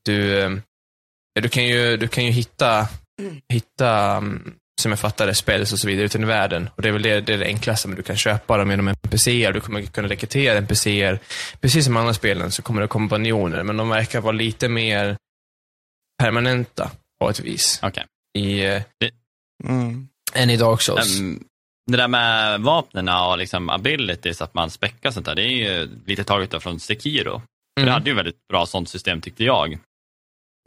du, 0.04 0.38
eh, 0.40 0.50
ja, 1.34 1.42
du, 1.42 1.48
kan 1.48 1.64
ju, 1.64 1.96
du 1.96 2.09
kan 2.09 2.24
ju 2.24 2.30
hitta, 2.30 2.88
hitta 3.48 4.16
mm, 4.16 4.54
som 4.80 4.92
jag 4.92 4.98
fattar 4.98 5.26
det, 5.26 5.34
spells 5.34 5.72
och 5.72 5.78
så 5.78 5.86
vidare 5.86 6.04
utan 6.04 6.22
i 6.22 6.26
världen. 6.26 6.70
Och 6.76 6.82
det 6.82 6.88
är 6.88 6.92
väl 6.92 7.02
det, 7.02 7.20
det, 7.20 7.34
är 7.34 7.38
det 7.38 7.46
enklaste, 7.46 7.88
men 7.88 7.96
du 7.96 8.02
kan 8.02 8.16
köpa 8.16 8.56
dem 8.56 8.70
genom 8.70 8.88
NPCer, 8.88 9.52
du 9.52 9.60
kommer 9.60 9.82
kunna 9.82 10.09
rekrytera 10.09 10.59
NPCer. 10.59 11.18
Precis 11.60 11.84
som 11.84 11.96
andra 11.96 12.14
spelen 12.14 12.50
så 12.50 12.62
kommer 12.62 12.80
det 12.82 12.88
kompanjoner, 12.88 13.62
men 13.62 13.76
de 13.76 13.88
verkar 13.88 14.20
vara 14.20 14.32
lite 14.32 14.68
mer 14.68 15.16
permanenta 16.22 16.90
på 17.20 17.30
ett 17.30 17.40
vis. 17.40 17.80
Okej. 17.82 18.04
I, 18.38 18.64
eh, 18.66 18.82
Mm. 19.64 20.09
än 20.34 20.50
i 20.50 20.56
Dark 20.56 20.82
Souls. 20.82 21.20
Ehm, 21.20 21.44
det 21.90 21.96
där 21.96 22.09
med 22.09 22.60
vapnen 22.60 23.09
och 23.09 23.38
liksom 23.38 23.70
abilities, 23.70 24.42
att 24.42 24.54
man 24.54 24.70
späckar 24.70 25.10
sånt 25.10 25.26
där, 25.26 25.34
det 25.34 25.42
är 25.44 25.48
ju 25.80 25.88
lite 26.06 26.24
taget 26.24 26.62
från 26.62 26.80
Sekiro. 26.80 27.30
För 27.40 27.80
Mm. 27.80 27.86
Det 27.86 27.92
hade 27.92 28.10
ju 28.10 28.16
väldigt 28.16 28.48
bra 28.48 28.66
sånt 28.66 28.88
system 28.88 29.20
tyckte 29.20 29.44
jag. 29.44 29.78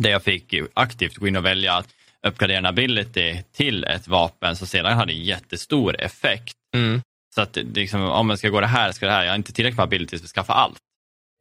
Där 0.03 0.09
jag 0.09 0.23
fick 0.23 0.53
aktivt 0.73 1.15
gå 1.17 1.27
in 1.27 1.35
och 1.35 1.45
välja 1.45 1.73
att 1.73 1.87
uppgradera 2.27 2.57
en 2.57 2.65
ability 2.65 3.41
till 3.51 3.83
ett 3.83 4.07
vapen 4.07 4.55
som 4.55 4.67
sedan 4.67 4.97
hade 4.97 5.13
jättestor 5.13 6.01
effekt. 6.01 6.53
Mm. 6.75 7.01
Så 7.35 7.41
att 7.41 7.55
liksom, 7.55 8.01
om 8.01 8.27
man 8.27 8.37
ska 8.37 8.49
gå 8.49 8.59
det 8.61 8.67
här, 8.67 8.91
ska 8.91 9.05
det 9.05 9.11
här. 9.11 9.23
Jag 9.23 9.31
har 9.31 9.35
inte 9.35 9.53
tillräckligt 9.53 9.77
med 9.77 9.83
abilities 9.83 10.21
för 10.21 10.25
att 10.27 10.31
skaffa 10.31 10.53
allt. 10.53 10.77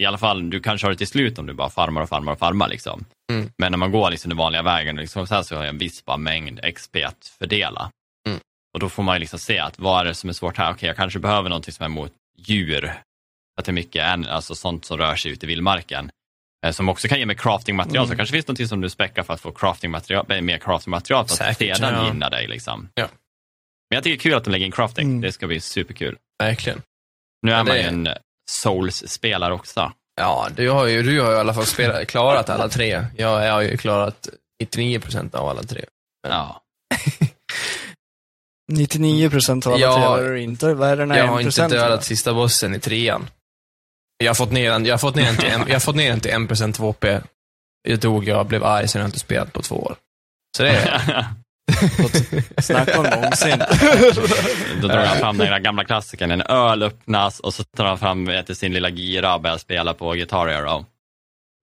I 0.02 0.04
alla 0.06 0.18
fall, 0.18 0.50
du 0.50 0.60
kanske 0.60 0.86
har 0.86 0.92
det 0.92 0.98
till 0.98 1.06
slut 1.06 1.38
om 1.38 1.46
du 1.46 1.52
bara 1.52 1.70
farmar 1.70 2.02
och 2.02 2.08
farmar 2.08 2.32
och 2.32 2.38
farmar. 2.38 2.68
Liksom. 2.68 3.04
Mm. 3.32 3.50
Men 3.58 3.72
när 3.72 3.78
man 3.78 3.92
går 3.92 4.10
liksom 4.10 4.28
den 4.28 4.38
vanliga 4.38 4.62
vägen, 4.62 4.96
liksom, 4.96 5.26
så, 5.26 5.34
här 5.34 5.42
så 5.42 5.56
har 5.56 5.62
jag 5.64 5.68
en 5.68 5.78
viss 5.78 6.02
mängd 6.18 6.60
XP 6.74 6.96
att 7.04 7.26
fördela. 7.38 7.90
Mm. 8.28 8.40
Och 8.74 8.80
då 8.80 8.88
får 8.88 9.02
man 9.02 9.20
liksom 9.20 9.38
se 9.38 9.58
att 9.58 9.78
vad 9.78 10.00
är 10.00 10.04
det 10.04 10.14
som 10.14 10.28
är 10.30 10.34
svårt 10.34 10.56
här? 10.56 10.72
Okej, 10.72 10.86
jag 10.86 10.96
kanske 10.96 11.18
behöver 11.18 11.48
någonting 11.48 11.72
som 11.74 11.84
är 11.84 11.88
mot 11.88 12.12
djur. 12.38 12.94
Att 13.58 13.64
det 13.64 13.70
är 13.70 13.72
mycket 13.72 14.04
alltså 14.28 14.54
sånt 14.54 14.84
som 14.84 14.98
rör 14.98 15.16
sig 15.16 15.30
ute 15.32 15.46
i 15.46 15.48
vildmarken. 15.48 16.10
Eh, 16.66 16.72
Som 16.72 16.88
också 16.88 17.08
kan 17.08 17.18
ge 17.18 17.26
mig 17.26 17.36
craftingmaterial. 17.36 18.04
Så 18.06 18.08
Mm. 18.08 18.16
kanske 18.16 18.32
finns 18.32 18.46
någonting 18.46 18.68
som 18.68 18.80
du 18.80 18.90
späckar 18.90 19.22
för 19.22 19.34
att 19.34 19.40
få 19.40 19.52
craftingmaterial, 19.52 20.26
eh, 20.32 20.40
mer 20.40 20.58
craftingmaterial 20.58 21.26
för 21.26 21.32
att 21.34 21.38
Säkert, 21.58 21.76
sedan 21.76 21.94
ja. 21.94 22.06
gynna 22.06 22.30
dig. 22.30 22.48
Liksom. 22.48 22.88
Ja. 22.94 23.08
Men 23.90 23.96
jag 23.96 24.04
tycker 24.04 24.16
det 24.16 24.20
är 24.20 24.22
kul 24.22 24.34
att 24.34 24.44
de 24.44 24.50
lägger 24.50 24.66
in 24.66 24.72
crafting. 24.72 25.08
Mm. 25.08 25.20
Det 25.20 25.32
ska 25.32 25.46
bli 25.46 25.60
superkul. 25.60 26.16
Verkligen. 26.38 26.82
Nu 27.42 27.52
är 27.52 27.56
Ja, 27.56 27.64
man 27.64 27.76
ju 27.76 27.82
en 27.82 28.08
Souls-spelare 28.50 29.54
också. 29.54 29.92
Ja, 30.16 30.48
du 30.56 30.70
har 30.70 30.86
ju, 30.86 31.02
du 31.02 31.20
har 31.20 31.30
ju 31.30 31.36
i 31.36 31.40
alla 31.40 31.54
fall 31.54 31.66
spelat, 31.66 32.06
klarat 32.06 32.50
alla 32.50 32.68
tre. 32.68 33.06
Jag, 33.16 33.44
jag 33.46 33.52
har 33.52 33.62
ju 33.62 33.76
klarat 33.76 34.28
99% 34.64 35.34
av 35.36 35.48
alla 35.48 35.62
tre. 35.62 35.84
Ja. 36.28 36.60
99 38.72 39.30
procent 39.30 39.66
av 39.66 39.72
alla 39.72 39.82
Ja. 39.82 39.94
trevare 39.94 40.30
och 40.32 40.38
inte. 40.38 40.74
Vad 40.74 40.88
är 40.88 40.96
den 40.96 41.10
här 41.10 41.18
Jag 41.18 41.26
har 41.26 41.40
1%? 41.40 41.64
inte 41.64 41.68
dödat 41.76 42.04
sista 42.04 42.34
bossen 42.34 42.74
i 42.74 42.80
trean. 42.80 43.30
Jag 44.18 44.30
har 44.30 44.34
fått 44.34 44.52
ner 44.52 44.70
den, 44.70 44.84
jag 44.86 44.92
har 44.92 44.98
fått 44.98 45.14
ner 45.14 45.24
den 45.24 45.36
till, 45.36 45.48
en, 45.50 45.60
jag 45.66 45.74
har 45.74 45.80
fått 45.80 45.96
ner 45.96 46.10
den 46.10 46.20
till 46.20 46.30
1% 46.30 46.72
2P. 46.78 47.22
Jag 47.88 47.98
dog, 47.98 48.28
jag 48.28 48.46
blev 48.46 48.64
arg, 48.64 48.88
sen 48.88 49.00
har 49.00 49.04
jag 49.04 49.08
inte 49.08 49.18
spelat 49.18 49.52
på 49.52 49.62
två 49.62 49.74
år. 49.76 49.96
Så 50.56 50.62
det 50.62 50.70
är 50.70 51.26
Snacka 52.58 52.98
om 53.00 53.06
någonsin. 53.06 53.58
Då 54.80 54.88
drar 54.88 55.04
han 55.06 55.18
fram 55.18 55.38
den 55.38 55.50
där 55.50 55.58
gamla 55.58 55.84
klassikern. 55.84 56.30
En 56.30 56.42
öl 56.42 56.82
öppnas 56.82 57.40
och 57.40 57.54
så 57.54 57.64
tar 57.64 57.84
han 57.84 57.98
fram 57.98 58.24
du, 58.24 58.54
sin 58.54 58.72
lilla 58.72 58.88
gira 58.88 59.34
och 59.34 59.40
börjar 59.40 59.58
spela 59.58 59.94
på 59.94 60.10
Guitar 60.12 60.46
Hero. 60.48 60.86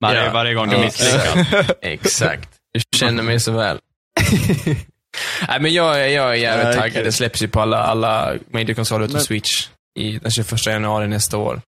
Varje, 0.02 0.24
Ja. 0.26 0.32
varje 0.32 0.54
gång 0.54 0.70
du 0.70 0.78
misslyckas. 0.78 1.72
Exakt. 1.82 2.50
Du 2.74 2.82
känner 2.98 3.24
mig 3.24 3.40
så 3.40 3.52
väl. 3.52 3.80
Nej, 5.48 5.60
men 5.62 5.74
jag, 5.74 6.12
jag 6.12 6.30
är 6.30 6.34
jävligt 6.34 6.76
Ja, 6.76 6.82
taggad. 6.82 7.04
Det 7.06 7.12
släpps 7.12 7.42
ju 7.44 7.48
på 7.48 7.62
alla, 7.62 7.78
alla 7.84 8.34
mediekonsoler 8.48 9.06
utom 9.06 9.14
Men- 9.14 9.24
Switch 9.24 9.68
i 10.00 10.20
den 10.20 10.32
21 10.32 10.66
januari 10.66 11.08
nästa 11.08 11.38
år. 11.38 11.62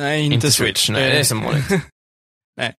Nej, 0.00 0.22
inte, 0.22 0.34
Inte 0.34 0.50
Switch. 0.50 0.78
Switch, 0.86 0.90
nej, 0.90 1.10
det 1.10 1.18
är 1.20 1.24
som 1.24 1.42
vanligt. 1.42 1.68
nej. 2.56 2.72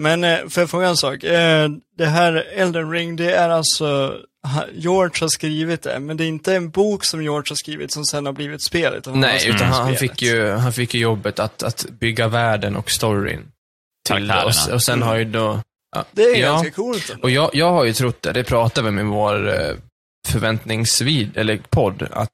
Men 0.00 0.24
eh, 0.24 0.38
får 0.48 0.60
jag 0.60 0.70
fråga 0.70 0.88
en 0.88 0.96
sak? 0.96 1.24
Eh, 1.24 1.68
Det 1.98 2.06
här 2.06 2.46
Elden 2.54 2.90
Ring, 2.90 3.16
det 3.16 3.32
är 3.34 3.48
alltså 3.48 4.16
George 4.72 5.20
har 5.20 5.28
skrivit 5.28 5.82
det, 5.82 5.98
men 6.00 6.16
det 6.16 6.24
är 6.24 6.28
inte 6.28 6.54
en 6.54 6.70
bok 6.70 7.04
som 7.04 7.22
George 7.22 7.50
har 7.50 7.56
skrivit 7.56 7.92
som 7.92 8.04
sen 8.04 8.26
har 8.26 8.32
blivit 8.32 8.62
spelet. 8.64 9.06
Nej, 9.14 9.48
utan 9.48 9.60
han, 9.60 9.72
han, 9.72 9.82
spelet. 9.84 10.00
fick 10.00 10.22
ju, 10.22 10.50
han 10.50 10.72
fick 10.72 10.94
ju 10.94 11.00
jobbet 11.00 11.38
att, 11.38 11.62
att 11.62 11.86
bygga 11.90 12.28
världen 12.28 12.76
och 12.76 12.90
storyn. 12.90 13.42
Till, 14.08 14.26
det. 14.28 14.44
och, 14.44 14.74
och 14.74 14.82
sen 14.82 15.02
har 15.02 15.16
ju 15.16 15.24
då... 15.24 15.60
Ja, 15.96 16.04
Det 16.12 16.22
är 16.22 16.36
ja, 16.40 16.52
ganska 16.52 16.70
coolt. 16.70 17.10
ändå. 17.10 17.22
Och 17.22 17.30
jag, 17.30 17.50
jag 17.52 17.70
har 17.70 17.84
ju 17.84 17.92
trott 17.92 18.22
det, 18.22 18.32
det 18.32 18.44
pratade 18.44 18.86
vi 18.86 18.92
med 18.92 19.06
vår 19.06 19.48
eh, 19.48 19.74
förväntningsvid, 20.28 21.36
eller 21.36 21.56
podd, 21.68 22.08
att 22.10 22.30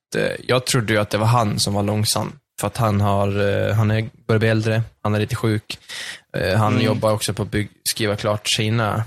jag 0.46 0.66
trodde 0.66 0.92
ju 0.92 0.98
att 0.98 1.10
det 1.10 1.18
var 1.18 1.26
han 1.26 1.58
som 1.58 1.74
var 1.74 1.82
långsam. 1.82 2.32
För 2.60 2.66
att 2.66 2.76
han 2.76 3.00
har, 3.00 3.72
han 3.72 3.90
är, 3.90 4.08
börjar 4.26 4.38
bli 4.38 4.48
äldre, 4.48 4.82
han 5.02 5.14
är 5.14 5.18
lite 5.20 5.36
sjuk. 5.36 5.78
Eh, 6.36 6.58
han 6.58 6.72
Mm. 6.72 6.84
jobbar 6.84 7.12
också 7.12 7.34
på 7.34 7.42
att 7.42 7.54
skriva 7.88 8.16
klart 8.16 8.48
sina 8.48 9.04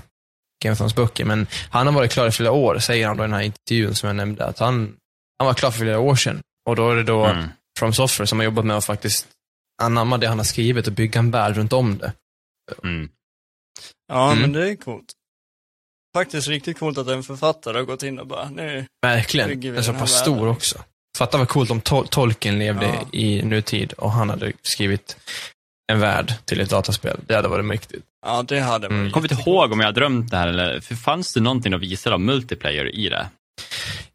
Game 0.64 0.72
of 0.72 0.78
Thrones-böcker. 0.78 1.24
Men 1.24 1.46
han 1.70 1.86
har 1.86 1.94
varit 1.94 2.12
klar 2.12 2.26
i 2.26 2.30
flera 2.30 2.52
år, 2.52 2.78
säger 2.78 3.06
han 3.06 3.16
då 3.16 3.22
i 3.22 3.26
den 3.26 3.32
här 3.34 3.42
intervjun 3.42 3.94
som 3.94 4.06
jag 4.06 4.16
nämnde. 4.16 4.44
Att 4.46 4.58
han, 4.58 4.96
han 5.38 5.46
var 5.46 5.54
klar 5.54 5.70
för 5.70 5.78
flera 5.78 5.98
år 5.98 6.16
sedan. 6.16 6.40
Och 6.68 6.76
då 6.76 6.90
är 6.90 6.96
det 6.96 7.02
då 7.02 7.24
Mm. 7.24 7.48
From 7.78 7.92
Software 7.92 8.26
som 8.26 8.38
har 8.38 8.44
jobbat 8.44 8.66
med 8.66 8.76
att 8.76 8.84
faktiskt 8.84 9.26
anamma 9.82 10.18
det 10.18 10.26
han 10.28 10.38
har 10.38 10.44
skrivit 10.44 10.86
och 10.86 10.92
bygga 10.92 11.18
en 11.18 11.30
värld 11.30 11.56
runt 11.56 11.72
om 11.72 11.98
det. 11.98 12.12
Mm. 12.84 13.08
Ja, 14.12 14.26
Mm. 14.32 14.40
men 14.42 14.52
det 14.52 14.70
är 14.70 14.76
coolt. 14.76 15.12
Faktiskt 16.16 16.48
riktigt 16.48 16.78
coolt 16.78 16.98
att 16.98 17.08
en 17.08 17.22
författare 17.22 17.76
har 17.78 17.84
gått 17.84 18.02
in 18.02 18.18
och 18.18 18.26
bara, 18.26 18.50
nu, 18.50 18.86
Verkligen. 19.02 19.48
Bygger 19.48 19.70
vi 19.70 19.76
Den 19.76 19.78
är 19.78 19.82
så 19.82 19.98
pass 19.98 20.12
stor 20.20 20.48
också. 20.48 20.78
Fatta 21.18 21.38
vad 21.38 21.48
coolt 21.48 21.70
om 21.70 21.80
Tol 21.80 22.08
Tolkien 22.08 22.58
levde 22.58 22.86
Ja. 22.86 23.06
i 23.18 23.42
nutid 23.42 23.92
och 23.92 24.10
han 24.12 24.30
hade 24.30 24.52
skrivit 24.62 25.16
en 25.90 26.00
värld 26.00 26.32
till 26.44 26.60
ett 26.60 26.70
dataspel. 26.70 27.20
Det 27.26 27.34
hade 27.34 27.48
varit 27.48 27.64
mäktigt. 27.64 28.04
ja 28.26 28.44
det 28.48 28.60
hade 28.60 28.88
varit 28.88 28.98
Mm. 28.98 29.10
Kommer 29.12 29.32
inte 29.32 29.50
ihåg 29.50 29.72
om 29.72 29.80
jag 29.80 29.86
har 29.86 29.92
drömt 29.92 30.30
det 30.30 30.36
här 30.36 30.48
eller 30.48 30.80
för 30.80 30.94
fanns 30.94 31.32
det 31.34 31.40
någonting 31.40 31.72
att 31.74 31.80
visa 31.80 32.12
av 32.14 32.20
multiplayer 32.20 32.94
i 32.94 33.08
det? 33.08 33.26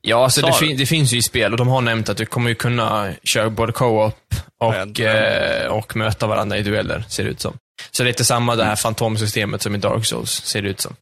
Ja, 0.01 0.23
alltså 0.23 0.41
det, 0.41 0.53
fin 0.53 0.77
det 0.77 0.85
finns 0.85 1.13
ju 1.13 1.17
i 1.17 1.21
spel 1.21 1.51
och 1.51 1.57
de 1.57 1.67
har 1.67 1.81
nämnt 1.81 2.09
att 2.09 2.17
du 2.17 2.25
kommer 2.25 2.49
ju 2.49 2.55
kunna 2.55 3.13
köra 3.23 3.49
både 3.49 3.71
co-op 3.71 4.15
Ja, 4.59 4.67
och, 4.83 4.99
jag 4.99 5.63
eh, 5.63 5.67
och 5.67 5.95
möta 5.95 6.27
varandra 6.27 6.57
i 6.57 6.61
dueller, 6.63 7.03
ser 7.09 7.23
det 7.23 7.29
ut 7.29 7.41
som. 7.41 7.57
Så 7.91 8.03
det 8.03 8.07
är 8.09 8.11
inte 8.11 8.25
samma 8.25 8.55
det 8.55 8.63
här 8.65 8.75
fantomsystemet 8.75 9.61
som 9.61 9.75
i 9.75 9.77
Dark 9.77 10.05
Souls, 10.05 10.31
ser 10.31 10.61
det 10.61 10.69
ut 10.69 10.79
som. 10.81 10.95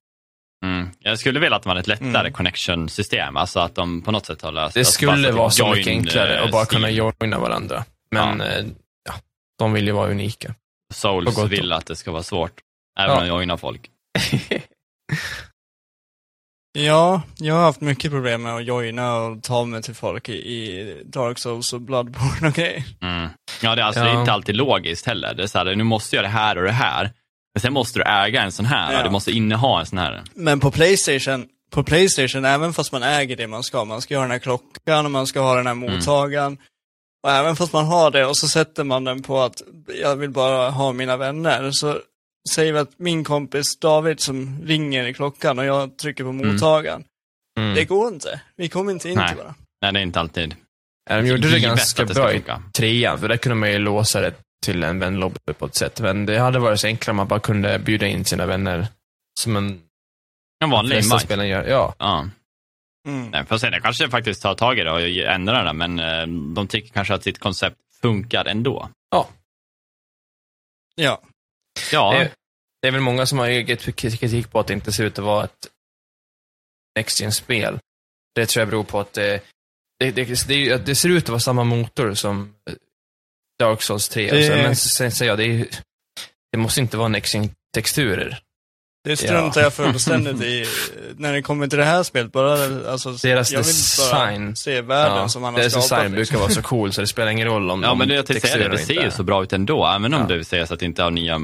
Mm. 0.65 0.89
Jag 0.99 1.19
skulle 1.19 1.39
vilja 1.39 1.55
att 1.57 1.65
man 1.65 1.71
hade 1.71 1.79
ett 1.79 1.87
lättare 1.87 2.19
Mm. 2.19 2.33
connection-system, 2.33 3.37
alltså 3.37 3.59
att 3.59 3.75
de 3.75 4.01
på 4.01 4.11
något 4.11 4.25
sätt 4.25 4.41
har 4.41 4.51
löst 4.51 4.73
Det 4.73 4.79
bara 4.79 4.85
skulle 4.91 5.31
vara 5.31 5.49
så 5.49 5.69
mycket 5.69 5.87
enklare 5.87 6.37
eh, 6.37 6.43
att 6.43 6.51
bara 6.51 6.65
kunna 6.65 6.87
Steam. 6.87 7.11
joina 7.21 7.39
varandra. 7.39 7.85
Men 8.11 8.41
eh, 8.41 8.65
ja, 9.05 9.13
de 9.59 9.73
vill 9.73 9.85
ju 9.87 9.91
vara 9.91 10.11
unika. 10.11 10.55
Souls 10.93 11.37
vill 11.39 11.71
att 11.71 11.85
det 11.85 11.95
ska 11.95 12.11
vara 12.11 12.23
svårt, 12.23 12.53
även 12.99 13.15
Ja. 13.15 13.21
att 13.21 13.27
joina 13.27 13.57
folk. 13.57 13.89
Ja, 16.79 17.21
jag 17.37 17.55
har 17.55 17.61
haft 17.61 17.81
mycket 17.81 18.11
problem 18.11 18.41
med 18.41 18.55
att 18.55 18.65
joina 18.65 19.15
och 19.17 19.43
ta 19.43 19.65
mig 19.65 19.81
till 19.81 19.93
folk 19.95 20.29
i, 20.29 20.33
i 20.33 21.01
Dark 21.05 21.39
Souls 21.39 21.73
och 21.73 21.81
Bloodborne 21.81 22.47
och 22.47 22.53
grejer. 22.53 22.83
Mm. 23.01 23.29
Ja, 23.61 23.75
det 23.75 23.81
är, 23.81 23.85
alltså, 23.85 23.99
Ja. 24.01 24.05
det 24.05 24.11
är 24.11 24.19
inte 24.19 24.31
alltid 24.31 24.55
logiskt 24.55 25.05
heller. 25.05 25.33
Det 25.33 25.43
är 25.43 25.47
så 25.47 25.57
här, 25.57 25.75
nu 25.75 25.83
måste 25.83 26.15
jag 26.15 26.23
göra 26.23 26.31
det 26.31 26.37
här 26.37 26.57
och 26.57 26.63
det 26.63 26.71
här. 26.71 27.11
Men 27.53 27.61
sen 27.61 27.73
måste 27.73 27.99
du 27.99 28.03
äga 28.03 28.41
en 28.41 28.51
sån 28.51 28.65
här, 28.65 28.93
Ja. 28.93 29.03
du 29.03 29.09
måste 29.09 29.31
inneha 29.31 29.79
en 29.79 29.85
sån 29.85 29.97
här. 29.97 30.21
Men 30.35 30.59
på 30.59 30.71
Playstation, 30.71 31.45
på 31.71 31.83
Playstation, 31.83 32.45
även 32.45 32.73
fast 32.73 32.91
man 32.91 33.03
äger 33.03 33.35
det 33.35 33.47
man 33.47 33.63
ska, 33.63 33.85
man 33.85 34.01
ska 34.01 34.15
ha 34.15 34.21
den 34.21 34.31
här 34.31 34.39
klockan 34.39 35.05
och 35.05 35.11
man 35.11 35.27
ska 35.27 35.39
ha 35.41 35.55
den 35.55 35.67
här 35.67 35.73
mottagaren. 35.73 36.57
Och 37.23 37.31
även 37.31 37.55
fast 37.55 37.73
man 37.73 37.85
har 37.85 38.11
det 38.11 38.25
och 38.25 38.37
så 38.37 38.47
sätter 38.47 38.83
man 38.83 39.03
den 39.03 39.21
på 39.21 39.41
att 39.41 39.61
jag 40.01 40.15
vill 40.15 40.29
bara 40.29 40.69
ha 40.69 40.93
mina 40.93 41.17
vänner, 41.17 41.71
så 41.71 41.99
säger 42.49 42.73
vi 42.73 42.79
att 42.79 42.99
min 42.99 43.23
kompis 43.23 43.77
David 43.77 44.21
som 44.21 44.61
ringer 44.65 45.07
i 45.07 45.13
klockan 45.13 45.59
och 45.59 45.65
jag 45.65 45.97
trycker 45.97 46.23
på 46.23 46.31
mottagaren. 46.31 47.03
Mm. 47.59 47.75
Det 47.75 47.85
går 47.85 48.13
inte. 48.13 48.41
Vi 48.55 48.69
kommer 48.69 48.91
inte 48.91 49.09
in 49.09 49.15
Nej. 49.15 49.27
till 49.27 49.37
varandra. 49.37 49.55
Nej, 49.81 49.93
det 49.93 49.99
är 49.99 50.03
inte 50.03 50.19
alltid 50.19 50.55
Ja, 51.09 51.21
de 51.21 51.27
gjorde 51.27 51.51
det 51.51 51.59
ganska 51.59 52.05
det 52.05 52.13
bra 52.13 52.33
i 52.33 52.43
trean, 52.73 53.19
för 53.19 53.27
där 53.27 53.37
kunde 53.37 53.55
man 53.55 53.71
ju 53.71 53.79
låsa 53.79 54.21
det 54.21 54.33
till 54.65 54.83
en 54.83 54.99
vänlobby 54.99 55.53
på 55.57 55.65
ett 55.65 55.75
sätt. 55.75 55.99
Men 55.99 56.25
det 56.25 56.39
hade 56.39 56.59
varit 56.59 56.79
så 56.79 56.87
enklare 56.87 57.11
om 57.11 57.17
man 57.17 57.27
bara 57.27 57.39
kunde 57.39 57.79
bjuda 57.79 58.07
in 58.07 58.25
sina 58.25 58.45
vänner. 58.45 58.87
Som 59.39 59.55
en 59.55 59.81
En 60.63 60.69
vanlig 60.69 61.03
gör. 61.03 61.67
Ja. 61.67 61.95
Ja. 61.99 62.29
Mm. 63.07 63.29
Nej, 63.29 63.45
får 63.45 63.57
se, 63.57 63.67
jag 63.67 63.83
kanske 63.83 64.09
faktiskt 64.09 64.41
tar 64.41 64.55
tag 64.55 64.79
i 64.79 64.83
det 64.83 64.91
och 64.91 65.01
ändrar 65.01 65.65
det, 65.65 65.73
men 65.73 65.99
eh, 65.99 66.27
de 66.55 66.67
tycker 66.67 66.89
kanske 66.93 67.13
att 67.13 67.23
sitt 67.23 67.39
koncept 67.39 67.77
funkar 68.01 68.45
ändå. 68.45 68.89
Ja. 69.11 69.29
Ja, 70.95 71.21
Det, 72.19 72.31
det 72.81 72.87
är 72.87 72.91
väl 72.91 73.01
många 73.01 73.25
som 73.25 73.39
har 73.39 73.47
gett 73.47 73.95
kritik 73.95 74.51
på 74.51 74.59
att 74.59 74.67
det 74.67 74.73
inte 74.73 74.91
ser 74.91 75.03
ut 75.05 75.19
att 75.19 75.25
vara 75.25 75.43
ett 75.43 75.67
Next 76.95 77.21
Gen-spel. 77.21 77.79
Det 78.35 78.45
tror 78.45 78.61
jag 78.61 78.69
beror 78.69 78.83
på 78.83 78.99
att 78.99 79.13
det, 79.13 79.43
det, 79.99 80.11
det, 80.11 80.47
det, 80.47 80.85
det 80.85 80.95
ser 80.95 81.09
ut 81.09 81.23
att 81.23 81.29
vara 81.29 81.39
samma 81.39 81.63
motor 81.63 82.13
som 82.13 82.55
Dark 83.59 83.81
Souls 83.81 84.09
3. 84.09 84.31
Det- 84.31 84.43
Så, 84.47 84.53
men 84.63 84.75
sen 84.75 85.11
säger 85.11 85.31
jag, 85.31 85.37
det, 85.39 85.67
måste 86.57 86.81
inte 86.81 86.97
vara 86.97 87.07
Next 87.07 87.33
Gen-texturer. 87.33 88.39
Det 89.03 89.17
struntar 89.17 89.61
jag 89.61 89.73
fullständigt 89.73 90.41
i 90.41 90.65
när 91.17 91.33
det 91.33 91.41
kommer 91.41 91.67
till 91.67 91.79
det 91.79 91.85
här 91.85 92.03
spelet. 92.03 92.31
Bara, 92.31 92.53
alltså, 92.91 93.11
Deras 93.11 93.51
jag 93.51 93.59
vill 93.59 93.67
design. 93.67 94.45
bara 94.47 94.55
se 94.55 94.81
världen 94.81 95.17
Ja, 95.17 95.29
som 95.29 95.43
han 95.43 95.53
har 95.53 95.59
deras 95.61 95.71
skapat. 95.73 95.89
design 95.89 96.15
liksom. 96.15 96.33
brukar 96.35 96.37
vara 96.43 96.49
så 96.55 96.61
cool 96.61 96.93
så 96.93 97.01
det 97.01 97.07
spelar 97.07 97.31
ingen 97.31 97.47
roll 97.47 97.71
om 97.71 97.83
Ja, 97.83 97.95
men 97.95 98.07
det, 98.07 98.15
jag 98.15 98.25
tänkte 98.25 98.47
säga 98.47 98.67
det, 98.69 98.77
det 98.77 98.85
ser 98.85 99.03
ju 99.03 99.11
så 99.11 99.23
bra 99.23 99.43
ut 99.43 99.53
ändå. 99.53 99.87
Även 99.87 100.13
om 100.13 100.21
Ja. 100.29 100.35
du 100.35 100.43
säger 100.43 100.65
så 100.65 100.73
att 100.73 100.79
det 100.79 100.85
inte 100.85 101.03
har 101.03 101.11
nya, 101.11 101.37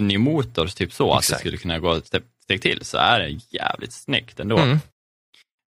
ny 0.00 0.18
motor, 0.18 0.66
typ 0.66 0.92
så, 0.92 1.12
att 1.12 1.18
det 1.20 1.24
Exakt. 1.24 1.40
skulle 1.40 1.56
kunna 1.56 1.78
gå 1.78 1.92
ett 1.94 2.06
steg, 2.44 2.62
till, 2.62 2.84
så 2.84 2.98
är 2.98 3.20
det 3.20 3.40
jävligt 3.50 3.92
snyggt 3.92 4.40
ändå. 4.40 4.58
Mm. 4.58 4.78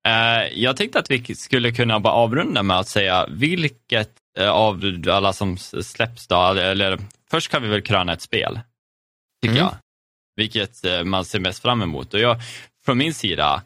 Eh, 0.08 0.48
jag 0.54 0.76
tänkte 0.76 0.98
att 0.98 1.10
vi 1.10 1.34
skulle 1.34 1.72
kunna 1.72 2.00
bara 2.00 2.12
avrunda 2.14 2.62
med 2.62 2.78
att 2.78 2.88
säga 2.88 3.26
vilket 3.30 4.10
eh, 4.38 4.50
av 4.50 4.80
alla 5.10 5.32
som 5.32 5.58
släpps 5.58 6.26
då, 6.26 6.36
eller 6.52 6.98
först 7.30 7.50
kan 7.50 7.62
vi 7.62 7.68
väl 7.68 7.82
kröna 7.82 8.12
ett 8.12 8.22
spel, 8.22 8.60
tycker 9.42 9.56
Mm. 9.56 9.66
jag. 9.66 9.74
Vilket 10.36 10.84
eh, 10.84 11.04
man 11.04 11.24
ser 11.24 11.40
mest 11.40 11.62
fram 11.62 11.82
emot. 11.82 12.14
Och 12.14 12.20
jag, 12.20 12.36
från 12.84 12.98
min 12.98 13.14
sida 13.14 13.62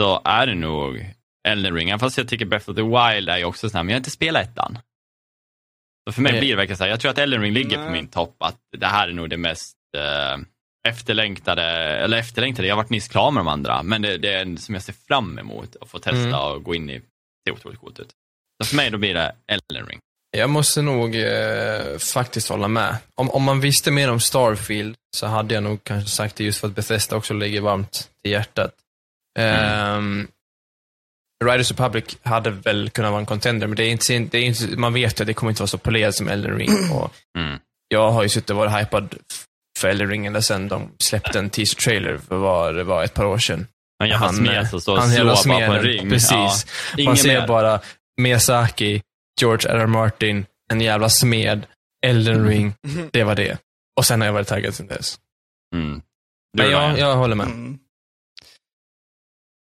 så 0.00 0.22
är 0.24 0.46
det 0.46 0.54
nog 0.54 1.14
Elden 1.48 1.74
Ring, 1.74 1.98
fast 1.98 2.18
jag 2.18 2.28
tycker 2.28 2.44
Breath 2.46 2.70
of 2.70 2.76
the 2.76 2.82
Wild 2.82 3.28
är 3.28 3.38
ju 3.38 3.44
också 3.44 3.70
sån 3.70 3.76
här, 3.76 3.82
men 3.82 3.90
jag 3.90 3.96
har 3.96 4.00
inte 4.00 4.10
spelat 4.10 4.48
ettan. 4.48 4.78
Så 6.08 6.12
för 6.12 6.22
mig 6.22 6.32
Nej. 6.32 6.40
blir 6.40 6.50
det 6.50 6.56
verkligen 6.56 6.76
så 6.76 6.84
här, 6.84 6.90
jag 6.90 7.00
tror 7.00 7.10
att 7.10 7.18
Elden 7.18 7.40
Ring 7.42 7.52
ligger 7.52 7.76
på 7.76 7.82
Nej. 7.82 7.92
min 7.92 8.08
topp, 8.08 8.36
att 8.38 8.58
det 8.78 8.86
här 8.86 9.08
är 9.08 9.12
nog 9.12 9.30
det 9.30 9.36
mest 9.36 9.76
eh, 9.96 10.38
efterlängtade, 10.88 11.62
eller 11.64 12.16
efterlängtade, 12.18 12.68
jag 12.68 12.74
har 12.74 12.82
varit 12.82 12.90
nyss 12.90 13.08
klar 13.08 13.30
med 13.30 13.40
de 13.40 13.48
andra, 13.48 13.82
men 13.82 14.02
det, 14.02 14.18
det 14.18 14.28
är 14.32 14.42
en 14.42 14.58
som 14.58 14.74
jag 14.74 14.82
ser 14.82 14.92
fram 14.92 15.38
emot 15.38 15.76
att 15.80 15.88
få 15.88 15.98
testa 15.98 16.18
Mm. 16.22 16.34
och 16.40 16.62
gå 16.64 16.74
in 16.74 16.90
i. 16.90 16.98
Det 17.44 17.50
är 17.50 17.54
otroligt 17.54 17.80
coolt 17.80 18.00
ut. 18.00 18.10
Så 18.62 18.68
för 18.68 18.76
mig 18.76 18.90
då 18.90 18.98
blir 18.98 19.14
det 19.14 19.32
Elden 19.46 19.86
Ring. 19.86 20.00
Jag 20.36 20.50
måste 20.50 20.82
nog 20.82 21.16
eh, 21.16 21.98
faktiskt 21.98 22.48
hålla 22.48 22.68
med. 22.68 22.96
Om, 23.14 23.30
om 23.30 23.42
man 23.42 23.60
visste 23.60 23.90
mer 23.90 24.10
om 24.10 24.20
Starfield 24.20 24.96
så 25.16 25.26
hade 25.26 25.54
jag 25.54 25.62
nog 25.62 25.84
kanske 25.84 26.10
sagt 26.10 26.36
det 26.36 26.44
just 26.44 26.60
för 26.60 26.68
att 26.68 26.74
Bethesda 26.74 27.16
också 27.16 27.34
ligger 27.34 27.60
varmt 27.60 28.08
i 28.26 28.30
hjärtat. 28.30 28.70
Mm. 29.38 30.28
Riders 31.44 31.70
Republic 31.70 32.04
hade 32.22 32.50
väl 32.50 32.90
kunnat 32.90 33.10
vara 33.10 33.20
en 33.20 33.26
contender, 33.26 33.66
men 33.66 33.76
det 33.76 33.84
är 33.84 33.90
inte, 33.90 34.18
det 34.18 34.38
är 34.38 34.42
inte, 34.44 34.76
man 34.76 34.92
vet 34.92 35.20
ju 35.20 35.22
att 35.22 35.26
det 35.26 35.34
kommer 35.34 35.50
inte 35.50 35.62
vara 35.62 35.66
så 35.68 35.78
polerat 35.78 36.14
som 36.14 36.28
Elden 36.28 36.58
Ring. 36.58 36.90
Och 36.92 37.12
Mm. 37.38 37.58
jag 37.88 38.10
har 38.10 38.22
ju 38.22 38.28
suttit 38.28 38.50
och 38.50 38.56
varit 38.56 38.72
hypad 38.86 39.14
för 39.78 39.88
Elden 39.88 40.08
Ring 40.10 40.26
ända 40.26 40.42
sedan 40.42 40.68
de 40.68 40.90
släppte 40.98 41.38
en 41.38 41.50
teaser-trailer 41.50 42.18
för 42.28 42.36
vad 42.36 42.74
det 42.74 42.84
var 42.84 43.04
ett 43.04 43.14
par 43.14 43.24
år 43.24 43.38
sedan. 43.38 43.66
Jävla 44.04 44.16
Han, 44.16 44.34
smed 44.34 44.56
eh, 44.58 44.68
som 44.70 44.80
står 44.80 44.98
och 44.98 45.08
jävla 45.08 45.36
slår 45.36 45.54
bara 45.54 45.66
på 45.66 45.72
en 45.72 45.82
ring. 45.82 46.10
precis. 46.10 46.66
Ja. 46.96 47.04
Man 47.04 47.16
ser 47.16 47.40
mer. 47.40 47.46
bara 47.46 47.80
Miyazaki, 48.20 49.02
George 49.40 49.70
R. 49.70 49.76
R. 49.76 49.86
Martin, 49.86 50.46
en 50.72 50.80
jävla 50.80 51.08
smed, 51.08 51.66
Elden 52.06 52.46
Ring, 52.48 52.74
det 53.10 53.24
var 53.24 53.34
det. 53.34 53.58
Och 53.96 54.06
sen 54.06 54.20
har 54.20 54.26
jag 54.26 54.32
varit 54.32 54.48
taggad 54.48 54.74
sen 54.74 54.86
dess. 54.86 55.18
Mm. 55.74 56.02
Men 56.56 56.70
jag, 56.70 56.98
jag 56.98 57.16
håller 57.16 57.34
med. 57.36 57.46
Mm. 57.46 57.78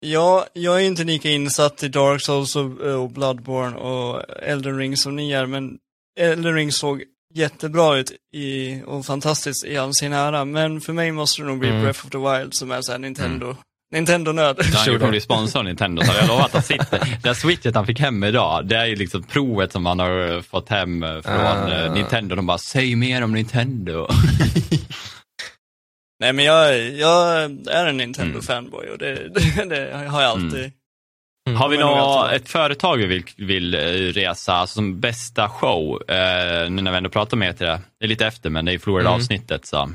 Ja, 0.06 0.46
jag 0.52 0.80
är 0.80 0.84
inte 0.84 1.04
lika 1.04 1.30
insatt 1.30 1.82
i 1.82 1.88
Dark 1.88 2.22
Souls 2.22 2.56
och, 2.56 2.80
och 2.80 3.10
Bloodborne 3.10 3.76
och 3.76 4.24
Elden 4.42 4.78
Ring 4.78 4.96
som 4.96 5.16
ni 5.16 5.32
är, 5.32 5.46
men 5.46 5.78
Elden 6.20 6.54
Ring 6.54 6.72
såg 6.72 7.04
jättebra 7.34 7.96
ut 7.96 8.12
i, 8.34 8.82
och 8.86 9.06
fantastiskt 9.06 9.64
i 9.64 9.76
all 9.76 9.94
sin 9.94 10.12
ära, 10.12 10.44
men 10.44 10.80
för 10.80 10.92
mig 10.92 11.12
måste 11.12 11.42
det 11.42 11.48
nog 11.48 11.58
bli 11.58 11.68
Mm. 11.68 11.82
Breath 11.82 12.06
of 12.06 12.10
the 12.10 12.18
Wild 12.18 12.54
som 12.54 12.70
är 12.70 12.82
såhär 12.82 12.98
Nintendo, 12.98 13.56
Nintendo-nöd. 13.92 14.56
Han 14.58 14.84
Sure. 14.84 14.98
kommer 14.98 15.10
bli 15.10 15.20
sponsor 15.20 15.58
av 15.58 15.64
Nintendo, 15.64 16.02
så 16.02 16.12
jag 16.18 16.28
lovar 16.28 16.44
att 16.44 16.52
han. 16.52 16.62
Det 17.22 17.28
här 17.28 17.34
switchet 17.34 17.74
han 17.74 17.86
fick 17.86 18.00
hem 18.00 18.24
idag, 18.24 18.66
det 18.66 18.76
är 18.76 18.86
ju 18.86 18.96
liksom 18.96 19.22
provet 19.22 19.72
som 19.72 19.86
han 19.86 19.98
har 19.98 20.34
eh, 20.36 20.40
fått 20.42 20.68
hem 20.68 21.02
eh, 21.02 21.20
från 21.22 21.72
eh, 21.72 21.92
Nintendo. 21.94 22.36
De 22.36 22.46
bara, 22.46 22.58
säg 22.58 22.96
mer 22.96 23.24
om 23.24 23.32
Nintendo. 23.32 24.08
Nej 26.20 26.32
men 26.32 26.44
jag, 26.44 26.90
jag 26.90 27.42
är 27.70 27.86
en 27.86 27.96
Nintendo-fanboy 28.00 28.88
och 28.92 28.98
det, 28.98 29.14
det, 29.34 29.64
det 29.64 29.96
har 30.08 30.22
jag 30.22 30.30
alltid. 30.30 30.72
Har 31.56 31.68
vi 31.68 31.76
Men 31.78 31.86
nog 31.86 31.96
något, 31.96 32.32
ett 32.32 32.48
företag 32.48 32.96
vi 32.96 33.06
vill, 33.06 33.24
vill 33.36 33.74
resa, 34.12 34.54
alltså 34.54 34.74
som 34.74 35.00
bästa 35.00 35.48
show, 35.48 36.02
eh, 36.10 36.70
nu 36.70 36.82
när 36.82 36.90
vi 36.90 36.96
ändå 36.96 37.10
pratar 37.10 37.36
med 37.36 37.56
till 37.58 37.66
det, 37.66 37.80
det 38.00 38.04
är 38.06 38.08
lite 38.08 38.26
efter 38.26 38.50
men 38.50 38.64
det 38.64 38.72
är 38.74 38.78
Florida 38.78 39.08
Mm. 39.08 39.20
avsnittet 39.20 39.66
så. 39.66 39.90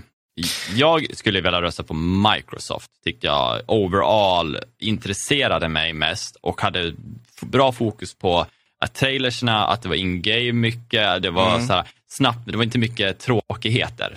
Jag 0.76 1.18
skulle 1.18 1.42
vilja 1.42 1.62
rösta 1.62 1.84
på 1.84 1.94
Microsoft, 1.94 2.92
tyckte 3.04 3.28
jag 3.28 3.62
overall 3.68 4.60
intresserade 4.80 5.70
mig 5.70 5.94
mest 5.94 6.36
och 6.42 6.62
hade 6.62 6.94
bra 7.42 7.72
fokus 7.72 8.14
på 8.14 8.46
att 8.80 8.94
trailersna, 8.94 9.66
att 9.68 9.82
det 9.82 9.88
var 9.90 9.96
in-game 9.96 10.52
mycket, 10.54 11.22
det 11.22 11.30
var 11.30 11.56
Mm. 11.56 11.68
så 11.68 11.74
här, 11.74 11.84
snabbt, 12.08 12.40
det 12.52 12.58
var 12.58 12.64
inte 12.64 12.78
mycket 12.80 13.20
tråkigheter. 13.20 14.16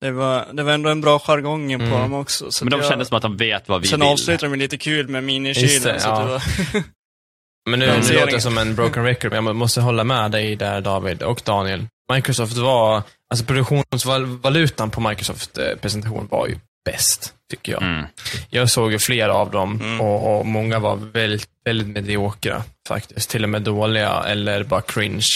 Det 0.00 0.10
var, 0.10 0.46
det 0.52 0.62
var 0.62 0.72
ändå 0.72 0.90
en 0.90 1.00
bra 1.00 1.18
jargong 1.18 1.78
på 1.78 1.84
Mm. 1.84 2.00
dem 2.00 2.14
också. 2.14 2.50
Så 2.50 2.64
Men 2.64 2.70
de 2.70 2.80
jag, 2.80 2.88
kändes 2.88 3.08
som 3.08 3.16
att 3.16 3.22
de 3.22 3.36
vet 3.36 3.68
vad 3.68 3.80
vi 3.82 3.88
Sen 3.88 4.00
vill. 4.00 4.08
avslutar 4.08 4.46
de 4.46 4.50
med 4.50 4.58
lite 4.58 4.78
kul 4.78 5.08
med 5.08 5.24
minikylen. 5.24 5.82
det, 5.82 6.00
ja. 6.04 6.40
det 6.72 6.84
Men 7.70 7.78
nu, 7.78 7.86
nu 7.86 8.14
låter 8.14 8.32
jag 8.32 8.42
som 8.42 8.58
en 8.58 8.74
broken 8.74 9.04
record, 9.04 9.32
men 9.32 9.46
jag 9.46 9.56
måste 9.56 9.80
hålla 9.80 10.04
med 10.04 10.30
dig 10.30 10.56
där 10.56 10.80
David 10.80 11.22
och 11.22 11.42
Daniel. 11.44 11.86
Microsoft 12.12 12.56
var, 12.56 13.02
alltså 13.32 13.44
produktionsvalutan 13.44 14.90
på 14.90 15.00
Microsoft 15.00 15.58
eh, 15.58 15.76
presentation 15.80 16.28
var 16.30 16.46
ju 16.46 16.56
bäst, 16.84 17.34
tycker 17.50 17.72
jag. 17.72 17.82
Mm. 17.82 18.04
Jag 18.50 18.70
såg 18.70 18.92
ju 18.92 18.98
flera 18.98 19.34
av 19.34 19.50
dem 19.50 19.80
Mm. 19.80 20.00
och, 20.00 20.38
och 20.38 20.46
många 20.46 20.78
var 20.78 20.96
väldigt, 20.96 21.48
väldigt 21.64 21.88
mediokra 21.88 22.64
faktiskt. 22.88 23.30
Till 23.30 23.42
och 23.44 23.50
med 23.50 23.62
dåliga 23.62 24.24
eller 24.26 24.64
bara 24.64 24.80
cringe. 24.80 25.26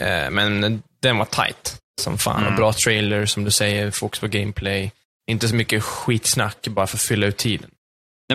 Eh, 0.00 0.30
men 0.30 0.82
den 1.02 1.18
var 1.18 1.24
tight 1.24 1.76
som 2.00 2.18
fan. 2.18 2.40
Mm. 2.40 2.48
Och 2.52 2.56
bra 2.56 2.72
trailer, 2.72 3.26
som 3.26 3.44
du 3.44 3.50
säger, 3.50 3.90
fokus 3.90 4.20
på 4.20 4.26
gameplay. 4.26 4.92
Inte 5.30 5.48
så 5.48 5.54
mycket 5.54 5.82
skitsnack 5.82 6.68
bara 6.68 6.86
för 6.86 6.96
att 6.96 7.02
fylla 7.02 7.26
ut 7.26 7.36
tiden. 7.36 7.70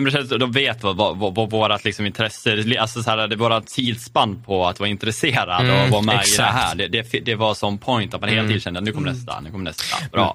Nej, 0.00 0.12
men 0.28 0.38
de 0.38 0.52
vet 0.52 0.82
vad, 0.82 0.96
vad, 0.96 1.16
vad, 1.16 1.34
vad 1.34 1.50
vårat 1.50 1.84
liksom 1.84 2.06
intresse, 2.06 2.76
alltså 2.80 3.02
så 3.02 3.10
här, 3.10 3.28
det 3.28 3.36
våra 3.36 3.60
tidsspann 3.60 4.42
på 4.42 4.66
att 4.66 4.80
vara 4.80 4.88
intresserad 4.90 5.60
Mm, 5.66 5.84
och 5.84 5.90
vara 5.90 6.02
med 6.02 6.14
i 6.14 6.16
det 6.16 6.22
exakt. 6.22 6.52
här. 6.54 6.74
Det, 6.74 6.88
det, 6.88 7.20
det 7.20 7.34
var 7.34 7.54
som 7.54 7.78
point 7.78 8.14
att 8.14 8.20
man 8.20 8.30
hela 8.30 8.40
Mm. 8.40 8.48
tiden 8.50 8.60
kände 8.60 8.78
att 8.78 8.84
nu 8.84 8.92
kommer 8.92 9.12
nästa, 9.12 9.40
nu 9.40 9.50
kommer 9.50 9.64
nästa. 9.64 9.96
Bra. 10.12 10.34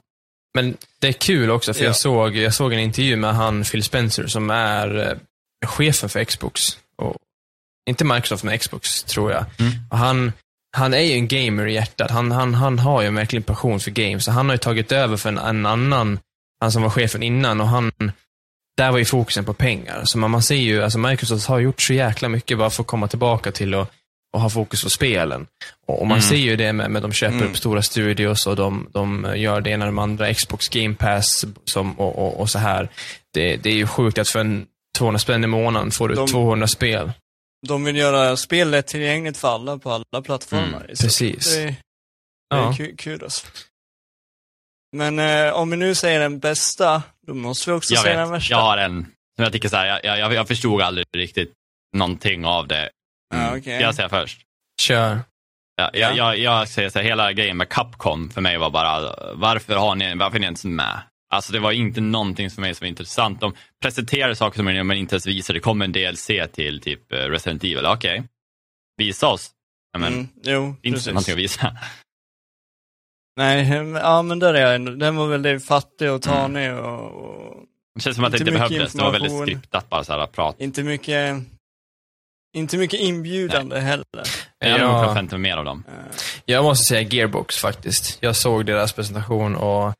Men 0.56 0.78
det 1.00 1.08
är 1.08 1.12
kul 1.12 1.52
också, 1.52 1.74
för 1.74 1.82
Ja. 1.82 1.86
jag, 1.88 1.96
såg, 1.96 2.38
jag 2.38 2.54
såg 2.54 2.74
en 2.74 2.80
intervju 2.80 3.16
med 3.16 3.36
han 3.36 3.64
Phil 3.64 3.84
Spencer 3.84 4.28
som 4.28 4.50
är 4.50 4.98
eh, 5.62 5.68
chefen 5.68 6.10
för 6.10 6.24
Xbox. 6.24 6.62
Och, 6.98 7.16
inte 7.90 8.06
Microsoft, 8.06 8.44
men 8.44 8.60
Xbox, 8.60 9.04
tror 9.04 9.32
jag. 9.32 9.46
Mm. 9.60 9.72
Och 9.90 9.98
han, 9.98 10.32
han 10.78 10.94
är 10.94 11.00
ju 11.00 11.14
en 11.14 11.28
gamer 11.28 11.68
i 11.68 11.74
hjärtat. 11.74 12.12
Han, 12.12 12.32
han, 12.32 12.54
han 12.54 12.80
har 12.80 13.02
ju 13.02 13.10
verkligen 13.12 13.44
passion 13.44 13.80
för 13.80 13.92
games. 13.92 14.26
Så 14.26 14.32
han 14.32 14.46
har 14.46 14.54
ju 14.54 14.58
tagit 14.58 14.92
över 14.92 15.18
för 15.18 15.30
en, 15.30 15.38
en 15.38 15.66
annan, 15.66 16.20
han 16.60 16.72
som 16.72 16.82
var 16.84 16.90
chefen 16.90 17.24
innan. 17.24 17.62
Och 17.62 17.68
han, 17.68 17.92
där 18.84 18.92
var 18.92 18.98
ju 19.00 19.06
fokusen 19.06 19.46
på 19.46 19.54
pengar. 19.54 20.02
Så 20.06 20.18
man, 20.18 20.32
man 20.32 20.42
ser 20.44 20.56
ju, 20.56 20.84
alltså 20.84 21.00
Microsoft 21.00 21.48
har 21.48 21.60
gjort 21.60 21.82
så 21.82 21.94
jäkla 21.94 22.30
mycket 22.30 22.58
bara 22.58 22.70
för 22.70 22.84
att 22.84 22.88
komma 22.88 23.08
tillbaka 23.08 23.52
till 23.52 23.76
och, 23.76 23.88
och 24.34 24.42
ha 24.42 24.50
fokus 24.50 24.84
på 24.84 24.90
spelen. 24.90 25.48
Och, 25.88 26.00
och 26.02 26.08
man 26.08 26.18
Mm. 26.18 26.30
ser 26.30 26.36
ju 26.36 26.56
det 26.56 26.74
med, 26.74 26.92
med 26.92 27.02
de 27.02 27.12
köper 27.14 27.36
Mm. 27.36 27.50
upp 27.50 27.58
stora 27.58 27.82
studios 27.82 28.48
och 28.48 28.56
de, 28.56 28.88
de 28.94 29.34
gör 29.36 29.62
det 29.62 29.70
ena 29.70 29.86
och 29.86 29.92
de 29.92 30.00
andra. 30.00 30.34
Xbox 30.34 30.70
Game 30.70 30.96
Pass 30.96 31.46
som, 31.66 32.00
och, 32.00 32.18
och, 32.20 32.40
och 32.40 32.50
så 32.50 32.60
här. 32.60 32.90
Det, 33.34 33.58
det 33.58 33.70
är 33.70 33.74
ju 33.76 33.88
sjukt 33.88 34.18
att 34.18 34.30
för 34.30 34.40
en 34.40 34.66
200 34.98 35.20
spänn 35.20 35.44
i 35.44 35.48
månaden 35.48 35.92
får 35.92 36.08
du 36.10 36.16
De- 36.16 36.28
200 36.28 36.68
spel. 36.68 37.12
de 37.68 37.84
vill 37.84 37.96
göra 37.96 38.38
spel 38.38 38.70
lättillgängligt 38.72 39.38
för 39.38 39.48
alla 39.48 39.78
på 39.78 39.92
alla 39.92 40.22
plattformar. 40.24 40.66
Mm, 40.84 40.88
precis. 41.00 41.56
Det, 41.56 41.66
det 41.66 41.76
Ja. 42.50 42.70
är 42.70 42.74
ku- 42.74 42.96
kul 42.98 43.24
alltså. 43.24 43.48
Men 44.98 45.20
eh, 45.20 45.54
om 45.54 45.70
vi 45.70 45.78
nu 45.78 45.96
säger 45.96 46.20
den 46.20 46.40
bästa, 46.40 47.04
då 47.28 47.34
måste 47.34 47.70
vi 47.72 47.78
också 47.78 47.94
Jag 47.94 48.04
säga 48.04 48.18
den 48.18 48.28
vet, 48.30 48.36
värsta. 48.36 48.54
jag 48.54 48.62
har 48.62 48.78
en, 48.78 49.04
som 49.36 49.44
jag 49.44 49.54
tycker 49.54 49.70
så 49.70 49.76
här, 49.78 50.00
jag, 50.04 50.20
jag, 50.20 50.34
jag 50.34 50.48
förstod 50.48 50.82
aldrig 50.82 51.06
riktigt 51.18 51.54
någonting 51.98 52.46
av 52.46 52.68
det. 52.68 52.90
Mm. 53.34 53.46
Ja, 53.46 53.58
okej. 53.58 53.82
Jag 53.82 53.96
säger 53.96 54.10
först. 54.10 54.42
Kör. 54.82 55.20
Ja, 55.76 55.90
Ja. 55.94 56.00
jag, 56.00 56.18
jag, 56.18 56.38
jag 56.38 56.68
säger 56.70 56.90
så 56.90 57.00
här, 57.00 57.06
hela 57.06 57.34
grejen 57.34 57.58
med 57.58 57.70
Capcom 57.70 58.30
för 58.30 58.42
mig 58.42 58.58
var 58.58 58.70
bara, 58.70 59.16
varför 59.34 59.76
har 59.76 59.96
ni, 59.96 60.16
varför 60.16 60.36
är 60.36 60.40
ni 60.40 60.46
ens 60.46 60.66
med? 60.66 61.02
Alltså 61.34 61.54
det 61.54 61.60
var 61.60 61.72
inte 61.72 62.02
någonting 62.02 62.50
för 62.50 62.62
mig 62.62 62.76
som 62.76 62.86
var 62.86 62.90
intressant. 62.90 63.42
De 63.42 63.54
presenterade 63.82 64.36
saker 64.36 64.56
som 64.56 64.66
man 64.88 64.98
inte 64.98 65.16
ens 65.16 65.26
visade. 65.28 65.60
Det 65.60 65.64
kom 65.64 65.82
en 65.82 65.92
DLC 65.92 66.28
till 66.54 66.82
typ 66.82 67.12
eh, 67.12 67.18
Resident 67.18 67.64
Evil. 67.64 67.86
Okej, 67.86 68.24
visa 68.98 69.28
oss. 69.28 69.52
Ja, 69.94 70.00
men 70.00 70.14
mm, 70.14 70.28
jo, 70.44 70.76
inte 70.82 70.96
precis. 70.96 71.08
någonting 71.08 71.32
att 71.34 71.40
visa. 71.40 71.78
Nej, 73.40 73.84
men- 73.84 74.02
ja 74.02 74.22
men 74.22 74.40
där 74.40 74.54
är 74.54 74.72
jag. 74.72 75.00
Den 75.00 75.16
var 75.16 75.28
väldigt 75.28 75.66
fattig 75.66 76.12
och 76.12 76.28
Mm. 76.28 76.38
tanig 76.38 76.74
och, 76.74 77.04
och 77.12 77.56
Det 77.96 78.02
känns 78.02 78.16
som 78.16 78.26
att 78.26 78.32
det 78.32 78.38
Inte 78.40 78.52
behövdes. 78.52 78.94
Det 78.94 79.02
var 79.04 79.12
väldigt 79.12 79.42
skriptat 79.42 79.90
bara 79.90 80.04
så 80.04 80.14
här 80.14 80.28
prat. 80.28 80.56
inte 80.60 80.84
mycket, 80.84 81.36
inte 82.56 82.78
mycket 82.78 83.00
inbjudande 83.00 83.80
heller. 83.80 84.06
Jag 84.60 84.70
hade 84.72 84.84
nog 84.84 84.92
kunnat 84.92 85.04
Ja, 85.04 85.08
förvänta 85.08 85.38
mig 85.38 85.52
mer 85.52 85.58
av 85.58 85.66
dem. 85.66 85.84
Jag 86.46 86.64
måste 86.64 86.86
säga 86.86 87.02
Gearbox 87.02 87.58
faktiskt. 87.58 88.18
Jag 88.22 88.36
såg 88.36 88.66
deras 88.66 88.94
presentation 88.94 89.56
och 89.56 89.94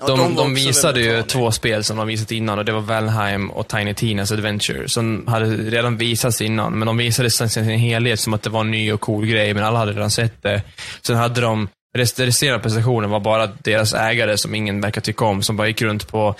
ja, 0.00 0.06
de, 0.06 0.18
var 0.18 0.28
de, 0.28 0.38
också 0.38 0.44
visade 0.54 1.00
ju 1.00 1.22
två 1.22 1.50
spel 1.52 1.84
som 1.84 1.96
de 1.96 2.06
visat 2.06 2.30
innan 2.32 2.58
och 2.58 2.64
det 2.64 2.72
var 2.72 2.80
Valheim 2.80 3.50
och 3.50 3.68
Tiny 3.68 3.94
Tinas 3.94 4.32
Adventure 4.32 4.88
som 4.88 5.26
hade 5.26 5.46
redan 5.46 5.96
visats 5.96 6.40
innan, 6.40 6.78
men 6.78 6.86
de 6.86 6.96
visade 6.96 7.30
sen 7.30 7.50
sin 7.50 7.64
helhet 7.64 8.20
som 8.20 8.34
att 8.34 8.42
det 8.42 8.50
var 8.50 8.60
en 8.60 8.70
ny 8.70 8.92
och 8.92 9.00
cool 9.00 9.26
grej, 9.26 9.54
men 9.54 9.64
alla 9.64 9.78
hade 9.78 9.92
redan 9.92 10.10
sett 10.10 10.42
det. 10.42 10.62
Sen 11.02 11.16
hade 11.16 11.40
de, 11.40 11.68
resterande 11.98 12.62
presentationen 12.62 13.10
var 13.10 13.20
bara 13.20 13.46
deras 13.46 13.94
ägare 13.94 14.38
som 14.38 14.54
ingen 14.54 14.80
verkar 14.80 15.00
tycka 15.00 15.24
om, 15.24 15.42
som 15.42 15.56
bara 15.56 15.68
gick 15.68 15.82
runt 15.82 16.08
på 16.08 16.34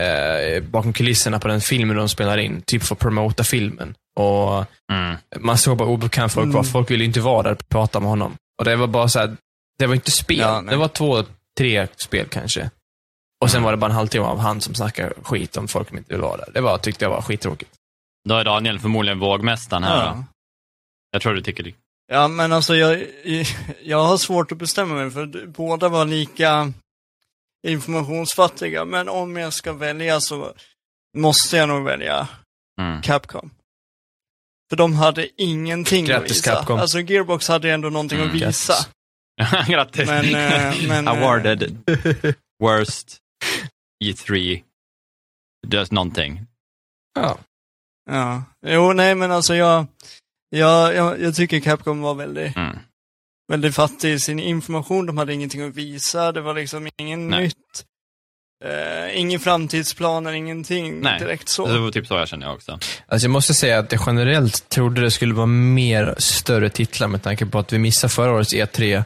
eh, 0.00 0.62
bakom 0.62 0.92
kulisserna 0.92 1.38
på 1.38 1.48
den 1.48 1.60
filmen 1.60 1.96
de 1.96 2.08
spelar 2.08 2.38
in, 2.38 2.62
typ 2.62 2.82
för 2.82 2.94
att 2.94 2.98
promota 2.98 3.44
filmen. 3.44 3.94
Och 4.18 4.64
Mm. 4.92 5.16
man 5.38 5.58
såg 5.58 5.76
bara 5.76 5.88
obekant 5.88 6.32
folk 6.32 6.46
var. 6.52 6.60
Mm. 6.60 6.72
Folk 6.72 6.90
ville 6.90 7.04
inte 7.04 7.20
vara 7.20 7.42
där 7.42 7.52
och 7.52 7.68
prata 7.68 8.00
med 8.00 8.08
honom. 8.08 8.34
Och 8.58 8.64
det 8.64 8.76
var 8.76 8.86
bara 8.86 9.08
så 9.08 9.18
här, 9.18 9.36
det 9.78 9.86
var 9.86 9.94
inte 9.94 10.10
spel. 10.10 10.38
Ja, 10.38 10.62
det 10.70 10.76
var 10.76 10.88
två, 10.88 11.24
tre 11.58 11.86
spel 11.96 12.26
kanske. 12.30 12.70
Och 13.44 13.50
sen 13.50 13.58
Mm. 13.58 13.64
var 13.64 13.70
det 13.72 13.76
bara 13.76 13.86
en 13.90 13.96
halvtimme 13.96 14.24
av 14.26 14.38
han 14.38 14.60
som 14.60 14.74
snackade 14.74 15.12
skit 15.22 15.56
om 15.56 15.68
folk 15.68 15.88
som 15.88 15.98
inte 15.98 16.12
vill 16.12 16.22
vara 16.22 16.36
där. 16.36 16.48
Det 16.54 16.60
var, 16.60 16.78
tyckte 16.78 17.04
jag 17.04 17.10
var 17.10 17.22
skittråkigt. 17.22 17.70
Då 18.28 18.34
är 18.34 18.44
Daniel 18.44 18.78
förmodligen 18.80 19.18
vågmästaren 19.18 19.84
här. 19.84 19.96
Då. 19.96 20.04
Ja. 20.04 20.24
Jag 21.12 21.22
tror 21.22 21.34
du 21.34 21.42
tycker 21.42 21.62
det. 21.62 21.72
Ja, 22.10 22.28
men 22.28 22.52
alltså 22.52 22.76
jag, 22.76 23.06
jag 23.82 24.04
har 24.04 24.16
svårt 24.16 24.52
att 24.52 24.58
bestämma 24.58 24.94
mig 24.94 25.10
för 25.10 25.46
båda 25.46 25.88
var 25.88 26.04
lika 26.04 26.72
informationsfattiga. 27.66 28.84
Men 28.84 29.08
om 29.08 29.36
jag 29.36 29.52
ska 29.52 29.72
välja 29.72 30.20
så 30.20 30.54
måste 31.16 31.56
jag 31.56 31.68
nog 31.68 31.84
välja 31.84 32.28
Mm. 32.80 33.02
Capcom. 33.02 33.50
För 34.70 34.76
de 34.76 34.94
hade 34.94 35.42
ingenting 35.42 36.04
Grattis, 36.04 36.30
att 36.30 36.36
visa. 36.36 36.54
Capcom. 36.54 36.78
Alltså 36.80 37.00
Gearbox 37.00 37.48
hade 37.48 37.70
ändå 37.70 37.90
någonting 37.90 38.18
Mm, 38.18 38.28
att 38.28 38.34
visa. 38.34 38.74
grattis. 39.66 40.06
Men, 40.08 40.24
eh, 40.34 40.74
men, 40.88 41.08
eh, 41.08 41.12
Awarded 41.14 41.76
worst 42.62 43.18
E3 44.04 44.62
Just 45.66 45.92
någonting. 45.92 46.46
Ja. 47.14 47.38
Ja, 48.10 48.42
jo 48.66 48.92
nej 48.92 49.14
men 49.14 49.30
alltså 49.32 49.54
jag, 49.54 49.86
jag, 50.50 50.94
jag, 50.94 51.20
jag 51.20 51.34
tycker 51.34 51.60
Capcom 51.60 52.00
var 52.00 52.14
väldigt, 52.14 52.56
Mm. 52.56 52.76
väldigt 53.52 53.74
fattig 53.74 54.12
i 54.12 54.20
sin 54.20 54.40
information. 54.40 55.06
De 55.06 55.18
hade 55.18 55.34
ingenting 55.34 55.62
att 55.62 55.74
visa, 55.74 56.32
det 56.32 56.40
var 56.40 56.54
liksom 56.54 56.88
ingen 56.96 57.28
Nej. 57.28 57.42
nytt. 57.42 57.84
Eh, 58.64 59.20
ingen 59.20 59.40
framtidsplaner, 59.40 60.32
ingenting 60.32 61.00
Nej. 61.00 61.18
direkt 61.18 61.48
så. 61.48 61.66
Det 61.66 61.78
var 61.78 61.90
typ 61.90 62.06
så 62.06 62.14
jag 62.14 62.28
känner 62.28 62.46
jag 62.46 62.54
också. 62.54 62.78
Alltså 63.06 63.24
jag 63.26 63.30
måste 63.30 63.54
säga 63.54 63.78
att 63.78 63.92
jag 63.92 64.00
generellt 64.06 64.68
trodde 64.68 65.00
det 65.00 65.10
skulle 65.10 65.34
vara 65.34 65.46
mer 65.46 66.14
större 66.18 66.70
titlar 66.70 67.08
med 67.08 67.22
tanke 67.22 67.46
på 67.46 67.58
att 67.58 67.72
vi 67.72 67.78
missade 67.78 68.10
förra 68.12 68.32
årets 68.32 68.54
E3. 68.54 69.04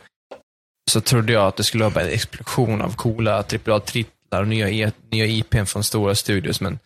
Så 0.90 1.00
trodde 1.00 1.32
jag 1.32 1.46
att 1.46 1.56
det 1.56 1.64
skulle 1.64 1.84
vara 1.88 2.04
en 2.04 2.10
explosion 2.10 2.82
av 2.82 2.94
coola 2.96 3.38
AAA-titlar 3.38 4.40
och 4.40 4.48
nya, 4.48 4.70
e, 4.70 4.92
nya 5.10 5.26
IPn 5.26 5.64
från 5.66 5.84
stora 5.84 6.14
studios, 6.14 6.60
men 6.60 6.78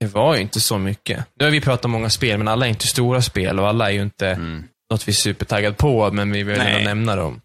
det 0.00 0.06
var 0.06 0.34
ju 0.34 0.40
inte 0.40 0.60
så 0.60 0.78
mycket. 0.78 1.24
Nu 1.38 1.44
har 1.44 1.52
vi 1.52 1.60
pratat 1.60 1.84
om 1.84 1.90
många 1.90 2.10
spel, 2.10 2.38
men 2.38 2.48
alla 2.48 2.66
är 2.66 2.70
inte 2.70 2.86
stora 2.86 3.22
spel 3.22 3.58
och 3.58 3.68
alla 3.68 3.88
är 3.88 3.94
ju 3.94 4.02
inte 4.02 4.28
Mm. 4.28 4.64
något 4.92 5.08
vi 5.08 5.12
är 5.12 5.14
supertaggade 5.14 5.74
på, 5.76 6.12
men 6.12 6.30
vi 6.32 6.42
vill 6.42 6.60
ändå 6.60 6.84
nämna 6.84 7.16
dem. 7.16 7.40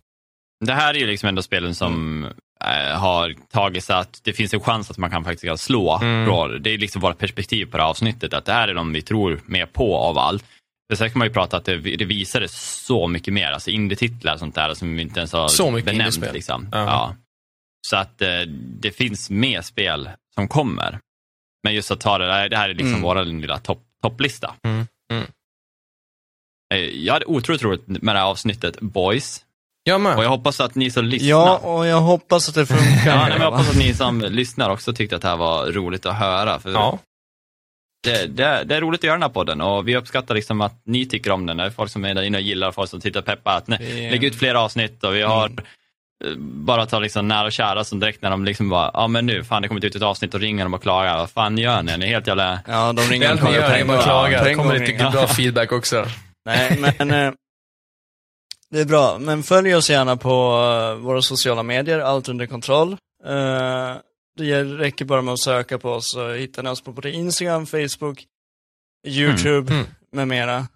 Det 0.65 0.73
här 0.73 0.93
är 0.93 0.97
ju 0.99 1.05
liksom 1.07 1.29
ändå 1.29 1.41
spelen 1.41 1.75
som 1.75 2.23
eh, 2.65 2.97
har 2.99 3.35
tagit 3.51 3.83
sig 3.83 3.95
att 3.95 4.19
det 4.23 4.33
finns 4.33 4.53
en 4.53 4.59
chans 4.59 4.91
att 4.91 4.97
man 4.97 5.11
kan 5.11 5.23
faktiskt 5.23 5.43
kan 5.45 5.57
slå. 5.57 5.99
Mm. 6.01 6.63
Det 6.63 6.69
är 6.73 6.77
liksom 6.77 7.01
vårt 7.01 7.17
perspektiv 7.17 7.65
på 7.65 7.77
det 7.77 7.83
här 7.83 7.89
avsnittet, 7.89 8.33
att 8.33 8.45
det 8.45 8.53
här 8.53 8.67
är 8.67 8.73
de 8.73 8.93
vi 8.93 9.01
tror 9.01 9.41
mer 9.45 9.65
på 9.65 9.97
av 9.97 10.17
allt. 10.17 10.45
För 10.91 10.97
sen 10.97 11.09
kan 11.09 11.19
man 11.19 11.27
ju 11.27 11.33
prata 11.33 11.57
att 11.57 11.65
det, 11.65 11.77
det 11.77 12.05
visade 12.05 12.47
så 12.47 13.07
mycket 13.07 13.33
mer, 13.33 13.51
alltså 13.51 13.69
indie-titlar 13.69 14.33
och 14.33 14.39
sånt 14.39 14.55
där 14.55 14.73
som 14.73 14.95
vi 14.95 15.01
inte 15.01 15.19
ens 15.19 15.33
har 15.33 15.47
Så 15.47 15.71
mycket 15.71 15.85
benämnt. 15.85 16.33
Liksom. 16.33 16.69
Ja. 16.71 16.77
Ja. 16.85 17.15
Så 17.87 17.95
att 17.97 18.21
eh, 18.21 18.41
det 18.79 18.91
finns 18.91 19.29
mer 19.29 19.61
spel 19.61 20.09
som 20.35 20.47
kommer. 20.47 20.99
Men 21.63 21.73
just 21.73 21.91
att 21.91 21.99
ta 22.01 22.17
det 22.17 22.49
det 22.49 22.57
här 22.57 22.69
är 22.69 22.73
liksom 22.73 22.89
Mm. 22.89 23.01
vår 23.01 23.25
lilla 23.25 23.57
topp, 23.59 23.83
topplista. 24.01 24.55
Mm. 24.63 24.87
Mm. 25.11 25.23
Eh, 26.73 26.79
Jag 26.79 27.13
hade 27.13 27.25
otroligt 27.25 27.63
roligt 27.63 27.87
med 27.87 28.15
det 28.15 28.19
här 28.19 28.25
avsnittet, 28.27 28.79
Boys. 28.81 29.45
Jag 29.83 30.01
med. 30.01 30.17
Och 30.17 30.23
jag 30.23 30.29
hoppas 30.29 30.59
att 30.59 30.75
ni 30.75 30.91
som 30.91 31.05
lyssnar 31.05 31.29
Ja, 31.29 31.57
och 31.57 31.87
jag 31.87 32.01
hoppas 32.01 32.49
att 32.49 32.55
det 32.55 32.65
funkar. 32.65 33.05
Ja, 33.05 33.27
nej, 33.29 33.37
jag 33.39 33.51
hoppas 33.51 33.69
att 33.69 33.77
ni 33.77 33.93
som 33.93 34.21
lyssnar 34.21 34.69
också 34.69 34.93
tyckte 34.93 35.15
att 35.15 35.21
det 35.21 35.27
här 35.27 35.37
var 35.37 35.65
roligt 35.71 36.05
att 36.05 36.15
höra. 36.15 36.59
För 36.59 36.71
Ja. 36.71 36.99
det, 38.03 38.25
det, 38.27 38.63
det 38.63 38.75
är 38.75 38.81
roligt 38.81 38.99
att 38.99 39.03
göra 39.03 39.15
den 39.15 39.21
här 39.23 39.29
podden 39.29 39.61
och 39.61 39.87
vi 39.87 39.95
uppskattar 39.97 40.35
liksom 40.35 40.61
att 40.61 40.81
ni 40.85 41.05
tycker 41.05 41.31
om 41.31 41.45
den. 41.45 41.57
Det 41.57 41.63
är 41.63 41.69
folk 41.69 41.91
som 41.91 42.05
är 42.05 42.13
där 42.13 42.21
inne 42.21 42.37
och 42.37 42.41
gillar, 42.43 42.71
folk 42.71 42.89
som 42.89 43.01
tittar 43.01 43.19
och 43.19 43.25
peppar. 43.25 43.57
Att, 43.57 43.67
nej, 43.67 44.11
Lägg 44.11 44.23
ut 44.23 44.35
fler 44.35 44.55
avsnitt 44.55 45.03
och 45.03 45.15
vi 45.15 45.21
har 45.21 45.45
Mm. 45.45 45.57
eh, 45.59 45.63
bara 46.37 46.85
ta 46.85 46.99
liksom 46.99 47.27
nära 47.27 47.45
och 47.45 47.51
kära 47.51 47.83
som 47.83 47.99
direkt 47.99 48.21
när 48.21 48.29
de 48.29 48.45
liksom 48.45 48.69
bara, 48.69 48.91
ja 48.93 49.07
men 49.07 49.25
nu, 49.25 49.43
fan 49.43 49.61
det 49.61 49.67
kommer 49.67 49.85
ut 49.85 49.95
ett 49.95 50.01
avsnitt 50.01 50.33
och 50.33 50.39
ringer 50.39 50.63
de 50.63 50.73
och 50.73 50.81
klagar. 50.81 51.17
Vad 51.17 51.29
fan 51.29 51.57
gör 51.57 51.83
ni? 51.83 51.97
Ni 51.97 52.05
är 52.05 52.09
helt 52.09 52.27
jävla... 52.27 52.59
Ja, 52.67 52.93
de 52.93 53.01
ringer 53.01 53.33
och 53.33 53.39
klagar 53.39 53.85
bara 53.85 53.95
gång. 53.95 54.03
klagar. 54.03 54.45
Det 54.45 54.55
kommer 54.55 54.79
lite 54.79 55.09
bra 55.11 55.27
feedback 55.27 55.71
också. 55.71 56.05
Nej, 56.45 56.79
men 56.97 57.11
eh, 57.11 57.31
det 58.71 58.79
är 58.79 58.85
bra. 58.85 59.17
Men 59.19 59.43
följ 59.43 59.75
oss 59.75 59.89
gärna 59.89 60.17
på 60.17 60.29
eh, 60.29 61.03
våra 61.03 61.21
sociala 61.21 61.63
medier, 61.63 61.99
allt 61.99 62.29
under 62.29 62.45
kontroll. 62.45 62.91
Eh, 63.25 63.95
det 64.37 64.63
räcker 64.63 65.05
bara 65.05 65.21
med 65.21 65.33
att 65.33 65.39
söka 65.39 65.77
på 65.79 65.89
oss 65.91 66.11
så 66.11 66.31
hittar 66.33 66.63
ni 66.63 66.69
oss 66.69 66.81
på 66.83 66.91
både 66.91 67.11
Instagram, 67.11 67.65
Facebook, 67.65 68.23
YouTube 69.07 69.73
Mm. 69.73 69.85
med 70.11 70.27
mera. 70.27 70.67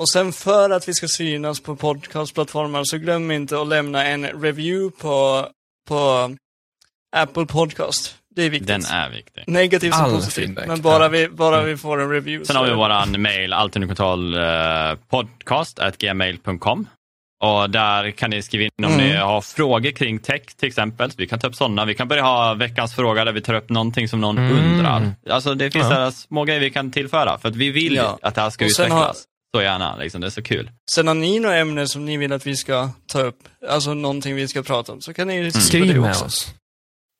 Och 0.00 0.08
sen 0.08 0.32
för 0.32 0.70
att 0.70 0.88
vi 0.88 0.94
ska 0.94 1.06
synas 1.08 1.60
på 1.60 1.76
podcastplattformar 1.76 2.84
så 2.84 2.98
glöm 2.98 3.30
inte 3.30 3.60
att 3.60 3.68
lämna 3.68 4.04
en 4.04 4.24
review 4.42 4.96
på, 5.02 5.46
på 5.88 6.30
Apple 7.16 7.46
Podcast. 7.46 8.16
Det 8.36 8.42
är 8.42 8.50
viktigt. 8.50 8.68
Den 8.68 8.84
är 8.84 9.10
viktig. 9.10 9.44
Negativt 9.46 9.94
som 9.94 10.04
All 10.04 10.10
positivt, 10.10 10.34
feedback, 10.44 10.66
men 10.66 10.80
bara, 10.82 11.02
ja. 11.02 11.08
vi, 11.08 11.28
bara 11.28 11.62
vi 11.62 11.76
får 11.76 12.00
en 12.00 12.10
review. 12.10 12.46
Sen 12.46 12.56
har 12.56 12.64
vi 12.64 12.72
våran 12.74 13.22
mail, 13.22 13.54
kontroll 13.72 14.34
eh, 14.34 14.94
podcast 15.10 15.78
at 15.78 15.98
gmail.com. 15.98 16.86
Och 17.42 17.70
där 17.70 18.10
kan 18.10 18.30
ni 18.30 18.42
skriva 18.42 18.64
in 18.64 18.70
om 18.84 18.92
Mm. 18.92 19.06
ni 19.06 19.16
har 19.16 19.40
frågor 19.40 19.90
kring 19.90 20.18
tech 20.18 20.42
till 20.56 20.68
exempel. 20.68 21.10
Vi 21.16 21.26
kan 21.26 21.38
ta 21.38 21.46
upp 21.46 21.54
sådana. 21.54 21.84
Vi 21.84 21.94
kan 21.94 22.08
börja 22.08 22.22
ha 22.22 22.54
veckans 22.54 22.94
fråga 22.94 23.24
där 23.24 23.32
vi 23.32 23.40
tar 23.40 23.54
upp 23.54 23.70
någonting 23.70 24.08
som 24.08 24.20
någon 24.20 24.38
Mm. 24.38 24.58
undrar. 24.58 25.12
Alltså 25.30 25.54
det 25.54 25.70
finns 25.70 25.86
Ja. 25.90 26.10
små 26.10 26.44
grejer 26.44 26.60
vi 26.60 26.70
kan 26.70 26.90
tillföra 26.90 27.38
för 27.38 27.48
att 27.48 27.56
vi 27.56 27.70
vill 27.70 27.94
Ja. 27.94 28.18
att 28.22 28.34
det 28.34 28.40
här 28.40 28.50
ska 28.50 28.64
Och 28.64 28.70
utvecklas. 28.70 28.98
har- 28.98 29.14
Så 29.56 29.62
gärna, 29.62 29.96
liksom. 29.96 30.20
det 30.20 30.26
är 30.26 30.30
så 30.30 30.42
kul. 30.42 30.70
Sen 30.90 31.06
har 31.06 31.14
ni 31.14 31.38
några 31.40 31.56
ämnen 31.56 31.88
som 31.88 32.04
ni 32.04 32.16
vill 32.16 32.32
att 32.32 32.46
vi 32.46 32.56
ska 32.56 32.90
ta 33.06 33.20
upp, 33.20 33.38
alltså 33.68 33.94
någonting 33.94 34.34
vi 34.34 34.48
ska 34.48 34.62
prata 34.62 34.92
om, 34.92 35.00
så 35.00 35.14
kan 35.14 35.28
ni 35.28 35.50
skriva 35.50 35.58
Mm. 35.58 35.60
Skriv 35.66 35.94
det 35.94 36.00
med 36.00 36.10
också. 36.10 36.24
oss. 36.24 36.54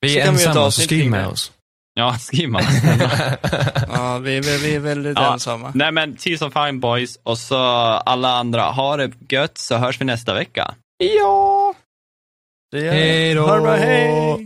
Vi 0.01 0.09
Så 0.09 0.15
är 0.15 0.17
vi 0.17 0.21
ett 0.23 0.29
ensamma, 0.29 0.71
så 0.71 0.81
skriv 0.83 1.11
med 1.11 1.27
oss. 1.27 1.53
Ja, 1.95 2.17
skriv 2.21 2.49
man. 2.49 2.63
Ja, 3.89 4.19
vi, 4.19 4.37
är- 4.37 4.63
vi 4.63 4.75
är 4.75 4.81
väldigt 4.81 5.17
Ja. 5.19 5.33
ensamma. 5.33 5.73
Nej 5.75 5.93
men, 5.93 6.17
Tears 6.17 6.43
of 6.43 6.53
Fine 6.53 6.81
Boys 6.81 7.19
och 7.23 7.39
så 7.39 7.57
alla 7.57 8.29
andra, 8.35 8.63
ha 8.63 8.97
det 8.97 9.13
gött 9.29 9.59
så 9.59 9.77
hörs 9.77 10.01
vi 10.01 10.05
nästa 10.05 10.35
vecka. 10.35 10.75
Ja! 11.19 11.75
Det 12.73 12.81
gör 12.81 12.93
Hej 12.93 13.35
då! 13.35 13.47
Ha 13.47 14.39